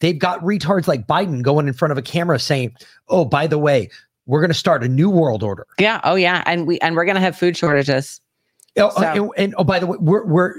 They've 0.00 0.18
got 0.18 0.40
retards 0.40 0.86
like 0.86 1.06
Biden 1.06 1.42
going 1.42 1.66
in 1.66 1.74
front 1.74 1.92
of 1.92 1.98
a 1.98 2.02
camera 2.02 2.38
saying, 2.38 2.74
"Oh, 3.08 3.24
by 3.24 3.46
the 3.46 3.58
way, 3.58 3.90
we're 4.26 4.40
going 4.40 4.50
to 4.50 4.54
start 4.54 4.84
a 4.84 4.88
new 4.88 5.10
world 5.10 5.42
order." 5.42 5.66
Yeah. 5.78 6.00
Oh, 6.04 6.14
yeah. 6.14 6.42
And 6.46 6.66
we 6.66 6.78
and 6.80 6.96
we're 6.96 7.04
gonna 7.04 7.20
have 7.20 7.36
food 7.36 7.56
shortages. 7.56 8.20
Oh, 8.76 8.86
uh, 8.88 8.90
So- 8.90 9.02
and, 9.02 9.30
and- 9.36 9.54
oh, 9.58 9.64
by 9.64 9.78
the 9.78 9.86
way, 9.86 9.96
we're 10.00 10.24
we're 10.26 10.54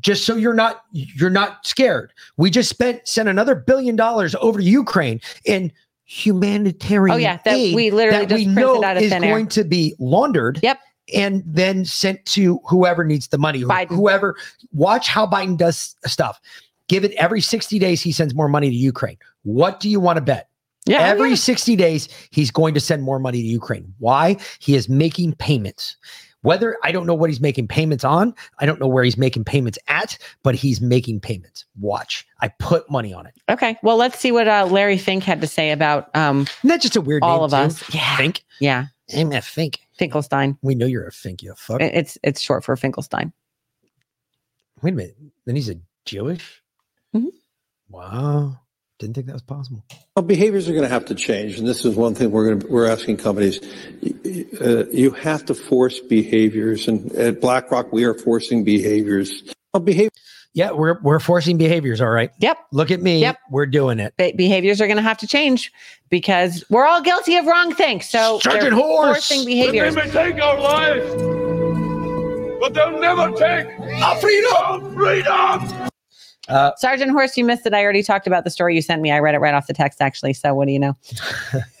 just 0.00 0.24
so 0.26 0.36
you're 0.36 0.54
not 0.54 0.82
you're 0.92 1.30
not 1.30 1.66
scared. 1.66 2.12
We 2.36 2.50
just 2.50 2.68
spent 2.70 3.06
sent 3.08 3.28
another 3.28 3.54
billion 3.54 3.96
dollars 3.96 4.34
over 4.40 4.58
to 4.60 4.64
Ukraine 4.64 5.20
in 5.44 5.72
humanitarian. 6.04 7.14
Oh, 7.14 7.18
yeah, 7.18 7.38
that 7.44 7.54
aid 7.54 7.74
we 7.74 7.90
literally 7.90 8.26
that 8.26 8.34
we 8.34 8.46
know 8.46 8.82
is 8.82 9.10
thin 9.10 9.24
air. 9.24 9.30
going 9.32 9.48
to 9.48 9.64
be 9.64 9.94
laundered. 9.98 10.60
Yep. 10.62 10.78
And 11.14 11.42
then 11.46 11.84
sent 11.84 12.24
to 12.26 12.60
whoever 12.68 13.04
needs 13.04 13.28
the 13.28 13.38
money. 13.38 13.62
wh- 13.62 13.88
Whoever 13.88 14.36
watch 14.72 15.08
how 15.08 15.26
Biden 15.26 15.56
does 15.56 15.96
stuff. 16.06 16.40
Give 16.88 17.04
it 17.04 17.12
every 17.12 17.40
60 17.40 17.78
days, 17.78 18.00
he 18.00 18.12
sends 18.12 18.34
more 18.34 18.48
money 18.48 18.68
to 18.70 18.76
Ukraine. 18.76 19.16
What 19.42 19.80
do 19.80 19.88
you 19.88 19.98
want 20.00 20.16
to 20.18 20.20
bet? 20.20 20.48
Yeah, 20.86 21.00
Every 21.02 21.30
yeah. 21.30 21.34
60 21.36 21.76
days, 21.76 22.08
he's 22.30 22.50
going 22.50 22.74
to 22.74 22.80
send 22.80 23.02
more 23.02 23.18
money 23.18 23.40
to 23.42 23.46
Ukraine. 23.46 23.92
Why? 23.98 24.36
He 24.60 24.74
is 24.74 24.88
making 24.88 25.34
payments. 25.34 25.96
Whether 26.42 26.76
I 26.82 26.90
don't 26.92 27.06
know 27.06 27.14
what 27.14 27.28
he's 27.28 27.40
making 27.40 27.68
payments 27.68 28.02
on, 28.04 28.34
I 28.58 28.66
don't 28.66 28.80
know 28.80 28.88
where 28.88 29.04
he's 29.04 29.18
making 29.18 29.44
payments 29.44 29.78
at, 29.88 30.16
but 30.42 30.54
he's 30.54 30.80
making 30.80 31.20
payments. 31.20 31.66
Watch. 31.78 32.26
I 32.40 32.48
put 32.48 32.90
money 32.90 33.12
on 33.12 33.26
it. 33.26 33.34
Okay. 33.50 33.76
Well, 33.82 33.96
let's 33.98 34.18
see 34.18 34.32
what 34.32 34.48
uh, 34.48 34.66
Larry 34.70 34.96
Fink 34.96 35.22
had 35.24 35.40
to 35.42 35.46
say 35.46 35.70
about 35.70 36.14
um 36.16 36.46
That's 36.64 36.82
just 36.82 36.96
a 36.96 37.00
weird 37.00 37.22
all 37.22 37.36
name, 37.36 37.44
of 37.44 37.50
too. 37.50 37.56
us. 37.56 37.94
Yeah. 37.94 38.16
Fink. 38.16 38.44
Yeah. 38.58 38.86
I'm 39.14 39.32
a 39.32 39.42
Fink. 39.42 39.80
Finkelstein. 39.98 40.56
We 40.62 40.74
know 40.74 40.86
you're 40.86 41.06
a 41.06 41.12
Fink, 41.12 41.42
you 41.42 41.52
fuck. 41.56 41.80
It's 41.82 42.16
it's 42.22 42.40
short 42.40 42.64
for 42.64 42.74
Finkelstein. 42.76 43.32
Wait 44.82 44.94
a 44.94 44.96
minute. 44.96 45.16
Then 45.44 45.56
he's 45.56 45.68
a 45.68 45.76
Jewish? 46.06 46.62
Mhm. 47.14 47.26
Wow. 47.90 48.60
Didn't 49.00 49.14
think 49.14 49.28
that 49.28 49.32
was 49.32 49.42
possible. 49.42 49.82
Well, 50.14 50.24
behaviors 50.26 50.68
are 50.68 50.72
going 50.72 50.84
to 50.84 50.88
have 50.90 51.06
to 51.06 51.14
change, 51.14 51.58
and 51.58 51.66
this 51.66 51.86
is 51.86 51.96
one 51.96 52.14
thing 52.14 52.30
we're 52.30 52.48
going 52.48 52.60
to, 52.60 52.66
we're 52.66 52.86
asking 52.86 53.16
companies. 53.16 53.58
Uh, 54.60 54.84
you 54.92 55.10
have 55.12 55.46
to 55.46 55.54
force 55.54 56.00
behaviors, 56.00 56.86
and 56.86 57.10
at 57.12 57.40
BlackRock 57.40 57.92
we 57.94 58.04
are 58.04 58.12
forcing 58.12 58.62
behaviors. 58.62 59.42
Well, 59.72 59.82
behavior. 59.82 60.10
Yeah, 60.52 60.72
we're 60.72 61.00
we're 61.00 61.20
forcing 61.20 61.56
behaviors, 61.56 62.02
all 62.02 62.10
right. 62.10 62.30
Yep. 62.40 62.58
Look 62.72 62.90
at 62.90 63.00
me. 63.00 63.20
Yep. 63.20 63.38
We're 63.50 63.66
doing 63.66 64.00
it. 64.00 64.14
Be- 64.18 64.32
behaviors 64.32 64.80
are 64.82 64.86
going 64.86 64.96
to 64.98 65.02
have 65.02 65.18
to 65.18 65.26
change 65.26 65.72
because 66.10 66.62
we're 66.68 66.84
all 66.84 67.00
guilty 67.00 67.36
of 67.36 67.46
wrong 67.46 67.72
things. 67.74 68.06
So 68.06 68.40
Sergeant 68.40 68.62
they're 68.64 68.72
Horse! 68.74 69.28
forcing 69.28 69.46
behaviors. 69.46 69.94
They 69.94 70.04
may 70.04 70.10
take 70.10 70.42
our 70.42 70.60
lives, 70.60 71.08
but 72.60 72.74
they'll 72.74 73.00
never 73.00 73.30
take 73.30 73.66
our 74.02 74.16
freedom! 74.16 74.52
Our 74.56 74.92
freedom! 74.92 75.89
Uh, 76.50 76.72
Sergeant 76.76 77.10
Horse, 77.12 77.36
you 77.36 77.44
missed 77.44 77.64
it. 77.66 77.72
I 77.74 77.82
already 77.82 78.02
talked 78.02 78.26
about 78.26 78.44
the 78.44 78.50
story 78.50 78.74
you 78.74 78.82
sent 78.82 79.00
me. 79.02 79.10
I 79.10 79.18
read 79.20 79.34
it 79.34 79.38
right 79.38 79.54
off 79.54 79.66
the 79.66 79.72
text, 79.74 80.00
actually. 80.02 80.32
So 80.34 80.52
what 80.54 80.66
do 80.66 80.72
you 80.72 80.78
know? 80.78 80.96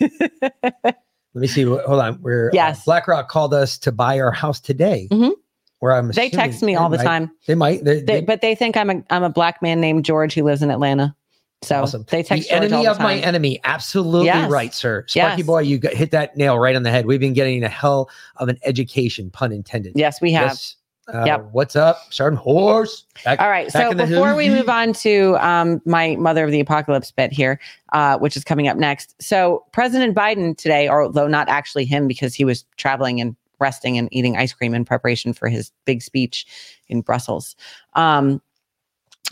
Let 0.00 0.94
me 1.42 1.46
see. 1.46 1.62
Hold 1.64 1.86
on. 2.00 2.20
We're 2.22 2.50
Yes. 2.52 2.80
uh, 2.80 2.82
BlackRock 2.86 3.28
called 3.28 3.54
us 3.54 3.78
to 3.78 3.92
buy 3.92 4.18
our 4.20 4.32
house 4.32 4.60
today. 4.60 5.08
Mhm. 5.10 5.32
Where 5.78 5.92
I'm 5.94 6.10
They 6.10 6.28
text 6.28 6.62
me 6.62 6.74
all 6.76 6.88
the 6.90 6.98
time. 6.98 7.30
They 7.46 7.54
might. 7.54 7.84
They, 7.84 8.00
They, 8.00 8.20
but 8.20 8.40
they 8.42 8.54
think 8.54 8.76
I'm 8.76 8.90
a 8.90 9.02
I'm 9.10 9.22
a 9.22 9.30
black 9.30 9.62
man 9.62 9.80
named 9.80 10.04
George 10.04 10.34
who 10.34 10.42
lives 10.44 10.62
in 10.62 10.70
Atlanta. 10.70 11.14
So 11.62 11.82
awesome. 11.82 12.04
they 12.08 12.22
text 12.22 12.48
the 12.48 12.54
enemy 12.54 12.72
all 12.74 12.86
of 12.88 12.96
the 12.98 13.02
my 13.04 13.16
enemy. 13.16 13.60
Absolutely 13.64 14.26
Yes. 14.26 14.50
right, 14.50 14.72
sir. 14.74 15.04
Sparky 15.06 15.38
Yes. 15.42 15.46
boy, 15.46 15.60
you 15.60 15.78
got, 15.78 15.92
hit 15.92 16.10
that 16.12 16.36
nail 16.36 16.58
right 16.58 16.74
on 16.74 16.82
the 16.84 16.90
head. 16.90 17.04
We've 17.06 17.20
been 17.20 17.34
getting 17.34 17.62
a 17.64 17.68
hell 17.68 18.08
of 18.36 18.48
an 18.48 18.58
education, 18.64 19.30
pun 19.30 19.52
intended. 19.52 19.92
Yes, 19.94 20.20
we 20.22 20.32
have. 20.32 20.48
Yes. 20.48 20.76
Uh, 21.12 21.24
Yep. 21.26 21.48
What's 21.52 21.76
up, 21.76 21.98
Sergeant 22.12 22.40
Horse? 22.40 23.04
Back- 23.24 23.40
All 23.40 23.50
right. 23.50 23.70
So 23.70 23.92
before 23.94 24.34
we 24.34 24.48
move 24.48 24.68
on 24.68 24.92
to 24.94 25.36
um, 25.44 25.80
my 25.84 26.16
mother 26.16 26.44
of 26.44 26.50
the 26.50 26.60
apocalypse 26.60 27.10
bit 27.10 27.32
here, 27.32 27.58
uh, 27.92 28.18
which 28.18 28.36
is 28.36 28.44
coming 28.44 28.68
up 28.68 28.76
next. 28.76 29.14
So 29.20 29.64
President 29.72 30.14
Biden 30.16 30.56
today, 30.56 30.88
although 30.88 31.26
not 31.28 31.48
actually 31.48 31.84
him 31.84 32.06
because 32.08 32.34
he 32.34 32.44
was 32.44 32.64
traveling 32.76 33.20
and 33.20 33.36
resting 33.58 33.98
and 33.98 34.08
eating 34.12 34.36
ice 34.36 34.52
cream 34.52 34.74
in 34.74 34.84
preparation 34.84 35.32
for 35.32 35.48
his 35.48 35.70
big 35.84 36.02
speech 36.02 36.46
in 36.88 37.00
Brussels. 37.02 37.56
Um, 37.94 38.40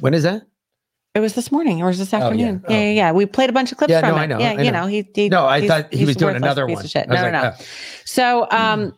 when 0.00 0.14
is 0.14 0.22
that? 0.24 0.42
It 1.14 1.20
was 1.20 1.34
this 1.34 1.50
morning 1.50 1.82
or 1.82 1.86
was 1.86 1.98
this 1.98 2.12
Oh, 2.12 2.18
yeah. 2.18 2.24
afternoon? 2.24 2.64
Oh. 2.68 2.72
yeah. 2.72 2.78
yeah, 2.80 2.90
yeah, 2.90 3.12
We 3.12 3.26
played 3.26 3.50
a 3.50 3.52
bunch 3.52 3.72
of 3.72 3.78
clips 3.78 3.90
Yeah, 3.90 4.00
from 4.00 4.10
no, 4.10 4.16
it. 4.16 4.20
I 4.20 4.26
know, 4.26 4.38
Yeah, 4.38 4.50
I 4.50 4.62
you 4.62 4.70
know. 4.70 4.82
know, 4.82 4.86
he, 4.86 5.08
he 5.14 5.28
No, 5.28 5.46
I 5.46 5.66
thought 5.66 5.92
he 5.92 6.04
was 6.04 6.14
doing 6.16 6.36
another 6.36 6.66
piece 6.66 6.76
one. 6.76 6.84
of 6.84 6.90
shit. 6.90 7.06
I 7.08 7.10
was 7.12 7.20
No, 7.22 7.30
no, 7.30 7.42
no. 7.42 7.52
oh. 7.58 7.64
So, 8.04 8.46
um, 8.50 8.96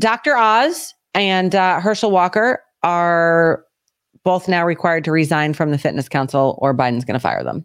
Dr. 0.00 0.36
Oz 0.36 0.94
and 1.16 1.54
uh, 1.54 1.80
Herschel 1.80 2.10
Walker 2.10 2.62
are 2.82 3.64
both 4.22 4.48
now 4.48 4.64
required 4.64 5.04
to 5.04 5.12
resign 5.12 5.54
from 5.54 5.70
the 5.70 5.78
Fitness 5.78 6.08
Council, 6.08 6.58
or 6.60 6.74
Biden's 6.74 7.04
going 7.04 7.14
to 7.14 7.20
fire 7.20 7.42
them. 7.42 7.64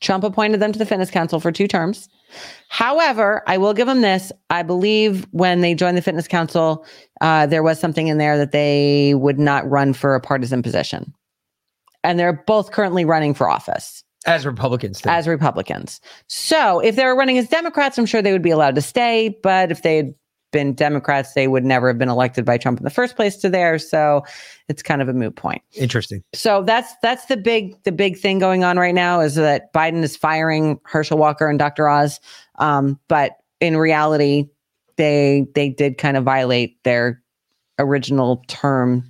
Trump 0.00 0.24
appointed 0.24 0.58
them 0.58 0.72
to 0.72 0.78
the 0.78 0.86
Fitness 0.86 1.12
Council 1.12 1.38
for 1.38 1.52
two 1.52 1.68
terms. 1.68 2.08
However, 2.68 3.42
I 3.46 3.56
will 3.56 3.72
give 3.72 3.86
them 3.86 4.00
this. 4.00 4.32
I 4.50 4.64
believe 4.64 5.28
when 5.30 5.60
they 5.60 5.74
joined 5.74 5.96
the 5.96 6.02
Fitness 6.02 6.26
Council, 6.26 6.84
uh, 7.20 7.46
there 7.46 7.62
was 7.62 7.78
something 7.78 8.08
in 8.08 8.18
there 8.18 8.36
that 8.36 8.50
they 8.50 9.14
would 9.14 9.38
not 9.38 9.68
run 9.70 9.92
for 9.92 10.16
a 10.16 10.20
partisan 10.20 10.60
position. 10.60 11.14
And 12.02 12.18
they're 12.18 12.32
both 12.32 12.72
currently 12.72 13.04
running 13.04 13.32
for 13.32 13.48
office 13.48 14.02
as 14.26 14.44
Republicans. 14.44 15.00
as 15.04 15.28
Republicans. 15.28 16.00
So 16.26 16.80
if 16.80 16.96
they 16.96 17.04
were 17.04 17.16
running 17.16 17.38
as 17.38 17.48
Democrats, 17.48 17.96
I'm 17.96 18.06
sure 18.06 18.22
they 18.22 18.32
would 18.32 18.42
be 18.42 18.50
allowed 18.50 18.74
to 18.74 18.82
stay. 18.82 19.38
But 19.42 19.70
if 19.70 19.82
they 19.82 19.96
had 19.96 20.14
been 20.52 20.74
Democrats, 20.74 21.32
they 21.34 21.48
would 21.48 21.64
never 21.64 21.88
have 21.88 21.98
been 21.98 22.08
elected 22.08 22.44
by 22.44 22.58
Trump 22.58 22.78
in 22.78 22.84
the 22.84 22.90
first 22.90 23.16
place 23.16 23.36
to 23.38 23.48
there. 23.48 23.78
So 23.78 24.22
it's 24.68 24.82
kind 24.82 25.02
of 25.02 25.08
a 25.08 25.12
moot 25.12 25.34
point. 25.34 25.62
Interesting. 25.74 26.22
So 26.34 26.62
that's 26.62 26.94
that's 27.02 27.26
the 27.26 27.36
big 27.36 27.82
the 27.82 27.92
big 27.92 28.18
thing 28.18 28.38
going 28.38 28.62
on 28.62 28.78
right 28.78 28.94
now 28.94 29.20
is 29.20 29.34
that 29.34 29.72
Biden 29.72 30.02
is 30.02 30.16
firing 30.16 30.78
Herschel 30.84 31.18
Walker 31.18 31.48
and 31.48 31.58
Dr. 31.58 31.88
Oz. 31.88 32.20
Um, 32.58 33.00
but 33.08 33.38
in 33.60 33.76
reality, 33.76 34.48
they 34.96 35.46
they 35.54 35.68
did 35.68 35.98
kind 35.98 36.16
of 36.16 36.24
violate 36.24 36.82
their 36.84 37.22
original 37.78 38.44
term, 38.48 39.04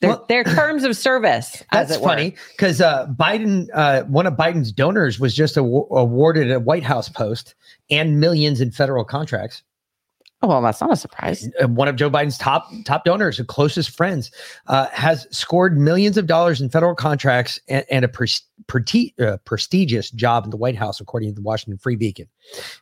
their, 0.00 0.18
their 0.28 0.44
terms 0.44 0.84
of 0.84 0.96
service. 0.96 1.62
as 1.72 1.88
That's 1.88 2.00
it 2.00 2.04
funny 2.04 2.34
because 2.56 2.80
uh, 2.80 3.06
Biden, 3.06 3.68
uh, 3.74 4.04
one 4.04 4.26
of 4.26 4.34
Biden's 4.34 4.72
donors, 4.72 5.20
was 5.20 5.34
just 5.34 5.56
awa- 5.56 5.86
awarded 5.90 6.50
a 6.50 6.60
White 6.60 6.82
House 6.82 7.08
post 7.08 7.54
and 7.90 8.20
millions 8.20 8.60
in 8.60 8.70
federal 8.70 9.04
contracts. 9.04 9.62
Oh, 10.40 10.46
well, 10.46 10.62
that's 10.62 10.80
not 10.80 10.92
a 10.92 10.96
surprise. 10.96 11.48
Uh, 11.60 11.66
One 11.66 11.88
of 11.88 11.96
Joe 11.96 12.08
Biden's 12.08 12.38
top 12.38 12.70
top 12.84 13.04
donors, 13.04 13.40
and 13.40 13.48
closest 13.48 13.90
friends, 13.90 14.30
uh, 14.68 14.86
has 14.92 15.26
scored 15.36 15.76
millions 15.78 16.16
of 16.16 16.26
dollars 16.26 16.60
in 16.60 16.68
federal 16.70 16.94
contracts 16.94 17.58
and, 17.68 17.84
and 17.90 18.04
a 18.04 18.08
preti- 18.08 19.20
uh, 19.20 19.38
prestigious 19.44 20.10
job 20.10 20.44
in 20.44 20.50
the 20.50 20.56
White 20.56 20.76
House, 20.76 21.00
according 21.00 21.30
to 21.30 21.34
the 21.34 21.42
Washington 21.42 21.78
Free 21.78 21.96
Beacon. 21.96 22.28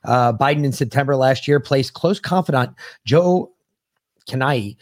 Uh, 0.04 0.34
Biden 0.34 0.64
in 0.64 0.72
September 0.72 1.16
last 1.16 1.48
year 1.48 1.59
placed 1.59 1.95
close 1.95 2.20
confidant 2.20 2.74
Joe 3.07 3.50
Kiani, 4.28 4.76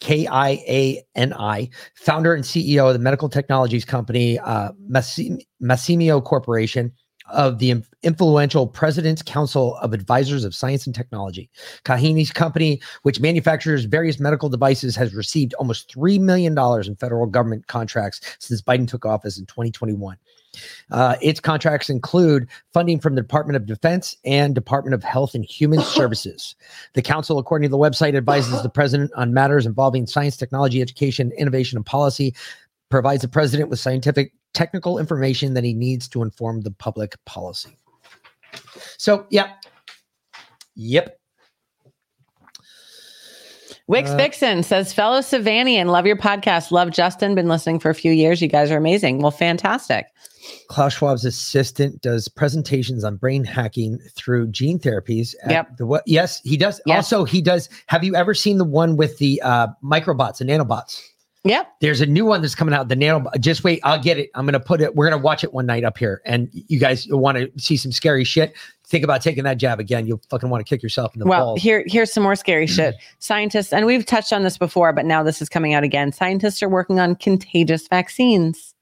K 0.00 0.26
I 0.26 0.50
A 0.66 1.02
N 1.14 1.32
I, 1.32 1.70
founder 1.94 2.34
and 2.34 2.42
CEO 2.42 2.88
of 2.88 2.92
the 2.92 2.98
medical 2.98 3.28
technologies 3.28 3.84
company 3.84 4.38
uh, 4.40 4.72
Corporation, 6.24 6.92
of 7.32 7.58
the 7.58 7.82
influential 8.02 8.66
President's 8.66 9.22
Council 9.22 9.76
of 9.76 9.92
Advisors 9.92 10.44
of 10.44 10.54
Science 10.54 10.86
and 10.86 10.94
Technology. 10.94 11.50
Kiani's 11.84 12.30
company, 12.30 12.80
which 13.02 13.20
manufactures 13.20 13.84
various 13.84 14.20
medical 14.20 14.48
devices, 14.48 14.94
has 14.96 15.14
received 15.14 15.54
almost 15.54 15.92
$3 15.94 16.20
million 16.20 16.56
in 16.86 16.96
federal 16.96 17.26
government 17.26 17.66
contracts 17.66 18.20
since 18.38 18.62
Biden 18.62 18.88
took 18.88 19.04
office 19.04 19.38
in 19.38 19.46
2021. 19.46 20.16
Uh, 20.90 21.16
its 21.20 21.40
contracts 21.40 21.90
include 21.90 22.48
funding 22.72 22.98
from 22.98 23.14
the 23.14 23.20
Department 23.20 23.56
of 23.56 23.66
Defense 23.66 24.16
and 24.24 24.54
Department 24.54 24.94
of 24.94 25.02
Health 25.02 25.34
and 25.34 25.44
Human 25.44 25.80
Services. 25.82 26.54
The 26.94 27.02
council, 27.02 27.38
according 27.38 27.68
to 27.68 27.70
the 27.70 27.78
website, 27.78 28.16
advises 28.16 28.62
the 28.62 28.68
president 28.68 29.10
on 29.16 29.34
matters 29.34 29.66
involving 29.66 30.06
science, 30.06 30.36
technology, 30.36 30.80
education, 30.80 31.32
innovation, 31.32 31.76
and 31.76 31.84
policy, 31.84 32.34
provides 32.90 33.22
the 33.22 33.28
president 33.28 33.68
with 33.68 33.78
scientific, 33.80 34.32
technical 34.54 34.98
information 34.98 35.54
that 35.54 35.64
he 35.64 35.74
needs 35.74 36.08
to 36.08 36.22
inform 36.22 36.62
the 36.62 36.70
public 36.70 37.14
policy. 37.24 37.76
So, 38.98 39.26
yep. 39.30 39.48
Yep. 40.76 41.18
Wix 43.88 44.10
Uh, 44.10 44.16
Vixen 44.16 44.62
says, 44.64 44.92
fellow 44.92 45.20
Savanian, 45.20 45.86
love 45.86 46.06
your 46.06 46.16
podcast. 46.16 46.72
Love 46.72 46.90
Justin. 46.90 47.34
Been 47.36 47.48
listening 47.48 47.78
for 47.78 47.88
a 47.88 47.94
few 47.94 48.10
years. 48.10 48.42
You 48.42 48.48
guys 48.48 48.70
are 48.70 48.76
amazing. 48.76 49.20
Well, 49.20 49.30
fantastic. 49.30 50.06
Klaus 50.68 50.94
Schwab's 50.96 51.24
assistant 51.24 52.00
does 52.02 52.28
presentations 52.28 53.04
on 53.04 53.16
brain 53.16 53.44
hacking 53.44 53.98
through 54.14 54.48
gene 54.48 54.78
therapies. 54.78 55.34
at 55.44 55.50
Yep. 55.50 55.76
The? 55.78 56.02
Yes, 56.06 56.40
he 56.42 56.56
does. 56.56 56.80
Yes. 56.86 57.12
Also, 57.12 57.24
he 57.24 57.40
does. 57.40 57.68
Have 57.86 58.02
you 58.02 58.14
ever 58.16 58.34
seen 58.34 58.58
the 58.58 58.64
one 58.64 58.96
with 58.96 59.18
the 59.18 59.40
uh, 59.42 59.68
microbots 59.82 60.40
and 60.40 60.50
nanobots? 60.50 61.00
Yep. 61.48 61.72
There's 61.80 62.00
a 62.00 62.06
new 62.06 62.24
one 62.24 62.42
that's 62.42 62.54
coming 62.54 62.74
out. 62.74 62.88
The 62.88 62.96
nano. 62.96 63.24
Just 63.40 63.64
wait, 63.64 63.80
I'll 63.84 64.02
get 64.02 64.18
it. 64.18 64.30
I'm 64.34 64.44
gonna 64.44 64.60
put 64.60 64.80
it. 64.80 64.94
We're 64.94 65.08
gonna 65.08 65.22
watch 65.22 65.44
it 65.44 65.52
one 65.52 65.66
night 65.66 65.84
up 65.84 65.98
here, 65.98 66.22
and 66.24 66.48
you 66.52 66.78
guys 66.78 67.06
want 67.10 67.38
to 67.38 67.50
see 67.58 67.76
some 67.76 67.92
scary 67.92 68.24
shit. 68.24 68.54
Think 68.86 69.02
about 69.02 69.22
taking 69.22 69.44
that 69.44 69.58
jab 69.58 69.80
again. 69.80 70.06
You'll 70.06 70.22
fucking 70.30 70.48
want 70.48 70.64
to 70.64 70.68
kick 70.68 70.82
yourself 70.82 71.14
in 71.14 71.20
the 71.20 71.26
well, 71.26 71.46
balls. 71.46 71.62
here 71.62 71.84
here's 71.86 72.12
some 72.12 72.22
more 72.22 72.36
scary 72.36 72.66
shit. 72.68 72.94
Scientists, 73.18 73.72
and 73.72 73.86
we've 73.86 74.06
touched 74.06 74.32
on 74.32 74.42
this 74.42 74.58
before, 74.58 74.92
but 74.92 75.04
now 75.04 75.22
this 75.22 75.42
is 75.42 75.48
coming 75.48 75.74
out 75.74 75.84
again. 75.84 76.12
Scientists 76.12 76.62
are 76.62 76.68
working 76.68 77.00
on 77.00 77.16
contagious 77.16 77.88
vaccines. 77.88 78.75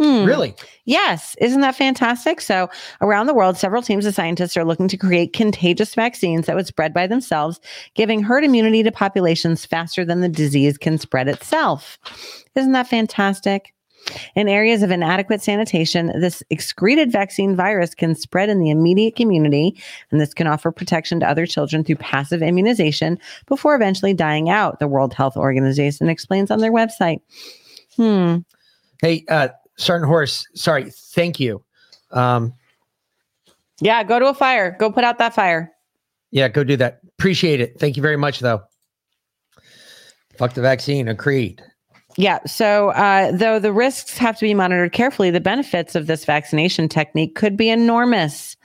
Hmm. 0.00 0.24
Really? 0.24 0.54
Yes. 0.86 1.36
Isn't 1.42 1.60
that 1.60 1.76
fantastic? 1.76 2.40
So, 2.40 2.70
around 3.02 3.26
the 3.26 3.34
world, 3.34 3.58
several 3.58 3.82
teams 3.82 4.06
of 4.06 4.14
scientists 4.14 4.56
are 4.56 4.64
looking 4.64 4.88
to 4.88 4.96
create 4.96 5.34
contagious 5.34 5.94
vaccines 5.94 6.46
that 6.46 6.56
would 6.56 6.66
spread 6.66 6.94
by 6.94 7.06
themselves, 7.06 7.60
giving 7.94 8.22
herd 8.22 8.42
immunity 8.42 8.82
to 8.82 8.90
populations 8.90 9.66
faster 9.66 10.02
than 10.02 10.22
the 10.22 10.28
disease 10.28 10.78
can 10.78 10.96
spread 10.96 11.28
itself. 11.28 11.98
Isn't 12.54 12.72
that 12.72 12.88
fantastic? 12.88 13.74
In 14.34 14.48
areas 14.48 14.82
of 14.82 14.90
inadequate 14.90 15.42
sanitation, 15.42 16.06
this 16.18 16.42
excreted 16.48 17.12
vaccine 17.12 17.54
virus 17.54 17.94
can 17.94 18.14
spread 18.14 18.48
in 18.48 18.58
the 18.58 18.70
immediate 18.70 19.16
community, 19.16 19.76
and 20.10 20.18
this 20.18 20.32
can 20.32 20.46
offer 20.46 20.72
protection 20.72 21.20
to 21.20 21.28
other 21.28 21.44
children 21.44 21.84
through 21.84 21.96
passive 21.96 22.42
immunization 22.42 23.18
before 23.46 23.74
eventually 23.74 24.14
dying 24.14 24.48
out, 24.48 24.78
the 24.78 24.88
World 24.88 25.12
Health 25.12 25.36
Organization 25.36 26.08
explains 26.08 26.50
on 26.50 26.60
their 26.60 26.72
website. 26.72 27.20
Hmm. 27.96 28.38
Hey, 29.02 29.24
uh, 29.28 29.48
Sergeant 29.80 30.08
Horse, 30.08 30.46
sorry, 30.54 30.90
thank 31.14 31.40
you. 31.40 31.62
Um, 32.12 32.52
Yeah, 33.80 34.02
go 34.04 34.18
to 34.18 34.26
a 34.26 34.34
fire. 34.34 34.76
Go 34.78 34.92
put 34.92 35.04
out 35.04 35.18
that 35.18 35.34
fire. 35.34 35.72
yeah, 36.30 36.48
go 36.48 36.62
do 36.64 36.76
that. 36.76 37.00
Appreciate 37.18 37.60
it. 37.60 37.78
Thank 37.80 37.96
you 37.96 38.02
very 38.02 38.16
much, 38.16 38.40
though. 38.40 38.60
Fuck 40.36 40.54
the 40.54 40.60
vaccine, 40.62 41.08
agreed. 41.08 41.62
Yeah. 42.16 42.40
So, 42.46 42.90
uh, 42.90 43.30
though 43.32 43.58
the 43.58 43.72
risks 43.72 44.18
have 44.18 44.36
to 44.38 44.44
be 44.44 44.52
monitored 44.54 44.92
carefully, 44.92 45.30
the 45.30 45.40
benefits 45.40 45.94
of 45.94 46.06
this 46.06 46.24
vaccination 46.24 46.88
technique 46.88 47.34
could 47.34 47.56
be 47.56 47.68
enormous. 47.70 48.56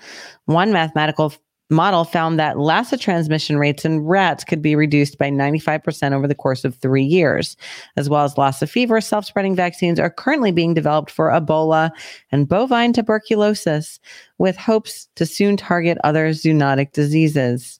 One 0.46 0.74
mathematical 0.74 1.34
model 1.70 2.04
found 2.04 2.40
that 2.40 2.60
Lassa 2.60 2.98
transmission 2.98 3.58
rates 3.58 3.86
in 3.86 4.02
rats 4.02 4.44
could 4.44 4.62
be 4.62 4.76
reduced 4.76 5.18
by 5.18 5.30
95% 5.30 6.14
over 6.14 6.28
the 6.28 6.36
course 6.36 6.64
of 6.64 6.76
three 6.76 7.04
years, 7.04 7.58
as 7.98 8.10
well 8.10 8.24
as 8.24 8.38
Lassa 8.38 8.68
fever. 8.68 9.02
Self 9.02 9.26
spreading 9.26 9.56
vaccines 9.56 10.00
are 10.00 10.10
currently 10.10 10.52
being 10.52 10.74
developed 10.74 11.10
for 11.10 11.30
Ebola 11.30 11.92
and 12.32 12.48
bovine 12.48 12.94
tuberculosis, 12.94 14.00
with 14.38 14.58
hopes 14.58 15.08
to 15.16 15.26
soon 15.26 15.58
target 15.58 15.98
other 16.04 16.30
zoonotic 16.30 16.92
diseases. 16.92 17.80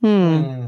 Hmm. 0.00 0.66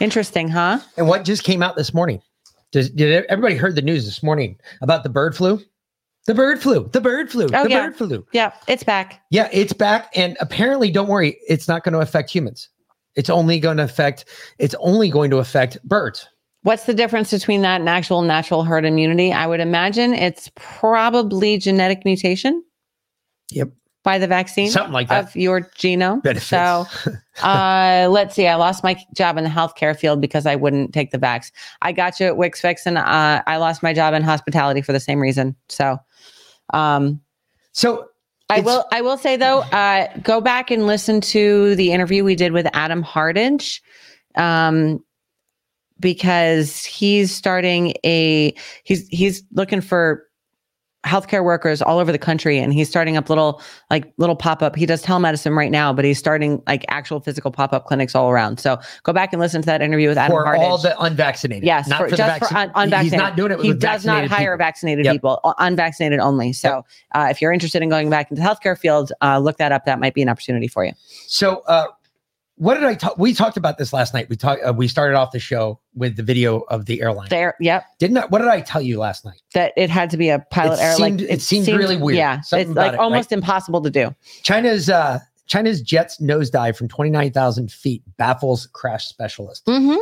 Interesting, 0.00 0.48
huh? 0.48 0.78
And 0.96 1.08
what 1.08 1.24
just 1.24 1.42
came 1.42 1.62
out 1.62 1.76
this 1.76 1.92
morning? 1.92 2.22
Does, 2.70 2.90
did 2.90 3.24
everybody 3.26 3.56
heard 3.56 3.74
the 3.74 3.82
news 3.82 4.04
this 4.04 4.22
morning 4.22 4.58
about 4.82 5.02
the 5.02 5.08
bird 5.08 5.34
flu? 5.34 5.60
The 6.28 6.34
bird 6.34 6.60
flu. 6.60 6.86
The 6.92 7.00
bird 7.00 7.30
flu. 7.30 7.46
Oh, 7.54 7.64
the 7.64 7.70
yeah. 7.70 7.86
bird 7.86 7.96
flu. 7.96 8.26
Yeah, 8.32 8.52
it's 8.66 8.84
back. 8.84 9.22
Yeah, 9.30 9.48
it's 9.50 9.72
back, 9.72 10.10
and 10.14 10.36
apparently, 10.40 10.90
don't 10.90 11.08
worry, 11.08 11.38
it's 11.48 11.66
not 11.68 11.84
going 11.84 11.94
to 11.94 12.00
affect 12.00 12.28
humans. 12.28 12.68
It's 13.16 13.30
only 13.30 13.58
going 13.58 13.78
to 13.78 13.84
affect. 13.84 14.26
It's 14.58 14.74
only 14.78 15.08
going 15.08 15.30
to 15.30 15.38
affect 15.38 15.82
birds. 15.84 16.28
What's 16.64 16.84
the 16.84 16.92
difference 16.92 17.30
between 17.30 17.62
that 17.62 17.80
and 17.80 17.88
actual 17.88 18.20
natural 18.20 18.62
herd 18.62 18.84
immunity? 18.84 19.32
I 19.32 19.46
would 19.46 19.60
imagine 19.60 20.12
it's 20.12 20.50
probably 20.54 21.56
genetic 21.56 22.04
mutation 22.04 22.62
Yep. 23.50 23.70
by 24.04 24.18
the 24.18 24.26
vaccine, 24.26 24.68
Something 24.68 24.92
like 24.92 25.08
that. 25.08 25.28
of 25.28 25.34
your 25.34 25.62
genome. 25.62 26.22
Benefits. 26.22 26.46
So, 26.48 26.84
uh, 27.42 28.06
let's 28.10 28.34
see. 28.34 28.46
I 28.46 28.56
lost 28.56 28.84
my 28.84 29.02
job 29.16 29.38
in 29.38 29.44
the 29.44 29.50
healthcare 29.50 29.96
field 29.96 30.20
because 30.20 30.44
I 30.44 30.56
wouldn't 30.56 30.92
take 30.92 31.10
the 31.10 31.18
vax. 31.18 31.52
I 31.80 31.92
got 31.92 32.20
you 32.20 32.26
at 32.26 32.36
Wix 32.36 32.60
Fix, 32.60 32.84
and 32.84 32.98
uh, 32.98 33.42
I 33.46 33.56
lost 33.56 33.82
my 33.82 33.94
job 33.94 34.12
in 34.12 34.22
hospitality 34.22 34.82
for 34.82 34.92
the 34.92 35.00
same 35.00 35.20
reason. 35.20 35.56
So, 35.70 35.96
um, 36.72 37.20
so 37.72 38.08
I 38.50 38.60
will. 38.60 38.84
I 38.92 39.02
will 39.02 39.18
say 39.18 39.36
though, 39.36 39.60
uh, 39.60 40.08
go 40.22 40.40
back 40.40 40.70
and 40.70 40.86
listen 40.86 41.20
to 41.20 41.74
the 41.74 41.92
interview 41.92 42.24
we 42.24 42.34
did 42.34 42.52
with 42.52 42.66
Adam 42.72 43.02
Hardage, 43.02 43.82
um, 44.36 45.04
because 46.00 46.84
he's 46.84 47.34
starting 47.34 47.94
a. 48.04 48.54
He's 48.84 49.06
he's 49.08 49.42
looking 49.52 49.80
for 49.80 50.27
healthcare 51.06 51.44
workers 51.44 51.80
all 51.80 51.98
over 51.98 52.10
the 52.10 52.18
country, 52.18 52.58
and 52.58 52.72
he's 52.72 52.88
starting 52.88 53.16
up 53.16 53.28
little 53.28 53.62
like 53.90 54.12
little 54.16 54.34
pop 54.34 54.62
up. 54.62 54.74
He 54.74 54.84
does 54.84 55.02
telemedicine 55.02 55.56
right 55.56 55.70
now, 55.70 55.92
but 55.92 56.04
he's 56.04 56.18
starting 56.18 56.60
like 56.66 56.84
actual 56.88 57.20
physical 57.20 57.50
pop 57.50 57.72
up 57.72 57.86
clinics 57.86 58.14
all 58.14 58.30
around. 58.30 58.58
So 58.58 58.78
go 59.04 59.12
back 59.12 59.32
and 59.32 59.40
listen 59.40 59.62
to 59.62 59.66
that 59.66 59.80
interview 59.80 60.08
with 60.08 60.18
Adam 60.18 60.32
for 60.36 60.44
Hardage. 60.44 60.62
all 60.62 60.78
the 60.78 61.00
unvaccinated. 61.00 61.64
Yes, 61.64 61.86
not 61.88 61.98
for, 62.00 62.04
for, 62.06 62.10
the 62.12 62.16
just 62.16 62.38
for 62.40 62.56
un- 62.56 62.72
unvaccinated. 62.74 63.02
He's 63.04 63.12
not 63.12 63.36
doing 63.36 63.52
it. 63.52 63.60
He 63.60 63.72
does 63.74 64.04
not 64.04 64.26
hire 64.26 64.54
people. 64.54 64.58
vaccinated 64.58 65.04
Yep. 65.04 65.14
people, 65.14 65.40
unvaccinated 65.58 66.18
only. 66.18 66.52
So, 66.52 66.84
uh, 67.14 67.28
if 67.30 67.40
you're 67.40 67.52
interested 67.52 67.80
in 67.82 67.88
going 67.88 68.10
back 68.10 68.30
into 68.30 68.42
the 68.42 68.48
healthcare 68.48 68.76
field, 68.76 69.12
uh, 69.22 69.38
look 69.38 69.58
that 69.58 69.72
up. 69.72 69.84
That 69.84 70.00
might 70.00 70.14
be 70.14 70.22
an 70.22 70.28
opportunity 70.28 70.66
for 70.68 70.84
you. 70.84 70.92
So, 71.28 71.62
uh, 71.68 71.86
what 72.58 72.74
did 72.74 72.84
I 72.84 72.94
talk? 72.94 73.16
We 73.18 73.32
talked 73.32 73.56
about 73.56 73.78
this 73.78 73.92
last 73.92 74.12
night. 74.12 74.28
We 74.28 74.36
talked. 74.36 74.62
Uh, 74.64 74.72
we 74.72 74.88
started 74.88 75.16
off 75.16 75.32
the 75.32 75.38
show 75.38 75.80
with 75.94 76.16
the 76.16 76.22
video 76.22 76.60
of 76.68 76.86
the 76.86 77.00
airline. 77.00 77.28
There, 77.28 77.54
yep. 77.60 77.84
Didn't 77.98 78.18
I? 78.18 78.26
What 78.26 78.40
did 78.40 78.48
I 78.48 78.60
tell 78.60 78.82
you 78.82 78.98
last 78.98 79.24
night? 79.24 79.40
That 79.54 79.72
it 79.76 79.90
had 79.90 80.10
to 80.10 80.16
be 80.16 80.28
a 80.28 80.40
pilot 80.50 80.78
It 80.78 80.82
error. 80.82 80.98
like 80.98 81.20
it 81.20 81.40
seemed 81.40 81.68
really 81.68 81.96
weird. 81.96 82.16
Yeah, 82.16 82.40
Something 82.40 82.70
it's 82.70 82.76
like 82.76 82.92
it, 82.94 82.98
almost 82.98 83.30
right? 83.30 83.38
impossible 83.38 83.80
to 83.82 83.90
do. 83.90 84.14
China's 84.42 84.90
uh, 84.90 85.20
China's 85.46 85.80
jets 85.80 86.20
nosedive 86.20 86.76
from 86.76 86.88
twenty 86.88 87.10
nine 87.10 87.32
thousand 87.32 87.70
feet 87.72 88.02
baffles 88.16 88.66
crash 88.72 89.06
specialist. 89.06 89.64
Mm-hmm. 89.66 89.96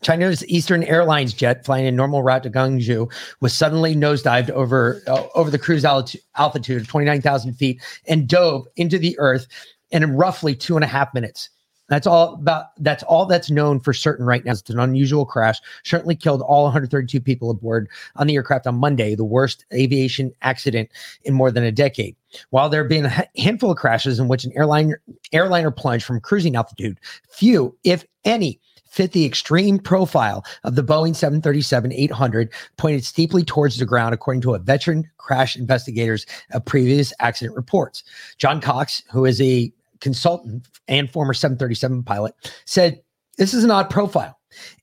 China's 0.00 0.46
Eastern 0.46 0.84
Airlines 0.84 1.32
jet 1.32 1.64
flying 1.64 1.84
a 1.86 1.90
normal 1.90 2.22
route 2.22 2.44
to 2.44 2.50
Guangzhou 2.50 3.12
was 3.40 3.52
suddenly 3.52 3.96
nosedived 3.96 4.50
over 4.50 5.02
uh, 5.08 5.24
over 5.34 5.50
the 5.50 5.58
cruise 5.58 5.84
alti- 5.84 6.20
altitude 6.36 6.80
of 6.80 6.86
29,000 6.86 7.54
feet 7.54 7.82
and 8.06 8.28
dove 8.28 8.66
into 8.76 8.98
the 8.98 9.18
earth 9.18 9.48
in 9.90 10.14
roughly 10.16 10.54
two 10.54 10.76
and 10.76 10.84
a 10.84 10.88
half 10.88 11.12
minutes. 11.14 11.50
That's 11.88 12.06
all 12.06 12.34
about. 12.34 12.66
That's 12.78 13.02
all 13.04 13.26
that's 13.26 13.50
known 13.50 13.80
for 13.80 13.92
certain 13.92 14.26
right 14.26 14.44
now. 14.44 14.52
It's 14.52 14.68
an 14.70 14.78
unusual 14.78 15.24
crash. 15.24 15.58
Certainly 15.84 16.16
killed 16.16 16.42
all 16.42 16.64
132 16.64 17.20
people 17.20 17.50
aboard 17.50 17.88
on 18.16 18.26
the 18.26 18.34
aircraft 18.34 18.66
on 18.66 18.76
Monday, 18.76 19.14
the 19.14 19.24
worst 19.24 19.64
aviation 19.72 20.32
accident 20.42 20.90
in 21.24 21.34
more 21.34 21.50
than 21.50 21.64
a 21.64 21.72
decade. 21.72 22.14
While 22.50 22.68
there 22.68 22.82
have 22.82 22.90
been 22.90 23.06
a 23.06 23.26
handful 23.38 23.70
of 23.70 23.78
crashes 23.78 24.18
in 24.18 24.28
which 24.28 24.44
an 24.44 24.52
airline 24.54 24.94
airliner 25.32 25.70
plunged 25.70 26.04
from 26.04 26.20
cruising 26.20 26.56
altitude, 26.56 26.98
few, 27.30 27.76
if 27.84 28.04
any, 28.24 28.60
fit 28.88 29.12
the 29.12 29.24
extreme 29.24 29.78
profile 29.78 30.44
of 30.64 30.74
the 30.74 30.82
Boeing 30.82 31.14
737 31.14 31.92
800 31.92 32.52
pointed 32.76 33.04
steeply 33.04 33.44
towards 33.44 33.78
the 33.78 33.86
ground, 33.86 34.14
according 34.14 34.40
to 34.42 34.54
a 34.54 34.58
veteran 34.58 35.08
crash 35.16 35.56
investigators 35.56 36.26
of 36.52 36.64
previous 36.64 37.12
accident 37.20 37.56
reports. 37.56 38.02
John 38.38 38.60
Cox, 38.60 39.02
who 39.10 39.24
is 39.24 39.40
a 39.40 39.72
consultant 40.00 40.66
and 40.88 41.10
former 41.10 41.34
737 41.34 42.02
pilot, 42.02 42.34
said 42.66 43.00
this 43.36 43.54
is 43.54 43.64
an 43.64 43.70
odd 43.70 43.90
profile, 43.90 44.38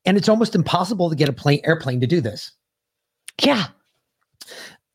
and 0.06 0.18
it's 0.18 0.30
almost 0.30 0.56
impossible 0.56 1.10
to 1.10 1.16
get 1.16 1.30
a 1.30 1.34
plane 1.34 1.62
airplane 1.64 2.00
to 2.02 2.08
do 2.08 2.22
this. 2.22 2.52
Yeah. 3.42 3.66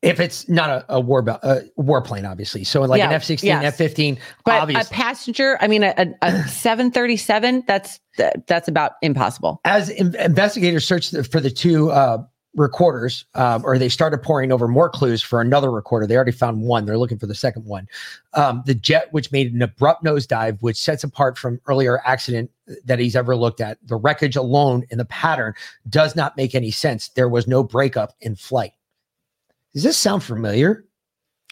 If 0.01 0.19
it's 0.19 0.49
not 0.49 0.69
a, 0.71 0.95
a 0.95 0.99
war 0.99 1.19
a 1.19 1.61
warplane, 1.79 2.27
obviously. 2.27 2.63
So 2.63 2.81
like 2.81 2.99
an 3.03 3.11
F 3.11 3.23
16, 3.23 3.47
yes. 3.47 3.63
F 3.63 3.75
15, 3.75 4.17
But 4.45 4.61
obviously. 4.63 4.81
a 4.81 4.97
passenger, 4.97 5.57
I 5.61 5.67
mean, 5.67 5.83
a, 5.83 5.93
a, 5.95 6.07
a 6.23 6.43
737, 6.47 7.65
that's 7.67 7.99
that, 8.17 8.47
that's 8.47 8.67
about 8.67 8.93
impossible. 9.03 9.61
as 9.63 9.89
in- 9.91 10.15
investigators 10.15 10.85
searched 10.87 11.11
the- 11.11 11.23
for 11.23 11.39
the 11.39 11.51
two 11.51 11.91
uh, 11.91 12.17
recorders, 12.55 13.25
um, 13.35 13.63
or 13.63 13.77
they 13.77 13.89
started 13.89 14.21
pouring 14.21 14.51
over 14.51 14.67
more 14.67 14.89
clues 14.89 15.21
for 15.21 15.39
another 15.39 15.71
recorder. 15.71 16.05
They 16.05 16.15
already 16.15 16.31
found 16.31 16.61
one. 16.61 16.85
They're 16.85 16.97
looking 16.97 17.19
for 17.19 17.27
the 17.27 17.35
second 17.35 17.65
one. 17.65 17.87
Um, 18.33 18.63
the 18.65 18.75
jet, 18.75 19.07
which 19.11 19.31
made 19.31 19.53
an 19.53 19.61
abrupt 19.61 20.03
nosedive, 20.03 20.61
which 20.61 20.77
sets 20.77 21.03
apart 21.03 21.37
from 21.37 21.61
earlier 21.67 22.01
accident 22.05 22.51
that 22.85 22.99
he's 22.99 23.15
ever 23.15 23.35
looked 23.35 23.61
at. 23.61 23.77
The 23.87 23.95
wreckage 23.95 24.35
alone 24.35 24.83
and 24.91 24.99
the 24.99 25.05
pattern 25.05 25.53
does 25.89 26.15
not 26.15 26.35
make 26.35 26.53
any 26.53 26.71
sense. 26.71 27.09
There 27.09 27.29
was 27.29 27.47
no 27.47 27.63
breakup 27.63 28.15
in 28.19 28.35
flight. 28.35 28.73
Does 29.73 29.83
this 29.83 29.97
sound 29.97 30.23
familiar? 30.23 30.85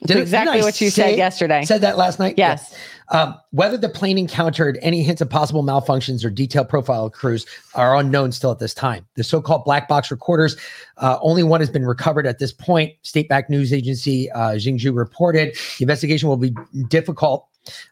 It's 0.01 0.07
Didn't- 0.07 0.21
exactly 0.23 0.61
what 0.61 0.79
you 0.79 0.89
said 0.89 1.17
yesterday. 1.17 1.65
Said 1.65 1.81
that 1.81 1.97
last 1.97 2.19
night? 2.19 2.35
Yes. 2.37 2.71
Yeah. 2.71 2.77
Um, 3.11 3.35
whether 3.51 3.75
the 3.75 3.89
plane 3.89 4.17
encountered 4.17 4.77
any 4.81 5.03
hints 5.03 5.19
of 5.19 5.29
possible 5.29 5.63
malfunctions 5.63 6.23
or 6.23 6.29
detailed 6.29 6.69
profile 6.69 7.07
of 7.07 7.11
crews 7.11 7.45
are 7.73 7.97
unknown 7.97 8.31
still 8.31 8.51
at 8.51 8.59
this 8.59 8.73
time. 8.73 9.05
The 9.15 9.23
so-called 9.23 9.65
black 9.65 9.87
box 9.87 10.11
recorders, 10.11 10.55
uh, 10.97 11.17
only 11.21 11.43
one 11.43 11.59
has 11.59 11.69
been 11.69 11.85
recovered 11.85 12.27
at 12.27 12.39
this 12.39 12.53
point. 12.53 12.93
State-backed 13.01 13.49
news 13.49 13.73
agency 13.73 14.29
uh, 14.31 14.57
reported 14.93 15.55
the 15.79 15.83
investigation 15.83 16.29
will 16.29 16.37
be 16.37 16.53
difficult. 16.87 17.47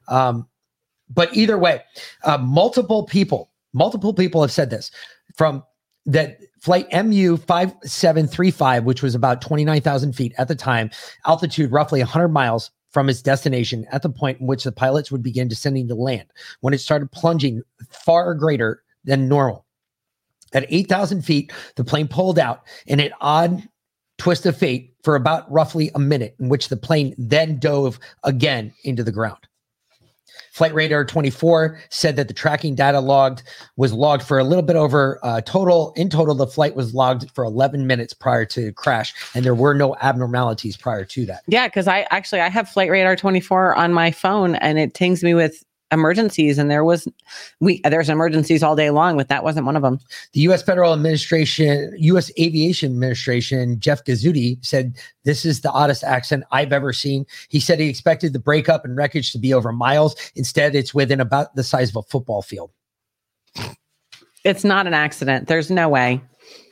Um, 0.07 0.47
but 1.09 1.35
either 1.35 1.57
way, 1.57 1.81
uh, 2.23 2.37
multiple 2.37 3.03
people, 3.03 3.49
multiple 3.73 4.13
people 4.13 4.41
have 4.41 4.51
said 4.51 4.69
this 4.69 4.91
from 5.35 5.63
that 6.05 6.39
flight 6.59 6.87
MU 6.91 7.37
5735, 7.37 8.83
which 8.83 9.03
was 9.03 9.15
about 9.15 9.41
29,000 9.41 10.13
feet 10.13 10.33
at 10.37 10.47
the 10.47 10.55
time, 10.55 10.89
altitude 11.25 11.71
roughly 11.71 11.99
100 11.99 12.29
miles 12.29 12.71
from 12.91 13.09
its 13.09 13.21
destination 13.21 13.85
at 13.91 14.01
the 14.01 14.09
point 14.09 14.39
in 14.39 14.47
which 14.47 14.63
the 14.63 14.71
pilots 14.71 15.11
would 15.11 15.21
begin 15.21 15.47
descending 15.47 15.87
to 15.87 15.95
land 15.95 16.27
when 16.61 16.73
it 16.73 16.79
started 16.79 17.11
plunging 17.11 17.61
far 17.89 18.33
greater 18.33 18.81
than 19.03 19.27
normal. 19.27 19.65
At 20.53 20.65
8,000 20.69 21.23
feet, 21.23 21.51
the 21.75 21.83
plane 21.83 22.07
pulled 22.07 22.39
out 22.39 22.61
in 22.85 22.99
an 22.99 23.11
odd 23.19 23.67
twist 24.17 24.45
of 24.45 24.57
fate 24.57 24.93
for 25.03 25.15
about 25.15 25.51
roughly 25.51 25.91
a 25.93 25.99
minute, 25.99 26.35
in 26.39 26.49
which 26.49 26.69
the 26.69 26.77
plane 26.77 27.13
then 27.17 27.59
dove 27.59 27.99
again 28.23 28.73
into 28.83 29.03
the 29.03 29.11
ground. 29.11 29.47
Flight 30.57 30.73
Radar 30.73 31.05
24 31.05 31.79
said 31.89 32.15
that 32.15 32.27
the 32.27 32.33
tracking 32.33 32.73
data 32.73 32.99
logged 32.99 33.43
was 33.75 33.93
logged 33.93 34.23
for 34.23 34.39
a 34.39 34.43
little 34.43 34.63
bit 34.63 34.75
over 34.75 35.19
uh, 35.21 35.39
total. 35.41 35.93
In 35.95 36.09
total, 36.09 36.33
the 36.33 36.47
flight 36.47 36.75
was 36.75 36.95
logged 36.95 37.29
for 37.35 37.43
11 37.43 37.85
minutes 37.85 38.11
prior 38.11 38.43
to 38.45 38.73
crash, 38.73 39.13
and 39.35 39.45
there 39.45 39.53
were 39.53 39.75
no 39.75 39.95
abnormalities 40.01 40.75
prior 40.75 41.05
to 41.05 41.27
that. 41.27 41.43
Yeah, 41.45 41.67
because 41.67 41.87
I 41.87 42.07
actually 42.09 42.41
I 42.41 42.49
have 42.49 42.67
Flight 42.67 42.89
Radar 42.89 43.15
24 43.15 43.75
on 43.75 43.93
my 43.93 44.09
phone 44.09 44.55
and 44.55 44.79
it 44.79 44.95
tings 44.95 45.23
me 45.23 45.35
with 45.35 45.63
emergencies 45.91 46.57
and 46.57 46.69
there 46.69 46.83
was 46.83 47.07
we 47.61 47.79
there's 47.85 48.09
emergencies 48.09 48.61
all 48.61 48.75
day 48.75 48.89
long 48.89 49.15
but 49.15 49.29
that 49.29 49.43
wasn't 49.43 49.65
one 49.65 49.75
of 49.75 49.81
them 49.81 49.99
The 50.33 50.41
U.S. 50.41 50.61
Federal 50.61 50.91
Administration, 50.93 51.93
U.S. 51.97 52.29
Aviation 52.37 52.91
Administration, 52.91 53.79
Jeff 53.79 54.03
Guzzetti 54.03 54.63
said 54.65 54.97
this 55.23 55.45
is 55.45 55.61
the 55.61 55.71
oddest 55.71 56.03
accident 56.03 56.45
I've 56.51 56.73
ever 56.73 56.91
seen. 56.93 57.25
He 57.49 57.59
said 57.61 57.79
he 57.79 57.87
expected 57.87 58.33
the 58.33 58.39
breakup 58.39 58.83
and 58.85 58.97
wreckage 58.97 59.31
to 59.31 59.39
be 59.39 59.53
over 59.53 59.71
miles. 59.71 60.15
Instead, 60.35 60.75
it's 60.75 60.93
within 60.93 61.19
about 61.21 61.55
the 61.55 61.63
size 61.63 61.89
of 61.89 61.95
a 61.97 62.01
football 62.03 62.41
field. 62.41 62.71
it's 64.43 64.63
not 64.63 64.87
an 64.87 64.93
accident 64.93 65.47
there's 65.47 65.71
no 65.71 65.87
way 65.89 66.21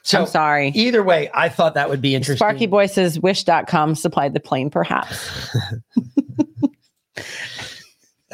So 0.03 0.19
i'm 0.21 0.27
sorry 0.27 0.69
Either 0.75 1.03
way, 1.03 1.29
I 1.33 1.49
thought 1.49 1.73
that 1.73 1.89
would 1.89 2.01
be 2.01 2.15
interesting. 2.15 2.37
sparky 2.37 2.67
boy 2.67 2.85
says 2.87 3.19
wish.com 3.19 3.95
supplied 3.95 4.33
the 4.33 4.39
plane 4.39 4.69
perhaps 4.69 5.29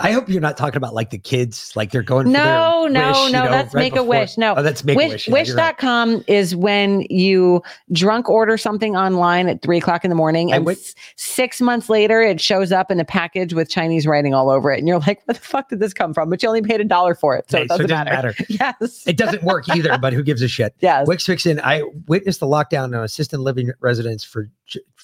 I 0.02 0.12
hope 0.12 0.28
you're 0.30 0.42
not 0.42 0.58
talking 0.58 0.78
about 0.78 0.94
like 0.94 1.10
the 1.12 1.18
kids, 1.18 1.72
like 1.76 1.92
they're 1.92 2.02
going. 2.02 2.26
for 2.28 2.32
no 2.32 2.88
no 2.88 3.08
wish, 3.10 3.18
you 3.28 3.32
no 3.32 3.44
know, 3.46 3.52
that's 3.52 3.74
right 3.74 3.82
make 3.82 3.96
a 3.96 4.04
wish 4.04 4.38
no 4.38 4.56
oh, 4.58 4.62
that's 4.64 4.84
make 4.84 4.96
a 4.96 4.98
wish 4.98 5.28
wish. 5.28 5.28
Yeah, 5.28 5.44
you're 5.54 5.58
right. 5.58 5.80
is 6.28 6.56
when 6.56 7.02
you 7.10 7.62
drunk 7.92 8.28
order 8.30 8.58
something 8.58 8.96
online 8.96 9.48
at 9.48 9.62
three 9.62 9.78
o'clock 9.78 10.04
in 10.04 10.10
the 10.10 10.16
morning 10.16 10.52
and 10.52 10.68
s- 10.70 10.96
six 11.16 11.62
months 11.62 11.90
later 11.90 12.22
it 12.22 12.42
shows 12.42 12.72
up 12.72 12.90
in 12.92 13.00
a 13.00 13.06
package 13.06 13.54
with 13.54 13.70
chinese 13.70 14.08
writing 14.08 14.34
all 14.34 14.50
over 14.50 14.72
it 14.72 14.80
and 14.80 14.88
you're 14.88 15.00
like 15.00 15.22
where 15.26 15.34
the 15.36 15.40
fuck 15.42 15.70
did 15.70 15.80
this 15.80 15.94
come 15.94 16.14
from 16.14 16.30
but 16.30 16.42
you 16.42 16.48
only 16.50 16.62
paid 16.62 16.82
a 16.82 16.86
dollar 16.86 17.14
for 17.16 17.36
it 17.38 17.50
so 17.50 17.58
Hey, 17.60 17.64
it 17.66 17.68
doesn't, 17.68 17.90
matter. 17.90 18.34
yes 18.50 19.04
It 19.06 19.18
doesn't 19.18 19.44
work 19.44 19.70
either, 19.70 19.98
but 19.98 20.14
who 20.14 20.24
gives 20.24 20.42
a 20.42 20.48
shit? 20.48 20.74
Yes. 20.82 21.08
Wix 21.08 21.26
Fixin. 21.26 21.60
I 21.64 21.84
witnessed 22.08 22.40
the 22.40 22.48
lockdown 22.48 22.86
in 22.86 22.96
assisted 22.96 23.40
living 23.40 23.72
residence 23.82 24.24
for 24.24 24.50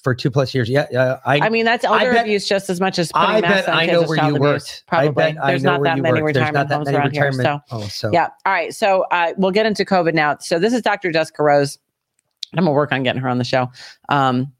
for 0.02 0.14
two 0.14 0.30
plus 0.30 0.54
years. 0.54 0.68
Yeah, 0.68 0.86
yeah. 0.90 1.18
I, 1.24 1.40
I 1.40 1.48
mean, 1.48 1.64
that's 1.64 1.84
elder 1.84 2.12
bet- 2.12 2.22
abuse 2.24 2.46
just 2.48 2.70
as 2.70 2.80
much 2.80 2.98
as 2.98 3.10
putting 3.12 3.36
I 3.36 3.40
bet 3.40 3.68
I 3.68 3.86
know 3.86 4.02
where 4.02 4.16
you 4.18 4.36
abuse. 4.36 4.38
worked. 4.40 4.84
I 4.88 4.90
Probably. 5.04 5.12
bet 5.32 5.36
There's 5.46 5.62
not 5.64 5.82
that 5.82 5.98
many 5.98 6.22
worked. 6.22 6.36
Retirement 6.36 6.70
homes 6.70 6.88
around 6.88 7.12
here. 7.12 7.32
So, 7.32 7.60
oh, 7.70 7.82
so- 7.88 8.10
yeah. 8.12 8.28
All 8.46 8.52
right. 8.52 8.74
So 8.74 9.04
uh, 9.10 9.32
we'll 9.36 9.50
get 9.50 9.66
into 9.66 9.84
COVID 9.84 10.14
now. 10.14 10.36
So 10.38 10.58
this 10.58 10.72
is 10.72 10.82
Dr. 10.82 11.10
Jessica 11.12 11.42
Rose. 11.42 11.78
I'm 12.56 12.64
gonna 12.64 12.72
work 12.74 12.92
on 12.92 13.02
getting 13.02 13.20
her 13.20 13.28
on 13.28 13.38
the 13.38 13.44
show. 13.44 13.70
Um, 14.08 14.52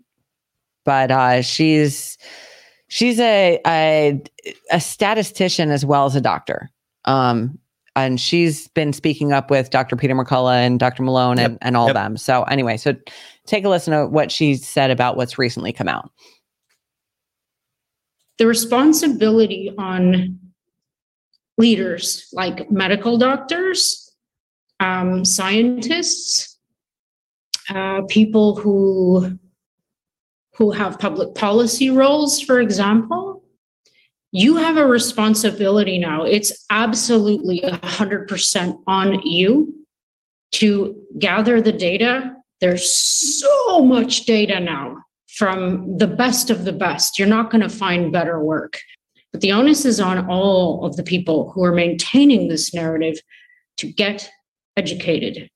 but 0.85 1.11
uh, 1.11 1.43
she's 1.43 2.19
she's 2.89 3.19
a, 3.21 3.61
a 3.67 4.23
a 4.71 4.81
statistician 4.81 5.71
as 5.71 5.85
well 5.85 6.07
as 6.07 6.15
a 6.17 6.21
doctor. 6.21 6.71
Um, 7.05 7.59
and 7.97 8.21
she's 8.21 8.69
been 8.69 8.93
speaking 8.93 9.33
up 9.33 9.51
with 9.51 9.71
Dr. 9.71 9.97
Peter 9.97 10.15
McCullough 10.15 10.55
and 10.55 10.79
Dr. 10.79 11.03
Malone 11.03 11.39
and, 11.39 11.59
and 11.63 11.77
all 11.77 11.87
Yep. 11.89 11.95
them. 11.95 12.17
So 12.17 12.45
anyway, 12.45 12.77
so 12.77 12.95
take 13.49 13.65
a 13.65 13.69
listen 13.69 13.93
to 13.93 14.07
what 14.07 14.31
she 14.31 14.55
said 14.55 14.91
about 14.91 15.17
what's 15.17 15.39
recently 15.39 15.73
come 15.73 15.89
out. 15.89 16.11
the 18.39 18.47
responsibility 18.47 19.73
on 19.77 20.39
leaders 21.59 22.29
like 22.33 22.71
medical 22.71 23.19
doctors, 23.19 24.15
um, 24.81 25.25
scientists, 25.25 26.57
uh, 27.69 28.03
people 28.09 28.57
who 28.57 29.39
who 30.57 30.71
have 30.73 30.99
public 30.99 31.35
policy 31.35 31.91
roles, 31.91 32.41
for 32.41 32.61
example. 32.61 33.45
You 34.33 34.57
have 34.57 34.77
a 34.77 34.87
responsibility 34.87 35.99
now. 35.99 36.25
It's 36.25 36.67
absolutely 36.69 37.61
100% 37.61 38.83
on 38.87 39.23
you 39.23 39.87
to 40.53 41.01
gather 41.19 41.63
the 41.63 41.73
data. 41.73 42.35
There's 42.61 42.91
so 42.91 43.85
much 43.85 44.27
data 44.27 44.61
now 44.61 44.99
from 45.29 45.97
the 45.99 46.07
best 46.07 46.51
of 46.51 46.65
the 46.65 46.73
best. 46.73 47.19
You're 47.19 47.29
not 47.29 47.51
going 47.51 47.63
to 47.63 47.69
find 47.69 48.13
better 48.13 48.43
work. 48.43 48.81
But 49.33 49.41
the 49.43 49.53
onus 49.53 49.85
is 49.85 50.01
on 50.01 50.27
all 50.27 50.85
of 50.85 50.97
the 50.97 51.03
people 51.03 51.53
who 51.53 51.63
are 51.63 51.73
maintaining 51.73 52.49
this 52.49 52.75
narrative 52.75 53.19
to 53.77 53.93
get 53.93 54.31
educated. 54.77 55.49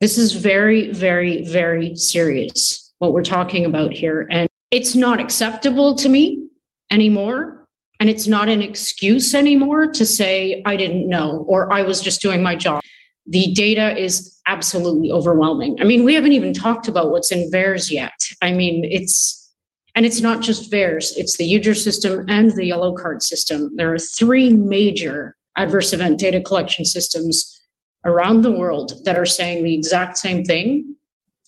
This 0.00 0.18
is 0.18 0.32
very, 0.32 0.92
very, 0.92 1.44
very 1.44 1.96
serious, 1.96 2.92
what 2.98 3.12
we're 3.12 3.22
talking 3.22 3.64
about 3.64 3.92
here. 3.92 4.26
And 4.30 4.48
it's 4.70 4.94
not 4.94 5.20
acceptable 5.20 5.94
to 5.96 6.08
me 6.08 6.48
anymore. 6.90 7.66
And 8.00 8.08
it's 8.08 8.26
not 8.26 8.48
an 8.48 8.62
excuse 8.62 9.34
anymore 9.34 9.90
to 9.92 10.06
say, 10.06 10.62
I 10.64 10.76
didn't 10.76 11.08
know, 11.08 11.44
or 11.48 11.72
I 11.72 11.82
was 11.82 12.00
just 12.00 12.20
doing 12.20 12.42
my 12.42 12.54
job. 12.54 12.82
The 13.28 13.52
data 13.52 13.96
is 13.96 14.38
absolutely 14.46 15.12
overwhelming. 15.12 15.80
I 15.80 15.84
mean, 15.84 16.04
we 16.04 16.14
haven't 16.14 16.32
even 16.32 16.54
talked 16.54 16.88
about 16.88 17.10
what's 17.10 17.30
in 17.30 17.50
VAERS 17.50 17.90
yet. 17.90 18.18
I 18.40 18.52
mean, 18.52 18.84
it's, 18.84 19.52
and 19.94 20.06
it's 20.06 20.20
not 20.20 20.40
just 20.40 20.70
VAERS, 20.72 21.12
it's 21.16 21.36
the 21.36 21.52
UDR 21.52 21.76
system 21.76 22.24
and 22.28 22.52
the 22.52 22.64
yellow 22.64 22.94
card 22.96 23.22
system. 23.22 23.70
There 23.76 23.92
are 23.92 23.98
three 23.98 24.50
major 24.50 25.36
adverse 25.56 25.92
event 25.92 26.18
data 26.18 26.40
collection 26.40 26.84
systems 26.84 27.60
around 28.04 28.42
the 28.42 28.52
world 28.52 28.92
that 29.04 29.18
are 29.18 29.26
saying 29.26 29.64
the 29.64 29.74
exact 29.74 30.16
same 30.16 30.44
thing. 30.44 30.96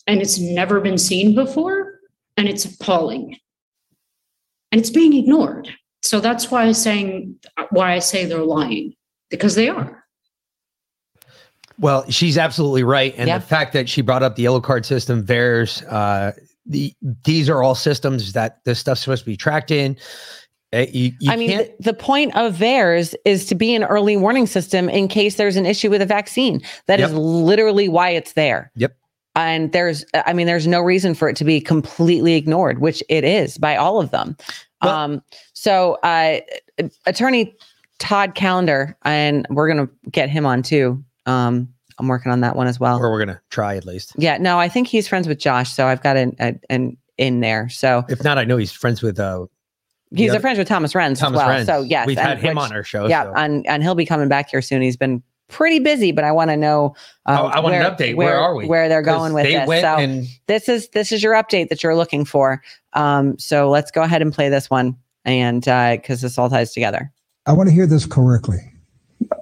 And 0.06 0.20
it's 0.20 0.38
never 0.38 0.80
been 0.80 0.98
seen 0.98 1.34
before. 1.34 2.00
And 2.36 2.48
it's 2.48 2.64
appalling. 2.64 3.38
And 4.72 4.80
it's 4.80 4.90
being 4.90 5.14
ignored. 5.14 5.68
So 6.02 6.20
that's 6.20 6.50
why 6.50 6.64
I'm 6.64 6.74
saying, 6.74 7.36
why 7.70 7.92
I 7.92 7.98
say 7.98 8.24
they're 8.24 8.38
lying, 8.42 8.94
because 9.30 9.54
they 9.54 9.68
are. 9.68 9.99
Well, 11.80 12.08
she's 12.10 12.36
absolutely 12.38 12.84
right, 12.84 13.14
and 13.16 13.26
Yeah. 13.26 13.38
the 13.38 13.44
fact 13.46 13.72
that 13.72 13.88
she 13.88 14.02
brought 14.02 14.22
up 14.22 14.36
the 14.36 14.42
yellow 14.42 14.60
card 14.60 14.84
system, 14.86 15.24
VAERS, 15.24 15.82
uh, 15.90 16.32
the 16.66 16.94
these 17.24 17.48
are 17.48 17.62
all 17.62 17.74
systems 17.74 18.34
that 18.34 18.58
this 18.64 18.78
stuff's 18.78 19.00
supposed 19.00 19.22
to 19.24 19.26
be 19.30 19.36
tracked 19.36 19.70
in. 19.70 19.96
Uh, 20.72 20.84
you, 20.92 21.12
you 21.20 21.32
I 21.32 21.36
mean, 21.36 21.48
th- 21.48 21.72
the 21.80 21.94
point 21.94 22.36
of 22.36 22.58
theirs 22.58 23.14
is 23.24 23.46
to 23.46 23.54
be 23.56 23.74
an 23.74 23.82
early 23.84 24.16
warning 24.16 24.46
system 24.46 24.88
in 24.88 25.08
case 25.08 25.34
there's 25.36 25.56
an 25.56 25.66
issue 25.66 25.90
with 25.90 26.00
a 26.02 26.06
vaccine. 26.06 26.60
That 26.86 27.00
is 27.00 27.10
Yep. 27.10 27.18
literally 27.20 27.88
why 27.88 28.10
it's 28.10 28.34
there. 28.34 28.70
Yep. 28.76 28.94
And 29.34 29.72
there's, 29.72 30.04
I 30.14 30.32
mean, 30.32 30.46
there's 30.46 30.66
no 30.68 30.80
reason 30.80 31.14
for 31.14 31.28
it 31.28 31.36
to 31.36 31.44
be 31.44 31.60
completely 31.60 32.34
ignored, 32.34 32.80
which 32.80 33.02
it 33.08 33.24
is 33.24 33.58
by 33.58 33.74
all 33.76 34.00
of 34.00 34.10
them. 34.10 34.36
um, 34.82 35.22
so, 35.54 35.94
uh, 36.02 36.38
attorney 37.06 37.56
Todd 37.98 38.34
Callender, 38.34 38.96
and 39.04 39.46
we're 39.50 39.66
going 39.72 39.86
to 39.86 39.92
get 40.10 40.28
him 40.30 40.46
on 40.46 40.62
too. 40.62 41.02
Um, 41.26 41.68
I'm 41.98 42.08
working 42.08 42.32
on 42.32 42.40
that 42.40 42.56
one 42.56 42.66
as 42.66 42.80
well. 42.80 42.98
or 42.98 43.10
we're 43.10 43.18
gonna 43.18 43.40
try 43.50 43.76
at 43.76 43.84
least. 43.84 44.12
Yeah, 44.16 44.38
no, 44.38 44.58
I 44.58 44.68
think 44.68 44.88
he's 44.88 45.06
friends 45.06 45.28
with 45.28 45.38
Josh, 45.38 45.70
so 45.72 45.86
I've 45.86 46.02
got 46.02 46.16
an, 46.16 46.34
a, 46.40 46.54
an 46.70 46.96
in 47.18 47.40
there. 47.40 47.68
So 47.68 48.04
If 48.08 48.24
not, 48.24 48.38
I 48.38 48.44
know 48.44 48.56
he's 48.56 48.72
friends 48.72 49.02
with 49.02 49.20
uh, 49.20 49.44
he's 50.14 50.30
other- 50.30 50.38
a 50.38 50.40
friend 50.40 50.58
with 50.58 50.66
Thomas 50.68 50.94
Renz 50.94 51.18
Thomas 51.18 51.40
as 51.40 51.46
well. 51.46 51.48
Renz. 51.48 51.66
So 51.66 51.82
yes, 51.82 52.06
We've 52.06 52.16
and 52.16 52.26
had 52.26 52.38
him 52.38 52.56
which- 52.56 52.64
on 52.64 52.72
our 52.72 52.82
show, 52.82 53.06
Yeah, 53.06 53.24
so. 53.24 53.32
and 53.36 53.66
and 53.66 53.82
he'll 53.82 53.94
be 53.94 54.06
coming 54.06 54.28
back 54.28 54.48
here 54.50 54.62
soon. 54.62 54.80
He's 54.80 54.96
been 54.96 55.22
pretty 55.48 55.78
busy, 55.80 56.12
but 56.12 56.24
I 56.24 56.32
want 56.32 56.48
to 56.50 56.56
know. 56.56 56.94
uh, 57.26 57.36
Oh, 57.42 57.46
I 57.46 57.60
want 57.60 57.74
an 57.74 57.82
update. 57.82 58.14
Where 58.14 58.38
are 58.38 58.54
we? 58.54 58.66
Where 58.66 58.88
they're 58.88 59.02
going 59.02 59.34
with 59.34 59.44
they 59.44 59.54
this? 59.56 59.68
went 59.68 59.82
so 59.82 59.96
and- 59.96 60.26
this 60.46 60.68
is 60.70 60.88
this 60.90 61.12
is 61.12 61.22
your 61.22 61.34
update 61.34 61.68
that 61.68 61.82
you're 61.82 61.96
looking 61.96 62.24
for. 62.24 62.62
Um, 62.94 63.38
so 63.38 63.68
let's 63.68 63.90
go 63.90 64.00
ahead 64.02 64.22
and 64.22 64.32
play 64.32 64.48
this 64.48 64.70
one, 64.70 64.96
and 65.26 65.60
because 65.62 66.22
this 66.22 66.38
all 66.38 66.48
ties 66.48 66.72
together. 66.72 67.12
I 67.44 67.52
want 67.52 67.68
to 67.68 67.74
hear 67.74 67.86
this 67.86 68.06
correctly. 68.06 68.58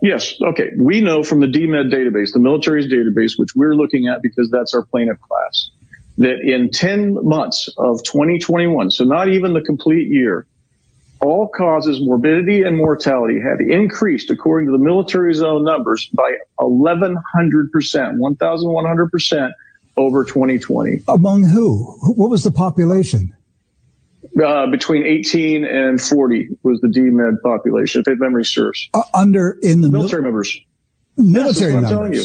Yes. 0.03 0.35
Okay. 0.41 0.71
We 0.77 1.01
know 1.01 1.23
from 1.23 1.41
the 1.41 1.47
DMED 1.47 1.93
database, 1.93 2.33
the 2.33 2.39
military's 2.39 2.87
database, 2.87 3.39
which 3.39 3.55
we're 3.55 3.75
looking 3.75 4.09
at 4.09 4.23
because 4.23 4.51
that's 4.51 4.75
our 4.75 4.83
plaintiff 4.83 5.21
class, 5.21 5.71
that 6.19 6.41
in 6.41 6.71
10 6.71 7.25
months 7.25 7.69
of 7.79 8.03
2021, 8.03 8.91
so 8.91 9.05
not 9.05 9.29
even 9.29 9.55
the 9.55 9.61
complete 9.61 10.09
year, 10.09 10.47
all 11.21 11.49
causes, 11.49 12.01
morbidity 12.01 12.63
and 12.63 12.77
mortality 12.77 13.41
have 13.41 13.61
increased 13.61 14.31
according 14.31 14.67
to 14.67 14.73
the 14.73 14.79
military's 14.79 15.43
own 15.43 15.65
numbers 15.65 16.09
by 16.13 16.33
1,100%, 16.61 17.21
1,100% 17.73 19.53
over 19.97 20.25
2020. 20.25 21.03
Among 21.09 21.45
who? 21.45 21.79
What 22.15 22.31
was 22.31 22.45
the 22.45 22.53
population? 22.53 23.35
Uh, 24.43 24.67
between 24.67 25.05
18 25.05 25.65
and 25.65 26.01
40 26.01 26.49
was 26.63 26.81
the 26.81 26.89
DMED 26.89 27.41
population, 27.43 28.03
if 28.07 28.19
memory 28.19 28.45
serves. 28.45 28.89
Uh, 28.95 29.03
under 29.15 29.59
in 29.63 29.81
the 29.81 29.89
mil- 29.89 30.01
Military 30.01 30.23
members. 30.23 30.61
military 31.17 31.73
Yes, 31.73 31.83
that's 31.83 31.83
what 31.83 31.85
I'm 31.85 31.91
telling 31.91 32.15
you. 32.15 32.25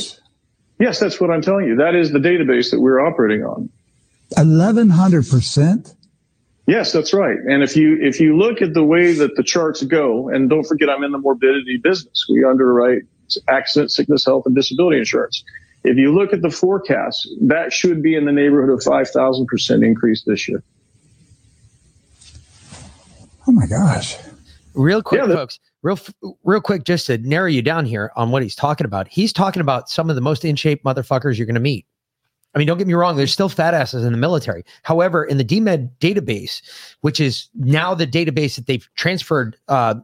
Yes, 0.80 1.00
that's 1.00 1.22
what 1.22 1.32
I'm 1.32 1.42
telling 1.42 1.66
you. 1.66 1.76
That 1.78 1.96
is 1.96 2.12
the 2.12 2.20
database 2.20 2.72
that 2.72 2.80
we're 2.80 3.00
operating 3.00 3.44
on. 3.44 3.70
Eleven 4.38 4.90
hundred 4.90 5.28
percent. 5.28 5.96
Yes, 6.68 6.92
that's 6.92 7.14
right. 7.14 7.38
And 7.50 7.64
if 7.64 7.76
you 7.76 7.98
if 8.02 8.20
you 8.20 8.38
look 8.38 8.62
at 8.62 8.74
the 8.74 8.84
way 8.84 9.14
that 9.14 9.36
the 9.36 9.44
charts 9.44 9.84
go, 9.84 10.30
and 10.30 10.50
don't 10.50 10.66
forget 10.66 10.90
I'm 10.90 11.04
in 11.04 11.12
the 11.12 11.18
morbidity 11.18 11.78
business. 11.78 12.26
We 12.30 12.44
underwrite 12.44 13.04
accident, 13.48 13.92
sickness, 13.92 14.26
health, 14.26 14.46
and 14.46 14.56
disability 14.56 15.00
insurance. 15.00 15.44
If 15.84 15.98
you 15.98 16.14
look 16.14 16.32
at 16.32 16.42
the 16.42 16.50
forecast, 16.50 17.28
that 17.42 17.74
should 17.74 18.02
be 18.02 18.16
in 18.16 18.26
the 18.26 18.32
neighborhood 18.32 18.70
of 18.70 18.84
five 18.84 19.10
thousand 19.10 19.48
percent 19.48 19.84
increase 19.84 20.24
this 20.24 20.48
year. 20.48 20.64
Oh 23.48 23.52
my 23.52 23.68
gosh. 23.68 24.18
Real 24.74 25.04
quick, 25.04 25.22
folks. 25.22 25.60
real 25.84 26.00
real 26.44 26.62
quick, 26.62 26.84
just 26.84 27.06
to 27.08 27.18
narrow 27.20 27.48
you 27.48 27.62
down 27.62 27.86
here 27.86 28.12
on 28.16 28.32
what 28.32 28.42
he's 28.42 28.56
talking 28.56 28.86
about. 28.86 29.08
He's 29.08 29.32
talking 29.32 29.62
about 29.62 29.90
some 29.90 30.10
of 30.10 30.16
the 30.16 30.22
most 30.22 30.44
in 30.44 30.56
shape 30.56 30.84
motherfuckers 30.84 31.38
you're 31.38 31.46
going 31.46 31.56
to 31.56 31.62
meet. 31.62 31.86
I 32.56 32.60
mean, 32.60 32.68
don't 32.68 32.78
get 32.78 32.88
me 32.88 32.94
wrong. 32.94 33.16
There's 33.16 33.34
still 33.34 33.50
fat 33.50 33.74
asses 33.74 34.06
in 34.06 34.12
the 34.12 34.18
military. 34.18 34.64
However, 34.84 35.24
in 35.24 35.38
the 35.38 35.46
DMED 35.46 35.90
database, 36.00 36.62
which 37.02 37.20
is 37.20 37.50
now 37.56 37.94
the 37.96 38.08
database 38.08 38.56
that 38.56 38.68
they've 38.68 38.88
transferred, 38.96 39.58
uh, 39.68 39.96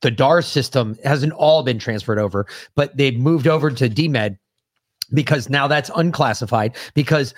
the 0.00 0.10
DARS 0.10 0.46
system 0.46 0.96
hasn't 1.04 1.32
all 1.32 1.62
been 1.62 1.78
transferred 1.78 2.18
over, 2.18 2.46
but 2.74 2.96
they've 2.96 3.18
moved 3.18 3.46
over 3.46 3.70
to 3.70 3.88
DMED 3.88 4.36
because 5.14 5.48
now 5.48 5.68
that's 5.68 5.90
unclassified 5.94 6.74
because 6.94 7.34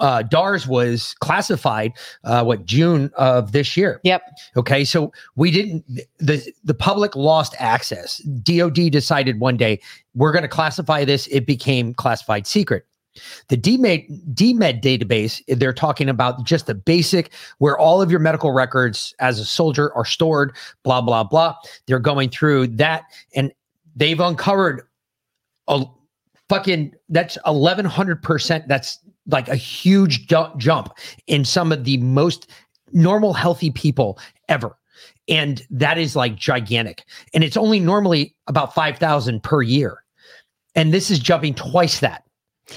uh, 0.00 0.22
DARS 0.22 0.66
was 0.66 1.14
classified 1.20 1.92
uh, 2.24 2.44
what 2.44 2.64
June 2.64 3.10
of 3.16 3.52
this 3.52 3.76
year. 3.76 4.00
Yep. 4.04 4.22
Okay, 4.56 4.84
so 4.84 5.12
we 5.36 5.50
didn't 5.50 5.84
the 6.18 6.52
the 6.64 6.74
public 6.74 7.16
lost 7.16 7.54
access. 7.58 8.18
DoD 8.18 8.90
decided 8.90 9.40
one 9.40 9.56
day 9.56 9.80
we're 10.14 10.32
going 10.32 10.42
to 10.42 10.48
classify 10.48 11.04
this. 11.04 11.26
It 11.28 11.46
became 11.46 11.94
classified 11.94 12.46
secret. 12.46 12.86
The 13.48 13.56
DMED, 13.56 14.34
DMED 14.34 14.82
database, 14.82 15.42
they're 15.48 15.72
talking 15.72 16.08
about 16.08 16.44
just 16.44 16.66
the 16.66 16.74
basic 16.74 17.32
where 17.58 17.78
all 17.78 18.02
of 18.02 18.10
your 18.10 18.20
medical 18.20 18.52
records 18.52 19.14
as 19.20 19.38
a 19.38 19.44
soldier 19.44 19.92
are 19.94 20.04
stored, 20.04 20.54
blah, 20.82 21.00
blah, 21.00 21.24
blah. 21.24 21.54
They're 21.86 21.98
going 21.98 22.30
through 22.30 22.68
that 22.68 23.04
and 23.34 23.52
they've 23.94 24.20
uncovered 24.20 24.82
a 25.68 25.84
fucking 26.48 26.94
that's 27.08 27.38
1100%. 27.46 28.68
That's 28.68 28.98
like 29.28 29.48
a 29.48 29.56
huge 29.56 30.26
ju- 30.26 30.52
jump 30.56 30.92
in 31.26 31.44
some 31.44 31.72
of 31.72 31.84
the 31.84 31.98
most 31.98 32.48
normal, 32.92 33.32
healthy 33.32 33.70
people 33.70 34.18
ever. 34.48 34.76
And 35.28 35.66
that 35.70 35.98
is 35.98 36.14
like 36.14 36.36
gigantic. 36.36 37.04
And 37.34 37.42
it's 37.42 37.56
only 37.56 37.80
normally 37.80 38.34
about 38.46 38.74
5,000 38.74 39.42
per 39.42 39.62
year. 39.62 40.04
And 40.74 40.94
this 40.94 41.10
is 41.10 41.18
jumping 41.18 41.54
twice 41.54 42.00
that. 42.00 42.22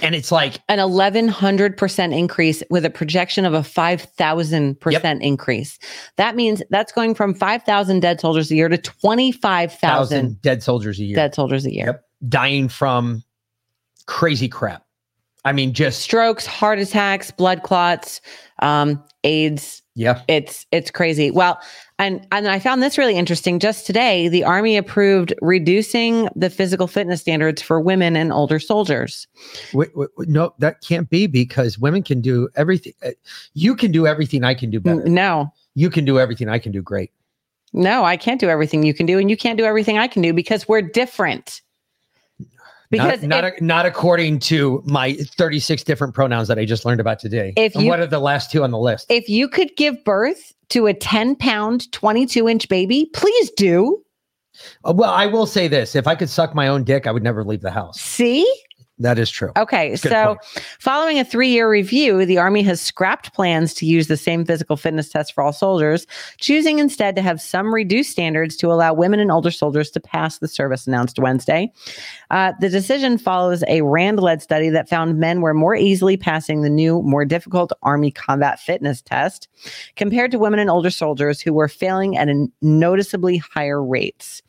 And 0.04 0.14
it's 0.14 0.32
like 0.32 0.60
an 0.68 0.78
1100% 0.78 2.18
increase 2.18 2.64
with 2.70 2.86
a 2.86 2.92
projection 2.92 3.46
of 3.46 3.56
a 3.56 3.62
5000% 3.62 5.22
increase. 5.22 5.80
That 6.18 6.36
means 6.36 6.62
that's 6.70 6.92
going 6.92 7.16
from 7.16 7.34
5,000 7.34 8.00
dead 8.00 8.22
soldiers 8.22 8.52
a 8.52 8.56
year 8.56 8.70
to 8.70 8.78
25,000 8.78 9.80
thousand 9.80 10.42
dead 10.42 10.62
soldiers 10.62 11.00
a 11.00 11.06
year. 11.06 11.16
dead 11.16 11.34
soldiers 11.34 11.66
a 11.66 11.74
year. 11.74 11.86
Yep. 11.88 12.06
Dying 12.30 12.68
from 12.68 13.24
crazy 14.06 14.48
crap. 14.48 14.84
I 15.45 15.52
mean, 15.53 15.74
just 15.74 16.02
strokes, 16.02 16.45
heart 16.45 16.80
attacks, 16.80 17.32
blood 17.32 17.64
clots, 17.64 18.22
um, 18.61 19.02
AIDS. 19.24 19.82
Yeah. 19.95 20.22
It's 20.28 20.66
it's 20.72 20.91
crazy. 20.91 21.30
Well, 21.32 21.60
and 21.98 22.26
and 22.32 22.48
I 22.48 22.60
found 22.60 22.82
this 22.82 22.98
really 22.98 23.16
interesting. 23.16 23.60
Just 23.60 23.86
today, 23.86 24.30
the 24.30 24.44
Army 24.45 24.78
approved 24.78 25.34
reducing 25.41 26.30
the 26.36 26.49
physical 26.49 26.88
fitness 26.88 27.22
standards 27.22 27.61
for 27.61 27.82
women 27.82 28.16
and 28.16 28.32
older 28.32 28.60
soldiers. 28.60 29.28
Wait, 29.74 29.90
wait, 29.95 30.10
wait, 30.18 30.30
no, 30.30 30.53
that 30.60 30.82
can't 30.82 31.10
be 31.10 31.28
because 31.28 31.78
women 31.80 32.03
can 32.03 32.22
do 32.22 32.48
everything. 32.56 32.94
uh, 33.03 33.11
You 33.53 33.76
can 33.76 33.91
do 33.91 34.07
everything 34.07 34.44
I 34.45 34.53
can 34.53 34.70
do 34.70 34.80
better. 34.80 35.03
No. 35.06 35.52
You 35.76 35.90
can 35.90 36.06
do 36.06 36.18
everything 36.20 36.48
I 36.49 36.60
can 36.60 36.72
do 36.72 36.82
great. 36.82 37.11
No, 37.74 38.03
I 38.03 38.18
can't 38.18 38.40
do 38.40 38.49
everything 38.49 38.84
you 38.84 38.94
can 38.94 39.06
do, 39.06 39.20
and 39.20 39.30
you 39.30 39.38
can't 39.38 39.57
do 39.57 39.66
everything 39.66 39.98
I 39.98 40.07
can 40.07 40.22
do 40.22 40.34
because 40.34 40.68
we're 40.68 40.82
different. 40.82 41.61
Because 42.91 43.22
not 43.22 43.44
not, 43.44 43.61
not 43.61 43.86
according 43.86 44.40
to 44.40 44.82
my 44.86 45.14
36 45.14 45.84
different 45.84 46.14
pronouns 46.14 46.48
that 46.48 46.57
I 46.57 46.66
just 46.66 46.86
learned 46.86 46.99
about 46.99 47.20
today. 47.20 47.53
If 47.56 47.76
and 47.76 47.84
you- 47.84 47.90
what 47.90 47.99
are 47.99 48.07
the 48.07 48.20
last 48.20 48.52
two 48.52 48.64
on 48.64 48.72
the 48.72 48.80
list? 48.80 49.06
If 49.10 49.30
you 49.30 49.48
could 49.48 49.76
give 49.78 50.03
birth 50.03 50.53
to 50.70 50.88
a 50.88 50.94
10 50.94 51.36
pound, 51.36 51.91
22 51.91 52.48
inch 52.48 52.68
baby, 52.68 53.10
please 53.14 53.52
do. 53.52 54.03
Uh, 54.84 54.94
well, 54.95 55.11
I 55.11 55.26
will 55.28 55.45
say 55.45 55.68
this: 55.68 55.95
if 55.95 56.07
I 56.07 56.16
could 56.16 56.30
suck 56.30 56.56
my 56.56 56.68
own 56.68 56.84
dick, 56.84 57.07
I 57.07 57.11
would 57.11 57.24
never 57.24 57.44
leave 57.44 57.61
the 57.61 57.72
house. 57.72 57.99
See? 57.99 58.45
That 59.00 59.18
is 59.18 59.30
true. 59.32 59.52
Okay, 59.56 59.92
Good 59.92 60.00
so 60.00 60.26
point. 60.26 60.66
following 60.80 61.20
a 61.20 61.26
three 61.26 61.50
year 61.50 61.70
review, 61.70 62.26
the 62.26 62.38
Army 62.38 62.62
has 62.64 62.82
scrapped 62.82 63.34
plans 63.34 63.74
to 63.76 63.86
use 63.86 64.08
the 64.08 64.18
same 64.18 64.44
physical 64.44 64.76
fitness 64.76 65.08
test 65.08 65.34
for 65.34 65.42
all 65.42 65.54
soldiers, 65.54 66.06
choosing 66.38 66.80
instead 66.80 67.16
to 67.16 67.22
have 67.22 67.40
some 67.40 67.74
reduced 67.74 68.12
standards 68.12 68.58
to 68.58 68.68
allow 68.68 68.94
women 68.94 69.22
and 69.22 69.32
older 69.32 69.52
soldiers 69.52 69.90
to 69.92 70.02
pass 70.02 70.40
the 70.40 70.50
service, 70.50 70.86
announced 70.86 71.18
Wednesday. 71.18 71.72
Uh, 72.30 72.52
the 72.60 72.68
decision 72.68 73.18
follows 73.18 73.64
a 73.70 73.82
RAND 73.82 74.20
led 74.20 74.42
study 74.42 74.70
that 74.70 74.90
found 74.90 75.18
men 75.18 75.40
were 75.40 75.54
more 75.54 75.76
easily 75.76 76.18
passing 76.18 76.62
the 76.62 76.70
new, 76.70 77.02
more 77.04 77.24
difficult 77.24 77.72
Army 77.84 78.12
combat 78.12 78.60
fitness 78.60 79.02
test 79.02 79.48
compared 79.96 80.32
to 80.32 80.40
women 80.40 80.60
and 80.60 80.70
older 80.70 80.90
soldiers 80.90 81.40
who 81.40 81.54
were 81.54 81.70
failing 81.70 82.18
at 82.18 82.28
a 82.28 82.48
noticeably 82.62 83.38
higher 83.38 83.84
rates. 83.84 84.42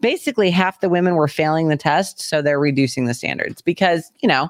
Basically, 0.00 0.50
half 0.50 0.80
the 0.80 0.88
women 0.88 1.14
were 1.14 1.28
failing 1.28 1.68
the 1.68 1.76
test, 1.76 2.20
so 2.20 2.42
they're 2.42 2.58
reducing 2.58 3.04
the 3.04 3.14
standards 3.14 3.62
because, 3.62 3.91
you 4.20 4.28
know, 4.28 4.48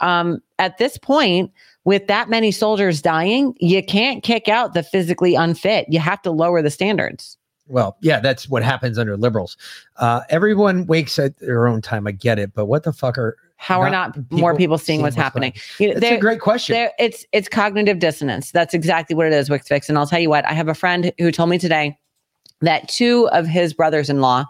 um, 0.00 0.42
at 0.58 0.78
this 0.78 0.98
point, 0.98 1.52
with 1.84 2.06
that 2.08 2.28
many 2.28 2.50
soldiers 2.50 3.00
dying, 3.00 3.54
you 3.58 3.82
can't 3.82 4.22
kick 4.22 4.48
out 4.48 4.74
the 4.74 4.82
physically 4.82 5.34
unfit. 5.34 5.86
You 5.88 6.00
have 6.00 6.20
to 6.22 6.30
lower 6.30 6.60
the 6.60 6.70
standards. 6.70 7.38
Well, 7.68 7.96
yeah, 8.00 8.20
that's 8.20 8.48
what 8.48 8.62
happens 8.62 8.98
under 8.98 9.16
liberals. 9.16 9.56
Uh, 9.96 10.20
everyone 10.28 10.86
wakes 10.86 11.18
at 11.18 11.38
their 11.38 11.66
own 11.66 11.82
time. 11.82 12.06
I 12.06 12.12
get 12.12 12.38
it, 12.38 12.54
but 12.54 12.66
what 12.66 12.84
the 12.84 12.92
fuck 12.92 13.18
are 13.18 13.36
How 13.56 13.80
are 13.80 13.90
not 13.90 14.16
more 14.30 14.56
people 14.56 14.78
seeing 14.78 15.02
what's 15.02 15.16
happening? 15.16 15.52
You 15.78 15.94
know, 15.94 16.00
That's 16.00 16.16
a 16.16 16.20
great 16.20 16.40
question. 16.40 16.88
it's 16.98 17.24
it's 17.32 17.48
cognitive 17.48 17.98
dissonance. 17.98 18.52
That's 18.52 18.72
exactly 18.74 19.16
what 19.16 19.26
it 19.26 19.32
is, 19.32 19.50
Wix 19.50 19.66
Fix. 19.66 19.88
And 19.88 19.98
I'll 19.98 20.06
tell 20.06 20.20
you 20.20 20.28
what, 20.28 20.44
I 20.46 20.52
have 20.52 20.68
a 20.68 20.74
friend 20.74 21.12
who 21.18 21.32
told 21.32 21.50
me 21.50 21.58
today 21.58 21.98
that 22.60 22.88
two 22.88 23.28
of 23.30 23.46
his 23.46 23.74
brothers-in-law, 23.74 24.44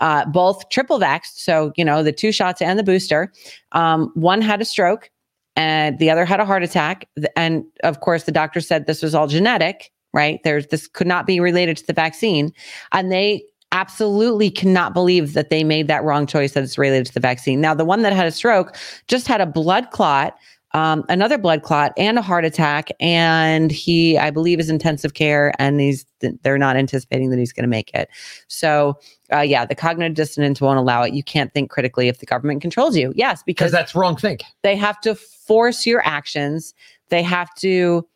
uh, 0.00 0.24
both 0.26 0.68
triple 0.68 0.98
vaxxed, 0.98 1.36
so 1.36 1.72
you 1.76 1.84
know 1.84 2.02
the 2.02 2.12
two 2.12 2.32
shots 2.32 2.62
and 2.62 2.78
the 2.78 2.84
booster. 2.84 3.32
Um, 3.72 4.10
one 4.14 4.40
had 4.40 4.60
a 4.60 4.64
stroke, 4.64 5.10
and 5.56 5.98
the 5.98 6.10
other 6.10 6.24
had 6.24 6.40
a 6.40 6.44
heart 6.44 6.62
attack. 6.62 7.08
And 7.36 7.64
of 7.82 8.00
course, 8.00 8.24
the 8.24 8.32
doctor 8.32 8.60
said 8.60 8.86
this 8.86 9.02
was 9.02 9.14
all 9.14 9.26
genetic. 9.26 9.90
Right? 10.14 10.40
There's 10.42 10.66
this 10.68 10.88
could 10.88 11.06
not 11.06 11.26
be 11.26 11.38
related 11.38 11.76
to 11.76 11.86
the 11.86 11.92
vaccine, 11.92 12.52
and 12.92 13.12
they 13.12 13.42
absolutely 13.72 14.50
cannot 14.50 14.94
believe 14.94 15.34
that 15.34 15.50
they 15.50 15.62
made 15.62 15.88
that 15.88 16.02
wrong 16.02 16.26
choice 16.26 16.52
that 16.52 16.62
it's 16.62 16.78
related 16.78 17.06
to 17.06 17.14
the 17.14 17.20
vaccine. 17.20 17.60
Now, 17.60 17.74
the 17.74 17.84
one 17.84 18.02
that 18.02 18.12
had 18.12 18.26
a 18.26 18.30
stroke 18.30 18.76
just 19.08 19.26
had 19.26 19.40
a 19.40 19.46
blood 19.46 19.90
clot, 19.90 20.36
um, 20.72 21.04
another 21.08 21.38
blood 21.38 21.62
clot, 21.62 21.92
and 21.96 22.18
a 22.18 22.22
heart 22.22 22.44
attack. 22.44 22.90
And 23.00 23.70
he, 23.70 24.18
I 24.18 24.30
believe, 24.30 24.60
is 24.60 24.70
intensive 24.70 25.14
care, 25.14 25.52
and 25.58 25.80
he's 25.80 26.06
they're 26.42 26.58
not 26.58 26.76
anticipating 26.76 27.30
that 27.30 27.38
he's 27.38 27.52
going 27.52 27.64
to 27.64 27.68
make 27.68 27.90
it. 27.94 28.08
So, 28.48 28.98
uh, 29.32 29.40
yeah, 29.40 29.64
the 29.64 29.74
cognitive 29.74 30.14
dissonance 30.14 30.60
won't 30.60 30.78
allow 30.78 31.02
it. 31.02 31.12
You 31.12 31.22
can't 31.22 31.52
think 31.52 31.70
critically 31.70 32.08
if 32.08 32.18
the 32.18 32.26
government 32.26 32.62
controls 32.62 32.96
you. 32.96 33.12
Yes, 33.14 33.42
because 33.42 33.68
because 33.68 33.72
that's 33.72 33.94
wrong 33.94 34.16
think. 34.16 34.42
they 34.62 34.76
have 34.76 35.00
to 35.02 35.14
force 35.14 35.86
your 35.86 36.06
actions. 36.06 36.74
They 37.08 37.22
have 37.22 37.54
to 37.56 38.06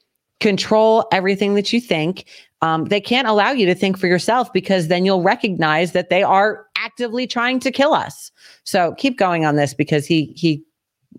control 0.40 1.06
everything 1.12 1.54
that 1.54 1.72
you 1.72 1.80
think. 1.80 2.24
Um, 2.62 2.86
they 2.86 3.00
can't 3.00 3.26
allow 3.26 3.50
you 3.50 3.66
to 3.66 3.74
think 3.74 3.98
for 3.98 4.06
yourself 4.06 4.52
because 4.52 4.88
then 4.88 5.04
you'll 5.04 5.22
recognize 5.22 5.92
that 5.92 6.10
they 6.10 6.22
are 6.22 6.66
actively 6.76 7.26
trying 7.26 7.60
to 7.60 7.70
kill 7.70 7.92
us. 7.92 8.30
So 8.64 8.94
keep 8.98 9.18
going 9.18 9.44
on 9.44 9.56
this 9.56 9.74
because 9.74 10.06
he 10.06 10.32
he. 10.36 10.64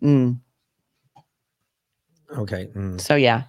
mm. 0.01 0.39
Okay. 2.37 2.67
mm. 2.75 2.99
So 2.99 3.15
yeah, 3.15 3.43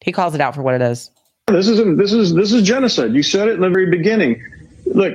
he 0.00 0.12
calls 0.12 0.34
it 0.34 0.40
out 0.40 0.54
for 0.54 0.62
what 0.62 0.74
it 0.74 0.82
is. 0.82 1.10
This 1.46 1.68
is 1.68 1.78
this 1.96 2.12
is 2.12 2.34
this 2.34 2.52
is 2.52 2.62
genocide. 2.62 3.12
You 3.12 3.22
said 3.22 3.48
it 3.48 3.54
in 3.54 3.60
the 3.60 3.70
very 3.70 3.90
beginning. 3.90 4.42
Look, 4.92 5.14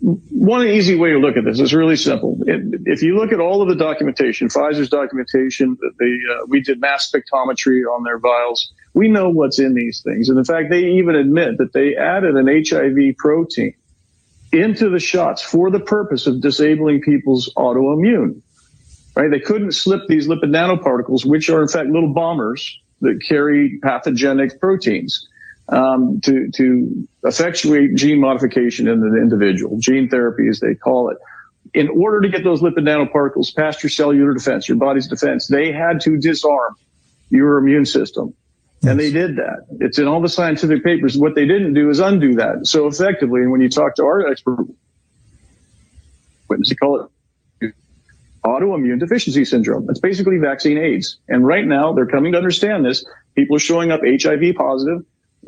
one 0.00 0.66
easy 0.66 0.96
way 0.96 1.10
to 1.10 1.18
look 1.18 1.36
at 1.36 1.44
this 1.44 1.60
is 1.60 1.72
really 1.72 1.94
simple. 1.94 2.36
If 2.46 3.02
you 3.02 3.16
look 3.16 3.30
at 3.32 3.38
all 3.38 3.62
of 3.62 3.68
the 3.68 3.76
documentation, 3.76 4.48
Pfizer's 4.48 4.88
documentation, 4.88 5.78
the 5.80 6.18
uh, 6.34 6.46
we 6.48 6.60
did 6.60 6.80
mass 6.80 7.10
spectrometry 7.10 7.82
on 7.84 8.02
their 8.02 8.18
vials. 8.18 8.72
We 8.94 9.08
know 9.08 9.30
what's 9.30 9.60
in 9.60 9.74
these 9.74 10.02
things, 10.02 10.28
and 10.28 10.38
in 10.38 10.44
fact, 10.44 10.70
they 10.70 10.84
even 10.84 11.14
admit 11.14 11.58
that 11.58 11.72
they 11.72 11.94
added 11.94 12.34
an 12.34 12.48
HIV 12.48 13.16
protein 13.16 13.74
into 14.52 14.90
the 14.90 14.98
shots 14.98 15.40
for 15.40 15.70
the 15.70 15.80
purpose 15.80 16.26
of 16.26 16.40
disabling 16.40 17.00
people's 17.02 17.52
autoimmune. 17.56 18.42
Right? 19.14 19.30
They 19.30 19.40
couldn't 19.40 19.72
slip 19.72 20.02
these 20.08 20.26
lipid 20.26 20.50
nanoparticles, 20.50 21.24
which 21.24 21.48
are 21.48 21.62
in 21.62 21.68
fact 21.68 21.90
little 21.90 22.12
bombers 22.12 22.80
that 23.02 23.22
carry 23.26 23.78
pathogenic 23.82 24.58
proteins 24.60 25.28
um, 25.72 26.20
to 26.20 26.50
to 26.52 27.08
effectuate 27.24 27.94
gene 27.94 28.20
modification 28.20 28.86
in 28.86 29.00
the 29.00 29.16
individual, 29.16 29.78
gene 29.78 30.08
therapy 30.08 30.48
as 30.48 30.60
they 30.60 30.74
call 30.74 31.10
it. 31.10 31.16
In 31.74 31.88
order 31.88 32.20
to 32.20 32.28
get 32.28 32.44
those 32.44 32.60
lipid 32.60 32.80
nanoparticles 32.80 33.54
past 33.54 33.82
your 33.82 33.90
cellular 33.90 34.34
defense, 34.34 34.68
your 34.68 34.76
body's 34.76 35.08
defense, 35.08 35.46
they 35.46 35.72
had 35.72 36.00
to 36.02 36.18
disarm 36.18 36.76
your 37.30 37.58
immune 37.58 37.86
system. 37.86 38.34
And 38.84 38.98
they 38.98 39.12
did 39.12 39.36
that. 39.36 39.64
It's 39.80 39.98
in 39.98 40.08
all 40.08 40.20
the 40.20 40.28
scientific 40.28 40.82
papers. 40.84 41.16
What 41.16 41.34
they 41.36 41.46
didn't 41.46 41.72
do 41.72 41.88
is 41.88 42.00
undo 42.00 42.34
that. 42.34 42.66
So 42.66 42.88
effectively, 42.88 43.40
and 43.40 43.52
when 43.52 43.60
you 43.60 43.70
talk 43.70 43.94
to 43.94 44.02
our 44.04 44.26
expert 44.26 44.66
witness, 46.48 46.68
you 46.68 46.76
call 46.76 47.00
it 47.00 47.72
autoimmune 48.44 48.98
deficiency 48.98 49.44
syndrome. 49.44 49.88
It's 49.88 50.00
basically 50.00 50.38
vaccine 50.38 50.78
AIDS. 50.78 51.18
And 51.28 51.46
right 51.46 51.64
now, 51.64 51.92
they're 51.92 52.06
coming 52.06 52.32
to 52.32 52.38
understand 52.38 52.84
this. 52.84 53.04
People 53.36 53.56
are 53.56 53.60
showing 53.60 53.92
up 53.92 54.00
HIV 54.04 54.56
positive. 54.56 55.04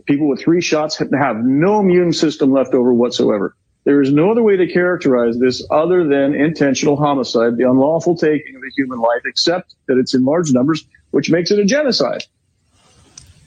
People 0.07 0.29
with 0.29 0.41
three 0.41 0.61
shots 0.61 0.97
have 0.97 1.45
no 1.45 1.81
immune 1.81 2.13
system 2.13 2.53
left 2.53 2.75
over 2.75 2.93
whatsoever. 2.93 3.57
There 3.85 4.01
is 4.01 4.13
no 4.13 4.31
other 4.31 4.43
way 4.43 4.57
to 4.57 4.67
characterize 4.67 5.39
this 5.39 5.65
other 5.71 6.07
than 6.07 6.35
intentional 6.35 6.97
homicide, 6.97 7.59
the 7.59 7.69
unlawful 7.69 8.17
taking 8.17 8.57
of 8.57 8.63
a 8.63 8.71
human 8.75 8.99
life, 8.99 9.23
except 9.27 9.75
that 9.87 9.99
it's 9.99 10.15
in 10.15 10.25
large 10.25 10.53
numbers, 10.53 10.85
which 11.11 11.31
makes 11.31 11.51
it 11.51 11.59
a 11.59 11.65
genocide. 11.65 12.25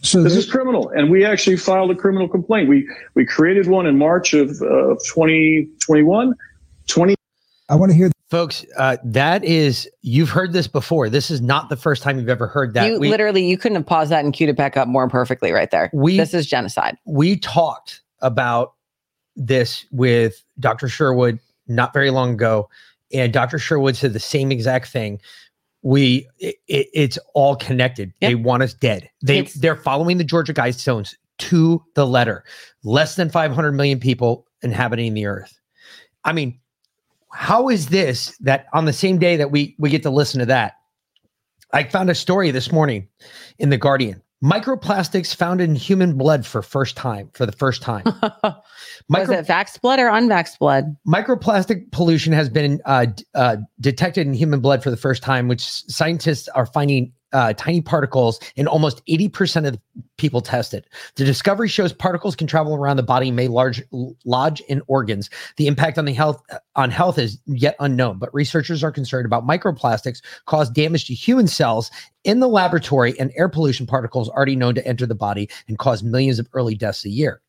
So 0.04 0.22
this, 0.22 0.36
is 0.36 0.50
criminal, 0.50 0.90
and 0.90 1.10
we 1.10 1.26
actually 1.26 1.58
filed 1.58 1.90
a 1.90 1.96
criminal 1.96 2.30
complaint. 2.30 2.70
We 2.70 2.88
we 3.16 3.26
created 3.26 3.68
one 3.68 3.88
in 3.88 3.98
March 3.98 4.34
of 4.34 4.50
uh, 4.62 4.96
2021. 5.14 6.36
20. 6.86 7.16
I 7.70 7.76
want 7.76 7.92
to 7.92 7.98
hear. 7.98 8.12
Folks, 8.30 8.66
uh, 8.78 8.98
that 9.06 9.44
is 9.46 9.90
you've 10.02 10.30
heard 10.30 10.52
this 10.52 10.68
before. 10.68 11.10
This 11.10 11.32
is 11.32 11.40
not 11.42 11.70
the 11.70 11.78
first 11.78 12.04
time 12.04 12.20
you've 12.20 12.28
ever 12.28 12.48
heard 12.48 12.74
that. 12.74 12.92
you 12.92 13.00
We- 13.00 13.10
literally 13.10 13.48
you 13.48 13.58
couldn't 13.58 13.78
have 13.78 13.86
paused 13.86 14.12
that 14.12 14.26
and 14.26 14.34
queued 14.34 14.50
it 14.50 14.58
back 14.58 14.76
up 14.76 14.88
more 14.88 15.08
perfectly 15.08 15.52
right 15.54 15.72
there. 15.72 15.90
We- 15.94 16.18
this 16.18 16.34
is 16.34 16.46
genocide. 16.46 16.98
we 17.06 17.38
talked 17.38 18.02
about 18.22 18.74
this 19.38 19.86
with 19.92 20.44
Dr. 20.60 20.90
Sherwood 20.90 21.40
not 21.68 21.94
very 21.94 22.10
long 22.10 22.34
ago, 22.34 22.70
and 23.14 23.32
Dr. 23.32 23.60
Sherwood 23.60 23.96
said 23.96 24.12
the 24.14 24.20
same 24.20 24.52
exact 24.52 24.88
thing. 24.90 25.22
We 25.84 26.28
it, 26.40 26.56
it- 26.68 26.90
it's 26.94 27.20
all 27.34 27.56
connected. 27.56 28.12
They 28.20 28.36
want 28.36 28.64
us 28.64 28.74
dead. 28.74 29.10
They 29.22 29.40
It's- 29.40 29.54
they're 29.54 29.76
following 29.78 30.18
the 30.18 30.24
Georgia 30.26 30.54
Guidestones 30.54 31.16
to 31.38 31.82
the 31.94 32.06
letter. 32.06 32.44
Less 32.84 33.16
than 33.16 33.30
500 33.30 33.72
million 33.74 34.00
people 34.02 34.46
inhabiting 34.64 35.14
the 35.14 35.28
earth. 35.28 35.58
I 36.26 36.34
mean, 36.34 36.60
how 37.32 37.70
is 37.70 37.88
this 37.88 38.36
that 38.40 38.68
on 38.74 38.86
the 38.86 38.94
same 38.94 39.18
day 39.18 39.38
that 39.38 39.52
we 39.52 39.76
we 39.78 39.90
get 39.90 40.04
to 40.04 40.10
listen 40.10 40.40
to 40.40 40.46
that? 40.48 40.74
I 41.74 41.84
found 41.84 42.10
a 42.10 42.16
story 42.16 42.52
this 42.52 42.72
morning 42.72 43.08
in 43.60 43.70
the 43.70 43.78
Guardian. 43.78 44.22
Microplastics 44.44 45.36
found 45.36 45.62
in 45.62 45.74
human 45.74 46.16
blood 46.16 46.46
for 46.46 46.62
first 46.62 46.96
time 46.96 47.30
for 47.34 47.48
the 47.48 47.52
first 47.52 47.82
time. 47.82 48.04
Was 49.10 49.30
it 49.30 49.48
vaxxed 49.48 49.82
blood 49.82 50.00
or 50.00 50.10
unvaxxed 50.10 50.60
blood? 50.60 50.96
Microplastic 51.08 51.92
pollution 51.92 52.34
has 52.34 52.48
been 52.48 52.80
uh, 52.86 53.08
uh, 53.34 53.58
detected 53.80 54.28
in 54.28 54.34
human 54.34 54.60
blood 54.60 54.84
for 54.84 54.92
the 54.92 54.98
first 54.98 55.24
time, 55.24 55.48
which 55.48 55.64
scientists 55.64 56.48
are 56.50 56.68
finding 56.68 57.14
uh, 57.34 57.54
tiny 57.54 57.82
particles 57.82 58.40
in 58.56 58.68
almost 58.68 59.06
80% 59.06 59.68
of 59.68 59.78
people 60.18 60.42
tested. 60.42 60.88
The 61.16 61.26
discovery 61.26 61.68
shows 61.68 61.94
particles 61.94 62.36
can 62.36 62.48
travel 62.48 62.76
around 62.76 62.98
the 62.98 63.04
body 63.04 63.28
and 63.28 63.36
may 63.36 63.48
large, 63.48 63.84
lodge 64.26 64.62
in 64.62 64.82
organs. 64.88 65.30
The 65.58 65.68
impact 65.68 65.98
on 65.98 66.06
the 66.06 66.14
health 66.14 66.42
on 66.76 66.92
health 66.92 67.18
is 67.18 67.40
yet 67.46 67.76
unknown, 67.80 68.20
but 68.20 68.34
researchers 68.34 68.84
are 68.84 68.92
concerned 68.92 69.26
about 69.26 69.48
microplastics 69.48 70.22
cause 70.46 70.70
damage 70.70 71.06
to 71.06 71.14
human 71.14 71.48
cells 71.48 71.92
in 72.24 72.40
the 72.40 72.48
laboratory 72.48 73.18
and 73.20 73.32
air 73.36 73.50
pollution 73.50 73.86
particles 73.86 74.30
already 74.30 74.56
known 74.56 74.76
to 74.76 74.88
enter 74.88 75.06
the 75.06 75.16
body 75.16 75.50
and 75.68 75.78
cause 75.78 76.04
millions 76.04 76.40
of 76.40 76.48
early 76.54 76.76
deaths 76.76 77.06
a 77.06 77.10
year. 77.10 77.42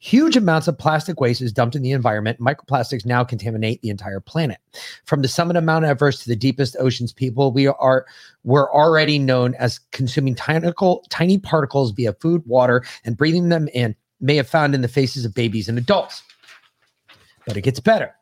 Huge 0.00 0.36
amounts 0.36 0.68
of 0.68 0.78
plastic 0.78 1.20
waste 1.20 1.42
is 1.42 1.52
dumped 1.52 1.74
in 1.74 1.82
the 1.82 1.92
environment. 1.92 2.40
Microplastics 2.40 3.04
now 3.04 3.24
contaminate 3.24 3.82
the 3.82 3.90
entire 3.90 4.20
planet. 4.20 4.58
From 5.04 5.22
the 5.22 5.28
summit 5.28 5.56
of 5.56 5.64
Mount 5.64 5.84
Everest 5.84 6.22
to 6.22 6.28
the 6.28 6.36
deepest 6.36 6.76
oceans, 6.78 7.12
people 7.12 7.52
we 7.52 7.66
are 7.66 8.06
we're 8.44 8.72
already 8.72 9.18
known 9.18 9.54
as 9.56 9.80
consuming 9.90 10.34
tiny, 10.34 10.72
tiny 11.10 11.38
particles 11.38 11.90
via 11.92 12.12
food, 12.14 12.42
water, 12.46 12.84
and 13.04 13.16
breathing 13.16 13.48
them 13.48 13.68
in 13.68 13.94
may 14.20 14.36
have 14.36 14.48
found 14.48 14.74
in 14.74 14.82
the 14.82 14.88
faces 14.88 15.24
of 15.24 15.34
babies 15.34 15.68
and 15.68 15.78
adults. 15.78 16.22
But 17.46 17.56
it 17.56 17.62
gets 17.62 17.80
better. 17.80 18.15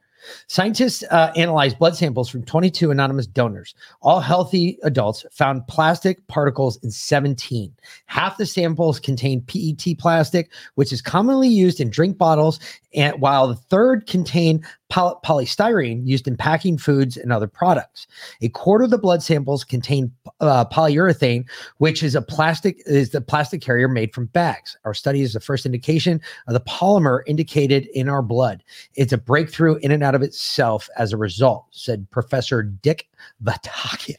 Scientists 0.47 1.05
uh, 1.11 1.33
analyzed 1.37 1.79
blood 1.79 1.97
samples 1.97 2.29
from 2.29 2.45
22 2.45 2.91
anonymous 2.91 3.27
donors. 3.27 3.75
All 4.03 4.21
healthy 4.21 4.79
adults 4.83 5.25
found 5.31 5.67
plastic 5.67 6.27
particles 6.29 6.77
in 6.83 6.91
17. 6.91 7.73
Half 8.07 8.37
the 8.37 8.47
samples 8.47 9.01
contained 9.01 9.47
PET 9.47 9.99
plastic, 9.99 10.51
which 10.75 10.93
is 10.93 11.03
commonly 11.03 11.49
used 11.49 11.81
in 11.81 11.91
drink 11.91 12.19
bottles, 12.19 12.59
and 12.95 13.21
while 13.21 13.49
the 13.49 13.57
third 13.57 14.07
contained 14.07 14.65
poly- 14.95 15.17
polystyrene 15.25 16.07
used 16.07 16.29
in 16.29 16.37
packing 16.37 16.79
foods 16.79 17.17
and 17.17 17.33
other 17.33 17.49
products. 17.49 18.07
A 18.43 18.49
quarter 18.51 18.85
of 18.85 18.91
the 18.91 18.99
blood 18.99 19.23
samples 19.23 19.65
contain 19.65 20.13
uh, 20.41 20.65
polyurethane, 20.67 21.45
which 21.79 22.03
is 22.03 22.15
a 22.15 22.23
plastic 22.23 22.81
is 22.87 23.11
the 23.11 23.21
plastic 23.21 23.61
carrier 23.61 23.89
made 23.89 24.15
from 24.15 24.27
bags. 24.27 24.77
Our 24.85 24.95
study 24.95 25.23
is 25.23 25.33
the 25.33 25.41
first 25.41 25.67
indication 25.67 26.21
of 26.47 26.55
the 26.55 26.61
polymer 26.61 27.23
indicated 27.27 27.87
in 27.87 28.09
our 28.09 28.23
blood. 28.23 28.63
It's 28.95 29.13
a 29.13 29.19
breakthrough 29.19 29.77
in 29.77 29.91
and 29.91 30.05
out 30.05 30.15
of 30.15 30.23
itself 30.23 30.89
as 30.97 31.13
a 31.13 31.17
result, 31.17 31.67
said 31.73 32.09
Professor 32.13 32.63
Dick 32.63 33.09
Vatakic, 33.43 34.19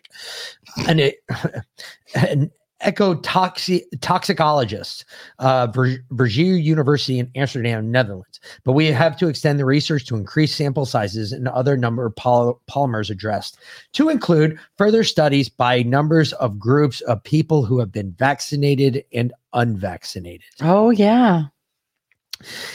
an, 0.88 2.52
an 2.82 2.92
ecotoxicologist, 2.92 5.06
uh, 5.40 5.68
Ver- 5.68 6.26
University 6.26 7.20
in 7.20 7.32
Amsterdam, 7.36 7.92
Netherlands. 7.92 8.40
But 8.64 8.74
we 8.74 8.88
have 8.88 9.18
to 9.18 9.28
extend 9.28 9.60
the 9.60 9.66
research 9.66 10.06
to 10.06 10.16
increase 10.16 10.56
sample 10.56 10.86
sizes 10.86 11.32
and 11.32 11.48
other 11.48 11.78
number 11.78 12.06
of 12.06 12.16
poly- 12.16 12.54
polymers 12.70 13.10
addressed, 13.10 13.58
to 13.94 14.10
include 14.10 14.60
further 14.78 15.04
studies 15.04 15.50
by 15.50 15.84
numbers 15.84 16.34
of 16.34 16.60
groups 16.60 17.02
of 17.02 17.24
people 17.24 17.66
who 17.66 17.80
have 17.80 17.92
been 17.92 18.12
vaccinated 18.12 19.04
and 19.14 19.34
unvaccinated. 19.54 20.46
Oh 20.62 20.90
yeah. 20.90 21.46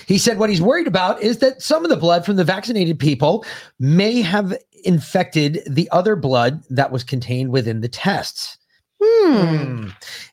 He 0.07 0.19
said 0.19 0.39
what 0.39 0.49
he's 0.49 0.63
worried 0.63 0.87
about 0.87 1.23
is 1.23 1.39
that 1.39 1.61
some 1.61 1.85
of 1.85 1.91
the 1.91 1.97
blood 1.97 2.25
from 2.25 2.37
the 2.37 2.45
vaccinated 2.45 2.99
people 2.99 3.45
may 3.79 4.23
have 4.23 4.57
infected 4.85 5.61
the 5.67 5.91
other 5.91 6.17
blood 6.17 6.63
that 6.71 6.91
was 6.91 7.05
contained 7.05 7.51
within 7.51 7.83
the 7.83 7.89
tests. 7.89 8.57
Hmm. 9.03 9.89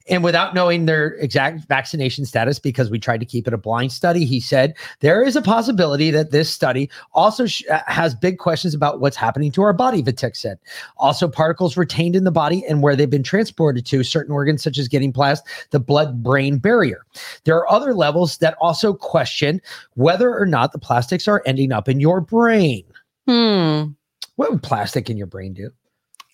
And 0.10 0.23
without 0.23 0.53
knowing 0.53 0.85
their 0.85 1.14
exact 1.15 1.68
vaccination 1.68 2.26
status, 2.26 2.60
because 2.60 2.89
we 2.89 2.99
tried 2.99 3.19
to 3.19 3.26
keep 3.26 3.48
it 3.48 3.53
a 3.53 3.57
blind 3.57 3.91
study, 3.91 4.26
he 4.26 4.39
said 4.39 4.76
there 5.02 5.23
is 5.23 5.35
a 5.35 5.41
possibility 5.41 6.11
that 6.11 6.31
this 6.31 6.49
study 6.49 6.89
also 7.14 7.45
sh- 7.45 7.64
uh, 7.69 7.81
has 7.88 8.15
big 8.15 8.38
questions 8.38 8.73
about 8.73 8.99
what's 8.99 9.18
happening 9.18 9.52
to 9.52 9.61
our 9.61 9.73
body, 9.73 10.02
Vitek 10.02 10.35
said. 10.35 10.60
Also, 10.98 11.27
particles 11.27 11.77
retained 11.77 12.15
in 12.15 12.23
the 12.23 12.31
body 12.31 12.64
and 12.68 12.81
where 12.81 12.95
they've 12.95 13.10
been 13.10 13.23
transported 13.23 13.85
to 13.85 14.03
certain 14.03 14.34
organs, 14.34 14.64
such 14.64 14.77
as 14.77 14.88
getting 14.88 15.11
past 15.11 15.45
the 15.72 15.80
blood 15.80 16.23
brain 16.23 16.57
barrier. 16.57 17.06
There 17.44 17.56
are 17.56 17.72
other 17.72 17.94
levels 17.94 18.38
that 18.38 18.56
also 18.61 18.94
question 18.94 19.61
whether 19.95 20.38
or 20.38 20.45
not 20.45 20.72
the 20.72 20.80
plastics 20.80 21.27
are 21.27 21.44
ending 21.45 21.72
up 21.72 21.89
in 21.89 21.99
your 21.99 22.22
brain. 22.22 22.84
Hmm. 23.27 23.91
What 24.35 24.52
would 24.52 24.64
plastic 24.64 25.10
in 25.10 25.18
your 25.18 25.27
brain 25.27 25.53
do? 25.53 25.72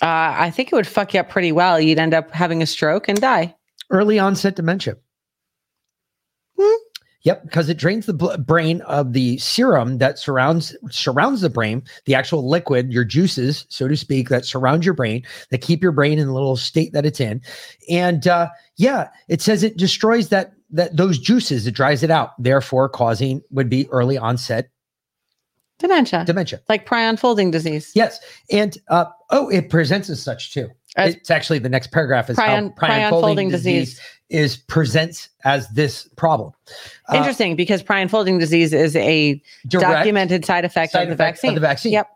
Uh, 0.04 0.36
I 0.38 0.52
think 0.52 0.70
it 0.70 0.76
would 0.76 0.86
fuck 0.86 1.14
you 1.14 1.22
up 1.22 1.30
pretty 1.30 1.54
well. 1.54 1.80
You'd 1.80 1.98
end 1.98 2.14
up 2.14 2.30
having 2.32 2.62
a 2.62 2.66
stroke 2.66 3.08
and 3.08 3.22
die. 3.22 3.56
Early 3.90 4.20
onset 4.20 4.56
dementia. 4.56 4.98
Hmm. 6.60 6.76
Yep, 7.22 7.44
because 7.44 7.70
it 7.70 7.78
drains 7.78 8.06
the 8.06 8.14
bl- 8.14 8.36
brain 8.36 8.82
of 8.82 9.14
the 9.14 9.38
serum 9.38 10.00
that 10.00 10.20
surrounds 10.20 10.76
surrounds 10.92 11.40
the 11.40 11.50
brain, 11.50 11.84
the 12.04 12.16
actual 12.16 12.50
liquid, 12.50 12.92
your 12.92 13.06
juices, 13.06 13.66
so 13.70 13.88
to 13.88 13.96
speak, 13.96 14.28
that 14.28 14.44
surround 14.44 14.84
your 14.84 14.94
brain, 14.94 15.24
that 15.52 15.62
keep 15.62 15.82
your 15.82 15.94
brain 15.94 16.20
in 16.20 16.28
the 16.28 16.34
little 16.34 16.58
state 16.58 16.92
that 16.92 17.06
it's 17.06 17.22
in. 17.22 17.42
And 17.90 18.28
uh, 18.28 18.50
yeah, 18.76 19.08
it 19.30 19.42
says 19.42 19.64
it 19.64 19.78
destroys 19.78 20.28
that 20.30 20.52
that 20.72 20.98
those 20.98 21.18
juices, 21.18 21.66
it 21.66 21.76
dries 21.76 22.04
it 22.04 22.12
out, 22.12 22.32
therefore 22.44 22.90
causing 22.90 23.42
would 23.52 23.70
be 23.70 23.88
early 23.90 24.18
onset 24.18 24.70
Dementia. 25.80 26.24
dementia. 26.26 26.62
Like 26.68 26.86
prion 26.86 27.18
folding 27.18 27.52
disease. 27.52 27.92
Yes, 27.96 28.20
and 28.52 28.78
uh, 28.90 29.06
oh, 29.34 29.50
it 29.50 29.70
presents 29.70 30.10
as 30.10 30.22
such 30.22 30.54
too. 30.54 30.70
As- 30.96 31.16
it's 31.16 31.32
actually 31.32 31.60
the 31.60 31.70
next 31.70 31.92
paragraph 31.92 32.30
is 32.30 32.38
Prion- 32.38 32.74
how 32.80 32.88
prion 32.88 33.10
folding 33.10 33.50
disease. 33.50 34.00
is 34.30 34.58
presents 34.58 35.30
as 35.44 35.68
this 35.70 36.08
problem. 36.16 36.54
Uh, 37.10 37.18
Interesting 37.18 37.56
because 37.56 37.84
prion 37.84 38.10
folding 38.10 38.38
disease 38.38 38.74
is 38.74 38.96
a 38.96 39.42
documented 39.68 40.46
side 40.46 40.66
effect 40.66 40.92
side 40.92 41.04
of 41.04 41.08
the 41.10 41.14
effect 41.16 41.38
vaccine. 41.38 41.50
Of 41.50 41.56
the 41.56 41.62
vaccine. 41.62 41.94
Yep. 41.94 42.08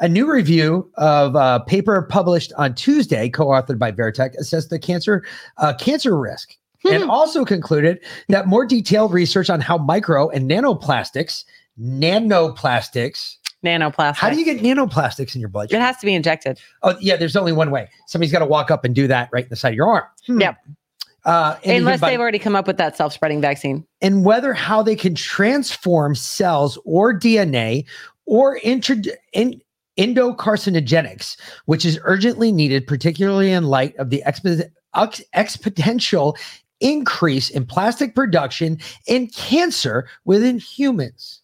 A 0.00 0.08
new 0.08 0.30
review 0.30 0.90
of 0.94 1.34
a 1.34 1.62
paper 1.66 2.02
published 2.02 2.54
on 2.56 2.74
Tuesday, 2.74 3.28
co-authored 3.28 3.78
by 3.78 3.92
Veritech, 3.92 4.34
assessed 4.36 4.70
the 4.70 4.78
cancer 4.78 5.22
uh, 5.58 5.74
cancer 5.74 6.18
risk 6.18 6.56
and 6.90 7.04
also 7.04 7.44
concluded 7.44 8.00
that 8.28 8.46
more 8.46 8.64
detailed 8.64 9.12
research 9.12 9.50
on 9.50 9.60
how 9.60 9.76
micro 9.76 10.28
and 10.30 10.50
nanoplastics, 10.50 11.44
nanoplastics, 11.80 13.36
Nanoplastics. 13.64 14.16
how 14.16 14.30
do 14.30 14.38
you 14.38 14.44
get 14.44 14.60
nanoplastics 14.62 15.34
in 15.34 15.40
your 15.40 15.50
blood? 15.50 15.72
It 15.72 15.80
has 15.80 15.96
to 15.98 16.06
be 16.06 16.14
injected. 16.14 16.60
Oh, 16.82 16.96
yeah. 17.00 17.16
There's 17.16 17.34
only 17.36 17.52
one 17.52 17.70
way. 17.70 17.88
Somebody's 18.06 18.30
got 18.32 18.38
to 18.38 18.46
walk 18.46 18.70
up 18.70 18.84
and 18.84 18.94
do 18.94 19.06
that 19.08 19.28
right 19.32 19.44
in 19.44 19.48
the 19.50 19.56
side 19.56 19.70
of 19.70 19.74
your 19.74 19.88
arm. 19.88 20.04
Hmm. 20.26 20.40
Yep. 20.40 20.56
Uh, 21.24 21.56
Unless 21.66 22.00
they've 22.00 22.20
already 22.20 22.38
come 22.38 22.54
up 22.56 22.66
with 22.66 22.76
that 22.78 22.96
self-spreading 22.96 23.40
vaccine. 23.40 23.84
and 24.00 24.24
whether 24.24 24.54
how 24.54 24.82
they 24.82 24.94
can 24.96 25.14
transform 25.14 26.14
cells 26.14 26.78
or 26.84 27.12
DNA 27.12 27.84
or 28.26 28.58
intro- 28.62 28.96
in, 29.32 29.60
endocarcinogenics, 29.98 31.36
which 31.66 31.84
is 31.84 31.98
urgently 32.04 32.52
needed, 32.52 32.86
particularly 32.86 33.50
in 33.50 33.64
light 33.64 33.96
of 33.96 34.10
the 34.10 34.22
expo- 34.26 34.70
ex- 34.94 35.22
exponential 35.36 36.36
increase 36.80 37.50
in 37.50 37.66
plastic 37.66 38.14
production 38.14 38.78
and 39.08 39.32
cancer 39.34 40.08
within 40.24 40.58
humans. 40.58 41.42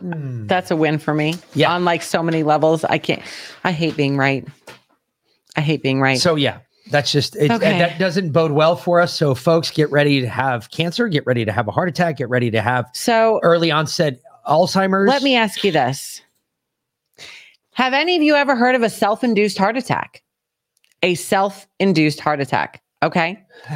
Hmm. 0.00 0.46
That's 0.46 0.70
a 0.70 0.76
win 0.76 0.98
for 0.98 1.14
me. 1.14 1.34
Yeah. 1.54 1.72
On 1.72 1.84
like 1.84 2.02
so 2.02 2.22
many 2.22 2.42
levels. 2.42 2.84
I 2.84 2.98
can't 2.98 3.22
I 3.62 3.72
hate 3.72 3.96
being 3.96 4.16
right. 4.16 4.46
I 5.56 5.60
hate 5.60 5.82
being 5.82 6.00
right. 6.00 6.18
So 6.18 6.34
yeah, 6.34 6.58
That's 6.90 7.12
just 7.12 7.36
it, 7.36 7.50
Okay. 7.50 7.78
that 7.78 7.98
doesn't 7.98 8.32
bode 8.32 8.50
well 8.52 8.74
for 8.76 9.00
us. 9.00 9.14
So, 9.14 9.34
folks, 9.36 9.70
get 9.70 9.90
ready 9.92 10.20
to 10.20 10.28
have 10.28 10.70
cancer, 10.70 11.06
get 11.08 11.24
ready 11.26 11.44
to 11.44 11.52
have 11.52 11.68
a 11.68 11.70
heart 11.70 11.88
attack, 11.88 12.16
get 12.18 12.28
ready 12.28 12.50
to 12.50 12.60
have 12.60 12.86
so 12.92 13.38
early 13.44 13.70
onset 13.70 14.20
Alzheimer's. 14.48 15.08
Let 15.08 15.22
me 15.22 15.36
ask 15.36 15.62
you 15.62 15.70
this. 15.72 16.20
Have 17.74 17.92
any 17.94 18.16
of 18.16 18.22
you 18.22 18.34
ever 18.34 18.54
heard 18.56 18.74
of 18.74 18.82
a 18.82 18.90
self-induced 18.90 19.58
heart 19.58 19.76
attack? 19.76 20.22
A 21.02 21.14
self-induced 21.14 22.20
heart 22.20 22.40
attack. 22.40 22.82
Okay. 23.02 23.42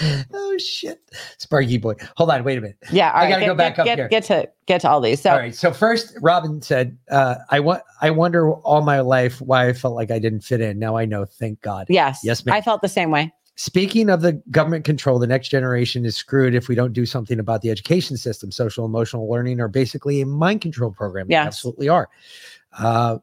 oh 0.32 0.58
shit, 0.58 1.00
Sparky 1.38 1.78
boy. 1.78 1.94
Hold 2.16 2.30
on, 2.30 2.44
wait 2.44 2.58
a 2.58 2.60
minute. 2.60 2.76
Yeah. 2.90 3.10
I 3.10 3.24
right, 3.24 3.28
gotta 3.30 3.40
get, 3.42 3.46
go 3.46 3.54
back 3.54 3.76
get, 3.76 3.80
up 3.80 3.86
get, 3.86 3.98
here. 3.98 4.08
Get 4.08 4.24
to 4.24 4.48
get 4.66 4.80
to 4.82 4.90
all 4.90 5.00
these. 5.00 5.20
So 5.20 5.30
all 5.30 5.38
right. 5.38 5.54
So 5.54 5.72
first, 5.72 6.16
Robin 6.20 6.62
said, 6.62 6.96
uh, 7.10 7.36
"I 7.50 7.60
want. 7.60 7.82
I 8.00 8.10
wonder 8.10 8.52
all 8.52 8.82
my 8.82 9.00
life 9.00 9.40
why 9.40 9.68
I 9.68 9.72
felt 9.72 9.94
like 9.94 10.10
I 10.10 10.18
didn't 10.18 10.40
fit 10.40 10.60
in. 10.60 10.78
Now 10.78 10.96
I 10.96 11.04
know. 11.04 11.24
Thank 11.24 11.60
God. 11.60 11.86
yes, 11.88 12.20
Yes, 12.24 12.44
ma'am. 12.44 12.54
I 12.54 12.60
felt 12.60 12.82
the 12.82 12.88
same 12.88 13.10
way. 13.10 13.32
Speaking 13.56 14.10
of 14.10 14.20
the 14.22 14.32
government 14.50 14.84
control, 14.84 15.20
the 15.20 15.28
next 15.28 15.48
generation 15.48 16.04
is 16.04 16.16
screwed 16.16 16.56
if 16.56 16.66
we 16.68 16.74
don't 16.74 16.92
do 16.92 17.06
something 17.06 17.38
about 17.38 17.62
the 17.62 17.70
education 17.70 18.16
system. 18.16 18.50
Social 18.50 18.84
emotional 18.84 19.30
learning 19.30 19.60
are 19.60 19.68
basically 19.68 20.20
a 20.20 20.26
mind 20.26 20.60
control 20.60 20.90
program. 20.90 21.28
They 21.28 21.34
Yes. 21.34 21.46
absolutely 21.46 21.88
are. 21.88 22.08
Uh, 22.76 23.18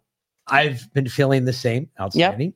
I've 0.48 0.92
been 0.94 1.10
feeling 1.10 1.44
the 1.44 1.54
same. 1.54 1.90
Outstanding. 2.00 2.54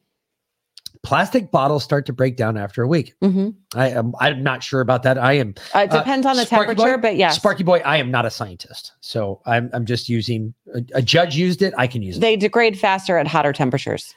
Plastic 1.03 1.51
bottles 1.51 1.83
start 1.83 2.05
to 2.07 2.13
break 2.13 2.35
down 2.35 2.57
after 2.57 2.81
a 2.81 2.87
week. 2.87 3.13
hmm 3.21 3.49
I 3.75 3.89
am. 3.89 4.13
I'm 4.19 4.41
not 4.41 4.63
sure 4.63 4.81
about 4.81 5.03
that. 5.03 5.17
I 5.19 5.33
am. 5.33 5.53
Uh, 5.75 5.79
it 5.79 5.91
depends 5.91 6.25
on 6.25 6.35
the 6.35 6.45
Sparky 6.45 6.69
temperature, 6.73 6.97
Boy- 6.97 7.01
but 7.01 7.15
yeah, 7.15 7.29
Sparky 7.29 7.63
boy, 7.63 7.79
I 7.85 7.97
am 7.97 8.09
not 8.09 8.25
a 8.25 8.31
scientist, 8.31 8.93
so 9.01 9.39
I'm. 9.45 9.69
I'm 9.73 9.85
just 9.85 10.09
using. 10.09 10.53
A, 10.73 10.81
a 10.95 11.01
judge 11.03 11.35
used 11.35 11.61
it. 11.61 11.73
I 11.77 11.85
can 11.85 12.01
use 12.01 12.17
it. 12.17 12.21
They 12.21 12.35
degrade 12.35 12.79
faster 12.79 13.17
at 13.19 13.27
hotter 13.27 13.53
temperatures. 13.53 14.15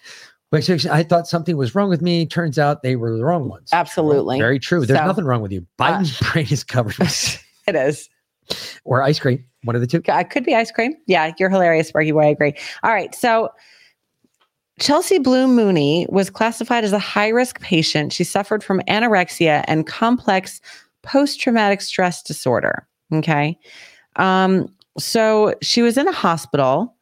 I 0.51 1.03
thought 1.03 1.27
something 1.27 1.59
was 1.59 1.75
wrong 1.75 1.91
with 1.91 2.01
me. 2.01 2.25
Turns 2.25 2.59
out 2.59 2.83
they 2.83 2.97
were 2.97 3.15
the 3.19 3.23
wrong 3.25 3.51
ones. 3.51 3.69
Absolutely. 3.71 4.39
Very 4.39 4.59
true. 4.59 4.87
There's 4.87 4.99
So- 4.99 5.05
nothing 5.07 5.27
wrong 5.27 5.43
with 5.43 5.53
you. 5.53 5.67
Biden's 5.79 6.19
brain 6.33 6.47
is 6.51 6.65
covered 6.65 6.97
with 6.97 7.45
It 7.67 7.75
is. 7.77 8.09
or 8.85 9.03
ice 9.03 9.19
cream. 9.19 9.45
One 9.65 9.75
of 9.77 9.83
the 9.83 9.87
two. 9.87 10.01
Uh, 10.09 10.25
could 10.25 10.45
be 10.45 10.55
ice 10.55 10.71
cream. 10.71 10.95
Yeah, 11.07 11.33
you're 11.39 11.51
hilarious, 11.51 11.89
Sparky 11.89 12.13
Boy. 12.13 12.23
I 12.23 12.27
agree. 12.29 12.55
All 12.83 12.93
right. 12.93 13.15
So 13.15 13.51
Chelsea 14.79 15.19
Blue 15.19 15.49
Mooney 15.49 16.07
was 16.09 16.31
classified 16.31 16.85
as 16.85 16.93
a 16.93 16.99
high 16.99 17.29
risk 17.29 17.61
patient. 17.61 18.13
She 18.13 18.25
suffered 18.25 18.63
from 18.63 18.81
anorexia 18.89 19.65
and 19.67 19.87
complex 19.87 20.61
post 21.03 21.41
traumatic 21.41 21.81
stress 21.81 22.23
disorder. 22.23 22.87
Okay. 23.13 23.59
Um, 24.17 24.69
so 24.99 25.55
she 25.63 25.83
was 25.83 25.97
in 25.97 26.09
a 26.09 26.13
hospital, 26.13 26.95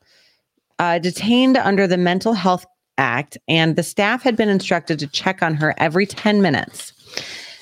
uh, 0.79 0.99
detained 0.99 1.57
under 1.57 1.87
the 1.87 1.97
Mental 1.97 2.33
Health 2.33 2.67
Act, 2.99 3.37
and 3.49 3.77
the 3.77 3.83
staff 3.83 4.23
had 4.23 4.37
been 4.37 4.49
instructed 4.49 4.99
to 4.99 5.07
check 5.07 5.43
on 5.43 5.55
her 5.55 5.75
every 5.79 6.07
10 6.07 6.43
minutes. 6.43 6.93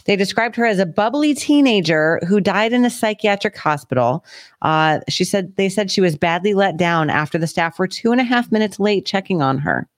They 0.05 0.17
described 0.17 0.55
her 0.57 0.67
as 0.67 0.79
a 0.79 0.87
bubbly 0.87 1.35
teenager 1.35 2.21
who 2.29 2.41
died 2.41 2.73
in 2.73 2.85
a 2.85 2.91
psychiatric 2.91 3.57
hospital. 3.57 4.25
Uh, 4.61 5.01
she 5.09 5.25
said 5.25 5.57
they 5.57 5.69
said 5.69 5.91
she 5.91 6.03
was 6.03 6.17
badly 6.17 6.53
let 6.53 6.77
down 6.77 7.09
after 7.09 7.39
the 7.39 7.47
staff 7.47 7.79
were 7.79 7.89
two 7.89 8.13
and 8.13 8.21
a 8.21 8.25
half 8.25 8.53
minutes 8.53 8.79
late 8.79 9.07
checking 9.07 9.41
on 9.41 9.59
her. 9.59 9.89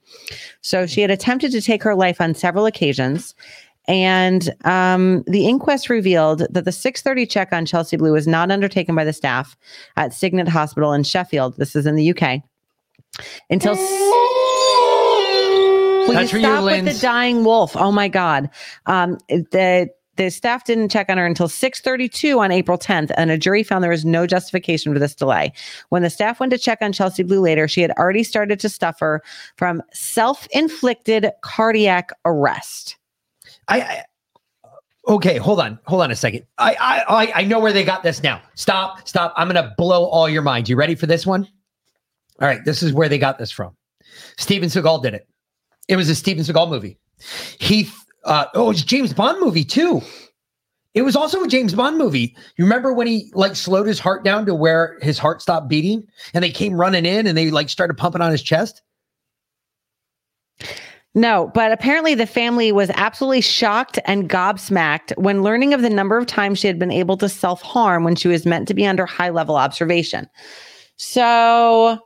So 0.60 0.86
she 0.86 1.00
had 1.00 1.10
attempted 1.10 1.52
to 1.52 1.60
take 1.60 1.82
her 1.82 1.94
life 1.94 2.20
on 2.20 2.34
several 2.34 2.66
occasions. 2.66 3.34
And 3.88 4.52
um, 4.64 5.22
the 5.26 5.46
inquest 5.46 5.88
revealed 5.88 6.40
that 6.50 6.64
the 6.64 6.72
6:30 6.72 7.30
check 7.30 7.52
on 7.52 7.66
Chelsea 7.66 7.96
Blue 7.96 8.12
was 8.12 8.26
not 8.26 8.50
undertaken 8.50 8.94
by 8.94 9.04
the 9.04 9.12
staff 9.12 9.56
at 9.96 10.12
Cygnet 10.12 10.48
Hospital 10.48 10.92
in 10.92 11.04
Sheffield. 11.04 11.56
This 11.56 11.76
is 11.76 11.86
in 11.86 11.94
the 11.94 12.10
UK. 12.10 12.42
Until 13.48 13.76
Will 16.06 16.14
That's 16.14 16.32
you, 16.32 16.38
stop 16.40 16.64
with 16.64 16.84
the 16.84 16.98
dying 17.00 17.44
wolf? 17.44 17.76
Oh 17.76 17.90
my 17.90 18.08
God. 18.08 18.50
Um, 18.86 19.18
the 19.28 19.90
the 20.16 20.30
staff 20.30 20.64
didn't 20.64 20.88
check 20.88 21.08
on 21.08 21.18
her 21.18 21.26
until 21.26 21.48
6:32 21.48 22.38
on 22.38 22.50
April 22.50 22.78
10th, 22.78 23.10
and 23.16 23.30
a 23.30 23.38
jury 23.38 23.62
found 23.62 23.82
there 23.82 23.90
was 23.90 24.04
no 24.04 24.26
justification 24.26 24.92
for 24.92 24.98
this 24.98 25.14
delay. 25.14 25.52
When 25.90 26.02
the 26.02 26.10
staff 26.10 26.40
went 26.40 26.50
to 26.52 26.58
check 26.58 26.78
on 26.80 26.92
Chelsea 26.92 27.22
Blue 27.22 27.40
later, 27.40 27.68
she 27.68 27.82
had 27.82 27.92
already 27.92 28.22
started 28.22 28.60
to 28.60 28.68
suffer 28.68 29.22
from 29.56 29.82
self-inflicted 29.92 31.30
cardiac 31.42 32.10
arrest. 32.24 32.96
I, 33.68 33.80
I 33.80 34.04
okay. 35.08 35.38
Hold 35.38 35.60
on. 35.60 35.78
Hold 35.86 36.02
on 36.02 36.10
a 36.10 36.16
second. 36.16 36.44
I, 36.58 36.74
I 36.80 37.24
I 37.24 37.32
I 37.42 37.44
know 37.44 37.60
where 37.60 37.72
they 37.72 37.84
got 37.84 38.02
this 38.02 38.22
now. 38.22 38.40
Stop. 38.54 39.06
Stop. 39.06 39.34
I'm 39.36 39.48
gonna 39.48 39.74
blow 39.76 40.06
all 40.06 40.28
your 40.28 40.42
minds. 40.42 40.70
You 40.70 40.76
ready 40.76 40.94
for 40.94 41.06
this 41.06 41.26
one? 41.26 41.48
All 42.40 42.48
right. 42.48 42.64
This 42.64 42.82
is 42.82 42.92
where 42.92 43.08
they 43.08 43.18
got 43.18 43.38
this 43.38 43.50
from. 43.50 43.76
Steven 44.38 44.68
Seagal 44.68 45.02
did 45.02 45.14
it. 45.14 45.28
It 45.88 45.96
was 45.96 46.08
a 46.08 46.14
Steven 46.14 46.44
Seagal 46.44 46.68
movie. 46.68 46.98
He 47.58 47.88
uh, 48.26 48.46
oh, 48.54 48.70
it's 48.70 48.82
James 48.82 49.12
Bond 49.12 49.40
movie 49.40 49.64
too. 49.64 50.02
It 50.94 51.02
was 51.02 51.14
also 51.14 51.42
a 51.42 51.48
James 51.48 51.74
Bond 51.74 51.98
movie. 51.98 52.34
You 52.56 52.64
remember 52.64 52.92
when 52.92 53.06
he 53.06 53.30
like 53.34 53.54
slowed 53.54 53.86
his 53.86 53.98
heart 53.98 54.24
down 54.24 54.46
to 54.46 54.54
where 54.54 54.98
his 55.02 55.18
heart 55.18 55.42
stopped 55.42 55.68
beating, 55.68 56.06
and 56.34 56.42
they 56.42 56.50
came 56.50 56.74
running 56.74 57.06
in 57.06 57.26
and 57.26 57.36
they 57.36 57.50
like 57.50 57.68
started 57.68 57.96
pumping 57.96 58.22
on 58.22 58.30
his 58.30 58.42
chest. 58.42 58.82
No, 61.14 61.50
but 61.54 61.72
apparently 61.72 62.14
the 62.14 62.26
family 62.26 62.72
was 62.72 62.90
absolutely 62.94 63.40
shocked 63.40 63.98
and 64.04 64.28
gobsmacked 64.28 65.16
when 65.16 65.42
learning 65.42 65.72
of 65.72 65.80
the 65.80 65.88
number 65.88 66.18
of 66.18 66.26
times 66.26 66.58
she 66.58 66.66
had 66.66 66.78
been 66.78 66.90
able 66.90 67.16
to 67.16 67.28
self 67.28 67.62
harm 67.62 68.04
when 68.04 68.16
she 68.16 68.28
was 68.28 68.44
meant 68.44 68.68
to 68.68 68.74
be 68.74 68.86
under 68.86 69.06
high 69.06 69.30
level 69.30 69.56
observation. 69.56 70.28
So, 70.96 71.98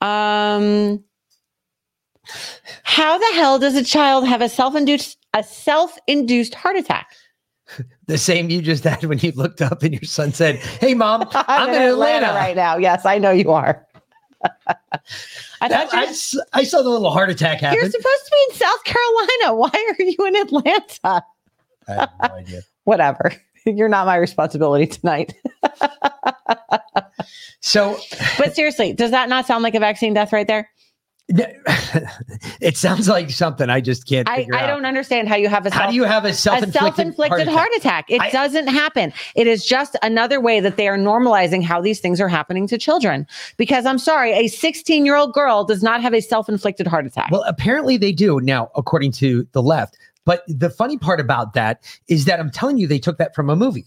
um, 0.00 1.04
how 2.82 3.18
the 3.18 3.30
hell 3.34 3.58
does 3.58 3.74
a 3.76 3.84
child 3.84 4.26
have 4.26 4.40
a 4.42 4.48
self 4.48 4.74
induced 4.74 5.18
a 5.34 5.42
self 5.42 5.96
induced 6.06 6.54
heart 6.54 6.76
attack? 6.76 7.08
The 8.06 8.18
same 8.18 8.50
you 8.50 8.60
just 8.60 8.82
had 8.82 9.04
when 9.04 9.18
you 9.20 9.30
looked 9.36 9.62
up 9.62 9.84
and 9.84 9.92
your 9.94 10.02
son 10.02 10.32
said, 10.32 10.56
"Hey, 10.56 10.94
mom, 10.94 11.28
I'm, 11.32 11.68
in 11.72 11.80
Atlanta." 11.80 12.26
right 12.34 12.56
now. 12.56 12.76
Yes, 12.76 13.06
I 13.06 13.18
know 13.18 13.30
you 13.30 13.52
are. 13.52 13.86
I 14.66 15.68
That- 15.68 15.88
I, 15.92 16.12
I 16.52 16.64
saw 16.64 16.82
the 16.82 16.88
little 16.88 17.12
heart 17.12 17.30
attack 17.30 17.60
happen. 17.60 17.78
you're 17.78 17.88
supposed 17.88 18.24
to 18.24 18.30
be 18.32 18.52
in 18.52 18.56
South 18.56 18.82
Carolina. 18.84 19.54
Why 19.54 19.70
are 19.98 20.02
you 20.02 20.16
in 20.26 20.34
Atlanta? 20.36 21.24
I 21.86 21.92
have 21.92 22.10
no 22.28 22.34
idea. 22.34 22.60
Whatever. 22.84 23.32
You're 23.64 23.88
not 23.88 24.06
my 24.06 24.16
responsibility 24.16 24.86
tonight. 24.88 25.34
So 27.60 27.98
But 28.38 28.54
seriously, 28.56 28.92
does 28.94 29.10
that 29.10 29.28
not 29.28 29.46
sound 29.46 29.62
like 29.62 29.74
a 29.74 29.80
vaccine 29.80 30.14
death 30.14 30.32
right 30.32 30.46
there? 30.46 30.68
it 32.60 32.76
sounds 32.76 33.08
like 33.08 33.30
something 33.30 33.70
I 33.70 33.80
just 33.80 34.06
can't 34.06 34.28
I, 34.28 34.48
I 34.52 34.66
don't 34.66 34.84
understand 34.84 35.28
how 35.28 35.36
you 35.36 35.48
have 35.48 35.64
a 35.64 35.70
How 35.70 35.82
self- 35.82 35.90
do 35.90 35.96
you 35.96 36.04
have 36.04 36.24
a 36.24 36.32
self-inflicted, 36.32 36.80
self-inflicted 36.80 37.48
heart 37.48 37.70
attack? 37.76 38.10
It 38.10 38.20
I- 38.20 38.30
doesn't 38.30 38.66
happen. 38.66 39.12
It 39.36 39.46
is 39.46 39.64
just 39.64 39.96
another 40.02 40.40
way 40.40 40.58
that 40.58 40.76
they 40.76 40.88
are 40.88 40.98
normalizing 40.98 41.62
how 41.62 41.80
these 41.80 42.00
things 42.00 42.20
are 42.20 42.28
happening 42.28 42.66
to 42.66 42.78
children. 42.78 43.28
Because 43.56 43.86
I'm 43.86 43.98
sorry, 43.98 44.32
a 44.32 44.48
16 44.48 45.06
year 45.06 45.14
old 45.14 45.32
girl 45.32 45.64
does 45.64 45.82
not 45.82 46.02
have 46.02 46.14
a 46.14 46.20
self-inflicted 46.20 46.86
heart 46.86 47.06
attack. 47.06 47.30
Well, 47.30 47.44
apparently 47.46 47.96
they 47.96 48.12
do 48.12 48.40
now, 48.40 48.70
according 48.74 49.12
to 49.12 49.46
the 49.52 49.62
left. 49.62 49.96
But 50.24 50.42
the 50.48 50.70
funny 50.70 50.98
part 50.98 51.20
about 51.20 51.54
that 51.54 51.84
is 52.08 52.24
that 52.24 52.40
I'm 52.40 52.50
telling 52.50 52.76
you, 52.76 52.86
they 52.86 52.98
took 52.98 53.18
that 53.18 53.34
from 53.34 53.48
a 53.48 53.56
movie. 53.56 53.86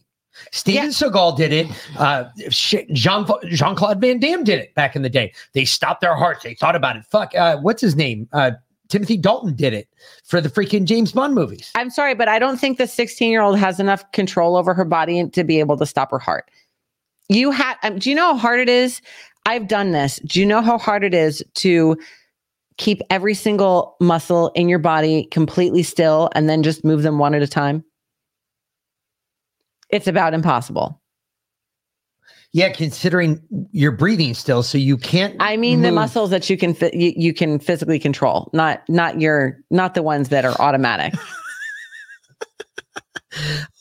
Steven 0.51 0.89
Seagal 0.89 1.37
did 1.37 1.53
it. 1.53 1.67
Uh, 1.97 2.25
Jean 2.49 2.87
Jean 2.95 3.75
Claude 3.75 4.01
Van 4.01 4.19
Damme 4.19 4.43
did 4.43 4.59
it 4.59 4.73
back 4.75 4.95
in 4.95 5.01
the 5.01 5.09
day. 5.09 5.33
They 5.53 5.65
stopped 5.65 6.01
their 6.01 6.15
hearts. 6.15 6.43
They 6.43 6.55
thought 6.55 6.75
about 6.75 6.95
it. 6.95 7.05
Fuck, 7.05 7.35
uh, 7.35 7.57
what's 7.57 7.81
his 7.81 7.95
name? 7.95 8.27
Uh, 8.33 8.51
Timothy 8.89 9.17
Dalton 9.17 9.55
did 9.55 9.73
it 9.73 9.87
for 10.23 10.39
the 10.39 10.49
freaking 10.49 10.85
James 10.85 11.13
Bond 11.13 11.33
movies. 11.33 11.71
I'm 11.75 11.89
sorry, 11.89 12.13
but 12.13 12.27
I 12.27 12.37
don't 12.37 12.59
think 12.59 12.77
the 12.77 12.87
16 12.87 13.31
year 13.31 13.41
old 13.41 13.57
has 13.57 13.79
enough 13.79 14.09
control 14.11 14.55
over 14.55 14.73
her 14.73 14.85
body 14.85 15.27
to 15.29 15.43
be 15.43 15.59
able 15.59 15.77
to 15.77 15.85
stop 15.85 16.11
her 16.11 16.19
heart. 16.19 16.51
You 17.29 17.51
had, 17.51 17.75
um, 17.83 17.97
do 17.99 18.09
you 18.09 18.15
know 18.15 18.33
how 18.33 18.37
hard 18.37 18.59
it 18.59 18.69
is? 18.69 19.01
I've 19.45 19.67
done 19.67 19.91
this. 19.91 20.17
Do 20.25 20.39
you 20.39 20.45
know 20.45 20.61
how 20.61 20.77
hard 20.77 21.03
it 21.03 21.13
is 21.13 21.43
to 21.55 21.97
keep 22.77 23.01
every 23.09 23.33
single 23.33 23.95
muscle 23.99 24.49
in 24.55 24.69
your 24.69 24.79
body 24.79 25.25
completely 25.31 25.83
still 25.83 26.29
and 26.35 26.49
then 26.49 26.63
just 26.63 26.83
move 26.83 27.01
them 27.01 27.17
one 27.17 27.33
at 27.33 27.41
a 27.41 27.47
time? 27.47 27.83
It's 29.93 30.07
about 30.07 30.33
impossible. 30.33 30.99
Yeah, 32.51 32.69
considering 32.71 33.41
you're 33.71 33.91
breathing 33.91 34.33
still, 34.33 34.63
so 34.63 34.77
you 34.77 34.97
can't. 34.97 35.35
I 35.39 35.55
mean 35.55 35.81
the 35.81 35.91
muscles 35.91 36.31
that 36.31 36.49
you 36.49 36.57
can 36.57 36.75
you, 36.93 37.13
you 37.15 37.33
can 37.33 37.59
physically 37.59 37.99
control, 37.99 38.49
not 38.53 38.81
not 38.89 39.21
your 39.21 39.59
not 39.69 39.93
the 39.93 40.03
ones 40.03 40.29
that 40.29 40.45
are 40.45 40.59
automatic. 40.59 41.13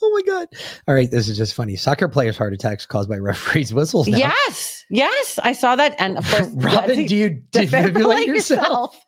Oh 0.02 0.10
my 0.14 0.32
god! 0.32 0.48
All 0.89 0.94
right, 0.94 1.10
this 1.10 1.28
is 1.28 1.36
just 1.36 1.55
funny. 1.55 1.76
Soccer 1.76 2.09
players' 2.09 2.39
heart 2.39 2.55
attacks 2.55 2.86
caused 2.86 3.09
by 3.09 3.18
referees' 3.18 3.74
whistles. 3.74 4.09
Now. 4.09 4.16
Yes, 4.16 4.82
yes, 4.89 5.39
I 5.43 5.52
saw 5.52 5.76
that, 5.76 5.94
and 5.98 6.16
of 6.16 6.26
course, 6.28 6.48
Robin, 6.55 7.06
do 7.06 7.14
you 7.14 7.43
defibrillate 7.52 8.26
yourself? 8.26 8.98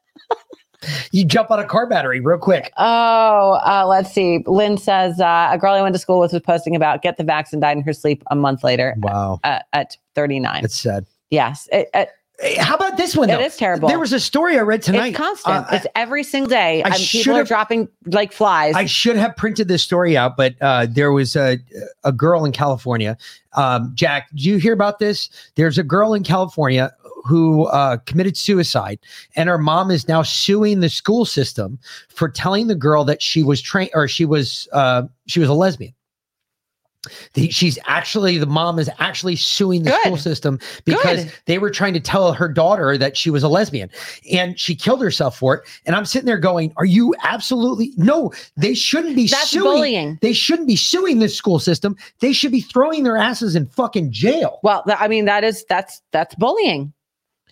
You 1.13 1.25
jump 1.25 1.51
on 1.51 1.59
a 1.59 1.65
car 1.65 1.87
battery 1.89 2.21
real 2.21 2.39
quick. 2.39 2.73
Oh, 2.77 3.59
uh, 3.65 3.85
let's 3.87 4.13
see. 4.13 4.43
Lynn 4.47 4.77
says 4.79 5.21
uh, 5.21 5.49
a 5.53 5.59
girl 5.59 5.73
I 5.75 5.83
went 5.83 5.95
to 5.95 5.99
school 5.99 6.21
with 6.21 6.33
was 6.33 6.43
posting 6.43 6.75
about 6.77 7.03
get 7.03 7.17
the 7.17 7.25
vaccine, 7.25 7.61
died 7.61 7.77
in 7.77 7.83
her 7.83 7.93
sleep 7.93 8.23
a 8.31 8.37
month 8.37 8.65
later. 8.65 8.95
Wow, 8.99 9.41
uh, 9.45 9.61
at 9.73 9.97
39. 10.15 10.65
It's 10.65 10.75
sad. 10.79 11.07
yes, 11.31 11.69
it, 11.73 11.89
it- 11.95 12.11
How 12.59 12.75
about 12.75 12.97
this 12.97 13.17
one? 13.17 13.31
It 13.31 13.35
though? 13.39 13.45
is 13.45 13.57
terrible. 13.57 13.89
There 13.89 13.99
was 14.01 14.13
a 14.13 14.19
story 14.21 14.59
I 14.59 14.63
read 14.63 14.83
tonight. 14.83 15.09
It's 15.09 15.17
constant. 15.17 15.55
Uh, 15.67 15.77
it's 15.77 15.87
every 15.95 16.25
single 16.25 16.49
day. 16.51 16.83
I 16.83 16.91
should 16.97 17.21
people 17.21 17.35
are 17.35 17.39
have- 17.39 17.49
dropping 17.49 17.89
like 18.07 18.33
flies. 18.33 18.75
I 18.75 18.87
should 18.87 19.17
have 19.17 19.37
printed 19.37 19.69
this 19.69 19.83
story 19.85 20.17
out, 20.17 20.37
but 20.37 20.55
uh, 20.61 20.87
there 20.91 21.13
was 21.13 21.37
a 21.37 21.59
a 22.03 22.11
girl 22.13 22.45
in 22.45 22.51
California. 22.53 23.17
Um, 23.55 23.93
Jack, 23.95 24.31
did 24.31 24.45
you 24.45 24.57
hear 24.57 24.73
about 24.73 24.99
this? 24.99 25.31
There's 25.55 25.79
a 25.79 25.85
girl 25.85 26.13
in 26.13 26.25
California 26.25 26.93
who 27.25 27.65
uh, 27.67 27.97
committed 28.07 28.37
suicide, 28.37 28.99
and 29.37 29.49
her 29.49 29.59
mom 29.59 29.91
is 29.91 30.07
now 30.09 30.23
suing 30.23 30.81
the 30.81 30.89
school 30.89 31.25
system 31.25 31.79
for 32.09 32.29
telling 32.29 32.67
the 32.67 32.75
girl 32.75 33.05
that 33.05 33.23
she 33.23 33.43
was 33.43 33.61
trained 33.61 33.91
or 33.95 34.07
she 34.09 34.25
was 34.25 34.69
uh, 34.73 35.03
she 35.27 35.41
was 35.41 35.49
a 35.49 35.55
lesbian. 35.55 35.95
The, 37.35 37.51
she's 37.51 37.79
actually 37.87 38.39
the 38.39 38.47
mom 38.47 38.79
is 38.79 38.89
actually 38.99 39.37
suing 39.37 39.83
the 39.83 39.91
school 40.03 40.17
system 40.17 40.59
because 40.85 41.25
Good. 41.25 41.33
they 41.47 41.59
were 41.59 41.71
trying 41.71 41.93
to 41.95 42.01
tell 42.01 42.33
her 42.33 42.49
daughter 42.49 42.97
that 42.97 43.17
she 43.17 43.31
was 43.31 43.43
a 43.43 43.49
lesbian 43.49 43.91
and 44.33 44.59
she 44.59 44.75
killed 44.75 45.03
herself 45.03 45.37
for 45.39 45.55
it. 45.57 45.69
And 45.85 45.95
I'm 45.95 46.07
sitting 46.07 46.27
there 46.27 46.39
going, 46.39 46.73
Are 46.77 46.87
you 46.87 47.15
absolutely 47.23 47.93
no? 47.97 48.33
They 48.57 48.75
shouldn't 48.75 49.17
be 49.17 49.27
That's 49.27 49.51
suing. 49.51 49.65
bullying. 49.65 50.19
They 50.23 50.33
shouldn't 50.33 50.69
be 50.69 50.77
suing 50.77 51.19
this 51.19 51.37
school 51.37 51.59
system. 51.59 51.97
They 52.21 52.33
should 52.33 52.53
be 52.53 52.63
throwing 52.63 53.05
their 53.05 53.17
asses 53.19 53.55
in 53.55 53.67
fucking 53.67 54.11
jail. 54.11 54.61
well, 54.63 54.83
I 54.87 55.09
mean, 55.09 55.27
that 55.27 55.45
is 55.45 55.65
that's 55.69 56.01
that's 56.11 56.35
bullying, 56.37 56.93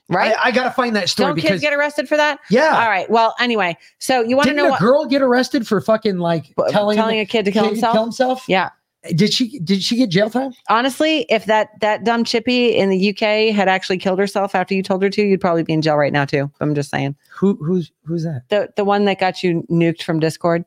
right? 0.08 0.34
I, 0.38 0.48
I 0.48 0.50
gotta 0.50 0.70
find 0.70 0.94
that 0.96 1.08
story 1.08 1.28
Don't 1.28 1.34
because 1.36 1.50
kids 1.50 1.62
get 1.62 1.72
arrested 1.72 2.08
for 2.08 2.16
that? 2.16 2.40
Yeah. 2.50 2.80
All 2.82 2.88
right. 2.88 3.08
Well, 3.10 3.34
anyway, 3.38 3.76
so 3.98 4.22
you 4.22 4.36
want 4.36 4.48
to 4.48 4.54
know 4.54 4.68
a 4.68 4.70
what 4.70 4.80
girl 4.80 5.06
get 5.06 5.22
arrested 5.22 5.66
for 5.66 5.80
fucking 5.80 6.18
like 6.18 6.54
telling 6.70 6.96
telling 6.96 7.20
a 7.20 7.26
kid 7.26 7.44
to 7.46 7.52
kill 7.52 7.66
himself? 7.66 7.94
kill 7.94 8.02
himself? 8.02 8.44
Yeah. 8.48 8.70
Did 9.16 9.32
she 9.32 9.58
did 9.58 9.82
she 9.82 9.96
get 9.96 10.10
jail 10.10 10.30
time? 10.30 10.52
Honestly, 10.68 11.26
if 11.28 11.46
that 11.46 11.70
that 11.80 12.04
dumb 12.04 12.22
chippy 12.22 12.76
in 12.76 12.88
the 12.88 13.10
UK 13.10 13.52
had 13.52 13.68
actually 13.68 13.98
killed 13.98 14.20
herself 14.20 14.54
after 14.54 14.74
you 14.74 14.82
told 14.82 15.02
her 15.02 15.10
to, 15.10 15.22
you'd 15.22 15.40
probably 15.40 15.64
be 15.64 15.72
in 15.72 15.82
jail 15.82 15.96
right 15.96 16.12
now 16.12 16.24
too. 16.24 16.48
I'm 16.60 16.72
just 16.74 16.90
saying. 16.90 17.16
Who 17.34 17.54
who's 17.56 17.90
who's 18.04 18.22
that? 18.22 18.42
The 18.48 18.72
the 18.76 18.84
one 18.84 19.04
that 19.06 19.18
got 19.18 19.42
you 19.42 19.66
nuked 19.68 20.02
from 20.02 20.20
Discord. 20.20 20.64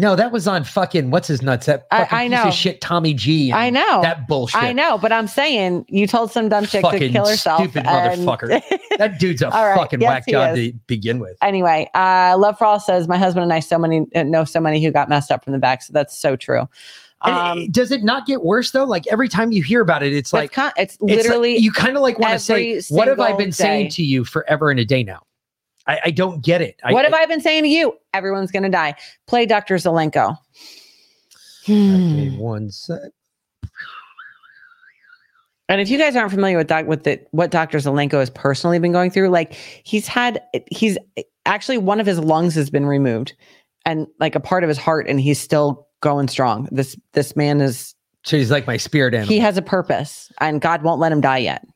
No, 0.00 0.14
that 0.14 0.30
was 0.30 0.46
on 0.46 0.62
fucking 0.62 1.10
what's 1.10 1.26
his 1.26 1.42
nuts? 1.42 1.66
That 1.66 1.88
I- 1.90 2.04
fucking 2.04 2.16
I 2.18 2.22
piece 2.22 2.30
know. 2.30 2.48
of 2.48 2.54
shit 2.54 2.80
Tommy 2.80 3.14
G. 3.14 3.52
I 3.52 3.68
know 3.68 4.00
that 4.02 4.28
bullshit. 4.28 4.62
I 4.62 4.72
know, 4.72 4.96
but 4.96 5.10
I'm 5.10 5.26
saying 5.26 5.86
you 5.88 6.06
told 6.06 6.30
some 6.30 6.48
dumb 6.48 6.66
chick 6.66 6.84
to 6.84 7.08
kill 7.08 7.26
herself. 7.26 7.60
stupid 7.60 7.84
and- 7.84 8.22
motherfucker. 8.22 8.62
that 8.98 9.18
dude's 9.18 9.42
a 9.42 9.48
right, 9.48 9.76
fucking 9.76 10.00
yes, 10.00 10.08
whack 10.08 10.28
job 10.28 10.56
is. 10.56 10.68
to 10.70 10.78
begin 10.86 11.18
with. 11.18 11.36
anyway, 11.42 11.90
uh, 11.94 12.36
Love 12.38 12.56
for 12.58 12.64
All 12.66 12.78
says 12.78 13.08
my 13.08 13.18
husband 13.18 13.42
and 13.42 13.52
I 13.52 13.58
so 13.58 13.76
many 13.76 14.06
uh, 14.14 14.22
know 14.22 14.44
so 14.44 14.60
many 14.60 14.82
who 14.82 14.92
got 14.92 15.08
messed 15.08 15.32
up 15.32 15.42
from 15.42 15.52
the 15.52 15.58
back. 15.58 15.82
So 15.82 15.92
that's 15.92 16.16
so 16.16 16.36
true. 16.36 16.68
Um, 17.22 17.58
it- 17.58 17.72
does 17.72 17.90
it 17.90 18.04
not 18.04 18.24
get 18.24 18.44
worse 18.44 18.70
though? 18.70 18.84
Like 18.84 19.04
every 19.08 19.28
time 19.28 19.50
you 19.50 19.64
hear 19.64 19.80
about 19.80 20.04
it, 20.04 20.12
it's 20.12 20.32
like 20.32 20.52
con- 20.52 20.70
it's 20.76 20.96
like- 21.00 21.16
literally 21.16 21.56
you 21.56 21.72
kind 21.72 21.96
of 21.96 22.02
like 22.02 22.20
want 22.20 22.34
to 22.34 22.38
say, 22.38 22.80
"What 22.90 23.08
have 23.08 23.18
I 23.18 23.32
been 23.32 23.50
saying 23.50 23.88
to 23.90 24.04
you 24.04 24.24
forever 24.24 24.70
and 24.70 24.78
a 24.78 24.84
day 24.84 25.02
now?" 25.02 25.22
I, 25.88 26.00
I 26.04 26.10
don't 26.10 26.44
get 26.44 26.60
it. 26.60 26.78
I, 26.84 26.92
what 26.92 27.04
have 27.04 27.14
I 27.14 27.26
been 27.26 27.40
saying 27.40 27.64
to 27.64 27.68
you? 27.68 27.94
Everyone's 28.14 28.52
gonna 28.52 28.68
die. 28.68 28.94
Play 29.26 29.46
Dr. 29.46 29.76
Zelenko. 29.76 30.36
Okay, 31.64 32.30
one 32.36 32.70
sec. 32.70 32.98
And 35.70 35.80
if 35.82 35.90
you 35.90 35.98
guys 35.98 36.16
aren't 36.16 36.30
familiar 36.30 36.56
with 36.56 36.66
doc, 36.66 36.86
with 36.86 37.04
the, 37.04 37.20
what 37.32 37.50
Dr. 37.50 37.76
Zelenko 37.76 38.12
has 38.20 38.30
personally 38.30 38.78
been 38.78 38.92
going 38.92 39.10
through, 39.10 39.28
like 39.28 39.52
he's 39.52 40.06
had, 40.08 40.40
he's 40.70 40.96
actually 41.44 41.76
one 41.76 42.00
of 42.00 42.06
his 42.06 42.18
lungs 42.18 42.54
has 42.54 42.70
been 42.70 42.86
removed, 42.86 43.34
and 43.84 44.06
like 44.18 44.34
a 44.34 44.40
part 44.40 44.62
of 44.64 44.68
his 44.68 44.78
heart, 44.78 45.06
and 45.08 45.20
he's 45.20 45.38
still 45.38 45.86
going 46.00 46.28
strong. 46.28 46.68
This 46.72 46.96
this 47.12 47.36
man 47.36 47.60
is. 47.60 47.94
So 48.24 48.36
he's 48.36 48.50
like 48.50 48.66
my 48.66 48.76
spirit 48.78 49.14
animal. 49.14 49.28
He 49.28 49.38
has 49.40 49.56
a 49.58 49.62
purpose, 49.62 50.32
and 50.40 50.60
God 50.60 50.82
won't 50.82 51.00
let 51.00 51.12
him 51.12 51.20
die 51.20 51.38
yet. 51.38 51.66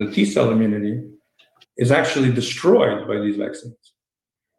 the 0.00 0.10
T 0.10 0.24
cell 0.24 0.50
immunity 0.50 1.02
is 1.76 1.90
actually 1.90 2.32
destroyed 2.32 3.06
by 3.06 3.18
these 3.20 3.36
vaccines. 3.36 3.92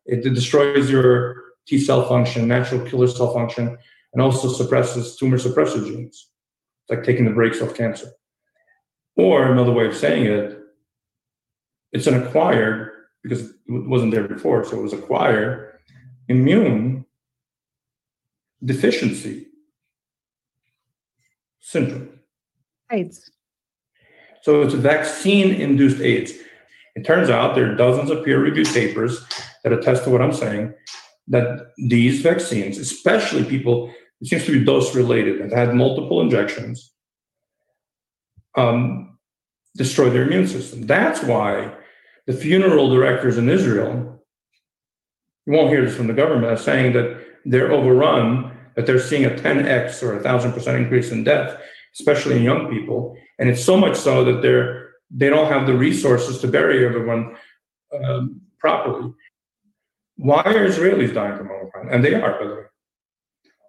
It 0.06 0.22
destroys 0.34 0.90
your 0.90 1.44
T 1.68 1.80
cell 1.80 2.08
function, 2.08 2.48
natural 2.48 2.86
killer 2.86 3.08
cell 3.08 3.34
function, 3.34 3.78
and 4.14 4.22
also 4.22 4.48
suppresses 4.50 5.18
tumor 5.18 5.38
suppressor 5.38 5.86
genes. 5.86 6.30
It's 6.84 6.90
like 6.90 7.04
taking 7.04 7.26
the 7.26 7.32
brakes 7.32 7.62
off 7.62 7.76
cancer. 7.76 8.08
Or 9.16 9.52
another 9.52 9.72
way 9.72 9.88
of 9.88 9.96
saying 9.96 10.26
it, 10.26 10.60
it's 11.92 12.08
an 12.08 12.22
acquired, 12.22 12.92
because 13.24 13.50
it 13.50 13.56
wasn't 13.68 14.12
there 14.12 14.28
before, 14.28 14.64
so 14.64 14.78
it 14.78 14.84
was 14.84 14.94
acquired 14.94 15.80
immune 16.30 17.06
deficiency 18.64 19.48
syndrome. 21.60 22.20
AIDS. 22.92 23.32
So 24.42 24.62
it's 24.62 24.74
a 24.74 24.78
vaccine 24.78 25.54
induced 25.54 26.02
AIDS. 26.02 26.34
It 26.98 27.06
turns 27.06 27.30
out 27.30 27.54
there 27.54 27.72
are 27.72 27.76
dozens 27.76 28.10
of 28.10 28.26
peer 28.26 28.40
reviewed 28.40 28.70
papers 28.70 29.24
that 29.64 29.72
attest 29.72 30.06
to 30.06 30.10
what 30.10 30.20
I'm 30.20 30.34
saying 30.34 30.74
that 31.28 31.68
these 31.78 32.22
vaccines, 32.22 32.80
especially 32.80 33.44
people, 33.44 33.94
it 34.20 34.28
seems 34.28 34.46
to 34.46 34.58
be 34.58 34.66
dose 34.66 34.96
related 34.96 35.40
and 35.40 35.52
had 35.52 35.76
multiple 35.76 36.22
injections, 36.22 36.92
um, 38.56 39.20
destroy 39.76 40.10
their 40.10 40.24
immune 40.24 40.48
system. 40.48 40.88
That's 40.88 41.22
why 41.22 41.72
the 42.26 42.34
funeral 42.34 42.90
directors 42.90 43.38
in 43.38 43.48
Israel, 43.48 44.20
you 45.46 45.54
won't 45.54 45.70
hear 45.70 45.86
this 45.86 45.96
from 45.96 46.08
the 46.08 46.14
government, 46.14 46.52
are 46.52 46.58
saying 46.58 46.94
that 46.94 47.16
they're 47.46 47.72
overrun, 47.72 48.58
that 48.76 48.88
they're 48.88 49.00
seeing 49.00 49.26
a 49.26 49.30
10x 49.30 50.02
or 50.02 50.18
a 50.18 50.24
thousand 50.24 50.54
percent 50.54 50.78
increase 50.78 51.12
in 51.12 51.24
death, 51.24 51.62
especially 51.94 52.38
in 52.38 52.42
young 52.42 52.72
people. 52.72 53.16
And 53.38 53.50
it's 53.50 53.64
so 53.64 53.78
much 53.78 53.96
so 53.98 54.24
that 54.24 54.42
they're 54.42 54.87
they 55.10 55.30
don't 55.30 55.52
have 55.52 55.68
the 55.68 55.76
resources 55.76 56.40
to 56.40 56.48
bury 56.48 56.86
everyone 56.86 57.36
um, 58.04 58.42
properly. 58.60 59.14
Why 60.16 60.42
are 60.42 60.68
Israelis 60.68 61.14
dying 61.14 61.38
from 61.38 61.50
Omicron? 61.52 61.90
And 61.90 62.04
they 62.04 62.16
are, 62.16 62.40
by 62.40 62.48
the 62.48 62.56
way. 62.56 62.62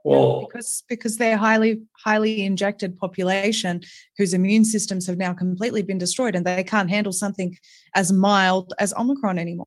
Well, 0.05 0.47
because 0.47 0.85
because 0.89 1.17
they're 1.19 1.37
highly 1.37 1.83
highly 2.03 2.45
injected 2.45 2.99
population 2.99 3.83
whose 4.17 4.33
immune 4.33 4.65
systems 4.65 5.07
have 5.07 5.19
now 5.19 5.35
completely 5.35 5.83
been 5.83 5.99
destroyed 5.99 6.35
and 6.35 6.47
they 6.47 6.65
can't 6.65 6.89
handle 6.89 7.13
something 7.13 7.59
as 7.95 8.11
mild 8.11 8.73
as 8.79 8.95
omicron 8.95 9.39
anymore 9.39 9.67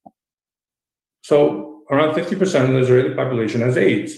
so 1.22 1.84
around 1.89 2.15
50% 2.15 2.41
of 2.64 2.69
the 2.69 2.77
Israeli 2.77 3.15
population 3.15 3.61
has 3.61 3.77
AIDS. 3.77 4.18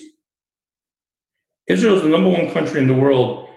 Israel 1.68 1.96
is 1.98 2.04
the 2.04 2.10
number 2.10 2.30
one 2.30 2.52
country 2.52 2.80
in 2.80 2.88
the 2.88 2.94
world 2.94 3.50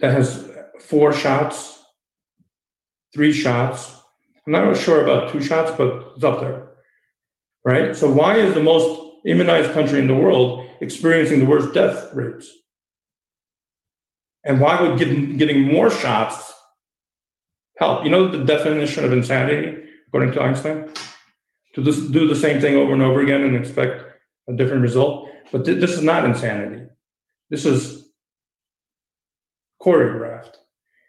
that 0.00 0.12
has 0.12 0.48
four 0.80 1.12
shots, 1.12 1.77
three 3.14 3.32
shots. 3.32 3.94
I'm 4.46 4.52
not 4.52 4.76
sure 4.76 5.02
about 5.02 5.32
two 5.32 5.42
shots, 5.42 5.72
but 5.76 6.12
it's 6.14 6.24
up 6.24 6.40
there. 6.40 6.68
Right? 7.64 7.94
So, 7.94 8.10
why 8.10 8.36
is 8.36 8.54
the 8.54 8.62
most 8.62 9.00
immunized 9.26 9.72
country 9.72 9.98
in 9.98 10.06
the 10.06 10.14
world 10.14 10.66
experiencing 10.80 11.40
the 11.40 11.46
worst 11.46 11.74
death 11.74 12.14
rates? 12.14 12.50
And 14.44 14.60
why 14.60 14.80
would 14.80 14.98
getting, 14.98 15.36
getting 15.36 15.62
more 15.62 15.90
shots 15.90 16.52
help? 17.76 18.04
You 18.04 18.10
know 18.10 18.28
the 18.28 18.44
definition 18.44 19.04
of 19.04 19.12
insanity, 19.12 19.82
according 20.06 20.32
to 20.32 20.42
Einstein? 20.42 20.90
To 21.74 21.82
do 21.82 22.26
the 22.26 22.34
same 22.34 22.60
thing 22.60 22.76
over 22.76 22.92
and 22.92 23.02
over 23.02 23.20
again 23.20 23.42
and 23.42 23.54
expect 23.54 24.02
a 24.48 24.54
different 24.54 24.82
result. 24.82 25.28
But 25.52 25.64
th- 25.64 25.80
this 25.80 25.92
is 25.92 26.02
not 26.02 26.24
insanity. 26.24 26.86
This 27.50 27.66
is 27.66 28.08
choreographed. 29.80 30.54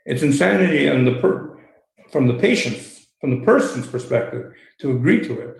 It's 0.06 0.22
insanity 0.22 0.88
and 0.88 1.08
the 1.08 1.16
per- 1.16 1.49
from 2.11 2.27
the 2.27 2.36
patient's, 2.36 3.07
from 3.22 3.40
the 3.40 3.45
person's 3.45 3.88
perspective 3.88 4.53
to 4.80 4.91
agree 4.91 5.22
to 5.22 5.40
it. 5.40 5.57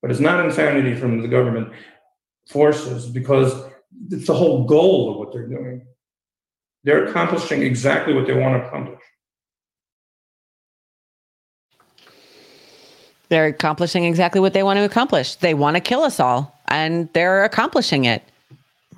But 0.00 0.10
it's 0.10 0.20
not 0.20 0.44
insanity 0.44 0.94
from 0.94 1.22
the 1.22 1.28
government 1.28 1.72
forces 2.48 3.06
because 3.06 3.52
it's 4.10 4.26
the 4.26 4.34
whole 4.34 4.64
goal 4.64 5.12
of 5.12 5.18
what 5.18 5.32
they're 5.32 5.48
doing. 5.48 5.86
They're 6.84 7.06
accomplishing 7.06 7.62
exactly 7.62 8.12
what 8.12 8.26
they 8.26 8.34
want 8.34 8.62
to 8.62 8.68
accomplish. 8.68 9.00
They're 13.30 13.46
accomplishing 13.46 14.04
exactly 14.04 14.40
what 14.40 14.52
they 14.52 14.62
want 14.62 14.76
to 14.76 14.84
accomplish. 14.84 15.36
They 15.36 15.54
want 15.54 15.76
to 15.76 15.80
kill 15.80 16.02
us 16.02 16.20
all, 16.20 16.54
and 16.68 17.10
they're 17.14 17.42
accomplishing 17.44 18.04
it. 18.04 18.22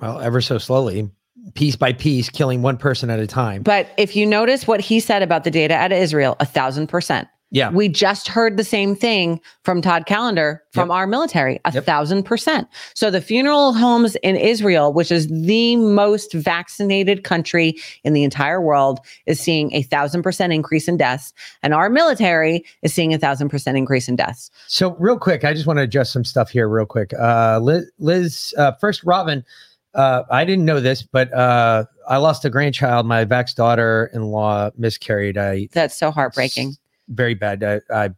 Well, 0.01 0.19
ever 0.19 0.41
so 0.41 0.57
slowly, 0.57 1.09
piece 1.53 1.75
by 1.75 1.93
piece, 1.93 2.29
killing 2.29 2.61
one 2.61 2.77
person 2.77 3.09
at 3.09 3.19
a 3.19 3.27
time. 3.27 3.63
But 3.63 3.87
if 3.97 4.15
you 4.15 4.25
notice 4.25 4.67
what 4.67 4.79
he 4.79 4.99
said 4.99 5.21
about 5.21 5.43
the 5.43 5.51
data 5.51 5.73
out 5.73 5.91
of 5.91 5.97
Israel, 5.97 6.35
a 6.39 6.45
thousand 6.45 6.87
percent. 6.87 7.27
Yeah. 7.49 7.69
We 7.69 7.87
just 7.87 8.27
heard 8.27 8.57
the 8.57 8.63
same 8.63 8.93
thing 8.93 9.39
from 9.63 9.81
Todd 9.81 10.05
Callender 10.05 10.61
from 10.73 10.91
our 10.91 11.07
military, 11.07 11.61
a 11.63 11.81
thousand 11.81 12.23
percent. 12.23 12.67
So 12.93 13.09
the 13.09 13.21
funeral 13.21 13.71
homes 13.71 14.17
in 14.17 14.35
Israel, 14.35 14.91
which 14.91 15.13
is 15.13 15.27
the 15.29 15.77
most 15.77 16.33
vaccinated 16.33 17.23
country 17.23 17.77
in 18.03 18.11
the 18.11 18.25
entire 18.25 18.59
world, 18.59 18.99
is 19.27 19.39
seeing 19.39 19.73
a 19.73 19.81
thousand 19.81 20.23
percent 20.23 20.51
increase 20.51 20.89
in 20.89 20.97
deaths. 20.97 21.33
And 21.63 21.73
our 21.73 21.89
military 21.89 22.65
is 22.81 22.93
seeing 22.93 23.13
a 23.13 23.17
thousand 23.17 23.47
percent 23.47 23.77
increase 23.77 24.09
in 24.09 24.17
deaths. 24.17 24.51
So, 24.67 24.95
real 24.99 25.17
quick, 25.17 25.45
I 25.45 25.53
just 25.53 25.67
want 25.67 25.77
to 25.77 25.83
adjust 25.83 26.11
some 26.11 26.25
stuff 26.25 26.49
here, 26.49 26.67
real 26.67 26.85
quick. 26.85 27.13
Uh, 27.13 27.59
Liz, 27.61 27.89
Liz 27.97 28.53
uh, 28.57 28.73
first, 28.73 29.05
Robin, 29.05 29.45
uh, 29.97 30.23
I 30.29 30.45
didn't 30.45 30.63
know 30.65 30.79
this, 30.79 31.01
but 31.01 31.33
uh, 31.33 31.85
I 32.07 32.17
lost 32.17 32.45
a 32.45 32.49
grandchild. 32.49 33.05
My 33.05 33.25
Vax 33.25 33.53
daughter 33.55 34.09
in 34.13 34.23
law 34.23 34.69
miscarried. 34.77 35.37
I 35.37 35.67
That's 35.73 35.97
so 35.97 36.11
heartbreaking. 36.11 36.75
very 37.09 37.33
bad. 37.33 37.63
I, 37.63 37.81
I 37.91 38.09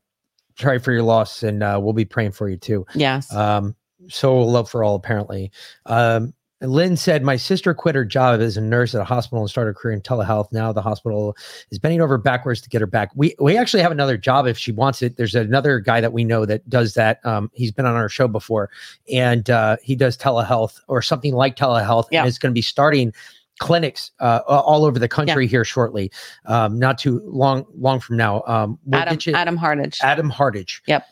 sorry 0.58 0.80
for 0.80 0.92
your 0.92 1.04
loss, 1.04 1.42
and 1.42 1.64
uh, 1.64 1.80
we'll 1.82 1.94
be 1.94 2.06
praying 2.06 2.34
for 2.34 2.50
you 2.50 2.58
too. 2.58 2.86
Yes. 2.94 3.34
Um, 3.34 3.76
so 4.10 4.38
love 4.38 4.70
for 4.70 4.84
all, 4.84 4.96
apparently. 4.96 5.52
Um, 5.86 6.34
and 6.62 6.72
Lynn 6.72 6.98
said, 6.98 7.24
My 7.24 7.36
sister 7.38 7.74
quit 7.74 7.96
her 7.96 8.04
job 8.04 8.42
as 8.42 8.58
a 8.58 8.62
nurse 8.62 8.94
at 8.94 9.02
a 9.02 9.06
hospital 9.06 9.40
and 9.42 9.50
started 9.50 9.72
a 9.72 9.74
career 9.74 9.94
in 9.94 10.02
telehealth. 10.02 10.52
Now 10.52 10.72
the 10.74 10.82
hospital 10.82 11.36
is 11.72 11.80
bending 11.80 12.02
over 12.02 12.18
backwards 12.18 12.62
to 12.62 12.70
get 12.70 12.82
her 12.82 12.88
back. 12.88 13.12
We 13.16 13.36
we 13.40 13.58
actually 13.58 13.82
have 13.84 13.92
another 13.92 14.18
job 14.18 14.46
if 14.48 14.58
she 14.58 14.72
wants 14.72 15.02
it. 15.02 15.16
There's 15.18 15.36
another 15.36 15.80
guy 15.80 16.02
that 16.02 16.12
we 16.14 16.24
know 16.24 16.46
that 16.46 16.68
does 16.70 16.96
that. 16.96 17.26
Um, 17.26 17.50
he's 17.54 17.72
been 17.72 17.86
on 17.86 17.96
our 17.96 18.10
show 18.10 18.28
before, 18.28 18.70
and 19.12 19.50
uh, 19.50 19.78
he 19.82 19.96
does 19.96 20.18
telehealth 20.18 20.80
or 20.88 21.02
something 21.02 21.34
like 21.34 21.56
telehealth, 21.56 22.06
Yeah. 22.12 22.22
and 22.22 22.28
it's 22.28 22.38
going 22.38 22.52
to 22.52 22.58
be 22.58 22.62
starting 22.62 23.14
clinics 23.60 24.12
uh, 24.22 24.40
all 24.48 24.86
over 24.86 24.98
the 25.00 25.08
country 25.10 25.46
here 25.46 25.66
shortly. 25.66 26.10
Um, 26.46 26.80
not 26.80 26.98
too 26.98 27.22
long 27.26 27.66
long 27.78 28.00
from 28.00 28.18
now. 28.18 28.42
Um, 28.48 28.80
we'll 28.86 29.02
Adam 29.02 29.18
you- 29.24 29.34
Adam 29.34 29.58
Hardage. 29.58 30.00
Adam 30.02 30.30
Hardage. 30.30 30.82
Yep. 30.88 31.06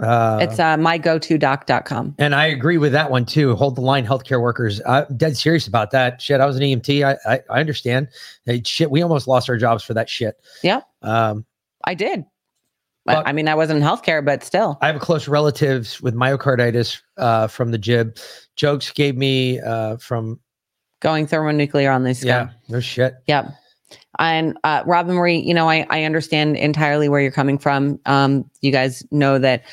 Uh, 0.00 0.38
it's 0.42 0.58
uh, 0.58 0.76
mygotodoc.com. 0.76 2.14
and 2.18 2.34
I 2.34 2.46
agree 2.46 2.78
with 2.78 2.92
that 2.92 3.10
one 3.10 3.24
too. 3.24 3.54
Hold 3.54 3.76
the 3.76 3.80
line, 3.80 4.06
healthcare 4.06 4.40
workers. 4.40 4.80
I'm 4.86 5.06
dead 5.16 5.36
serious 5.36 5.66
about 5.66 5.90
that 5.92 6.20
shit. 6.20 6.40
I 6.40 6.46
was 6.46 6.56
an 6.56 6.62
EMT. 6.62 7.04
I 7.04 7.32
I, 7.34 7.40
I 7.50 7.60
understand. 7.60 8.08
Hey, 8.44 8.62
shit, 8.64 8.90
we 8.90 9.02
almost 9.02 9.28
lost 9.28 9.48
our 9.48 9.56
jobs 9.56 9.84
for 9.84 9.94
that 9.94 10.08
shit. 10.08 10.36
Yeah, 10.62 10.80
Um, 11.02 11.44
I 11.84 11.94
did. 11.94 12.24
I, 13.06 13.16
I 13.26 13.32
mean, 13.32 13.48
I 13.48 13.54
wasn't 13.54 13.82
in 13.82 13.86
healthcare, 13.86 14.24
but 14.24 14.42
still. 14.42 14.78
I 14.80 14.86
have 14.86 14.96
a 14.96 14.98
close 15.00 15.28
relatives 15.28 16.00
with 16.00 16.14
myocarditis 16.14 17.02
uh, 17.18 17.48
from 17.48 17.70
the 17.70 17.76
jib. 17.76 18.16
Jokes 18.56 18.90
gave 18.90 19.14
me 19.14 19.60
uh, 19.60 19.98
from 19.98 20.40
going 21.00 21.26
thermonuclear 21.26 21.90
on 21.90 22.02
this. 22.04 22.24
yeah, 22.24 22.48
no 22.70 22.80
shit. 22.80 23.16
Yep. 23.26 23.52
And 24.18 24.58
uh, 24.64 24.82
Robin 24.86 25.14
Marie, 25.14 25.38
you 25.38 25.54
know, 25.54 25.68
I, 25.68 25.86
I 25.90 26.04
understand 26.04 26.56
entirely 26.56 27.08
where 27.08 27.20
you're 27.20 27.30
coming 27.30 27.58
from. 27.58 27.98
Um, 28.06 28.48
you 28.60 28.70
guys 28.70 29.04
know 29.10 29.38
that 29.38 29.64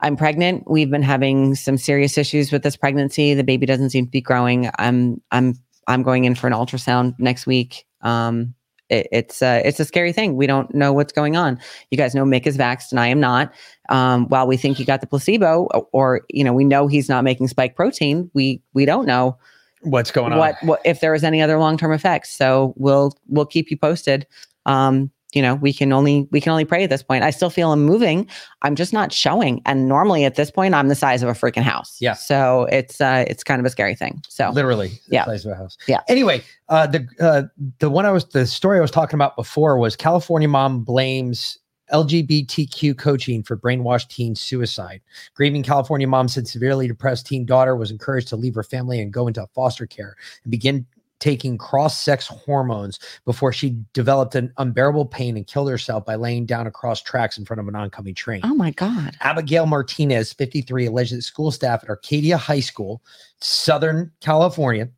I'm 0.00 0.16
pregnant. 0.16 0.64
We've 0.70 0.90
been 0.90 1.02
having 1.02 1.54
some 1.54 1.76
serious 1.76 2.16
issues 2.16 2.52
with 2.52 2.62
this 2.62 2.76
pregnancy. 2.76 3.34
The 3.34 3.44
baby 3.44 3.66
doesn't 3.66 3.90
seem 3.90 4.06
to 4.06 4.10
be 4.10 4.20
growing. 4.20 4.70
I'm 4.78 5.20
I'm 5.30 5.54
I'm 5.86 6.02
going 6.02 6.24
in 6.24 6.34
for 6.34 6.46
an 6.46 6.52
ultrasound 6.52 7.14
next 7.18 7.46
week. 7.46 7.84
Um, 8.02 8.54
it, 8.88 9.08
it's 9.10 9.42
uh, 9.42 9.60
it's 9.64 9.80
a 9.80 9.84
scary 9.84 10.12
thing. 10.12 10.36
We 10.36 10.46
don't 10.46 10.72
know 10.74 10.92
what's 10.92 11.12
going 11.12 11.36
on. 11.36 11.58
You 11.90 11.98
guys 11.98 12.14
know 12.14 12.24
Mick 12.24 12.46
is 12.46 12.56
vaxxed 12.56 12.90
and 12.90 13.00
I 13.00 13.08
am 13.08 13.20
not. 13.20 13.52
Um, 13.88 14.28
while 14.28 14.46
we 14.46 14.56
think 14.56 14.76
he 14.76 14.84
got 14.84 15.00
the 15.00 15.06
placebo, 15.06 15.68
or, 15.74 15.88
or 15.92 16.20
you 16.30 16.44
know, 16.44 16.52
we 16.52 16.64
know 16.64 16.86
he's 16.86 17.08
not 17.08 17.24
making 17.24 17.48
spike 17.48 17.74
protein. 17.74 18.30
We 18.34 18.62
we 18.74 18.84
don't 18.84 19.06
know 19.06 19.36
what's 19.82 20.10
going 20.10 20.32
on. 20.32 20.38
what 20.38 20.56
what 20.62 20.80
if 20.84 21.00
there 21.00 21.12
was 21.12 21.24
any 21.24 21.40
other 21.40 21.58
long-term 21.58 21.92
effects. 21.92 22.30
So 22.30 22.74
we'll 22.76 23.16
we'll 23.26 23.46
keep 23.46 23.70
you 23.70 23.76
posted. 23.76 24.26
Um 24.66 25.10
you 25.34 25.42
know 25.42 25.56
we 25.56 25.74
can 25.74 25.92
only 25.92 26.26
we 26.30 26.40
can 26.40 26.52
only 26.52 26.64
pray 26.64 26.84
at 26.84 26.90
this 26.90 27.02
point. 27.02 27.22
I 27.22 27.30
still 27.30 27.50
feel 27.50 27.72
i'm 27.72 27.84
moving. 27.84 28.26
I'm 28.62 28.74
just 28.74 28.92
not 28.92 29.12
showing. 29.12 29.60
And 29.66 29.86
normally 29.86 30.24
at 30.24 30.36
this 30.36 30.50
point 30.50 30.74
i'm 30.74 30.88
the 30.88 30.94
size 30.94 31.22
of 31.22 31.28
a 31.28 31.32
freaking 31.32 31.62
house. 31.62 31.96
Yeah. 32.00 32.14
so 32.14 32.66
it's 32.72 33.00
uh 33.00 33.24
it's 33.28 33.44
kind 33.44 33.60
of 33.60 33.66
a 33.66 33.70
scary 33.70 33.94
thing. 33.94 34.22
So 34.28 34.50
literally 34.50 34.88
the 35.08 35.14
yeah. 35.16 35.24
size 35.26 35.44
of 35.44 35.52
a 35.52 35.56
house. 35.56 35.76
yeah. 35.86 36.00
Anyway, 36.08 36.42
uh, 36.68 36.86
the 36.86 37.06
uh, 37.20 37.42
the 37.78 37.90
one 37.90 38.06
I 38.06 38.10
was 38.10 38.26
the 38.26 38.46
story 38.46 38.78
I 38.78 38.80
was 38.80 38.90
talking 38.90 39.14
about 39.14 39.36
before 39.36 39.78
was 39.78 39.96
California 39.96 40.48
mom 40.48 40.82
blames 40.82 41.58
LGBTQ 41.92 42.96
coaching 42.96 43.42
for 43.42 43.56
brainwashed 43.56 44.08
teen 44.08 44.34
suicide. 44.34 45.00
Grieving 45.34 45.62
California 45.62 46.06
mom 46.06 46.28
said 46.28 46.46
severely 46.46 46.88
depressed 46.88 47.26
teen 47.26 47.44
daughter 47.44 47.76
was 47.76 47.90
encouraged 47.90 48.28
to 48.28 48.36
leave 48.36 48.54
her 48.54 48.62
family 48.62 49.00
and 49.00 49.12
go 49.12 49.26
into 49.26 49.46
foster 49.54 49.86
care 49.86 50.16
and 50.44 50.50
begin 50.50 50.86
taking 51.20 51.58
cross-sex 51.58 52.26
hormones 52.28 52.98
before 53.24 53.52
she 53.52 53.76
developed 53.92 54.34
an 54.34 54.52
unbearable 54.58 55.06
pain 55.06 55.36
and 55.36 55.46
killed 55.46 55.68
herself 55.68 56.04
by 56.04 56.14
laying 56.14 56.46
down 56.46 56.66
across 56.66 57.02
tracks 57.02 57.38
in 57.38 57.44
front 57.44 57.60
of 57.60 57.68
an 57.68 57.74
oncoming 57.74 58.14
train. 58.14 58.40
oh 58.44 58.54
my 58.54 58.70
god 58.70 59.16
Abigail 59.20 59.66
Martinez, 59.66 60.32
53, 60.32 60.86
alleged 60.86 61.12
that 61.14 61.22
school 61.22 61.50
staff 61.50 61.82
at 61.82 61.88
Arcadia 61.88 62.36
High 62.36 62.60
School, 62.60 63.02
Southern 63.40 64.12
California, 64.20 64.88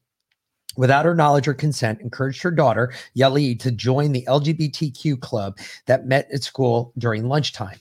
without 0.76 1.04
her 1.04 1.14
knowledge 1.14 1.48
or 1.48 1.54
consent, 1.54 2.00
encouraged 2.00 2.42
her 2.42 2.50
daughter, 2.50 2.92
Yaeli, 3.16 3.58
to 3.60 3.70
join 3.70 4.12
the 4.12 4.24
LGBTQ 4.28 5.20
club 5.20 5.58
that 5.86 6.06
met 6.06 6.28
at 6.32 6.42
school 6.42 6.92
during 6.98 7.28
lunchtime. 7.28 7.78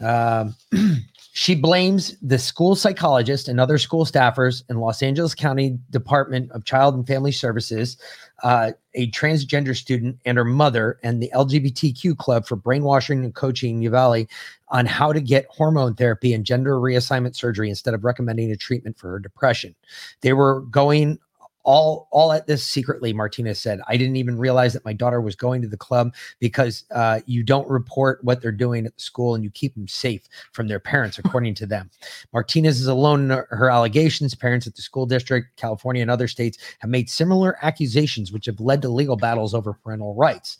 Um, 0.00 0.54
she 1.32 1.54
blames 1.54 2.16
the 2.22 2.38
school 2.38 2.74
psychologist 2.74 3.48
and 3.48 3.60
other 3.60 3.78
school 3.78 4.04
staffers 4.04 4.62
in 4.68 4.78
Los 4.78 5.02
Angeles 5.02 5.34
County 5.34 5.78
Department 5.90 6.50
of 6.52 6.64
Child 6.64 6.94
and 6.94 7.06
Family 7.06 7.32
Services, 7.32 7.96
uh, 8.42 8.72
a 8.94 9.10
transgender 9.10 9.76
student, 9.76 10.18
and 10.24 10.38
her 10.38 10.44
mother, 10.44 10.98
and 11.02 11.22
the 11.22 11.30
LGBTQ 11.34 12.16
club 12.16 12.46
for 12.46 12.56
brainwashing 12.56 13.24
and 13.24 13.34
coaching 13.34 13.82
Uvalli 13.82 14.28
on 14.68 14.86
how 14.86 15.12
to 15.12 15.20
get 15.20 15.46
hormone 15.50 15.94
therapy 15.94 16.32
and 16.32 16.44
gender 16.44 16.76
reassignment 16.76 17.36
surgery 17.36 17.68
instead 17.68 17.94
of 17.94 18.04
recommending 18.04 18.50
a 18.50 18.56
treatment 18.56 18.98
for 18.98 19.10
her 19.10 19.18
depression. 19.18 19.74
They 20.22 20.32
were 20.32 20.62
going 20.62 21.18
all 21.62 22.08
all 22.10 22.32
at 22.32 22.46
this 22.46 22.64
secretly 22.64 23.12
martinez 23.12 23.58
said 23.58 23.80
i 23.86 23.96
didn't 23.96 24.16
even 24.16 24.38
realize 24.38 24.72
that 24.72 24.84
my 24.84 24.92
daughter 24.92 25.20
was 25.20 25.36
going 25.36 25.60
to 25.60 25.68
the 25.68 25.76
club 25.76 26.14
because 26.38 26.84
uh, 26.90 27.20
you 27.26 27.42
don't 27.42 27.68
report 27.68 28.22
what 28.22 28.40
they're 28.40 28.52
doing 28.52 28.86
at 28.86 28.94
the 28.94 29.02
school 29.02 29.34
and 29.34 29.44
you 29.44 29.50
keep 29.50 29.74
them 29.74 29.88
safe 29.88 30.22
from 30.52 30.68
their 30.68 30.80
parents 30.80 31.18
according 31.24 31.54
to 31.54 31.66
them. 31.66 31.90
Martinez 32.32 32.80
is 32.80 32.86
alone 32.86 33.24
in 33.24 33.30
her- 33.30 33.48
her 33.50 33.70
allegations. 33.70 34.34
Parents 34.34 34.66
at 34.66 34.74
the 34.74 34.82
school 34.82 35.06
district 35.06 35.56
california 35.56 36.02
and 36.02 36.10
other 36.10 36.28
states 36.28 36.58
have 36.78 36.90
made 36.90 37.08
similar 37.08 37.56
accusations 37.62 38.32
which 38.32 38.46
have 38.46 38.60
led 38.60 38.82
to 38.82 38.88
legal 38.88 39.16
battles 39.16 39.54
over 39.54 39.72
parental 39.72 40.14
rights 40.14 40.58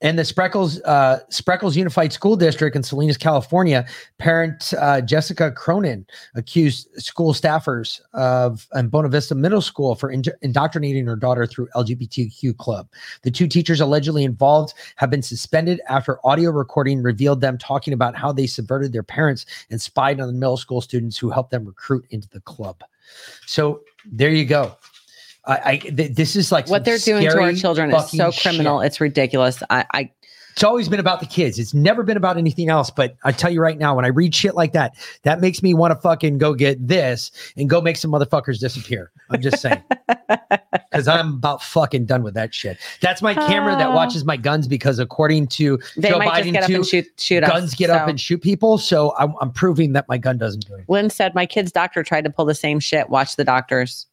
and 0.00 0.18
the 0.18 0.22
Spreckels 0.22 0.80
uh, 0.84 1.20
Spreckels 1.30 1.76
Unified 1.76 2.12
School 2.12 2.36
District 2.36 2.74
in 2.74 2.82
Salinas, 2.82 3.16
California, 3.16 3.86
parent 4.18 4.72
uh, 4.78 5.00
Jessica 5.00 5.50
Cronin 5.50 6.06
accused 6.34 6.88
school 7.00 7.32
staffers 7.32 8.00
of 8.14 8.66
and 8.72 8.90
Buena 8.90 9.08
Vista 9.08 9.34
Middle 9.34 9.60
School 9.60 9.94
for 9.94 10.10
in- 10.10 10.22
indoctrinating 10.42 11.06
her 11.06 11.16
daughter 11.16 11.46
through 11.46 11.68
LGBTQ 11.74 12.56
club. 12.56 12.88
The 13.22 13.30
two 13.30 13.46
teachers 13.46 13.80
allegedly 13.80 14.24
involved 14.24 14.74
have 14.96 15.10
been 15.10 15.22
suspended 15.22 15.80
after 15.88 16.24
audio 16.26 16.50
recording 16.50 17.02
revealed 17.02 17.40
them 17.40 17.58
talking 17.58 17.92
about 17.92 18.16
how 18.16 18.32
they 18.32 18.46
subverted 18.46 18.92
their 18.92 19.02
parents 19.02 19.46
and 19.70 19.80
spied 19.80 20.20
on 20.20 20.26
the 20.26 20.32
middle 20.32 20.56
school 20.56 20.80
students 20.80 21.18
who 21.18 21.30
helped 21.30 21.50
them 21.50 21.64
recruit 21.64 22.06
into 22.10 22.28
the 22.28 22.40
club. 22.40 22.82
So 23.46 23.82
there 24.04 24.30
you 24.30 24.44
go. 24.44 24.76
I, 25.46 25.60
I 25.72 25.76
th- 25.78 26.12
this 26.14 26.36
is 26.36 26.52
like 26.52 26.68
what 26.68 26.84
they're 26.84 26.98
doing 26.98 27.22
to 27.28 27.40
our 27.40 27.52
children 27.52 27.92
is 27.94 28.10
so 28.10 28.30
shit. 28.30 28.42
criminal 28.42 28.80
it's 28.80 29.00
ridiculous 29.00 29.62
i 29.70 29.84
i 29.92 30.10
It's 30.52 30.64
always 30.64 30.88
been 30.88 31.00
about 31.00 31.20
the 31.20 31.26
kids. 31.26 31.58
It's 31.58 31.72
never 31.72 32.02
been 32.02 32.16
about 32.16 32.36
anything 32.36 32.68
else. 32.68 32.90
But 32.90 33.14
I 33.24 33.30
tell 33.32 33.50
you 33.52 33.60
right 33.62 33.78
now, 33.78 33.94
when 33.94 34.04
I 34.04 34.08
read 34.08 34.34
shit 34.34 34.54
like 34.56 34.72
that, 34.72 34.94
that 35.22 35.40
makes 35.40 35.62
me 35.62 35.74
want 35.74 35.92
to 35.92 36.00
fucking 36.00 36.38
go 36.38 36.54
get 36.54 36.86
this 36.86 37.30
and 37.56 37.70
go 37.70 37.80
make 37.80 37.96
some 37.96 38.10
motherfuckers 38.10 38.58
disappear. 38.58 39.12
I'm 39.30 39.40
just 39.40 39.58
saying. 39.62 39.82
Because 40.90 41.06
I'm 41.06 41.34
about 41.34 41.62
fucking 41.62 42.06
done 42.06 42.24
with 42.24 42.34
that 42.34 42.52
shit. 42.52 42.76
That's 43.00 43.22
my 43.22 43.32
camera 43.32 43.76
that 43.76 43.88
Ah. 43.90 43.94
watches 43.94 44.24
my 44.24 44.36
guns 44.36 44.66
because 44.66 44.98
according 44.98 45.46
to 45.48 45.78
They 45.96 46.08
Joe 46.10 46.18
Biden, 46.18 46.66
too, 46.66 46.82
shoot- 46.82 47.06
shoot 47.16 47.44
us, 47.44 47.48
guns 47.50 47.74
get 47.76 47.90
up 47.90 48.08
and 48.08 48.20
shoot 48.20 48.42
people. 48.42 48.76
So 48.76 49.14
I'm, 49.16 49.32
I'm 49.40 49.52
proving 49.52 49.92
that 49.92 50.08
my 50.08 50.18
gun 50.18 50.36
doesn't 50.36 50.66
do 50.66 50.74
it. 50.74 50.84
lynn 50.88 51.08
said 51.08 51.32
my 51.34 51.46
kid's 51.46 51.70
doctor 51.70 52.02
tried 52.02 52.24
to 52.24 52.30
pull 52.30 52.44
the 52.44 52.56
same 52.56 52.80
shit 52.80 53.08
watch 53.08 53.36
the 53.36 53.44
doctors 53.44 54.06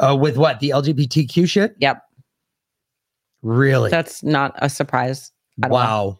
Uh, 0.00 0.16
with 0.16 0.36
what? 0.36 0.60
The 0.60 0.70
LGBTQ 0.70 1.48
shit? 1.48 1.74
Yep. 1.78 2.02
Really? 3.42 3.90
that's 3.90 4.22
not 4.22 4.54
a 4.58 4.68
surprise 4.68 5.32
at 5.62 5.70
all. 5.70 5.74
wow. 5.76 6.18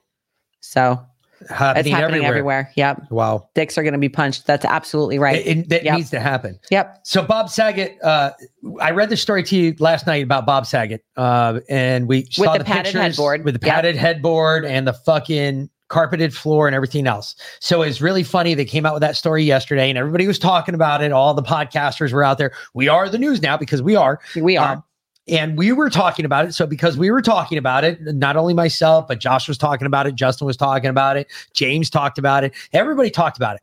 so 0.60 1.00
Happening 1.48 1.80
it's 1.92 2.00
happening 2.00 2.24
everywhere. 2.26 2.58
everywhere. 2.68 2.72
Yep. 2.76 3.10
Wow. 3.10 3.48
Dicks 3.54 3.78
are 3.78 3.82
going 3.82 3.94
to 3.94 3.98
be 3.98 4.10
punched. 4.10 4.46
That's 4.46 4.64
absolutely 4.66 5.18
right. 5.18 5.46
It, 5.46 5.68
that 5.70 5.84
Yep. 5.84 5.96
needs 5.96 6.10
to 6.10 6.20
happen. 6.20 6.58
Yep. 6.70 7.00
So 7.04 7.22
Bob 7.22 7.48
Saget, 7.48 7.96
uh, 8.02 8.32
I 8.80 8.90
read 8.90 9.08
the 9.08 9.16
story 9.16 9.42
to 9.44 9.56
you 9.56 9.74
last 9.78 10.06
night 10.06 10.22
about 10.22 10.44
Bob 10.44 10.66
Saget, 10.66 11.02
uh, 11.16 11.60
and 11.70 12.06
we 12.08 12.26
saw 12.30 12.58
the 12.58 12.64
padded 12.64 12.84
pictures 12.92 13.00
headboard. 13.00 13.44
with 13.46 13.58
the 13.58 13.66
Yep. 13.66 13.74
padded 13.74 13.96
headboard 13.96 14.66
and 14.66 14.86
the 14.86 14.92
fucking 14.92 15.70
carpeted 15.90 16.34
floor 16.34 16.66
and 16.66 16.74
everything 16.74 17.06
else. 17.06 17.34
So 17.60 17.82
it's 17.82 18.00
really 18.00 18.22
funny. 18.22 18.54
They 18.54 18.64
came 18.64 18.86
out 18.86 18.94
with 18.94 19.02
that 19.02 19.16
story 19.16 19.44
yesterday, 19.44 19.90
and 19.90 19.98
everybody 19.98 20.26
was 20.26 20.38
talking 20.38 20.74
about 20.74 21.02
it. 21.02 21.12
All 21.12 21.34
the 21.34 21.42
podcasters 21.42 22.12
were 22.12 22.24
out 22.24 22.38
there. 22.38 22.52
We 22.72 22.88
are 22.88 23.08
the 23.10 23.18
news 23.18 23.42
now 23.42 23.58
because 23.58 23.82
we 23.82 23.94
are. 23.94 24.20
We 24.34 24.56
are. 24.56 24.76
Um, 24.76 24.84
and 25.28 25.58
we 25.58 25.72
were 25.72 25.90
talking 25.90 26.24
about 26.24 26.46
it. 26.46 26.54
So 26.54 26.66
because 26.66 26.96
we 26.96 27.10
were 27.10 27.20
talking 27.20 27.58
about 27.58 27.84
it, 27.84 28.00
not 28.00 28.36
only 28.36 28.54
myself, 28.54 29.06
but 29.06 29.20
Josh 29.20 29.46
was 29.46 29.58
talking 29.58 29.86
about 29.86 30.06
it, 30.06 30.14
Justin 30.14 30.46
was 30.46 30.56
talking 30.56 30.90
about 30.90 31.16
it, 31.16 31.28
James 31.52 31.90
talked 31.90 32.18
about 32.18 32.42
it, 32.42 32.52
everybody 32.72 33.10
talked 33.10 33.36
about 33.36 33.56
it. 33.56 33.62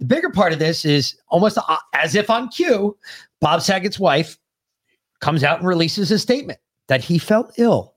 The 0.00 0.06
bigger 0.06 0.30
part 0.30 0.52
of 0.52 0.58
this 0.58 0.84
is 0.84 1.16
almost 1.28 1.58
uh, 1.58 1.76
as 1.92 2.14
if 2.14 2.30
on 2.30 2.48
cue, 2.48 2.96
Bob 3.40 3.62
Saget's 3.62 3.98
wife 3.98 4.38
comes 5.20 5.44
out 5.44 5.58
and 5.58 5.68
releases 5.68 6.10
a 6.10 6.18
statement 6.18 6.58
that 6.86 7.02
he 7.02 7.18
felt 7.18 7.52
ill. 7.58 7.94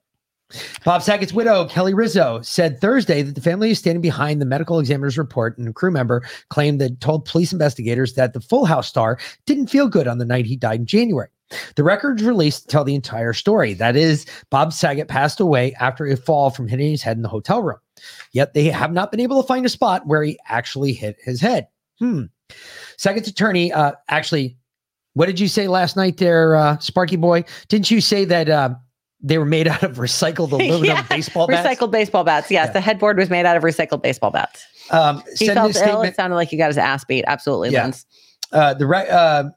Bob 0.84 1.02
Saget's 1.02 1.34
widow, 1.34 1.66
Kelly 1.68 1.94
Rizzo, 1.94 2.42
said 2.42 2.80
Thursday 2.80 3.22
that 3.22 3.36
the 3.36 3.42
family 3.42 3.72
is 3.72 3.80
standing 3.80 4.02
behind 4.02 4.42
the 4.42 4.46
medical 4.46 4.80
examiner's 4.80 5.18
report, 5.18 5.58
and 5.58 5.68
a 5.68 5.74
crew 5.74 5.92
member 5.92 6.24
claimed 6.50 6.82
that 6.82 7.02
told 7.02 7.26
police 7.26 7.54
investigators 7.54 8.14
that 8.14 8.34
the 8.34 8.42
Full 8.42 8.66
House 8.66 8.88
star 8.88 9.18
didn't 9.46 9.68
feel 9.68 9.88
good 9.88 10.08
on 10.08 10.18
the 10.18 10.26
night 10.26 10.46
he 10.46 10.56
died 10.56 10.82
in 10.82 10.86
January. 10.86 11.30
The 11.76 11.84
records 11.84 12.24
released 12.24 12.70
tell 12.70 12.84
the 12.84 12.96
entire 12.96 13.34
story. 13.34 13.74
That 13.74 13.96
is, 13.96 14.26
Bob 14.50 14.74
Saget 14.74 15.08
passed 15.08 15.40
away 15.40 15.74
after 15.80 16.06
a 16.06 16.16
fall 16.16 16.50
from 16.50 16.68
hitting 16.68 16.92
his 16.92 17.02
head 17.02 17.18
in 17.18 17.24
the 17.24 17.30
hotel 17.30 17.62
room. 17.62 17.80
Yet 18.32 18.54
they 18.54 18.66
have 18.66 18.94
not 18.94 19.12
been 19.12 19.20
able 19.20 19.42
to 19.42 19.48
find 19.48 19.66
a 19.66 19.70
spot 19.70 20.08
where 20.08 20.24
he 20.24 20.40
actually 20.48 20.94
hit 20.94 21.18
his 21.22 21.42
head. 21.42 21.68
Hmm. 22.00 22.24
Saget's 22.98 23.28
attorney, 23.28 23.72
uh, 23.72 23.94
actually, 24.10 24.58
what 25.14 25.26
did 25.26 25.40
you 25.40 25.48
say 25.48 25.68
last 25.68 25.98
night 25.98 26.18
there, 26.18 26.56
uh, 26.56 26.78
Sparky 26.80 27.18
Boy? 27.18 27.44
Didn't 27.68 27.92
you 27.92 28.02
say 28.02 28.26
that 28.26 28.50
uh, 28.50 28.76
they 29.24 29.38
were 29.38 29.46
made 29.46 29.68
out 29.68 29.84
of 29.84 29.98
recycled 29.98 30.52
aluminum 30.52 30.84
Yeah, 30.84 31.04
baseball 31.04 31.48
bats? 31.48 31.68
Recycled 31.68 31.92
baseball 31.92 32.24
bats. 32.24 32.50
Yes, 32.52 32.74
the 32.74 32.82
headboard 32.82 33.18
was 33.18 33.30
made 33.30 33.46
out 33.46 33.56
of 33.58 33.64
recycled 33.64 34.02
baseball 34.02 34.32
bats. 34.32 34.66
Um, 34.90 35.24
He 35.38 35.48
felt 35.48 35.68
ill. 35.70 35.74
statement- 35.74 36.06
It 36.10 36.16
sounded 36.16 36.36
like 36.36 36.50
he 36.50 36.58
got 36.58 36.68
his 36.68 36.78
ass 36.78 37.04
beat. 37.06 37.24
Absolutely, 37.28 37.70
Yeah. 37.70 37.84
Linz. 37.84 38.06
uh, 38.52 38.74
the 38.74 38.86
right. 38.86 39.08
Uh, 39.10 39.52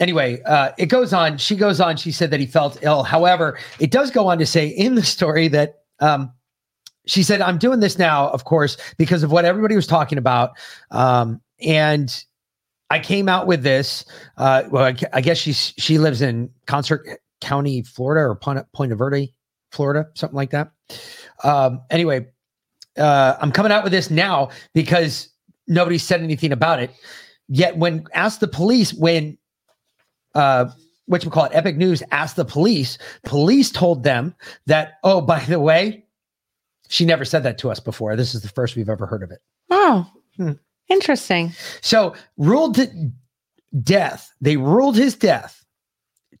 anyway, 0.00 0.40
uh, 0.42 0.70
it 0.78 0.86
goes 0.86 1.12
on. 1.12 1.38
She 1.38 1.56
goes 1.56 1.80
on. 1.80 1.96
She 1.96 2.10
said 2.12 2.30
that 2.30 2.40
he 2.40 2.46
felt 2.46 2.78
ill. 2.82 3.02
However, 3.02 3.58
it 3.78 3.90
does 3.90 4.10
go 4.10 4.26
on 4.28 4.38
to 4.38 4.46
say 4.46 4.66
in 4.66 4.94
the 4.94 5.02
story 5.04 5.48
that 5.48 5.80
um, 6.00 6.32
she 7.06 7.22
said, 7.22 7.40
"I'm 7.40 7.58
doing 7.58 7.80
this 7.80 7.98
now, 7.98 8.28
of 8.30 8.44
course, 8.44 8.76
because 8.96 9.22
of 9.22 9.30
what 9.30 9.44
everybody 9.44 9.76
was 9.76 9.86
talking 9.86 10.18
about." 10.18 10.52
Um, 10.90 11.40
and 11.60 12.24
I 12.90 12.98
came 12.98 13.28
out 13.28 13.46
with 13.46 13.62
this. 13.62 14.04
Uh, 14.36 14.62
well, 14.70 14.84
I, 14.84 14.94
I 15.12 15.20
guess 15.20 15.38
she's 15.38 15.74
she 15.76 15.98
lives 15.98 16.22
in 16.22 16.50
Concert 16.66 17.20
County, 17.40 17.82
Florida, 17.82 18.28
or 18.28 18.34
Point 18.34 18.92
of 18.92 18.98
Verde, 18.98 19.32
Florida, 19.72 20.08
something 20.14 20.36
like 20.36 20.50
that. 20.50 20.70
Um, 21.44 21.82
anyway, 21.90 22.26
uh, 22.96 23.36
I'm 23.40 23.52
coming 23.52 23.72
out 23.72 23.84
with 23.84 23.92
this 23.92 24.10
now 24.10 24.50
because 24.74 25.28
nobody 25.66 25.98
said 25.98 26.20
anything 26.22 26.52
about 26.52 26.82
it. 26.82 26.90
Yet, 27.48 27.76
when 27.76 28.04
asked 28.14 28.40
the 28.40 28.48
police, 28.48 28.92
when 28.92 29.38
uh, 30.34 30.66
what 31.06 31.24
you 31.24 31.30
call 31.30 31.44
it, 31.44 31.52
Epoch 31.54 31.76
News 31.76 32.02
asked 32.10 32.36
the 32.36 32.44
police, 32.44 32.98
police 33.24 33.70
told 33.70 34.02
them 34.02 34.34
that, 34.66 34.94
oh, 35.04 35.20
by 35.20 35.40
the 35.40 35.58
way, 35.60 36.04
she 36.88 37.04
never 37.04 37.24
said 37.24 37.42
that 37.44 37.58
to 37.58 37.70
us 37.70 37.80
before. 37.80 38.16
This 38.16 38.34
is 38.34 38.42
the 38.42 38.48
first 38.48 38.76
we've 38.76 38.88
ever 38.88 39.06
heard 39.06 39.22
of 39.22 39.30
it. 39.30 39.40
Oh, 39.70 40.10
Hmm. 40.36 40.52
interesting. 40.88 41.52
So 41.80 42.14
ruled 42.36 42.74
to 42.76 43.10
death. 43.82 44.32
They 44.40 44.56
ruled 44.56 44.96
his 44.96 45.14
death 45.14 45.64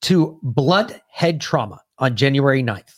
to 0.02 0.38
blunt 0.42 0.98
head 1.10 1.40
trauma 1.40 1.80
on 1.98 2.16
January 2.16 2.62
9th. 2.62 2.94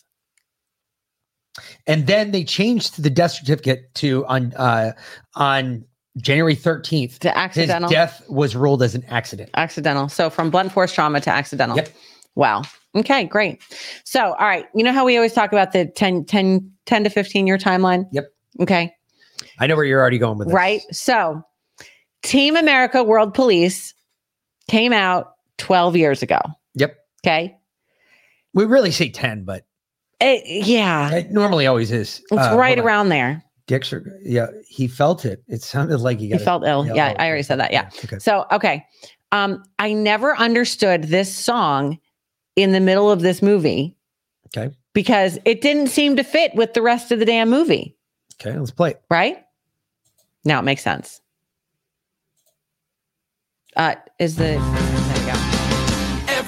And 1.87 2.07
then 2.07 2.31
they 2.31 2.45
changed 2.45 3.03
the 3.03 3.11
death 3.11 3.33
certificate 3.33 3.93
to 3.97 4.25
on 4.27 4.53
uh, 4.55 4.93
on 5.35 5.85
January 6.19 6.57
13th. 6.57 7.19
To 7.19 7.37
accidental? 7.37 7.89
His 7.89 7.95
death 7.95 8.23
was 8.29 8.55
ruled 8.55 8.83
as 8.83 8.95
an 8.95 9.05
accident. 9.09 9.51
Accidental. 9.55 10.09
So 10.09 10.31
from 10.31 10.51
blunt 10.51 10.73
force 10.73 10.93
trauma 10.93 11.21
to 11.21 11.31
accidental. 11.31 11.77
Yep. 11.77 11.91
Wow. 12.37 12.63
Okay, 12.97 13.25
great. 13.25 13.61
So, 14.05 14.35
all 14.35 14.47
right. 14.47 14.67
You 14.75 14.83
know 14.83 14.93
how 14.93 15.05
we 15.05 15.17
always 15.17 15.33
talk 15.33 15.53
about 15.53 15.73
the 15.73 15.87
10, 15.87 16.25
10, 16.25 16.73
10 16.87 17.05
to 17.05 17.11
15 17.11 17.47
year 17.47 17.59
timeline? 17.59 18.05
Yep. 18.13 18.33
Okay. 18.61 18.93
I 19.59 19.67
know 19.67 19.77
where 19.77 19.85
you're 19.85 20.01
already 20.01 20.19
going 20.19 20.39
with 20.39 20.49
this. 20.49 20.55
Right. 20.55 20.81
So, 20.91 21.43
Team 22.23 22.57
America 22.57 23.03
World 23.03 23.35
Police 23.35 23.95
came 24.69 24.93
out 24.93 25.33
12 25.59 25.97
years 25.97 26.23
ago. 26.23 26.41
Yep. 26.75 26.97
Okay. 27.25 27.57
We 28.55 28.65
really 28.65 28.91
say 28.91 29.09
10, 29.11 29.45
but 29.45 29.65
It, 30.21 30.67
yeah. 30.67 31.11
it 31.13 31.31
normally 31.31 31.67
always 31.67 31.91
is. 31.93 32.21
It's 32.31 32.33
Uh, 32.33 32.57
right 32.57 32.77
hold 32.77 32.81
on. 32.81 32.85
around 32.87 33.09
there. 33.11 33.43
Dixer, 33.67 34.19
yeah, 34.25 34.47
he 34.69 34.89
felt 34.89 35.25
it. 35.25 35.43
It 35.47 35.63
sounded 35.63 35.99
like 35.99 36.19
he 36.19 36.29
He 36.31 36.39
felt 36.39 36.65
ill. 36.67 36.85
Yeah, 36.87 37.15
oh, 37.17 37.23
I 37.23 37.29
already 37.29 37.45
said 37.45 37.61
that. 37.61 37.73
Yeah. 37.73 37.89
okay. 38.05 38.19
So, 38.19 38.45
okay. 38.51 38.85
Um, 39.33 39.63
I 39.79 39.93
never 39.93 40.37
understood 40.37 41.05
this 41.05 41.33
song 41.33 41.99
in 42.57 42.73
the 42.73 42.81
middle 42.81 43.11
of 43.13 43.21
this 43.21 43.43
movie 43.43 43.97
Okay. 44.49 44.75
because 44.93 45.39
it 45.45 45.61
didn't 45.61 45.87
seem 45.87 46.17
to 46.17 46.25
fit 46.25 46.53
with 46.57 46.75
the 46.75 46.83
rest 46.83 47.13
of 47.13 47.21
the 47.21 47.25
damn 47.25 47.49
movie. 47.49 47.97
Okay, 48.41 48.59
let's 48.59 48.73
play 48.73 48.91
it. 48.91 49.03
Right? 49.09 49.39
Now 50.45 50.59
it 50.59 50.63
makes 50.65 50.83
sense. 50.83 51.21
Uh, 53.77 53.95
is 54.19 54.35
the 54.35 54.43
there 54.43 54.55
you 54.59 54.91
go. 54.93 55.00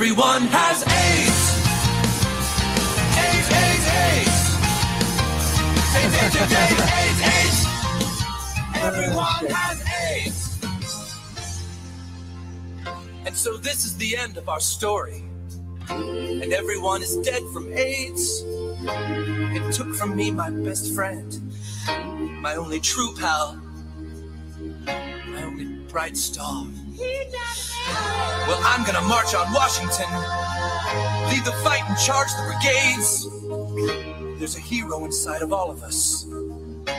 Everyone 0.02 0.42
has 0.50 0.82
AIDS. 0.82 1.38
AIDS, 3.22 3.48
AIDS, 3.62 3.86
AIDS. 4.02 4.34
AIDS, 5.94 6.14
AIDS, 6.18 6.34
AIDS, 6.42 6.52
AIDS, 6.58 6.82
AIDS, 6.98 7.20
AIDS. 7.30 7.58
Everyone 8.82 9.46
has 9.46 9.78
AIDS. 10.10 10.38
And 13.26 13.36
so 13.36 13.56
this 13.56 13.84
is 13.84 13.96
the 13.96 14.16
end 14.16 14.36
of 14.38 14.48
our 14.48 14.58
story. 14.58 15.22
And 15.88 16.52
everyone 16.52 17.00
is 17.00 17.16
dead 17.18 17.44
from 17.52 17.72
AIDS. 17.72 18.42
It 18.44 19.72
took 19.72 19.94
from 19.94 20.16
me 20.16 20.32
my 20.32 20.50
best 20.50 20.96
friend, 20.96 21.40
my 22.42 22.56
only 22.56 22.80
true 22.80 23.14
pal, 23.20 23.54
my 24.84 25.44
only 25.44 25.66
bright 25.86 26.16
star. 26.16 26.66
Well, 26.98 28.60
I'm 28.64 28.84
gonna 28.84 29.00
march 29.02 29.34
on 29.34 29.52
Washington, 29.52 30.08
lead 31.30 31.44
the 31.44 31.52
fight 31.62 31.82
and 31.88 31.98
charge 31.98 32.28
the 32.36 32.42
brigades. 32.46 34.38
There's 34.38 34.56
a 34.56 34.60
hero 34.60 35.04
inside 35.04 35.42
of 35.42 35.52
all 35.52 35.70
of 35.70 35.82
us. 35.82 36.26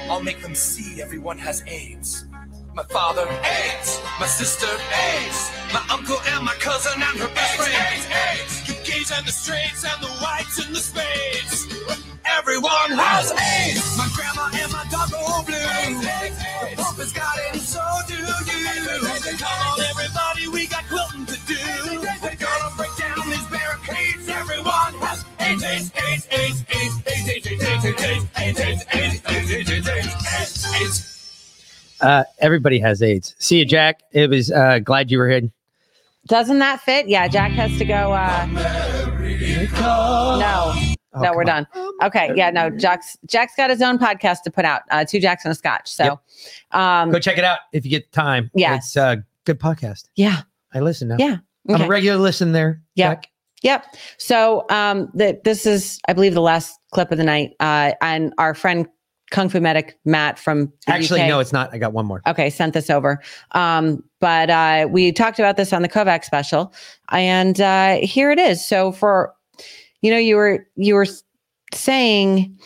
I'll 0.09 0.23
make 0.23 0.41
them 0.41 0.55
see 0.55 1.01
everyone 1.01 1.37
has 1.37 1.63
AIDS. 1.67 2.25
My 2.73 2.83
father, 2.83 3.27
AIDS. 3.43 3.99
My 4.19 4.25
sister, 4.25 4.65
AIDS. 4.65 5.51
My 5.73 5.85
uncle 5.91 6.17
and 6.29 6.43
my 6.43 6.53
cousin 6.53 6.93
and 6.95 7.19
her 7.19 7.27
best 7.35 7.55
friend, 7.57 7.73
AIDS, 7.93 8.07
AIDS. 8.07 8.69
You 8.69 8.75
gays 8.83 9.11
and 9.11 9.25
the 9.25 9.31
straights 9.31 9.85
and 9.85 10.03
the 10.03 10.09
whites 10.23 10.65
and 10.65 10.75
the 10.75 10.79
spades. 10.79 12.12
Everyone 12.25 12.91
has 12.91 13.31
AIDS. 13.31 13.97
My 13.97 14.07
grandma 14.15 14.49
and 14.53 14.71
my 14.71 14.85
dog 14.91 15.11
go 15.11 15.43
blue. 15.45 15.55
The 15.55 16.75
Pope 16.77 16.97
has 16.97 17.13
got 17.13 17.37
it, 17.37 17.53
and 17.53 17.61
so 17.61 17.81
do 18.07 18.15
you. 18.15 18.25
Come 19.37 19.59
on, 19.67 19.79
everybody, 19.81 20.47
we 20.47 20.67
got 20.67 20.83
quilting 20.87 21.25
to 21.25 21.37
do. 21.45 21.57
We're 22.21 22.35
gonna 22.35 22.75
break 22.77 22.95
down 22.97 23.29
these 23.29 23.45
barricades. 23.47 24.29
Everyone 24.29 24.93
has 25.03 25.25
AIDS, 25.39 25.63
AIDS, 25.63 25.91
AIDS, 25.95 26.27
AIDS, 26.31 26.63
AIDS, 26.71 27.01
AIDS, 27.07 27.29
AIDS, 27.29 27.47
AIDS, 27.47 27.85
AIDS, 27.85 28.25
AIDS, 28.37 28.59
AIDS, 28.59 28.85
AIDS, 28.93 29.21
AIDS, 29.29 29.51
AIDS, 29.51 29.71
AIDS, 29.71 29.89
AIDS, 29.89 29.89
AIDS, 29.89 30.65
AIDS. 30.81 31.09
Uh, 32.01 32.23
everybody 32.39 32.79
has 32.79 33.01
AIDS. 33.01 33.35
See 33.39 33.59
you, 33.59 33.65
Jack. 33.65 34.01
It 34.11 34.29
was 34.29 34.51
uh, 34.51 34.79
glad 34.79 35.11
you 35.11 35.17
were 35.17 35.29
here. 35.29 35.49
Doesn't 36.27 36.59
that 36.59 36.81
fit? 36.81 37.07
Yeah, 37.07 37.27
Jack 37.27 37.51
has 37.51 37.77
to 37.77 37.85
go. 37.85 38.13
Uh, 38.13 38.45
no, 40.39 40.92
Oh, 41.13 41.21
no, 41.21 41.33
we're 41.33 41.43
done. 41.43 41.67
Okay, 42.03 42.31
yeah, 42.35 42.49
no, 42.49 42.69
Jack's 42.69 43.17
Jack's 43.27 43.53
got 43.55 43.69
his 43.69 43.81
own 43.81 43.97
podcast 43.97 44.41
to 44.43 44.51
put 44.51 44.65
out. 44.65 44.81
Uh, 44.91 45.05
two 45.05 45.19
Jacks 45.19 45.45
and 45.45 45.51
a 45.51 45.55
Scotch. 45.55 45.91
So, 45.91 46.19
um, 46.71 47.11
Go 47.11 47.19
check 47.19 47.37
it 47.37 47.43
out 47.43 47.59
if 47.71 47.85
you 47.85 47.91
get 47.91 48.11
time. 48.11 48.49
Yeah. 48.55 48.75
it's 48.75 48.95
a 48.95 49.23
good 49.45 49.59
podcast. 49.59 50.09
yeah, 50.15 50.41
I 50.73 50.79
listen 50.79 51.07
now. 51.09 51.17
yeah, 51.19 51.37
I'm 51.69 51.81
a 51.81 51.87
regular 51.87 52.19
listener 52.19 52.51
there. 52.51 52.81
Yeah. 52.95 53.09
Jack. 53.15 53.27
Yep. 53.61 53.85
So 54.17 54.65
um 54.69 55.09
the, 55.13 55.39
this 55.45 55.65
is 55.65 55.99
I 56.09 56.13
believe 56.13 56.33
the 56.33 56.41
last 56.41 56.77
clip 56.91 57.11
of 57.11 57.17
the 57.17 57.23
night. 57.23 57.51
Uh 57.61 57.93
and 58.01 58.33
our 58.37 58.53
friend 58.53 58.87
Kung 59.31 59.47
Fu 59.49 59.59
Medic 59.61 59.97
Matt 60.05 60.37
from 60.37 60.65
the 60.85 60.93
Actually, 60.93 61.21
UK 61.21 61.27
no, 61.29 61.39
it's 61.39 61.53
not. 61.53 61.73
I 61.73 61.77
got 61.79 61.91
one 61.93 62.05
more. 62.05 62.21
Okay, 62.27 62.49
sent 62.49 62.73
this 62.73 62.89
over. 62.91 63.19
Um, 63.53 64.03
but 64.19 64.49
uh, 64.51 64.87
we 64.91 65.11
talked 65.11 65.39
about 65.39 65.57
this 65.57 65.73
on 65.73 65.81
the 65.81 65.89
Kovac 65.89 66.23
special, 66.23 66.71
and 67.09 67.59
uh, 67.59 67.95
here 68.03 68.29
it 68.31 68.37
is. 68.37 68.63
So 68.63 68.91
for, 68.91 69.33
you 70.03 70.11
know, 70.11 70.17
you 70.19 70.35
were 70.35 70.67
you 70.75 70.93
were 70.93 71.07
saying, 71.73 72.59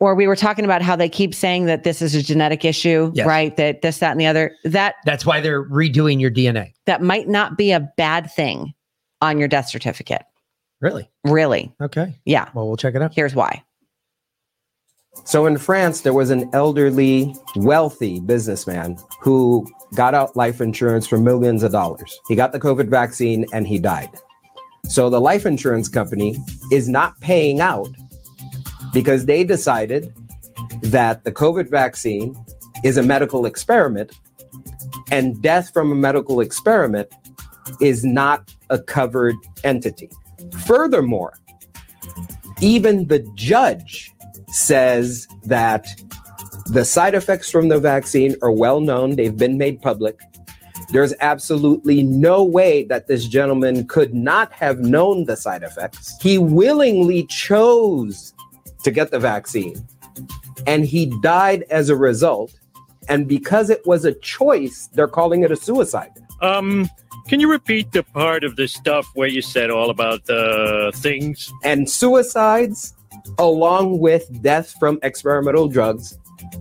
or 0.00 0.14
we 0.16 0.26
were 0.26 0.34
talking 0.36 0.64
about 0.64 0.82
how 0.82 0.96
they 0.96 1.08
keep 1.08 1.34
saying 1.34 1.66
that 1.66 1.84
this 1.84 2.02
is 2.02 2.14
a 2.14 2.22
genetic 2.22 2.64
issue, 2.64 3.12
Yes. 3.14 3.26
right? 3.26 3.56
That 3.56 3.82
this, 3.82 3.98
that, 3.98 4.10
and 4.12 4.20
the 4.20 4.26
other. 4.26 4.52
That 4.64 4.96
That's 5.04 5.24
why 5.24 5.40
they're 5.40 5.64
redoing 5.68 6.20
your 6.20 6.30
DNA. 6.30 6.72
that 6.86 7.02
might 7.02 7.28
not 7.28 7.56
be 7.56 7.70
a 7.70 7.80
bad 7.96 8.30
thing 8.32 8.74
on 9.20 9.38
your 9.38 9.48
death 9.48 9.68
certificate. 9.68 10.22
Really? 10.80 11.10
Really? 11.24 11.72
Okay. 11.80 12.16
Yeah. 12.24 12.48
Well, 12.54 12.66
we'll 12.68 12.76
check 12.76 12.94
it 12.94 13.02
out. 13.02 13.12
Here's 13.14 13.34
why. 13.34 13.62
So 15.24 15.46
in 15.46 15.58
France, 15.58 16.02
there 16.02 16.14
was 16.14 16.30
an 16.30 16.48
elderly, 16.52 17.34
wealthy 17.56 18.20
businessman 18.20 18.96
who 19.20 19.66
got 19.96 20.14
out 20.14 20.36
life 20.36 20.60
insurance 20.60 21.08
for 21.08 21.18
millions 21.18 21.64
of 21.64 21.72
dollars. 21.72 22.16
He 22.28 22.36
got 22.36 22.52
the 22.52 22.60
COVID 22.60 22.88
vaccine 22.88 23.44
and 23.52 23.66
he 23.66 23.80
died. 23.80 24.10
So 24.88 25.10
the 25.10 25.20
life 25.20 25.46
insurance 25.46 25.88
company 25.88 26.36
is 26.72 26.88
not 26.88 27.20
paying 27.20 27.60
out 27.60 27.88
because 28.92 29.26
they 29.26 29.44
decided 29.44 30.12
that 30.82 31.24
the 31.24 31.32
COVID 31.32 31.70
vaccine 31.70 32.36
is 32.84 32.96
a 32.96 33.02
medical 33.02 33.46
experiment 33.46 34.12
and 35.10 35.40
death 35.42 35.72
from 35.72 35.92
a 35.92 35.94
medical 35.94 36.40
experiment 36.40 37.12
is 37.80 38.04
not 38.04 38.54
a 38.70 38.78
covered 38.78 39.36
entity. 39.64 40.10
Furthermore, 40.66 41.34
even 42.60 43.06
the 43.08 43.20
judge 43.34 44.12
says 44.48 45.26
that 45.44 45.86
the 46.66 46.84
side 46.84 47.14
effects 47.14 47.50
from 47.50 47.68
the 47.68 47.78
vaccine 47.78 48.36
are 48.42 48.50
well 48.50 48.80
known, 48.80 49.16
they've 49.16 49.36
been 49.36 49.58
made 49.58 49.80
public. 49.80 50.18
There's 50.90 51.14
absolutely 51.20 52.02
no 52.02 52.42
way 52.42 52.84
that 52.84 53.08
this 53.08 53.26
gentleman 53.26 53.86
could 53.86 54.14
not 54.14 54.52
have 54.52 54.80
known 54.80 55.24
the 55.24 55.36
side 55.36 55.62
effects. 55.62 56.16
He 56.20 56.38
willingly 56.38 57.26
chose 57.26 58.32
to 58.82 58.90
get 58.90 59.10
the 59.10 59.18
vaccine 59.18 59.86
and 60.66 60.84
he 60.84 61.06
died 61.22 61.64
as 61.70 61.88
a 61.88 61.96
result. 61.96 62.52
And 63.08 63.26
because 63.26 63.70
it 63.70 63.86
was 63.86 64.04
a 64.04 64.12
choice, 64.12 64.88
they're 64.92 65.08
calling 65.08 65.42
it 65.42 65.50
a 65.50 65.56
suicide. 65.56 66.12
Um, 66.40 66.88
can 67.26 67.40
you 67.40 67.50
repeat 67.50 67.92
the 67.92 68.02
part 68.02 68.44
of 68.44 68.56
the 68.56 68.68
stuff 68.68 69.06
where 69.14 69.28
you 69.28 69.42
said 69.42 69.70
all 69.70 69.90
about 69.90 70.26
the 70.26 70.92
things? 70.94 71.52
And 71.64 71.88
suicides, 71.88 72.94
along 73.38 73.98
with 73.98 74.42
deaths 74.42 74.74
from 74.78 74.98
experimental 75.02 75.68
drugs, 75.68 76.18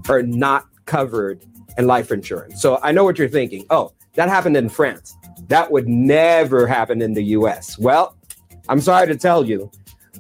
are 0.10 0.24
not 0.24 0.66
covered 0.86 1.45
in 1.78 1.88
life 1.88 2.12
insurance. 2.12 2.62
So 2.62 2.80
I 2.82 2.91
know 2.91 3.04
what 3.04 3.18
you're 3.18 3.30
thinking. 3.30 3.66
Oh, 3.70 3.94
that 4.18 4.30
happened 4.30 4.57
in 4.57 4.68
France. 4.68 5.15
That 5.48 5.72
would 5.72 5.88
never 5.88 6.68
happen 6.68 7.02
in 7.02 7.14
the 7.14 7.23
US. 7.23 7.77
Well, 7.80 8.15
I'm 8.68 8.81
sorry 8.81 9.07
to 9.07 9.15
tell 9.15 9.45
you, 9.45 9.72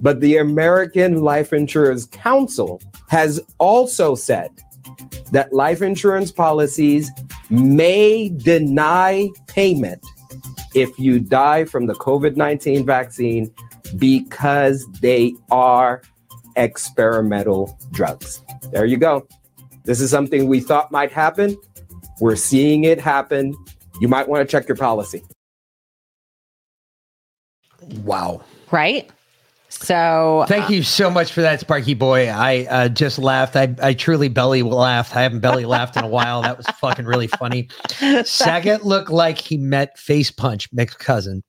but 0.01 0.21
the 0.21 0.37
American 0.37 1.21
Life 1.21 1.51
Insurance 1.51 2.05
Council 2.05 2.81
has 3.09 3.41
also 3.57 4.15
said 4.15 4.51
that 5.31 5.51
life 5.51 5.81
insurance 5.81 6.31
policies 6.31 7.11
may 7.49 8.29
deny 8.29 9.29
payment 9.47 10.05
if 10.75 10.97
you 10.99 11.19
die 11.19 11.65
from 11.65 11.87
the 11.87 11.95
COVID 11.95 12.35
19 12.35 12.85
vaccine 12.85 13.51
because 13.97 14.85
they 15.01 15.33
are 15.49 16.01
experimental 16.55 17.77
drugs. 17.91 18.43
There 18.71 18.85
you 18.85 18.97
go. 18.97 19.27
This 19.85 20.01
is 20.01 20.11
something 20.11 20.47
we 20.47 20.59
thought 20.59 20.91
might 20.91 21.11
happen. 21.11 21.57
We're 22.19 22.35
seeing 22.35 22.83
it 22.83 22.99
happen. 22.99 23.55
You 23.99 24.07
might 24.07 24.27
want 24.27 24.47
to 24.47 24.51
check 24.51 24.67
your 24.67 24.77
policy. 24.77 25.23
Wow. 28.03 28.41
Right? 28.71 29.09
So 29.69 30.45
Thank 30.47 30.69
you 30.69 30.81
so 30.81 31.09
much 31.09 31.31
for 31.31 31.41
that, 31.41 31.59
Sparky 31.59 31.93
Boy. 31.93 32.29
I 32.29 32.65
uh, 32.69 32.89
just 32.89 33.19
laughed. 33.19 33.55
I, 33.55 33.75
I 33.81 33.93
truly 33.93 34.29
belly 34.29 34.63
laughed. 34.63 35.15
I 35.15 35.21
haven't 35.21 35.41
belly 35.41 35.65
laughed 35.65 35.97
in 35.97 36.03
a 36.03 36.07
while. 36.07 36.41
That 36.41 36.57
was 36.57 36.65
fucking 36.67 37.05
really 37.05 37.27
funny. 37.27 37.69
Saget 38.23 38.85
looked 38.85 39.11
like 39.11 39.37
he 39.37 39.57
met 39.57 39.97
Face 39.97 40.31
Punch, 40.31 40.69
mixed 40.71 40.99
cousin. 40.99 41.43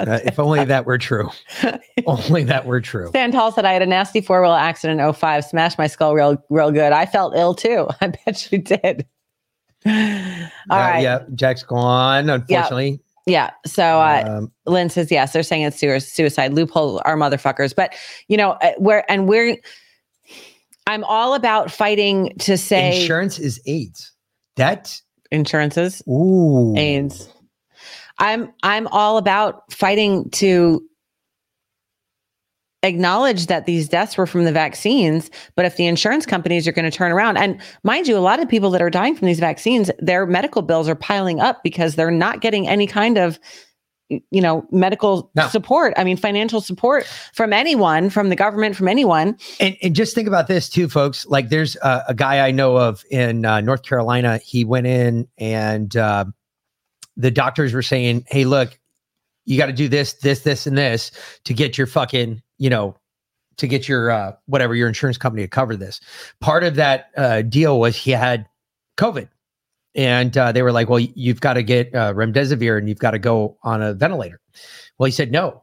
Uh, 0.00 0.20
if 0.24 0.38
only 0.38 0.64
that 0.64 0.86
were 0.86 0.98
true. 0.98 1.30
only 2.06 2.44
that 2.44 2.64
were 2.64 2.80
true. 2.80 3.10
Santal 3.12 3.50
said 3.50 3.64
I 3.64 3.72
had 3.72 3.82
a 3.82 3.86
nasty 3.86 4.20
four 4.20 4.40
wheel 4.40 4.52
accident 4.52 5.00
in 5.00 5.12
05, 5.12 5.44
smashed 5.44 5.78
my 5.78 5.88
skull 5.88 6.14
real 6.14 6.42
real 6.50 6.70
good. 6.70 6.92
I 6.92 7.06
felt 7.06 7.36
ill 7.36 7.54
too. 7.54 7.88
I 8.00 8.08
bet 8.08 8.52
you 8.52 8.58
did. 8.58 9.06
All 9.86 9.92
Uh, 9.92 10.48
right. 10.70 11.02
Yeah, 11.02 11.20
Jack's 11.34 11.62
gone, 11.62 12.28
unfortunately. 12.30 13.00
Yeah. 13.26 13.50
So 13.66 13.82
uh, 14.00 14.24
Um, 14.26 14.52
Lynn 14.66 14.88
says 14.88 15.10
yes. 15.10 15.32
They're 15.32 15.42
saying 15.42 15.62
it's 15.62 15.78
suicide. 15.78 16.54
loophole 16.54 17.02
are 17.04 17.16
motherfuckers. 17.16 17.74
But 17.76 17.94
you 18.28 18.36
know 18.36 18.52
uh, 18.52 18.72
where 18.78 19.10
and 19.10 19.28
we're. 19.28 19.56
I'm 20.86 21.04
all 21.04 21.34
about 21.34 21.70
fighting 21.70 22.32
to 22.38 22.56
say 22.56 22.98
Insurance 23.02 23.38
is 23.38 23.60
AIDS. 23.66 24.10
That 24.56 24.98
insurances. 25.30 26.02
Ooh. 26.08 26.74
AIDS. 26.78 27.28
I'm 28.18 28.50
I'm 28.62 28.86
all 28.88 29.18
about 29.18 29.70
fighting 29.72 30.30
to 30.30 30.82
acknowledge 32.82 33.46
that 33.46 33.66
these 33.66 33.88
deaths 33.88 34.16
were 34.16 34.26
from 34.26 34.44
the 34.44 34.52
vaccines 34.52 35.30
but 35.56 35.64
if 35.64 35.76
the 35.76 35.86
insurance 35.86 36.24
companies 36.24 36.68
are 36.68 36.72
going 36.72 36.88
to 36.88 36.96
turn 36.96 37.10
around 37.10 37.36
and 37.36 37.60
mind 37.82 38.06
you 38.06 38.16
a 38.16 38.20
lot 38.20 38.40
of 38.40 38.48
people 38.48 38.70
that 38.70 38.80
are 38.80 38.90
dying 38.90 39.16
from 39.16 39.26
these 39.26 39.40
vaccines 39.40 39.90
their 39.98 40.26
medical 40.26 40.62
bills 40.62 40.88
are 40.88 40.94
piling 40.94 41.40
up 41.40 41.62
because 41.64 41.96
they're 41.96 42.10
not 42.10 42.40
getting 42.40 42.68
any 42.68 42.86
kind 42.86 43.18
of 43.18 43.40
you 44.08 44.40
know 44.40 44.64
medical 44.70 45.30
support 45.50 45.92
i 45.96 46.04
mean 46.04 46.16
financial 46.16 46.60
support 46.60 47.04
from 47.34 47.52
anyone 47.52 48.08
from 48.08 48.28
the 48.28 48.36
government 48.36 48.76
from 48.76 48.86
anyone 48.88 49.36
And, 49.60 49.76
and 49.82 49.94
just 49.94 50.14
think 50.14 50.28
about 50.28 50.46
this 50.46 50.68
too, 50.68 50.88
folks. 50.88 51.26
Like, 51.26 51.48
there's 51.48 51.76
a, 51.76 52.04
a 52.08 52.14
guy 52.14 52.46
I 52.46 52.52
know 52.52 52.76
of 52.76 53.04
in 53.10 53.44
uh, 53.44 53.60
North 53.60 53.82
Carolina. 53.82 54.38
He 54.38 54.64
went 54.64 54.86
in 54.86 55.28
and 55.36 55.94
uh, 55.96 56.26
the 57.16 57.30
doctors 57.30 57.74
were 57.74 57.82
saying, 57.82 58.24
"Hey, 58.28 58.44
look, 58.44 58.78
you 59.44 59.56
got 59.56 59.66
to 59.66 59.72
do 59.72 59.88
this, 59.88 60.12
this, 60.14 60.40
this, 60.40 60.66
and 60.66 60.76
this 60.76 61.10
to 61.44 61.54
get 61.54 61.78
your 61.78 61.86
fucking, 61.86 62.42
you 62.58 62.70
know, 62.70 62.96
to 63.56 63.66
get 63.66 63.88
your 63.88 64.10
uh, 64.10 64.32
whatever 64.46 64.74
your 64.74 64.88
insurance 64.88 65.18
company 65.18 65.42
to 65.42 65.48
cover 65.48 65.76
this." 65.76 66.00
Part 66.40 66.64
of 66.64 66.74
that 66.76 67.10
uh, 67.16 67.42
deal 67.42 67.80
was 67.80 67.96
he 67.96 68.10
had 68.10 68.46
COVID, 68.96 69.28
and 69.94 70.36
uh, 70.36 70.52
they 70.52 70.62
were 70.62 70.72
like, 70.72 70.88
"Well, 70.88 71.00
you've 71.00 71.40
got 71.40 71.54
to 71.54 71.62
get 71.62 71.94
uh, 71.94 72.12
remdesivir 72.14 72.78
and 72.78 72.88
you've 72.88 72.98
got 72.98 73.12
to 73.12 73.18
go 73.18 73.56
on 73.62 73.82
a 73.82 73.94
ventilator." 73.94 74.40
Well, 74.98 75.06
he 75.06 75.12
said 75.12 75.32
no. 75.32 75.62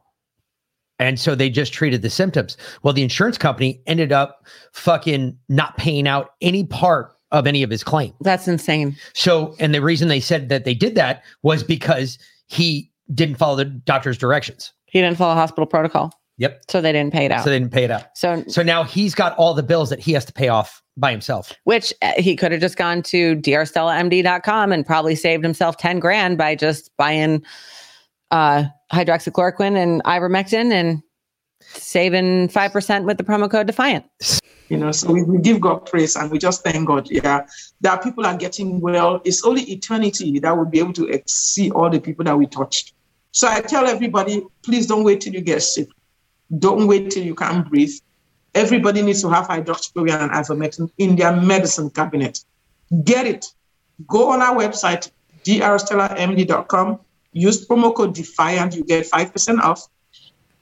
And 0.98 1.20
so 1.20 1.34
they 1.34 1.50
just 1.50 1.74
treated 1.74 2.00
the 2.00 2.08
symptoms. 2.08 2.56
Well, 2.82 2.94
the 2.94 3.02
insurance 3.02 3.36
company 3.36 3.82
ended 3.86 4.12
up 4.12 4.46
fucking 4.72 5.36
not 5.48 5.76
paying 5.76 6.08
out 6.08 6.30
any 6.40 6.64
part 6.64 7.12
of 7.32 7.46
any 7.46 7.62
of 7.62 7.70
his 7.70 7.84
claim. 7.84 8.14
That's 8.22 8.48
insane. 8.48 8.96
So, 9.12 9.54
and 9.58 9.74
the 9.74 9.82
reason 9.82 10.08
they 10.08 10.20
said 10.20 10.48
that 10.48 10.64
they 10.64 10.74
did 10.74 10.94
that 10.94 11.22
was 11.42 11.62
because 11.62 12.18
he 12.46 12.90
didn't 13.12 13.36
follow 13.36 13.56
the 13.56 13.66
doctor's 13.66 14.16
directions. 14.16 14.72
he 14.86 15.00
didn't 15.00 15.18
follow 15.18 15.34
hospital 15.34 15.66
protocol 15.66 16.12
Yep. 16.38 16.62
so 16.68 16.80
they 16.80 16.92
didn't 16.92 17.12
pay 17.12 17.24
it 17.24 17.32
out 17.32 17.44
So 17.44 17.50
they 17.50 17.58
didn't 17.58 17.72
pay 17.72 17.84
it 17.84 17.90
out. 17.90 18.14
So, 18.14 18.44
so 18.46 18.62
now 18.62 18.84
he's 18.84 19.14
got 19.14 19.36
all 19.38 19.54
the 19.54 19.62
bills 19.62 19.88
that 19.90 19.98
he 20.00 20.12
has 20.12 20.24
to 20.26 20.32
pay 20.32 20.48
off 20.48 20.82
by 20.96 21.10
himself. 21.10 21.52
which 21.64 21.92
uh, 22.02 22.12
he 22.18 22.36
could 22.36 22.52
have 22.52 22.60
just 22.60 22.76
gone 22.76 23.02
to 23.04 23.36
drstellamd.com 23.36 24.72
and 24.72 24.86
probably 24.86 25.14
saved 25.14 25.42
himself 25.42 25.76
10 25.76 25.98
grand 25.98 26.36
by 26.38 26.54
just 26.54 26.90
buying 26.96 27.42
uh, 28.30 28.64
hydroxychloroquine 28.92 29.76
and 29.76 30.02
ivermectin 30.04 30.72
and 30.72 31.02
saving 31.62 32.48
5% 32.48 33.04
with 33.04 33.18
the 33.18 33.24
promo 33.24 33.50
code 33.50 33.66
defiant 33.66 34.04
You 34.68 34.76
know, 34.76 34.92
so 34.92 35.12
we, 35.12 35.22
we 35.22 35.38
give 35.38 35.60
God 35.60 35.86
praise 35.86 36.16
and 36.16 36.30
we 36.30 36.38
just 36.38 36.64
thank 36.64 36.86
God. 36.88 37.08
Yeah, 37.10 37.46
that 37.82 38.02
people 38.02 38.26
are 38.26 38.36
getting 38.36 38.80
well. 38.80 39.20
It's 39.24 39.44
only 39.44 39.62
eternity 39.62 40.38
that 40.40 40.56
will 40.56 40.64
be 40.64 40.80
able 40.80 40.92
to 40.94 41.22
see 41.28 41.70
all 41.70 41.88
the 41.88 42.00
people 42.00 42.24
that 42.24 42.36
we 42.36 42.46
touched. 42.46 42.92
So 43.30 43.46
I 43.48 43.60
tell 43.60 43.86
everybody, 43.86 44.42
please 44.62 44.86
don't 44.86 45.04
wait 45.04 45.20
till 45.20 45.34
you 45.34 45.40
get 45.40 45.62
sick. 45.62 45.88
Don't 46.58 46.86
wait 46.86 47.10
till 47.10 47.24
you 47.24 47.34
can't 47.34 47.68
breathe. 47.68 47.92
Everybody 48.54 49.02
needs 49.02 49.20
to 49.22 49.28
have 49.30 49.48
hydroxychloroquine 49.48 50.22
and 50.22 50.30
ivermectin 50.32 50.90
in 50.98 51.16
their 51.16 51.34
medicine 51.36 51.90
cabinet. 51.90 52.44
Get 53.04 53.26
it. 53.26 53.46
Go 54.06 54.30
on 54.30 54.40
our 54.42 54.54
website, 54.56 55.10
drstellamd.com. 55.44 57.00
Use 57.32 57.66
promo 57.66 57.94
code 57.94 58.14
DEFIANT. 58.14 58.74
You 58.74 58.84
get 58.84 59.10
5% 59.10 59.58
off. 59.60 59.86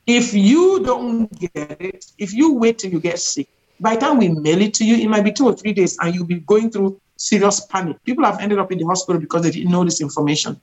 If 0.06 0.34
you 0.34 0.82
don't 0.82 1.30
get 1.38 1.80
it, 1.80 2.04
if 2.18 2.32
you 2.34 2.54
wait 2.54 2.78
till 2.78 2.90
you 2.90 3.00
get 3.00 3.18
sick, 3.18 3.48
by 3.80 3.94
the 3.94 4.00
time 4.00 4.18
we 4.18 4.28
mail 4.28 4.60
it 4.60 4.74
to 4.74 4.84
you, 4.84 4.96
it 4.96 5.08
might 5.08 5.24
be 5.24 5.32
two 5.32 5.46
or 5.46 5.54
three 5.54 5.72
days 5.72 5.96
and 6.00 6.14
you'll 6.14 6.26
be 6.26 6.40
going 6.40 6.70
through 6.70 7.00
serious 7.16 7.60
panic. 7.66 8.02
People 8.04 8.24
have 8.24 8.40
ended 8.40 8.58
up 8.58 8.70
in 8.72 8.78
the 8.78 8.84
hospital 8.84 9.20
because 9.20 9.42
they 9.42 9.50
didn't 9.50 9.70
know 9.70 9.84
this 9.84 10.00
information. 10.00 10.60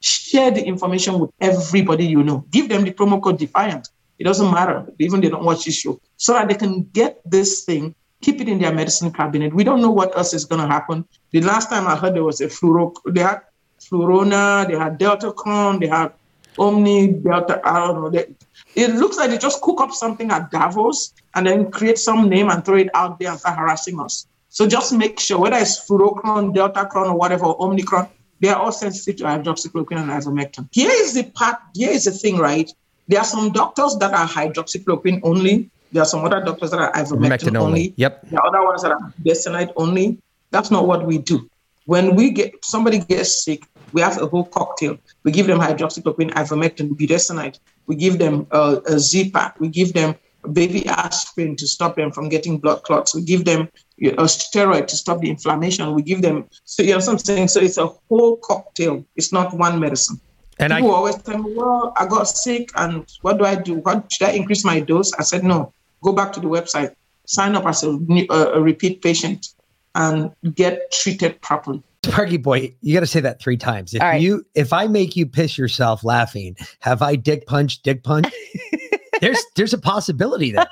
Share 0.00 0.50
the 0.50 0.64
information 0.64 1.18
with 1.18 1.30
everybody 1.40 2.06
you 2.06 2.22
know. 2.22 2.44
Give 2.50 2.68
them 2.68 2.84
the 2.84 2.92
promo 2.92 3.22
code 3.22 3.38
Defiant. 3.38 3.88
It 4.18 4.24
doesn't 4.24 4.50
matter, 4.50 4.86
even 4.98 5.20
they 5.20 5.28
don't 5.28 5.44
watch 5.44 5.64
this 5.64 5.76
show, 5.76 6.00
so 6.16 6.32
that 6.34 6.48
they 6.48 6.54
can 6.54 6.84
get 6.92 7.20
this 7.28 7.64
thing, 7.64 7.94
keep 8.20 8.40
it 8.40 8.48
in 8.48 8.60
their 8.60 8.72
medicine 8.72 9.12
cabinet. 9.12 9.52
We 9.52 9.64
don't 9.64 9.80
know 9.80 9.90
what 9.90 10.16
else 10.16 10.32
is 10.34 10.44
going 10.44 10.60
to 10.60 10.68
happen. 10.68 11.04
The 11.32 11.40
last 11.40 11.68
time 11.68 11.86
I 11.86 11.96
heard 11.96 12.14
there 12.14 12.24
was 12.24 12.40
a 12.40 12.46
fluoro, 12.46 12.94
they 13.08 13.20
had 13.20 13.40
Flurona, 13.84 14.66
they 14.66 14.76
had 14.76 14.98
delta 14.98 15.32
Deltacron, 15.32 15.80
they 15.80 15.88
had 15.88 16.12
Omni, 16.58 17.08
Delta, 17.14 17.60
I 17.64 17.80
don't 17.80 18.00
know. 18.00 18.10
They, 18.10 18.34
it 18.74 18.94
looks 18.94 19.16
like 19.16 19.30
they 19.30 19.38
just 19.38 19.60
cook 19.60 19.80
up 19.80 19.90
something 19.90 20.30
at 20.30 20.50
Davos 20.50 21.12
and 21.34 21.46
then 21.46 21.70
create 21.70 21.98
some 21.98 22.28
name 22.28 22.48
and 22.48 22.64
throw 22.64 22.76
it 22.76 22.88
out 22.94 23.18
there 23.18 23.30
and 23.30 23.38
start 23.38 23.58
harassing 23.58 23.98
us. 24.00 24.26
So 24.48 24.66
just 24.66 24.92
make 24.92 25.18
sure 25.18 25.38
whether 25.38 25.56
it's 25.56 25.88
Fluorocron, 25.88 26.54
Deltacron, 26.54 27.08
or 27.08 27.16
whatever, 27.16 27.46
or 27.46 27.58
Omnicron, 27.58 28.08
they 28.40 28.48
are 28.48 28.56
all 28.56 28.72
sensitive 28.72 29.16
to 29.16 29.24
hydroxychloroquine 29.24 30.00
and 30.00 30.10
ivermectin. 30.10 30.68
Here 30.70 30.90
is 30.90 31.14
the 31.14 31.24
part, 31.24 31.56
here 31.74 31.90
is 31.90 32.04
the 32.04 32.12
thing, 32.12 32.38
right? 32.38 32.70
There 33.08 33.18
are 33.18 33.24
some 33.24 33.52
doctors 33.52 33.96
that 33.98 34.12
are 34.12 34.26
hydroxychloroquine 34.26 35.20
only. 35.22 35.70
There 35.92 36.02
are 36.02 36.06
some 36.06 36.24
other 36.24 36.42
doctors 36.42 36.70
that 36.70 36.80
are 36.80 36.92
ivermectin 36.92 37.48
only. 37.48 37.58
only. 37.58 37.94
Yep. 37.96 38.30
There 38.30 38.40
are 38.40 38.46
other 38.46 38.64
ones 38.64 38.82
that 38.82 38.92
are 38.92 39.12
budesonide 39.22 39.72
only. 39.76 40.18
That's 40.50 40.70
not 40.70 40.86
what 40.86 41.06
we 41.06 41.18
do. 41.18 41.48
When 41.86 42.16
we 42.16 42.30
get 42.30 42.64
somebody 42.64 42.98
gets 42.98 43.44
sick, 43.44 43.64
we 43.92 44.00
have 44.00 44.20
a 44.20 44.26
whole 44.26 44.44
cocktail. 44.44 44.98
We 45.22 45.32
give 45.32 45.46
them 45.46 45.60
hydroxychloroquine, 45.60 46.32
ivermectin, 46.32 46.90
budesonide. 46.96 47.58
We 47.86 47.96
give 47.96 48.18
them 48.18 48.46
uh, 48.50 48.80
a 48.86 48.98
Z-Pack. 48.98 49.60
We 49.60 49.68
give 49.68 49.92
them 49.92 50.16
baby 50.52 50.86
aspirin 50.86 51.56
to 51.56 51.66
stop 51.66 51.96
them 51.96 52.10
from 52.10 52.28
getting 52.28 52.58
blood 52.58 52.82
clots. 52.82 53.14
We 53.14 53.22
give 53.22 53.44
them 53.44 53.68
a 54.02 54.24
steroid 54.24 54.86
to 54.88 54.96
stop 54.96 55.20
the 55.20 55.30
inflammation. 55.30 55.94
We 55.94 56.02
give 56.02 56.22
them, 56.22 56.48
so 56.64 56.82
you 56.82 56.90
know 56.90 56.98
what 56.98 57.08
I'm 57.08 57.18
saying? 57.18 57.48
So 57.48 57.60
it's 57.60 57.78
a 57.78 57.86
whole 58.08 58.36
cocktail. 58.38 59.04
It's 59.16 59.32
not 59.32 59.54
one 59.54 59.78
medicine. 59.78 60.20
And 60.58 60.72
I- 60.72 60.80
People 60.80 60.94
always 60.94 61.16
tell 61.22 61.38
me, 61.38 61.52
well, 61.54 61.92
I 61.96 62.06
got 62.06 62.24
sick 62.24 62.70
and 62.76 63.04
what 63.22 63.38
do 63.38 63.44
I 63.44 63.56
do? 63.56 63.74
What 63.74 64.10
should 64.12 64.28
I 64.28 64.32
increase 64.32 64.64
my 64.64 64.80
dose? 64.80 65.12
I 65.14 65.22
said, 65.22 65.44
no, 65.44 65.72
go 66.02 66.12
back 66.12 66.32
to 66.34 66.40
the 66.40 66.46
website, 66.48 66.94
sign 67.26 67.56
up 67.56 67.66
as 67.66 67.82
a, 67.82 67.90
a, 68.30 68.52
a 68.54 68.60
repeat 68.60 69.02
patient 69.02 69.48
and 69.94 70.30
get 70.54 70.90
treated 70.92 71.40
properly. 71.40 71.82
Sparky 72.04 72.36
boy, 72.36 72.74
you 72.82 72.92
got 72.92 73.00
to 73.00 73.06
say 73.06 73.20
that 73.20 73.40
three 73.40 73.56
times. 73.56 73.94
If 73.94 74.02
All 74.02 74.08
right. 74.08 74.20
you, 74.20 74.44
if 74.54 74.72
I 74.72 74.86
make 74.86 75.16
you 75.16 75.26
piss 75.26 75.56
yourself 75.56 76.04
laughing, 76.04 76.56
have 76.80 77.00
I 77.02 77.16
dick 77.16 77.46
punch, 77.46 77.82
dick 77.82 78.02
punch? 78.04 78.26
there's, 79.20 79.42
there's 79.56 79.72
a 79.72 79.78
possibility 79.78 80.52
there. 80.52 80.68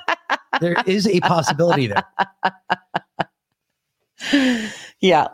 There 0.61 0.75
is 0.85 1.07
a 1.07 1.19
possibility 1.21 1.87
there. 1.87 2.03
Yeah. 5.01 5.27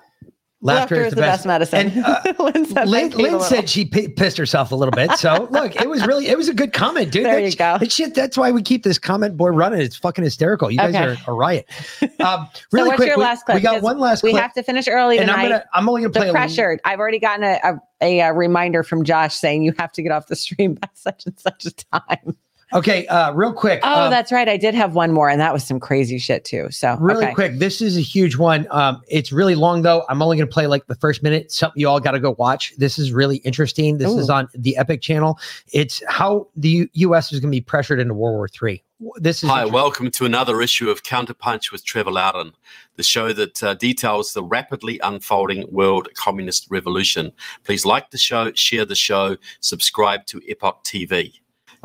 Laughter, 0.61 1.06
is 1.06 1.14
the 1.14 1.22
best, 1.22 1.45
medicine. 1.45 1.88
And, 1.88 2.06
uh, 2.06 2.34
Lynn 2.40 2.65
said, 2.65 2.90
Lynn, 2.90 3.11
Lynn 3.11 3.40
said 3.40 3.69
she 3.69 3.86
p- 3.86 4.10
pissed 4.10 4.38
herself 4.38 4.73
a 4.73 4.76
little 4.76 4.91
bit. 4.91 5.10
So 5.11 5.48
look, 5.52 5.76
it 5.77 5.90
was 5.90 6.06
really, 6.06 6.27
it 6.27 6.38
was 6.38 6.49
a 6.49 6.53
good 6.53 6.73
comment, 6.73 7.11
dude. 7.11 7.26
There 7.26 7.36
That 7.41 7.49
you 7.49 7.56
go. 7.56 7.77
that 7.77 7.91
shit, 7.91 8.14
that's 8.14 8.38
why 8.38 8.52
we 8.52 8.61
keep 8.61 8.84
this 8.84 8.99
comment 8.99 9.38
board 9.38 9.56
running. 9.56 9.80
It's 9.80 9.95
fucking 9.95 10.23
hysterical. 10.23 10.69
You 10.69 10.77
guys 10.77 10.95
are 10.95 11.18
a 11.31 11.34
riot. 11.34 11.65
Um, 12.19 12.49
So 12.53 12.61
really 12.73 12.88
what's 12.90 12.98
quick, 12.98 13.07
your 13.07 13.18
we, 13.18 13.23
last 13.23 13.45
clip? 13.45 13.56
we 13.56 13.61
got 13.61 13.81
one 13.81 13.98
last 13.98 14.23
We 14.23 14.31
clip. 14.31 14.41
have 14.41 14.53
to 14.56 14.64
finish 14.64 14.90
early 14.90 15.18
and 15.19 15.27
tonight. 15.30 15.44
I'm 15.44 15.49
gonna, 15.49 15.65
I'm 15.73 15.88
only 15.90 16.02
gonna 16.02 16.11
play 16.11 16.27
the 16.27 16.34
pressured. 16.34 16.81
I've 16.84 16.99
already 16.99 17.19
gotten 17.19 17.45
a, 17.45 17.80
a, 18.02 18.19
a, 18.19 18.34
reminder 18.34 18.84
from 18.84 19.06
Josh 19.06 19.36
saying 19.36 19.64
you 19.64 19.73
have 19.80 19.94
to 19.94 20.02
get 20.02 20.11
off 20.11 20.27
the 20.27 20.36
stream 20.36 20.73
by 20.73 20.90
such 20.94 21.26
and 21.26 21.40
such 21.40 21.65
a 21.65 21.72
time. 21.72 22.36
Okay, 22.71 23.07
uh, 23.07 23.33
real 23.33 23.51
quick. 23.51 23.79
Oh, 23.81 24.03
um, 24.03 24.11
that's 24.11 24.31
right. 24.31 24.47
I 24.47 24.55
did 24.55 24.75
have 24.75 24.93
one 24.93 25.11
more, 25.11 25.27
and 25.27 25.41
that 25.41 25.51
was 25.51 25.63
some 25.63 25.79
crazy 25.79 26.19
shit 26.19 26.45
too. 26.45 26.69
So 26.69 26.95
Really 26.99 27.25
okay. 27.25 27.33
quick, 27.33 27.57
this 27.57 27.81
is 27.81 27.97
a 27.97 28.01
huge 28.01 28.37
one. 28.37 28.67
Um, 28.69 29.01
it's 29.07 29.31
really 29.31 29.55
long 29.55 29.81
though. 29.81 30.05
I'm 30.07 30.21
only 30.21 30.37
going 30.37 30.47
to 30.47 30.53
play 30.53 30.67
like 30.67 30.85
the 30.85 30.95
first 30.95 31.23
minute. 31.23 31.51
Something 31.51 31.79
you 31.79 31.89
all 31.89 31.99
got 31.99 32.11
to 32.11 32.19
go 32.19 32.35
watch. 32.37 32.73
This 32.77 32.99
is 32.99 33.11
really 33.11 33.37
interesting. 33.37 33.97
This 33.97 34.11
is 34.11 34.29
on 34.29 34.49
the 34.53 34.77
Epoch 34.77 35.01
channel. 35.01 35.39
It's 35.73 36.03
how 36.07 36.47
the 36.55 36.69
U- 36.69 36.89
U.S. 36.93 37.33
is 37.33 37.39
going 37.39 37.51
to 37.51 37.55
be 37.55 37.61
pressured 37.61 37.99
into 37.99 38.13
World 38.13 38.35
War 38.35 38.69
III. 38.69 38.83
This 39.15 39.43
is 39.43 39.49
Hi, 39.49 39.65
welcome 39.65 40.11
to 40.11 40.25
another 40.25 40.61
issue 40.61 40.89
of 40.89 41.03
Counterpunch 41.03 41.71
with 41.71 41.85
Trevor 41.85 42.11
Loudon, 42.11 42.51
the 42.97 43.03
show 43.03 43.31
that 43.31 43.63
uh, 43.63 43.73
details 43.75 44.33
the 44.33 44.43
rapidly 44.43 44.99
unfolding 45.01 45.65
world 45.71 46.09
communist 46.15 46.67
revolution. 46.69 47.31
Please 47.63 47.85
like 47.85 48.11
the 48.11 48.17
show, 48.17 48.51
share 48.53 48.83
the 48.83 48.95
show, 48.95 49.37
subscribe 49.61 50.25
to 50.25 50.41
Epoch 50.47 50.83
TV. 50.83 51.39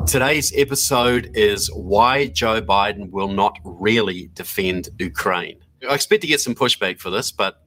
Today's 0.07 0.53
episode 0.55 1.31
is 1.33 1.67
why 1.73 2.27
Joe 2.27 2.61
Biden 2.61 3.09
will 3.09 3.27
not 3.27 3.57
really 3.63 4.29
defend 4.35 4.89
Ukraine. 4.99 5.57
I 5.89 5.95
expect 5.95 6.21
to 6.21 6.27
get 6.27 6.39
some 6.39 6.53
pushback 6.53 6.99
for 6.99 7.09
this, 7.09 7.31
but 7.31 7.63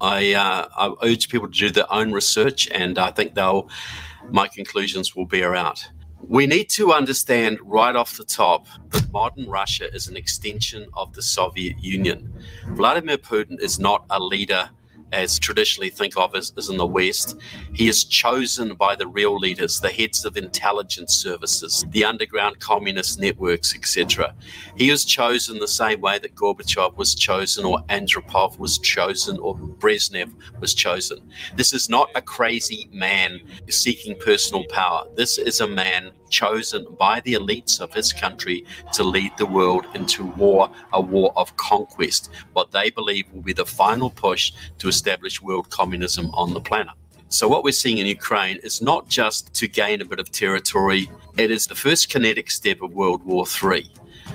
I, 0.00 0.34
uh, 0.34 0.68
I 0.76 0.94
urge 1.04 1.28
people 1.28 1.48
to 1.48 1.52
do 1.52 1.68
their 1.68 1.92
own 1.92 2.12
research, 2.12 2.68
and 2.68 2.96
I 2.96 3.10
think 3.10 3.34
they'll 3.34 3.68
my 4.30 4.46
conclusions 4.46 5.16
will 5.16 5.26
bear 5.26 5.56
out. 5.56 5.84
We 6.28 6.46
need 6.46 6.70
to 6.70 6.92
understand 6.92 7.58
right 7.62 7.96
off 7.96 8.16
the 8.16 8.24
top 8.24 8.68
that 8.90 9.10
modern 9.10 9.48
Russia 9.48 9.92
is 9.92 10.06
an 10.06 10.16
extension 10.16 10.86
of 10.94 11.12
the 11.14 11.22
Soviet 11.22 11.82
Union. 11.82 12.32
Vladimir 12.68 13.18
Putin 13.18 13.60
is 13.60 13.80
not 13.80 14.04
a 14.10 14.20
leader 14.20 14.70
as 15.12 15.38
traditionally 15.38 15.90
think 15.90 16.16
of 16.16 16.34
as, 16.34 16.52
as 16.56 16.68
in 16.68 16.76
the 16.76 16.86
West. 16.86 17.36
He 17.72 17.88
is 17.88 18.04
chosen 18.04 18.74
by 18.74 18.96
the 18.96 19.06
real 19.06 19.36
leaders, 19.36 19.80
the 19.80 19.90
heads 19.90 20.24
of 20.24 20.36
intelligence 20.36 21.14
services, 21.14 21.84
the 21.90 22.04
underground 22.04 22.60
communist 22.60 23.20
networks, 23.20 23.74
etc. 23.74 24.34
He 24.76 24.90
is 24.90 25.04
chosen 25.04 25.58
the 25.58 25.68
same 25.68 26.00
way 26.00 26.18
that 26.18 26.34
Gorbachev 26.34 26.96
was 26.96 27.14
chosen, 27.14 27.64
or 27.64 27.80
Andropov 27.88 28.58
was 28.58 28.78
chosen, 28.78 29.38
or 29.38 29.56
Brezhnev 29.56 30.32
was 30.60 30.74
chosen. 30.74 31.30
This 31.56 31.72
is 31.72 31.88
not 31.88 32.10
a 32.14 32.22
crazy 32.22 32.88
man 32.92 33.40
seeking 33.68 34.16
personal 34.18 34.64
power. 34.66 35.04
This 35.16 35.38
is 35.38 35.60
a 35.60 35.66
man 35.66 36.12
chosen 36.30 36.86
by 36.98 37.20
the 37.20 37.34
elites 37.34 37.80
of 37.80 37.92
his 37.92 38.12
country 38.12 38.64
to 38.92 39.04
lead 39.04 39.32
the 39.36 39.46
world 39.46 39.86
into 39.94 40.24
war, 40.24 40.70
a 40.92 41.00
war 41.00 41.32
of 41.36 41.56
conquest, 41.56 42.30
what 42.52 42.70
they 42.70 42.90
believe 42.90 43.30
will 43.32 43.42
be 43.42 43.52
the 43.52 43.66
final 43.66 44.10
push 44.10 44.52
to 44.78 44.88
establish 44.88 45.42
world 45.42 45.68
communism 45.70 46.30
on 46.32 46.54
the 46.54 46.60
planet. 46.60 46.94
So, 47.28 47.46
what 47.46 47.62
we're 47.62 47.72
seeing 47.72 47.98
in 47.98 48.06
Ukraine 48.06 48.58
is 48.64 48.82
not 48.82 49.08
just 49.08 49.54
to 49.54 49.68
gain 49.68 50.00
a 50.00 50.04
bit 50.04 50.18
of 50.18 50.32
territory, 50.32 51.08
it 51.36 51.50
is 51.52 51.66
the 51.66 51.76
first 51.76 52.08
kinetic 52.10 52.50
step 52.50 52.82
of 52.82 52.92
World 52.92 53.24
War 53.24 53.44
III. 53.62 53.88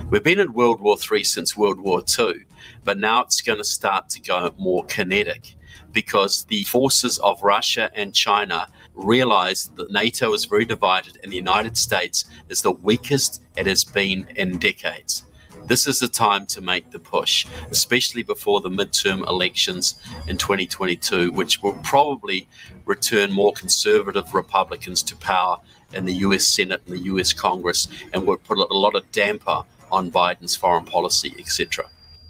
We've 0.10 0.24
been 0.24 0.40
in 0.40 0.54
World 0.54 0.80
War 0.80 0.96
III 0.96 1.24
since 1.24 1.58
World 1.58 1.80
War 1.80 2.04
II, 2.18 2.46
but 2.86 2.98
now 2.98 3.22
it's 3.22 3.42
going 3.42 3.58
to 3.58 3.66
start 3.66 4.08
to 4.10 4.22
go 4.22 4.54
more 4.58 4.86
kinetic 4.86 5.56
because 5.92 6.46
the 6.46 6.64
forces 6.66 7.18
of 7.20 7.42
Russia 7.44 7.90
and 7.96 8.14
China 8.14 8.70
realize 8.96 9.70
that 9.76 9.92
NATO 9.92 10.34
is 10.34 10.46
very 10.46 10.66
divided 10.66 11.20
and 11.22 11.32
the 11.32 11.36
United 11.38 11.78
States 11.78 12.26
is 12.50 12.62
the 12.62 12.72
weakest 12.72 13.44
it 13.56 13.68
has 13.68 13.84
been 13.84 14.28
in 14.36 14.58
decades. 14.58 15.26
This 15.66 15.88
is 15.88 16.00
the 16.00 16.08
time 16.08 16.46
to 16.48 16.62
make 16.62 16.92
the 16.92 17.00
push, 17.00 17.48
especially 17.72 18.22
before 18.22 18.62
the 18.62 18.70
midterm 18.70 19.28
elections 19.28 19.96
in 20.28 20.38
2022, 20.38 21.32
which 21.32 21.64
will 21.64 21.74
probably 21.82 22.48
return 22.86 23.32
more 23.32 23.52
conservative 23.52 24.34
Republicans 24.36 25.02
to 25.04 25.16
power 25.16 25.58
in 25.94 26.06
the 26.06 26.14
US 26.16 26.46
Senate 26.46 26.82
and 26.86 26.96
the 26.96 27.04
US 27.06 27.34
Congress 27.34 27.88
and 28.14 28.28
will 28.28 28.38
put 28.38 28.60
a 28.60 28.74
lot 28.74 28.96
of 28.96 29.12
damper 29.12 29.64
on 29.92 30.12
Biden's 30.12 30.56
foreign 30.56 30.86
policy, 30.86 31.34
etc. 31.40 31.86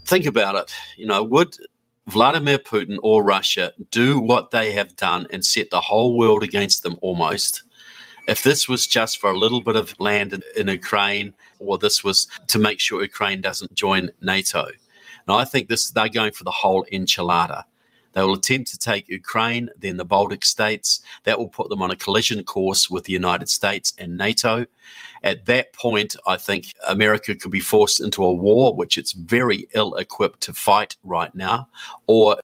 Think 0.06 0.26
about 0.26 0.56
it. 0.56 0.74
You 0.98 1.08
know, 1.08 1.22
would 1.24 1.58
Vladimir 2.08 2.60
Putin 2.60 3.00
or 3.02 3.24
Russia 3.24 3.74
do 3.90 4.20
what 4.20 4.52
they 4.52 4.72
have 4.72 4.96
done 4.96 5.26
and 5.32 5.44
set 5.44 5.70
the 5.72 5.82
whole 5.82 6.18
world 6.18 6.44
against 6.44 6.84
them 6.84 6.98
almost? 7.02 7.64
If 8.28 8.44
this 8.44 8.68
was 8.68 8.88
just 8.88 9.20
for 9.20 9.32
a 9.32 9.38
little 9.38 9.62
bit 9.62 9.76
of 9.76 10.00
land 10.00 10.34
in, 10.34 10.42
in 10.56 10.68
Ukraine, 10.68 11.34
or 11.60 11.78
this 11.78 12.04
was 12.04 12.28
to 12.48 12.60
make 12.60 12.80
sure 12.80 13.02
Ukraine 13.02 13.42
doesn't 13.42 13.74
join 13.74 14.12
NATO, 14.22 14.68
now 15.28 15.38
I 15.38 15.46
think 15.46 15.68
this 15.68 15.90
they're 15.92 16.10
going 16.10 16.32
for 16.32 16.44
the 16.44 16.52
whole 16.52 16.86
enchilada. 16.92 17.64
They 18.16 18.22
will 18.22 18.34
attempt 18.34 18.72
to 18.72 18.80
take 18.80 19.10
Ukraine, 19.10 19.70
then 19.78 19.98
the 19.98 20.06
Baltic 20.06 20.46
states. 20.46 21.02
That 21.26 21.38
will 21.38 21.50
put 21.50 21.70
them 21.70 21.82
on 21.82 21.92
a 21.92 21.98
collision 21.98 22.44
course 22.44 22.90
with 22.90 23.04
the 23.04 23.14
United 23.14 23.50
States 23.50 23.94
and 23.98 24.18
NATO. 24.18 24.66
At 25.24 25.46
that 25.48 25.74
point, 25.74 26.16
I 26.26 26.38
think 26.38 26.72
America 26.88 27.36
could 27.36 27.52
be 27.52 27.60
forced 27.60 28.00
into 28.00 28.24
a 28.24 28.34
war, 28.34 28.74
which 28.74 28.98
it's 28.98 29.12
very 29.12 29.68
ill 29.74 29.96
equipped 29.96 30.42
to 30.42 30.54
fight 30.54 30.96
right 31.04 31.34
now, 31.36 31.68
or 32.08 32.38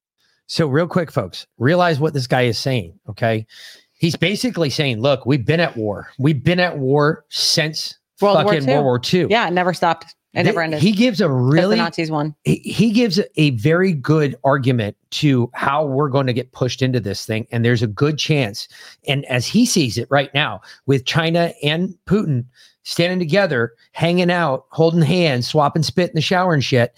So, 0.48 0.68
real 0.68 0.88
quick, 0.88 1.10
folks, 1.10 1.48
realize 1.57 2.02
what 2.02 2.14
this 2.14 2.27
guy 2.27 2.41
is 2.41 2.60
saying. 2.60 2.99
Okay. 3.07 3.48
He's 3.93 4.18
basically 4.18 4.69
saying, 4.69 4.99
look, 4.99 5.26
we've 5.26 5.45
been 5.45 5.61
at 5.61 5.77
war. 5.77 6.10
We've 6.18 6.43
been 6.43 6.60
at 6.60 6.77
war 6.77 7.23
since 7.30 7.98
World 8.19 8.43
War 8.43 8.53
fucking 8.53 8.68
II. 8.68 8.76
World 8.76 8.85
War 8.85 9.02
II. 9.14 9.27
Yeah, 9.30 9.48
it 9.48 9.52
never 9.53 9.73
stopped. 9.73 10.15
It 10.33 10.43
never 10.43 10.61
ended. 10.61 10.81
He 10.81 10.93
gives 10.93 11.19
a 11.19 11.29
really 11.29 11.75
the 11.75 11.83
Nazis 11.83 12.09
won. 12.09 12.33
he, 12.43 12.55
he 12.57 12.91
gives 12.91 13.19
a 13.35 13.49
very 13.51 13.91
good 13.91 14.35
argument 14.45 14.95
to 15.11 15.51
how 15.53 15.85
we're 15.85 16.09
going 16.09 16.27
to 16.27 16.33
get 16.33 16.53
pushed 16.53 16.81
into 16.81 16.99
this 16.99 17.25
thing 17.25 17.45
and 17.51 17.65
there's 17.65 17.83
a 17.83 17.87
good 17.87 18.17
chance 18.17 18.67
and 19.07 19.25
as 19.25 19.45
he 19.45 19.65
sees 19.65 19.97
it 19.97 20.07
right 20.09 20.33
now 20.33 20.61
with 20.85 21.05
china 21.05 21.53
and 21.63 21.93
putin 22.05 22.45
standing 22.83 23.19
together 23.19 23.73
hanging 23.91 24.31
out 24.31 24.65
holding 24.69 25.01
hands 25.01 25.47
swapping 25.47 25.83
spit 25.83 26.09
in 26.09 26.15
the 26.15 26.21
shower 26.21 26.53
and 26.53 26.63
shit 26.63 26.93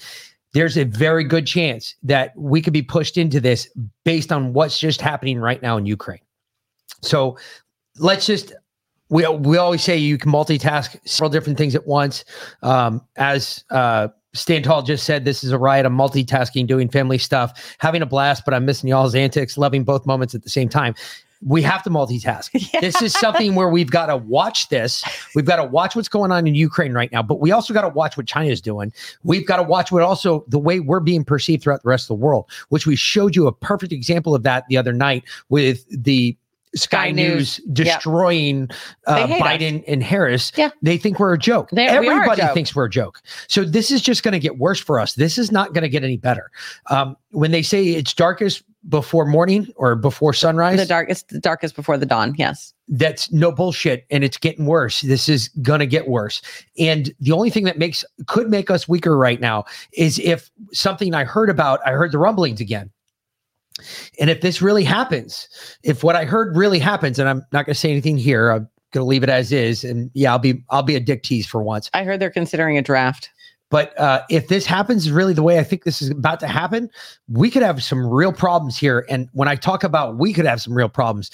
there's 0.54 0.78
a 0.78 0.86
very 0.86 1.24
good 1.24 1.48
chance 1.48 1.96
that 2.04 2.32
we 2.38 2.62
could 2.62 2.74
be 2.74 2.84
pushed 2.84 3.18
into 3.18 3.40
this 3.40 3.68
based 4.06 4.32
on 4.32 4.54
what's 4.54 4.78
just 4.78 5.02
happening 5.02 5.40
right 5.40 5.62
now 5.64 5.76
in 5.76 5.88
ukraine 5.88 6.22
so 7.02 7.36
let's 7.98 8.28
just 8.28 8.54
we 9.10 9.28
we 9.28 9.58
always 9.58 9.84
say 9.84 9.98
you 9.98 10.18
can 10.18 10.32
multitask 10.32 10.98
several 11.06 11.30
different 11.30 11.58
things 11.58 11.76
at 11.76 11.86
once. 11.86 12.26
Um, 12.62 13.02
as 13.16 13.64
uh, 13.70 14.08
Stan 14.34 14.64
Tall 14.64 14.82
just 14.82 15.06
said, 15.06 15.26
this 15.26 15.44
is 15.44 15.52
a 15.52 15.58
riot. 15.58 15.86
I'm 15.86 15.96
multitasking, 15.96 16.68
doing 16.68 16.90
family 16.90 17.18
stuff, 17.18 17.76
having 17.78 18.02
a 18.02 18.06
blast, 18.06 18.44
but 18.46 18.54
I'm 18.54 18.66
missing 18.66 18.90
y'all's 18.90 19.16
antics, 19.16 19.58
loving 19.58 19.84
both 19.84 20.06
moments 20.06 20.34
at 20.34 20.44
the 20.44 20.50
same 20.50 20.70
time. 20.70 20.96
We 21.46 21.62
have 21.62 21.84
to 21.84 21.90
multitask. 21.90 22.50
This 22.82 23.02
is 23.02 23.14
something 23.14 23.54
where 23.54 23.70
we've 23.70 23.92
got 23.92 24.08
to 24.08 24.18
watch 24.18 24.70
this. 24.70 25.04
We've 25.36 25.46
got 25.46 25.58
to 25.58 25.66
watch 25.66 25.96
what's 25.96 26.08
going 26.08 26.32
on 26.32 26.48
in 26.48 26.56
Ukraine 26.56 26.94
right 26.94 27.12
now, 27.12 27.22
but 27.22 27.40
we 27.42 27.52
also 27.52 27.74
got 27.74 27.82
to 27.82 27.90
watch 27.90 28.16
what 28.18 28.26
China 28.26 28.50
is 28.50 28.62
doing. 28.62 28.94
We've 29.24 29.46
got 29.46 29.58
to 29.58 29.64
watch 29.64 29.92
what 29.92 30.04
also 30.04 30.46
the 30.48 30.60
way 30.60 30.80
we're 30.80 31.02
being 31.02 31.26
perceived 31.26 31.64
throughout 31.64 31.84
the 31.84 31.90
rest 31.90 32.06
of 32.06 32.18
the 32.18 32.24
world, 32.24 32.50
which 32.70 32.88
we 32.88 32.96
showed 32.96 33.36
you 33.36 33.48
a 33.48 33.52
perfect 33.52 33.92
example 33.92 34.34
of 34.34 34.44
that 34.44 34.66
the 34.70 34.78
other 34.78 34.94
night 34.94 35.24
with 35.50 35.86
the 35.90 36.36
Sky, 36.76 37.08
Sky 37.08 37.12
News, 37.12 37.60
News. 37.60 37.62
Yep. 37.66 37.76
destroying 37.76 38.70
uh, 39.08 39.28
hate 39.28 39.42
us. 39.42 39.48
Biden 39.48 39.84
and 39.88 40.02
Harris. 40.04 40.52
Yeah. 40.56 40.70
They 40.82 40.98
think 40.98 41.20
we're 41.20 41.34
a 41.34 41.38
joke. 41.38 41.70
They- 41.72 41.84
we 41.84 41.90
are 41.90 42.02
a 42.02 42.16
Everybody 42.16 42.42
joke. 42.42 42.54
thinks 42.54 42.76
we're 42.76 42.86
a 42.86 42.90
joke. 42.90 43.22
So 43.48 43.64
this 43.64 43.92
is 43.92 44.02
just 44.02 44.24
going 44.24 44.32
to 44.34 44.40
get 44.40 44.58
worse 44.58 44.80
for 44.80 45.00
us. 45.00 45.14
This 45.14 45.38
is 45.38 45.52
not 45.52 45.74
going 45.74 45.84
to 45.84 45.90
get 45.90 46.04
any 46.04 46.18
better. 46.18 46.50
Um, 46.90 47.16
when 47.32 47.52
they 47.52 47.62
say 47.62 47.86
it's 47.90 48.14
darkest 48.14 48.64
before 48.90 49.26
morning 49.26 49.72
or 49.78 49.96
before 49.96 50.34
sunrise, 50.34 50.78
The 50.78 50.86
darkest, 50.86 51.30
the 51.30 51.40
darkest 51.40 51.76
before 51.76 51.98
the 51.98 52.06
dawn. 52.06 52.34
Yes. 52.38 52.74
that's 52.90 53.32
no 53.32 53.50
bullshit 53.52 54.06
and 54.12 54.26
it's 54.26 54.38
getting 54.38 54.66
worse 54.66 55.00
this 55.02 55.30
is 55.30 55.48
gonna 55.62 55.86
get 55.86 56.10
worse 56.10 56.42
and 56.78 57.14
the 57.22 57.32
only 57.32 57.50
thing 57.50 57.64
that 57.64 57.78
makes 57.78 58.04
could 58.28 58.50
make 58.50 58.70
us 58.70 58.90
weaker 58.90 59.18
right 59.18 59.40
now 59.40 59.64
is 59.94 60.20
if 60.20 60.52
something 60.74 61.14
i 61.16 61.24
heard 61.24 61.50
about 61.50 61.80
i 61.86 61.92
heard 61.92 62.12
the 62.12 62.18
rumblings 62.18 62.60
again 62.60 62.92
and 64.20 64.30
if 64.30 64.42
this 64.42 64.62
really 64.62 64.84
happens 64.84 65.48
if 65.84 66.04
what 66.04 66.16
i 66.16 66.26
heard 66.26 66.56
really 66.56 66.80
happens 66.80 67.18
and 67.18 67.28
i'm 67.28 67.44
not 67.52 67.66
gonna 67.66 67.74
say 67.74 67.90
anything 67.90 68.18
here 68.18 68.52
i'm 68.52 68.70
gonna 68.92 69.06
leave 69.06 69.24
it 69.24 69.30
as 69.30 69.52
is 69.52 69.84
and 69.84 70.12
yeah 70.14 70.32
i'll 70.32 70.40
be 70.40 70.64
i'll 70.70 70.84
be 70.84 70.96
a 70.96 71.00
dick 71.00 71.24
tease 71.24 71.48
for 71.48 71.64
once 71.64 71.90
I 71.94 72.04
heard 72.04 72.20
they're 72.20 72.30
considering 72.30 72.78
a 72.78 72.82
draft. 72.82 73.30
But 73.70 73.98
uh, 74.00 74.22
if 74.30 74.50
this 74.50 74.66
happens 74.66 75.10
really 75.10 75.34
the 75.34 75.42
way 75.42 75.58
I 75.58 75.64
think 75.64 75.84
this 75.84 76.02
is 76.02 76.12
about 76.12 76.40
to 76.42 76.48
happen, 76.48 76.90
we 77.28 77.50
could 77.50 77.64
have 77.64 77.84
some 77.84 78.06
real 78.06 78.32
problems 78.32 78.78
here. 78.78 79.06
And 79.10 79.30
when 79.34 79.48
I 79.48 79.56
talk 79.56 79.84
about 79.84 80.18
we 80.18 80.32
could 80.32 80.46
have 80.46 80.62
some 80.62 80.76
real 80.76 80.90
problems, 80.90 81.32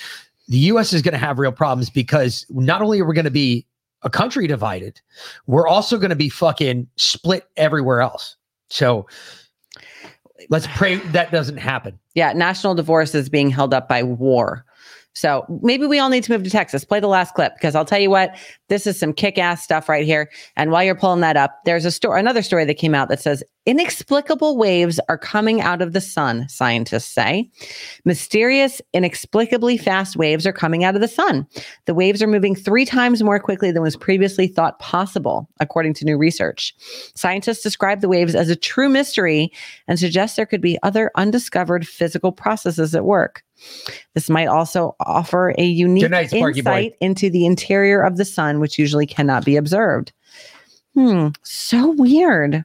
the 0.47 0.57
U.S. 0.57 0.93
is 0.93 1.01
going 1.01 1.11
to 1.13 1.17
have 1.17 1.37
real 1.37 1.51
problems 1.51 1.89
because 1.89 2.45
not 2.49 2.81
only 2.81 3.01
are 3.01 3.05
we 3.05 3.13
going 3.13 3.25
to 3.25 3.31
be 3.31 3.65
a 4.03 4.09
country 4.09 4.47
divided, 4.47 5.01
we're 5.47 5.67
also 5.67 5.97
going 5.97 6.11
to 6.11 6.15
be 6.15 6.29
fucking 6.29 6.87
split 6.95 7.43
everywhere 7.57 8.01
else. 8.01 8.37
So 8.69 9.05
let's 10.49 10.67
pray 10.67 10.95
that 10.97 11.31
doesn't 11.31 11.57
happen. 11.57 11.99
Yeah, 12.15 12.33
national 12.33 12.75
divorce 12.75 13.13
is 13.15 13.29
being 13.29 13.49
held 13.49 13.73
up 13.73 13.87
by 13.87 14.03
war. 14.03 14.65
So 15.13 15.45
maybe 15.63 15.85
we 15.85 15.99
all 15.99 16.09
need 16.09 16.23
to 16.23 16.31
move 16.31 16.43
to 16.43 16.49
Texas. 16.49 16.85
Play 16.85 16.99
the 16.99 17.07
last 17.07 17.33
clip 17.33 17.53
because 17.55 17.75
I'll 17.75 17.83
tell 17.83 17.99
you 17.99 18.09
what, 18.09 18.37
this 18.69 18.87
is 18.87 18.97
some 18.97 19.11
kick-ass 19.11 19.63
stuff 19.63 19.89
right 19.89 20.05
here. 20.05 20.29
And 20.55 20.71
while 20.71 20.83
you're 20.83 20.95
pulling 20.95 21.21
that 21.21 21.35
up, 21.35 21.59
there's 21.65 21.83
a 21.83 21.91
story, 21.91 22.19
another 22.19 22.41
story 22.41 22.63
that 22.65 22.75
came 22.75 22.95
out 22.95 23.09
that 23.09 23.19
says 23.19 23.43
inexplicable 23.69 24.57
waves 24.57 24.99
are 25.09 25.17
coming 25.17 25.61
out 25.61 25.79
of 25.79 25.93
the 25.93 26.01
sun. 26.01 26.49
Scientists 26.49 27.05
say 27.05 27.47
mysterious, 28.03 28.81
inexplicably 28.93 29.77
fast 29.77 30.17
waves 30.17 30.47
are 30.47 30.51
coming 30.51 30.83
out 30.83 30.95
of 30.95 31.01
the 31.01 31.07
sun. 31.07 31.45
The 31.85 31.93
waves 31.93 32.23
are 32.23 32.27
moving 32.27 32.55
three 32.55 32.83
times 32.83 33.21
more 33.21 33.39
quickly 33.39 33.71
than 33.71 33.83
was 33.83 33.95
previously 33.95 34.47
thought 34.47 34.79
possible, 34.79 35.47
according 35.59 35.93
to 35.95 36.05
new 36.05 36.17
research. 36.17 36.73
Scientists 37.13 37.61
describe 37.61 38.01
the 38.01 38.09
waves 38.09 38.33
as 38.33 38.49
a 38.49 38.55
true 38.55 38.89
mystery 38.89 39.51
and 39.87 39.99
suggest 39.99 40.35
there 40.35 40.47
could 40.47 40.61
be 40.61 40.79
other 40.81 41.11
undiscovered 41.13 41.87
physical 41.87 42.31
processes 42.31 42.95
at 42.95 43.05
work. 43.05 43.43
This 44.15 44.31
might 44.31 44.47
also 44.47 44.95
offer 44.99 45.53
a 45.59 45.63
unique 45.63 46.09
night, 46.09 46.33
insight 46.33 46.93
into 47.01 47.29
the 47.29 47.45
interior 47.45 48.01
of 48.01 48.17
the 48.17 48.25
sun, 48.25 48.59
which 48.59 48.79
usually 48.79 49.05
cannot 49.05 49.45
be 49.45 49.57
observed. 49.57 50.11
Hmm, 50.95 51.27
so 51.43 51.91
weird. 51.91 52.63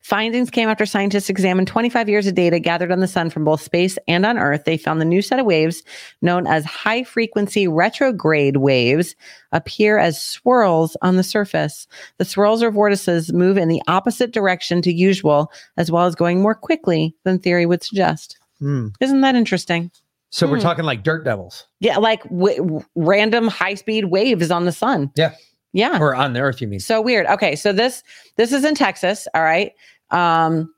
Findings 0.00 0.50
came 0.50 0.68
after 0.68 0.84
scientists 0.84 1.30
examined 1.30 1.68
25 1.68 2.08
years 2.08 2.26
of 2.26 2.34
data 2.34 2.58
gathered 2.58 2.90
on 2.90 3.00
the 3.00 3.06
sun 3.06 3.30
from 3.30 3.44
both 3.44 3.60
space 3.62 3.96
and 4.08 4.26
on 4.26 4.36
Earth. 4.38 4.64
They 4.64 4.76
found 4.76 5.00
the 5.00 5.04
new 5.04 5.22
set 5.22 5.38
of 5.38 5.46
waves, 5.46 5.82
known 6.20 6.46
as 6.46 6.64
high 6.64 7.04
frequency 7.04 7.68
retrograde 7.68 8.56
waves, 8.56 9.14
appear 9.52 9.98
as 9.98 10.20
swirls 10.20 10.96
on 11.02 11.16
the 11.16 11.22
surface. 11.22 11.86
The 12.18 12.24
swirls 12.24 12.62
or 12.62 12.70
vortices 12.70 13.32
move 13.32 13.56
in 13.56 13.68
the 13.68 13.82
opposite 13.86 14.32
direction 14.32 14.82
to 14.82 14.92
usual, 14.92 15.52
as 15.76 15.90
well 15.90 16.06
as 16.06 16.14
going 16.14 16.42
more 16.42 16.54
quickly 16.54 17.14
than 17.24 17.38
theory 17.38 17.66
would 17.66 17.82
suggest. 17.82 18.38
Hmm. 18.58 18.88
Isn't 19.00 19.20
that 19.20 19.34
interesting? 19.36 19.90
So 20.30 20.46
we're 20.48 20.56
Hmm. 20.56 20.62
talking 20.62 20.84
like 20.84 21.02
dirt 21.04 21.24
devils. 21.24 21.66
Yeah, 21.80 21.98
like 21.98 22.22
w- 22.24 22.82
random 22.96 23.48
high 23.48 23.74
speed 23.74 24.06
waves 24.06 24.50
on 24.50 24.64
the 24.64 24.72
sun. 24.72 25.10
Yeah. 25.14 25.32
Yeah. 25.72 25.98
Or 25.98 26.14
on 26.14 26.34
the 26.34 26.40
earth, 26.40 26.60
you 26.60 26.68
mean? 26.68 26.80
So 26.80 27.00
weird. 27.00 27.26
Okay, 27.26 27.56
so 27.56 27.72
this 27.72 28.02
this 28.36 28.52
is 28.52 28.64
in 28.64 28.74
Texas. 28.74 29.26
All 29.34 29.42
right. 29.42 29.72
Um, 30.10 30.72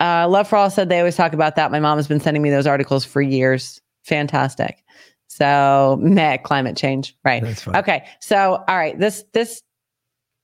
uh, 0.00 0.28
Love 0.28 0.48
for 0.48 0.56
All 0.56 0.70
said 0.70 0.88
they 0.88 0.98
always 0.98 1.16
talk 1.16 1.32
about 1.32 1.56
that. 1.56 1.70
My 1.70 1.80
mom 1.80 1.96
has 1.98 2.08
been 2.08 2.20
sending 2.20 2.42
me 2.42 2.50
those 2.50 2.66
articles 2.66 3.04
for 3.04 3.22
years. 3.22 3.80
Fantastic. 4.02 4.82
So 5.28 5.98
meh, 6.02 6.36
climate 6.38 6.76
change. 6.76 7.16
Right. 7.24 7.42
Okay. 7.68 8.04
So 8.20 8.62
all 8.68 8.76
right. 8.76 8.98
This 8.98 9.24
this 9.32 9.62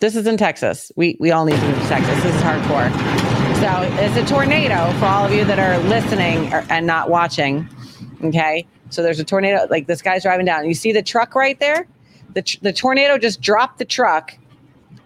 this 0.01 0.17
is 0.17 0.27
in 0.27 0.37
Texas. 0.39 0.91
We 0.97 1.17
we 1.21 1.31
all 1.31 1.45
need 1.45 1.57
to 1.57 1.69
move 1.69 1.83
to 1.83 1.89
Texas. 1.89 2.23
This 2.23 2.35
is 2.35 2.41
hardcore. 2.41 2.91
So 3.59 4.03
it's 4.03 4.17
a 4.17 4.33
tornado 4.33 4.93
for 4.99 5.07
all 5.07 5.27
of 5.27 5.33
you 5.33 5.45
that 5.45 5.59
are 5.59 5.77
listening 5.89 6.53
or, 6.55 6.65
and 6.71 6.87
not 6.87 7.11
watching. 7.11 7.69
Okay. 8.25 8.67
So 8.91 9.03
there's 9.03 9.21
a 9.21 9.25
tornado. 9.25 9.67
Like 9.69 9.89
this 9.89 10.01
guy's 10.01 10.23
driving 10.23 10.47
down. 10.47 10.67
You 10.67 10.75
see 10.75 10.93
the 10.93 11.03
truck 11.03 11.35
right 11.35 11.59
there? 11.61 11.87
The 12.35 12.59
the 12.63 12.73
tornado 12.73 13.19
just 13.19 13.41
dropped 13.41 13.79
the 13.79 13.85
truck. 13.85 14.37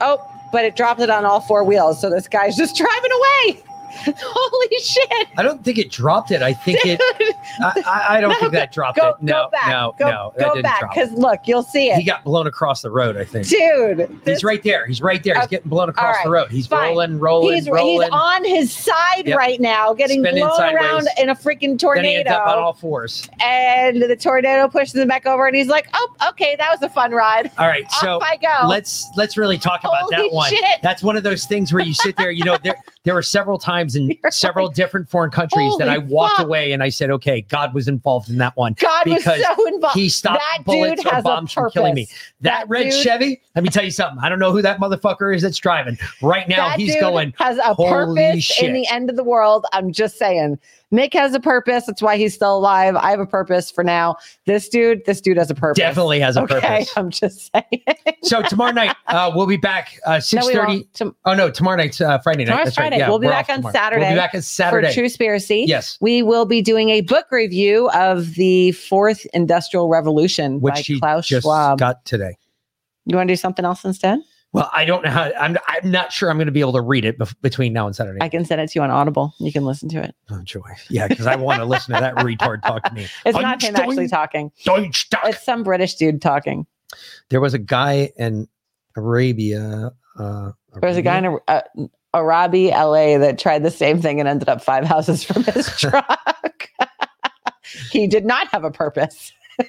Oh, 0.01 0.19
but 0.53 0.65
it 0.65 0.77
dropped 0.77 1.01
it 1.01 1.11
on 1.11 1.24
all 1.24 1.40
four 1.40 1.65
wheels. 1.65 2.01
So 2.01 2.11
this 2.11 2.28
guy's 2.28 2.57
just 2.62 2.77
driving 2.77 3.11
away. 3.12 3.65
Holy 4.16 4.78
shit. 4.78 5.28
I 5.36 5.43
don't 5.43 5.62
think 5.64 5.78
it 5.78 5.90
dropped 5.90 6.31
it. 6.31 6.43
I 6.43 6.52
think 6.52 6.81
it. 6.85 7.01
I, 7.60 8.06
I, 8.16 8.20
don't 8.20 8.31
No, 8.32 8.39
think 8.40 8.52
that 8.52 8.73
dropped 8.73 8.98
go- 8.98 9.10
it. 9.10 9.16
No, 9.23 9.44
go 9.44 9.51
back. 9.51 9.69
no, 9.69 9.94
Go- 9.98 10.10
no. 10.10 10.32
That 10.36 10.47
go 10.48 10.55
didn't 10.55 10.62
back 10.64 10.81
because 10.90 11.12
look, 11.12 11.40
you'll 11.47 11.62
see 11.62 11.90
it. 11.90 11.97
He 11.98 12.05
got 12.05 12.24
blown 12.24 12.47
across 12.47 12.82
the 12.82 12.90
road. 12.90 13.16
I 13.16 13.24
think. 13.24 13.48
Dude, 13.48 14.20
he's 14.24 14.43
right 14.44 14.62
there. 14.62 14.86
He's 14.86 15.02
right 15.02 15.23
there. 15.23 15.39
He's 15.39 15.47
getting 15.48 15.69
blown 15.69 15.89
across 15.89 16.16
the 16.24 16.31
road. 16.31 16.51
He's 16.51 16.66
fine. 16.66 16.90
rolling, 16.90 17.19
rolling, 17.19 17.55
he's, 17.56 17.69
rolling. 17.69 18.02
he's 18.06 18.10
on 18.12 18.44
his 18.44 18.73
side 18.73 19.27
Yep. 19.27 19.36
right 19.36 19.60
now, 19.60 19.93
getting 19.93 20.23
Spinning 20.23 20.44
blown 20.44 20.56
sideways. 20.56 20.82
around 20.85 21.09
in 21.19 21.28
a 21.28 21.35
freaking 21.35 21.78
tornado. 21.78 22.02
Then 22.02 22.05
he 22.05 22.16
ends 22.16 22.31
up 22.31 22.47
on 22.47 22.59
all 22.59 22.73
fours. 22.73 23.28
And 23.40 24.01
the 24.02 24.16
tornado 24.16 24.69
pushes 24.69 24.94
him 24.94 25.09
back 25.09 25.27
over, 25.27 25.47
and 25.47 25.55
he's 25.55 25.69
like, 25.69 25.86
"Oh, 25.94 26.09
okay, 26.31 26.56
that 26.56 26.70
was 26.70 26.82
a 26.82 26.89
fun 26.93 27.12
ride." 27.12 27.51
All 27.59 27.66
right, 27.66 27.90
so 27.93 28.16
Off 28.16 28.23
I 28.23 28.36
go. 28.36 28.69
let's 28.69 29.06
let's 29.16 29.36
really 29.36 29.59
talk 29.59 29.81
about 29.85 30.10
that 30.10 30.32
one. 30.32 30.48
shit. 30.51 30.64
That's 30.82 31.02
one 31.02 31.16
of 31.16 31.23
those 31.23 31.44
things 31.44 31.73
where 31.73 31.82
you 31.85 31.94
sit 31.94 32.16
there. 32.16 32.31
You 32.31 32.44
know, 32.44 32.56
there 32.62 32.74
there 33.05 33.15
were 33.15 33.23
several 33.23 33.59
times 33.59 33.97
in 33.97 34.16
several 34.31 34.69
different 34.69 35.09
foreign 35.09 35.31
countries 35.31 35.74
that 35.79 35.89
I 35.89 35.99
walked 35.99 36.37
fuck. 36.37 36.47
away 36.47 36.73
and 36.73 36.83
I 36.83 36.89
said, 36.89 37.11
"Okay, 37.11 37.41
God 37.43 37.74
was 37.74 37.89
involved 37.89 38.29
in 38.31 38.39
that 38.39 38.57
one." 38.57 38.74
God 38.79 39.09
was 39.09 39.24
so 39.24 39.66
involved. 39.66 39.99
He 39.99 40.09
stopped 40.09 40.41
That 40.57 40.65
bullets 40.65 41.05
or 41.05 41.23
bombs 41.23 41.53
from 41.53 41.70
killing 41.70 41.95
me. 41.95 42.07
That, 42.41 42.61
That 42.61 42.69
red 42.69 42.85
dude- 42.91 42.95
Chevy. 42.95 43.41
Let 43.55 43.65
me 43.65 43.70
tell 43.70 43.85
you 43.85 43.91
something. 43.91 44.19
I 44.23 44.29
don't 44.29 44.39
know 44.39 44.53
who 44.53 44.62
that 44.62 44.79
motherfucker 44.79 45.35
is 45.35 45.43
that's 45.43 45.59
driving 45.59 45.99
right 46.23 46.49
now. 46.49 46.70
he's 46.70 46.97
going. 47.01 47.35
has 47.39 47.59
a 47.59 47.74
"Holy 47.74 47.91
purpose 47.91 48.45
shit." 48.45 48.69
in 48.69 48.73
the 48.74 48.87
end 48.89 49.11
of 49.11 49.16
the 49.16 49.24
world. 49.24 49.66
I'm 49.73 49.93
just 49.93 50.19
saying. 50.19 50.59
Nick 50.93 51.15
has 51.15 51.35
a 51.35 51.41
purpose. 51.41 51.87
That's 51.87 52.03
why 52.03 52.19
he's 52.19 52.35
still 52.35 52.59
alive. 52.59 52.95
I 52.97 53.11
have 53.11 53.19
a 53.19 53.27
purpose 53.27 53.70
for 53.70 53.83
now. 53.83 54.16
This 54.45 54.69
dude, 54.69 55.03
this 55.07 55.23
dude 55.23 55.39
has 55.39 55.51
a 55.51 55.55
purpose. 55.55 55.79
Definitely 55.79 56.20
has 56.20 56.37
a 56.37 56.43
okay, 56.43 56.61
purpose. 56.61 56.93
I'm 56.97 57.11
just 57.11 57.51
saying. 57.51 57.83
so 58.23 58.43
tomorrow 58.43 58.73
night 58.73 58.95
uh, 59.07 59.33
we'll 59.35 59.47
be 59.47 59.57
back 59.57 59.99
uh, 60.05 60.20
six 60.20 60.47
thirty. 60.47 60.59
won't. 60.59 60.95
Tom- 60.95 61.16
oh 61.24 61.35
no, 61.35 61.51
tomorrow 61.51 61.79
night's 61.79 62.01
uh, 62.01 62.19
Friday 62.19 62.45
night. 62.45 62.51
Tomorrow's 62.51 62.66
That's 62.66 62.79
right. 62.79 62.91
Friday. 62.93 63.02
Yeah, 63.02 63.09
we'll 63.09 63.19
be 63.19 63.27
back 63.28 63.48
on 63.48 63.56
tomorrow. 63.56 63.73
Saturday. 63.73 64.01
We'll 64.02 64.10
be 64.12 64.16
back 64.16 64.35
on 64.35 64.43
Saturday. 64.43 64.89
For 64.89 64.94
True 64.94 65.06
Spiracy. 65.06 65.66
Yes. 65.66 65.98
We 66.01 66.23
will 66.23 66.44
be 66.47 66.62
doing 66.62 66.90
a 66.90 67.01
book 67.02 67.27
review 67.31 67.90
of 67.90 68.35
the 68.35 68.73
Fourth 68.73 69.27
Industrial 69.32 69.89
Revolution 69.89 70.60
which 70.60 70.89
by 70.89 70.98
Klaus 71.01 71.27
just 71.27 71.44
Schwab. 71.44 71.78
got 71.78 72.05
today. 72.05 72.36
you 73.06 73.16
want 73.16 73.28
to 73.28 73.32
do 73.32 73.36
something 73.36 73.64
else 73.64 73.85
instead? 73.85 74.20
Well, 74.52 74.69
I 74.74 74.85
don't 74.85 75.02
know 75.02 75.10
how. 75.10 75.32
I'm. 75.40 75.56
I'm 75.66 75.90
not 75.90 76.12
sure 76.12 76.31
I'm 76.31 76.36
going 76.36 76.44
to 76.44 76.52
be 76.52 76.60
able 76.60 76.74
to 76.74 76.82
read 76.82 77.06
it 77.06 77.19
bef- 77.19 77.35
between 77.40 77.73
now 77.73 77.86
and 77.86 77.97
Saturday. 77.97 78.19
I 78.20 78.28
can 78.28 78.44
send 78.44 78.60
it 78.60 78.69
to 78.69 78.78
you 78.78 78.82
on 78.82 78.90
Audible. 78.90 79.35
You 79.39 79.51
can 79.51 79.64
listen 79.64 79.89
to 79.90 80.02
it. 80.02 80.14
Oh, 80.31 80.43
joy. 80.43 80.60
Yeah, 80.90 81.09
because 81.09 81.27
I 81.27 81.36
want 81.36 81.60
to 81.60 81.64
listen 81.64 81.94
to 81.94 82.01
that 82.02 82.16
retard 82.16 82.60
talk 82.62 82.82
to 82.85 82.93
me. 82.93 83.06
It's 83.24 83.39
not 83.39 83.62
him 83.62 83.74
actually 83.77 84.09
talking. 84.09 84.52
It's 84.66 85.43
some 85.43 85.62
British 85.62 85.94
dude 85.94 86.20
talking. 86.20 86.66
There 87.31 87.40
was 87.40 87.55
a 87.55 87.59
guy 87.59 88.12
in 88.19 88.47
Arabia. 88.94 89.93
Uh, 90.19 90.52
There 90.81 90.89
was 90.89 90.98
a 90.98 91.02
guy 91.02 91.16
in 91.19 91.39
uh, 91.48 91.62
Arabi, 92.14 92.68
LA, 92.70 93.18
that 93.18 93.39
tried 93.39 93.62
the 93.62 93.70
same 93.70 94.01
thing 94.02 94.20
and 94.20 94.28
ended 94.28 94.48
up 94.48 94.62
five 94.62 94.84
houses 94.84 95.24
from 95.24 95.44
his 95.44 95.66
truck. 95.78 96.68
he 97.90 98.06
did 98.06 98.24
not 98.24 98.48
have 98.48 98.64
a 98.64 98.70
purpose. 98.70 99.32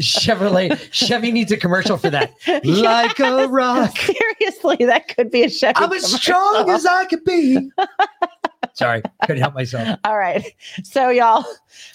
Chevrolet. 0.00 0.78
Chevy 0.92 1.30
needs 1.32 1.52
a 1.52 1.56
commercial 1.56 1.96
for 1.96 2.10
that. 2.10 2.32
Like 2.64 3.18
a 3.20 3.46
rock. 3.48 3.96
Seriously, 3.96 4.84
that 4.86 5.08
could 5.08 5.30
be 5.30 5.44
a 5.44 5.48
Chevy. 5.50 5.74
I'm 5.76 5.92
as 5.92 6.12
strong 6.12 6.68
as 6.70 6.84
I 6.86 7.04
could 7.06 7.24
be. 7.24 7.70
Sorry, 8.74 9.02
couldn't 9.24 9.40
help 9.42 9.54
myself. 9.54 9.98
All 10.04 10.16
right. 10.18 10.44
So 10.82 11.10
y'all. 11.10 11.44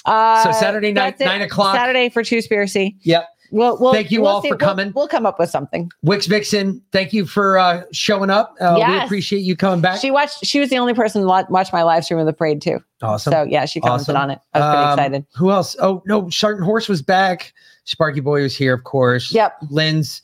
Uh, 0.06 0.44
So 0.44 0.52
Saturday 0.52 0.92
night, 0.94 1.20
nine 1.20 1.42
o'clock. 1.42 1.76
Saturday 1.76 2.10
for 2.10 2.24
True 2.24 2.40
Spiracy. 2.40 2.96
Yep. 3.02 3.28
We'll, 3.52 3.78
we'll, 3.80 3.94
Thank 3.94 4.12
you 4.12 4.22
we'll 4.22 4.30
all 4.32 4.42
see. 4.42 4.50
for 4.50 4.56
We'll- 4.56 4.68
coming. 4.70 4.92
We'll, 4.96 5.08
come 5.08 5.26
up 5.26 5.40
with 5.40 5.50
something. 5.50 5.90
Wix 6.04 6.26
Vixen, 6.28 6.82
thank 6.92 7.14
you 7.14 7.26
for 7.26 7.58
uh, 7.58 7.84
showing 7.92 8.30
up. 8.30 8.56
Uh, 8.60 8.76
We 8.88 8.98
appreciate 9.00 9.40
you 9.40 9.56
coming 9.56 9.82
back. 9.82 10.00
She 10.02 10.12
watched. 10.12 10.46
She 10.46 10.60
was 10.60 10.70
the 10.70 10.78
only 10.78 10.94
person 10.94 11.22
to 11.22 11.28
wa- 11.28 11.46
watch 11.50 11.72
my 11.72 11.84
live 11.84 12.04
stream 12.04 12.20
of 12.20 12.26
the 12.26 12.34
parade 12.34 12.62
too. 12.62 12.80
Awesome. 13.02 13.32
So 13.32 13.44
yeah, 13.44 13.66
she 13.66 13.80
commented 13.80 14.16
Awesome. 14.16 14.18
on 14.18 14.30
it. 14.32 14.40
I 14.54 14.60
was 14.60 14.68
pretty 14.70 14.84
Um, 14.84 14.94
excited. 15.00 15.26
Who 15.36 15.52
else? 15.52 15.76
Oh 15.80 16.04
no, 16.06 16.30
Sharton 16.30 16.64
Horse 16.64 16.90
was 16.90 17.02
back. 17.02 17.54
Sparky 17.86 18.20
Boy 18.20 18.42
was 18.42 18.56
here, 18.58 18.74
of 18.74 18.84
course. 18.84 19.32
Yep. 19.34 19.58
Lynn's. 19.70 20.22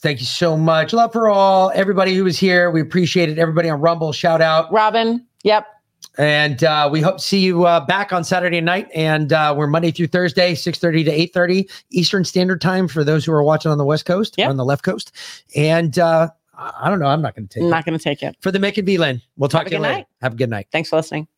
Thank 0.00 0.20
you 0.20 0.26
so 0.26 0.56
much. 0.56 0.92
Love 0.92 1.12
for 1.12 1.28
all. 1.28 1.72
Everybody 1.74 2.14
who 2.14 2.22
was 2.24 2.38
here, 2.38 2.70
we 2.70 2.80
appreciate 2.80 3.28
it. 3.28 3.36
Everybody 3.38 3.68
on 3.68 3.80
Rumble, 3.80 4.12
shout 4.12 4.40
out. 4.40 4.72
Robin. 4.72 5.26
Yep. 5.42 5.66
And 6.18 6.64
uh, 6.64 6.88
we 6.90 7.00
hope 7.00 7.18
to 7.18 7.22
see 7.22 7.38
you 7.38 7.64
uh, 7.64 7.78
back 7.86 8.12
on 8.12 8.24
Saturday 8.24 8.60
night. 8.60 8.88
And 8.92 9.32
uh, 9.32 9.54
we're 9.56 9.68
Monday 9.68 9.92
through 9.92 10.08
Thursday, 10.08 10.52
6.30 10.54 11.04
to 11.04 11.38
8.30 11.38 11.70
Eastern 11.90 12.24
Standard 12.24 12.60
Time 12.60 12.88
for 12.88 13.04
those 13.04 13.24
who 13.24 13.32
are 13.32 13.42
watching 13.42 13.70
on 13.70 13.78
the 13.78 13.84
West 13.84 14.04
Coast, 14.04 14.34
or 14.38 14.46
on 14.48 14.56
the 14.56 14.64
left 14.64 14.82
coast. 14.82 15.12
And 15.54 15.96
uh, 15.98 16.28
I 16.56 16.90
don't 16.90 16.98
know. 16.98 17.06
I'm 17.06 17.22
not 17.22 17.36
going 17.36 17.46
to 17.46 17.54
take 17.54 17.62
I'm 17.62 17.68
it. 17.68 17.70
not 17.70 17.84
going 17.84 17.96
to 17.96 18.02
take 18.02 18.22
it. 18.24 18.36
For 18.40 18.50
the 18.50 18.58
Mic 18.58 18.76
and 18.78 18.88
Vlynn. 18.88 19.22
We'll 19.36 19.48
talk 19.48 19.62
Have 19.62 19.68
to 19.68 19.74
you 19.76 19.80
later. 19.80 19.94
night. 19.94 20.06
Have 20.20 20.32
a 20.32 20.36
good 20.36 20.50
night. 20.50 20.66
Thanks 20.72 20.88
for 20.88 20.96
listening. 20.96 21.28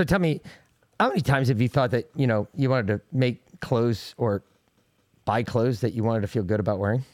So 0.00 0.04
tell 0.04 0.18
me, 0.18 0.40
how 0.98 1.08
many 1.08 1.20
times 1.20 1.48
have 1.48 1.60
you 1.60 1.68
thought 1.68 1.90
that 1.90 2.08
you 2.16 2.26
know 2.26 2.48
you 2.54 2.70
wanted 2.70 2.86
to 2.86 3.00
make 3.12 3.60
clothes 3.60 4.14
or 4.16 4.42
buy 5.26 5.42
clothes 5.42 5.82
that 5.82 5.92
you 5.92 6.02
wanted 6.02 6.22
to 6.22 6.26
feel 6.26 6.42
good 6.42 6.58
about 6.58 6.78
wearing? 6.78 7.04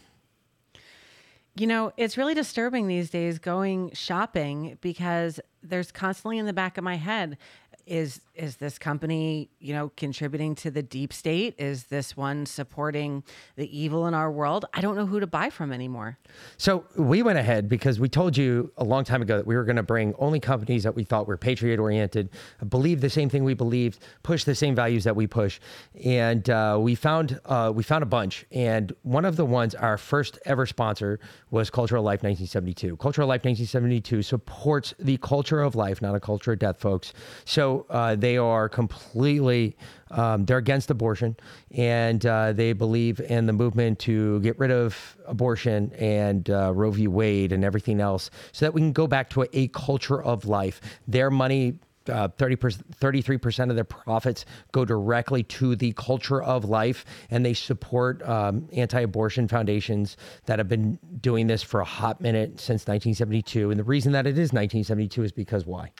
You 1.56 1.66
know, 1.66 1.92
it's 1.96 2.16
really 2.16 2.34
disturbing 2.34 2.86
these 2.86 3.10
days 3.10 3.40
going 3.40 3.90
shopping 3.92 4.78
because 4.82 5.40
there's 5.64 5.90
constantly 5.90 6.38
in 6.38 6.46
the 6.46 6.52
back 6.52 6.78
of 6.78 6.84
my 6.84 6.94
head 6.94 7.38
is 7.86 8.20
is 8.34 8.56
this 8.56 8.78
company, 8.78 9.48
you 9.58 9.72
know, 9.72 9.90
contributing 9.96 10.54
to 10.56 10.70
the 10.70 10.82
deep 10.82 11.12
state? 11.12 11.54
Is 11.58 11.84
this 11.84 12.16
one 12.16 12.44
supporting 12.44 13.24
the 13.56 13.76
evil 13.76 14.06
in 14.06 14.14
our 14.14 14.30
world? 14.30 14.66
I 14.74 14.80
don't 14.82 14.94
know 14.94 15.06
who 15.06 15.20
to 15.20 15.26
buy 15.26 15.48
from 15.48 15.72
anymore. 15.72 16.18
So 16.58 16.84
we 16.96 17.22
went 17.22 17.38
ahead 17.38 17.68
because 17.68 17.98
we 17.98 18.08
told 18.08 18.36
you 18.36 18.70
a 18.76 18.84
long 18.84 19.04
time 19.04 19.22
ago 19.22 19.38
that 19.38 19.46
we 19.46 19.56
were 19.56 19.64
going 19.64 19.76
to 19.76 19.82
bring 19.82 20.14
only 20.18 20.38
companies 20.38 20.82
that 20.82 20.94
we 20.94 21.04
thought 21.04 21.26
were 21.26 21.36
patriot 21.36 21.80
oriented, 21.80 22.28
believe 22.68 23.00
the 23.00 23.08
same 23.08 23.30
thing 23.30 23.44
we 23.44 23.54
believed, 23.54 24.00
push 24.22 24.44
the 24.44 24.54
same 24.54 24.74
values 24.74 25.04
that 25.04 25.16
we 25.16 25.26
push, 25.26 25.58
and 26.04 26.50
uh, 26.50 26.76
we 26.78 26.94
found 26.94 27.40
uh, 27.46 27.72
we 27.74 27.82
found 27.82 28.02
a 28.02 28.06
bunch. 28.06 28.44
And 28.50 28.92
one 29.02 29.24
of 29.24 29.36
the 29.36 29.46
ones, 29.46 29.74
our 29.74 29.96
first 29.96 30.38
ever 30.44 30.66
sponsor, 30.66 31.20
was 31.50 31.70
Culture 31.70 31.96
of 31.96 32.04
Life 32.04 32.22
1972. 32.22 32.96
Culture 32.96 33.22
of 33.22 33.28
Life 33.28 33.44
1972 33.44 34.22
supports 34.22 34.94
the 34.98 35.16
culture 35.18 35.62
of 35.62 35.74
life, 35.74 36.02
not 36.02 36.14
a 36.14 36.20
culture 36.20 36.52
of 36.52 36.58
death, 36.58 36.78
folks. 36.78 37.12
So 37.44 37.75
uh, 37.90 38.14
they 38.14 38.38
are 38.38 38.68
completely 38.68 39.76
um, 40.10 40.44
they're 40.44 40.58
against 40.58 40.90
abortion, 40.90 41.36
and 41.72 42.24
uh, 42.26 42.52
they 42.52 42.72
believe 42.72 43.20
in 43.20 43.46
the 43.46 43.52
movement 43.52 43.98
to 44.00 44.40
get 44.40 44.58
rid 44.58 44.70
of 44.70 45.16
abortion 45.26 45.92
and 45.94 46.48
uh, 46.48 46.72
Roe 46.74 46.90
v. 46.90 47.08
Wade 47.08 47.52
and 47.52 47.64
everything 47.64 48.00
else, 48.00 48.30
so 48.52 48.64
that 48.64 48.72
we 48.72 48.80
can 48.80 48.92
go 48.92 49.06
back 49.06 49.30
to 49.30 49.42
a, 49.42 49.48
a 49.52 49.68
culture 49.68 50.22
of 50.22 50.46
life. 50.46 50.80
Their 51.06 51.30
money. 51.30 51.78
Uh, 52.08 52.28
30 52.28 52.54
33% 52.54 53.68
of 53.68 53.74
their 53.74 53.82
profits 53.82 54.44
go 54.70 54.84
directly 54.84 55.42
to 55.42 55.74
the 55.74 55.92
culture 55.94 56.40
of 56.40 56.64
life, 56.64 57.04
and 57.30 57.44
they 57.44 57.52
support 57.52 58.22
um, 58.28 58.68
anti 58.72 59.00
abortion 59.00 59.48
foundations 59.48 60.16
that 60.44 60.60
have 60.60 60.68
been 60.68 61.00
doing 61.20 61.48
this 61.48 61.64
for 61.64 61.80
a 61.80 61.84
hot 61.84 62.20
minute 62.20 62.60
since 62.60 62.82
1972. 62.82 63.72
And 63.72 63.80
the 63.80 63.82
reason 63.82 64.12
that 64.12 64.24
it 64.24 64.38
is 64.38 64.52
1972 64.52 65.24
is 65.24 65.32
because 65.32 65.66
why? 65.66 65.90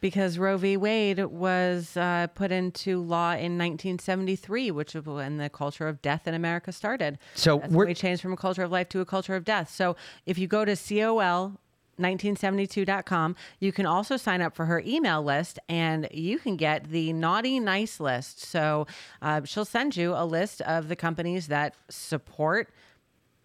Because 0.00 0.38
Roe 0.38 0.56
v. 0.56 0.76
Wade 0.76 1.24
was 1.24 1.96
uh, 1.96 2.28
put 2.34 2.52
into 2.52 3.00
law 3.00 3.30
in 3.30 3.58
1973, 3.58 4.70
which 4.70 4.94
was 4.94 5.04
when 5.04 5.38
the 5.38 5.48
culture 5.48 5.88
of 5.88 6.02
death 6.02 6.26
in 6.26 6.34
America 6.34 6.72
started. 6.72 7.18
So 7.34 7.56
we 7.56 7.94
changed 7.94 8.22
from 8.22 8.32
a 8.32 8.36
culture 8.36 8.62
of 8.62 8.70
life 8.70 8.88
to 8.90 9.00
a 9.00 9.06
culture 9.06 9.34
of 9.34 9.44
death. 9.44 9.70
So 9.70 9.96
if 10.26 10.38
you 10.38 10.46
go 10.46 10.64
to 10.64 10.76
COL 10.76 11.58
1972.com. 11.98 13.36
You 13.60 13.72
can 13.72 13.86
also 13.86 14.16
sign 14.16 14.42
up 14.42 14.54
for 14.54 14.66
her 14.66 14.82
email 14.86 15.22
list 15.22 15.58
and 15.68 16.08
you 16.10 16.38
can 16.38 16.56
get 16.56 16.90
the 16.90 17.12
naughty 17.12 17.58
nice 17.58 18.00
list. 18.00 18.40
So 18.44 18.86
uh, 19.22 19.42
she'll 19.44 19.64
send 19.64 19.96
you 19.96 20.14
a 20.14 20.24
list 20.24 20.60
of 20.62 20.88
the 20.88 20.96
companies 20.96 21.48
that 21.48 21.74
support 21.88 22.68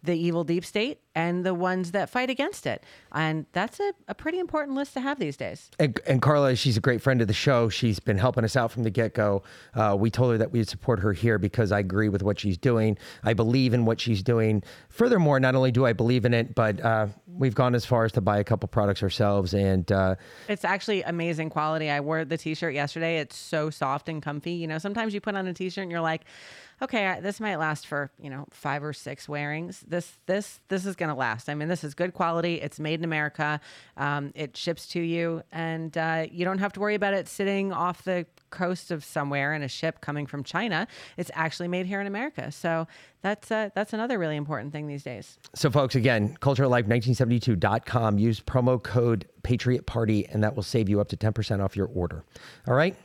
the 0.02 0.14
evil 0.14 0.42
deep 0.42 0.64
state 0.64 1.00
and 1.14 1.44
the 1.44 1.54
ones 1.54 1.92
that 1.92 2.10
fight 2.10 2.30
against 2.30 2.66
it. 2.66 2.82
And 3.12 3.46
that's 3.52 3.78
a, 3.78 3.92
a 4.08 4.14
pretty 4.14 4.38
important 4.38 4.76
list 4.76 4.94
to 4.94 5.00
have 5.00 5.18
these 5.18 5.36
days. 5.36 5.70
And, 5.78 5.98
and 6.06 6.22
Carla, 6.22 6.56
she's 6.56 6.76
a 6.76 6.80
great 6.80 7.00
friend 7.00 7.20
of 7.20 7.28
the 7.28 7.34
show. 7.34 7.68
She's 7.68 8.00
been 8.00 8.18
helping 8.18 8.44
us 8.44 8.56
out 8.56 8.72
from 8.72 8.82
the 8.82 8.90
get 8.90 9.14
go. 9.14 9.42
Uh, 9.74 9.96
we 9.98 10.10
told 10.10 10.32
her 10.32 10.38
that 10.38 10.50
we'd 10.50 10.68
support 10.68 11.00
her 11.00 11.12
here 11.12 11.38
because 11.38 11.70
I 11.70 11.78
agree 11.78 12.08
with 12.08 12.22
what 12.22 12.40
she's 12.40 12.58
doing. 12.58 12.98
I 13.22 13.34
believe 13.34 13.74
in 13.74 13.84
what 13.84 14.00
she's 14.00 14.22
doing. 14.22 14.62
Furthermore, 14.88 15.38
not 15.38 15.54
only 15.54 15.70
do 15.70 15.86
I 15.86 15.92
believe 15.92 16.24
in 16.24 16.34
it, 16.34 16.54
but 16.54 16.80
uh, 16.80 17.06
we've 17.26 17.54
gone 17.54 17.74
as 17.74 17.84
far 17.84 18.04
as 18.04 18.12
to 18.12 18.20
buy 18.20 18.38
a 18.38 18.44
couple 18.44 18.68
products 18.68 19.02
ourselves. 19.02 19.54
And 19.54 19.90
uh, 19.92 20.16
It's 20.48 20.64
actually 20.64 21.02
amazing 21.02 21.50
quality. 21.50 21.90
I 21.90 22.00
wore 22.00 22.24
the 22.24 22.38
t-shirt 22.38 22.74
yesterday. 22.74 23.18
It's 23.18 23.36
so 23.36 23.70
soft 23.70 24.08
and 24.08 24.22
comfy. 24.22 24.52
You 24.52 24.66
know, 24.66 24.78
sometimes 24.78 25.14
you 25.14 25.20
put 25.20 25.36
on 25.36 25.46
a 25.46 25.54
t-shirt 25.54 25.82
and 25.82 25.90
you're 25.90 26.00
like, 26.00 26.22
okay, 26.82 27.18
this 27.22 27.38
might 27.38 27.56
last 27.56 27.86
for, 27.86 28.10
you 28.18 28.28
know, 28.28 28.46
five 28.50 28.82
or 28.82 28.92
six 28.92 29.28
wearings. 29.28 29.84
This, 29.86 30.18
this, 30.26 30.60
this 30.68 30.84
is 30.84 30.96
going 30.96 31.08
to 31.08 31.14
last. 31.14 31.48
I 31.48 31.54
mean, 31.54 31.68
this 31.68 31.84
is 31.84 31.94
good 31.94 32.12
quality. 32.12 32.60
It's 32.60 32.80
made 32.80 32.98
in 33.00 33.04
America. 33.04 33.60
Um, 33.96 34.32
it 34.34 34.56
ships 34.56 34.88
to 34.88 35.00
you 35.00 35.42
and 35.52 35.96
uh, 35.96 36.26
you 36.30 36.44
don't 36.44 36.58
have 36.58 36.72
to 36.74 36.80
worry 36.80 36.96
about 36.96 37.14
it 37.14 37.28
sitting 37.28 37.72
off 37.72 38.02
the 38.02 38.26
coast 38.50 38.90
of 38.90 39.04
somewhere 39.04 39.54
in 39.54 39.62
a 39.62 39.68
ship 39.68 40.00
coming 40.00 40.26
from 40.26 40.42
China. 40.42 40.88
It's 41.16 41.30
actually 41.34 41.68
made 41.68 41.86
here 41.86 42.00
in 42.00 42.06
America. 42.06 42.50
So 42.50 42.88
that's, 43.22 43.50
uh, 43.50 43.70
that's 43.74 43.92
another 43.92 44.18
really 44.18 44.36
important 44.36 44.72
thing 44.72 44.88
these 44.88 45.04
days. 45.04 45.38
so, 45.54 45.70
folks, 45.70 45.94
again, 45.94 46.36
cultureoflife1972.com. 46.40 48.18
Use 48.18 48.40
promo 48.40 48.82
code 48.82 49.28
Patriot 49.44 49.86
Party, 49.86 50.26
and 50.26 50.42
that 50.42 50.56
will 50.56 50.62
save 50.64 50.88
you 50.88 51.00
up 51.00 51.08
to 51.08 51.16
10% 51.16 51.62
off 51.62 51.76
your 51.76 51.86
order. 51.86 52.24
All 52.66 52.74
right? 52.74 52.96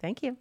Thank 0.00 0.22
you. 0.22 0.36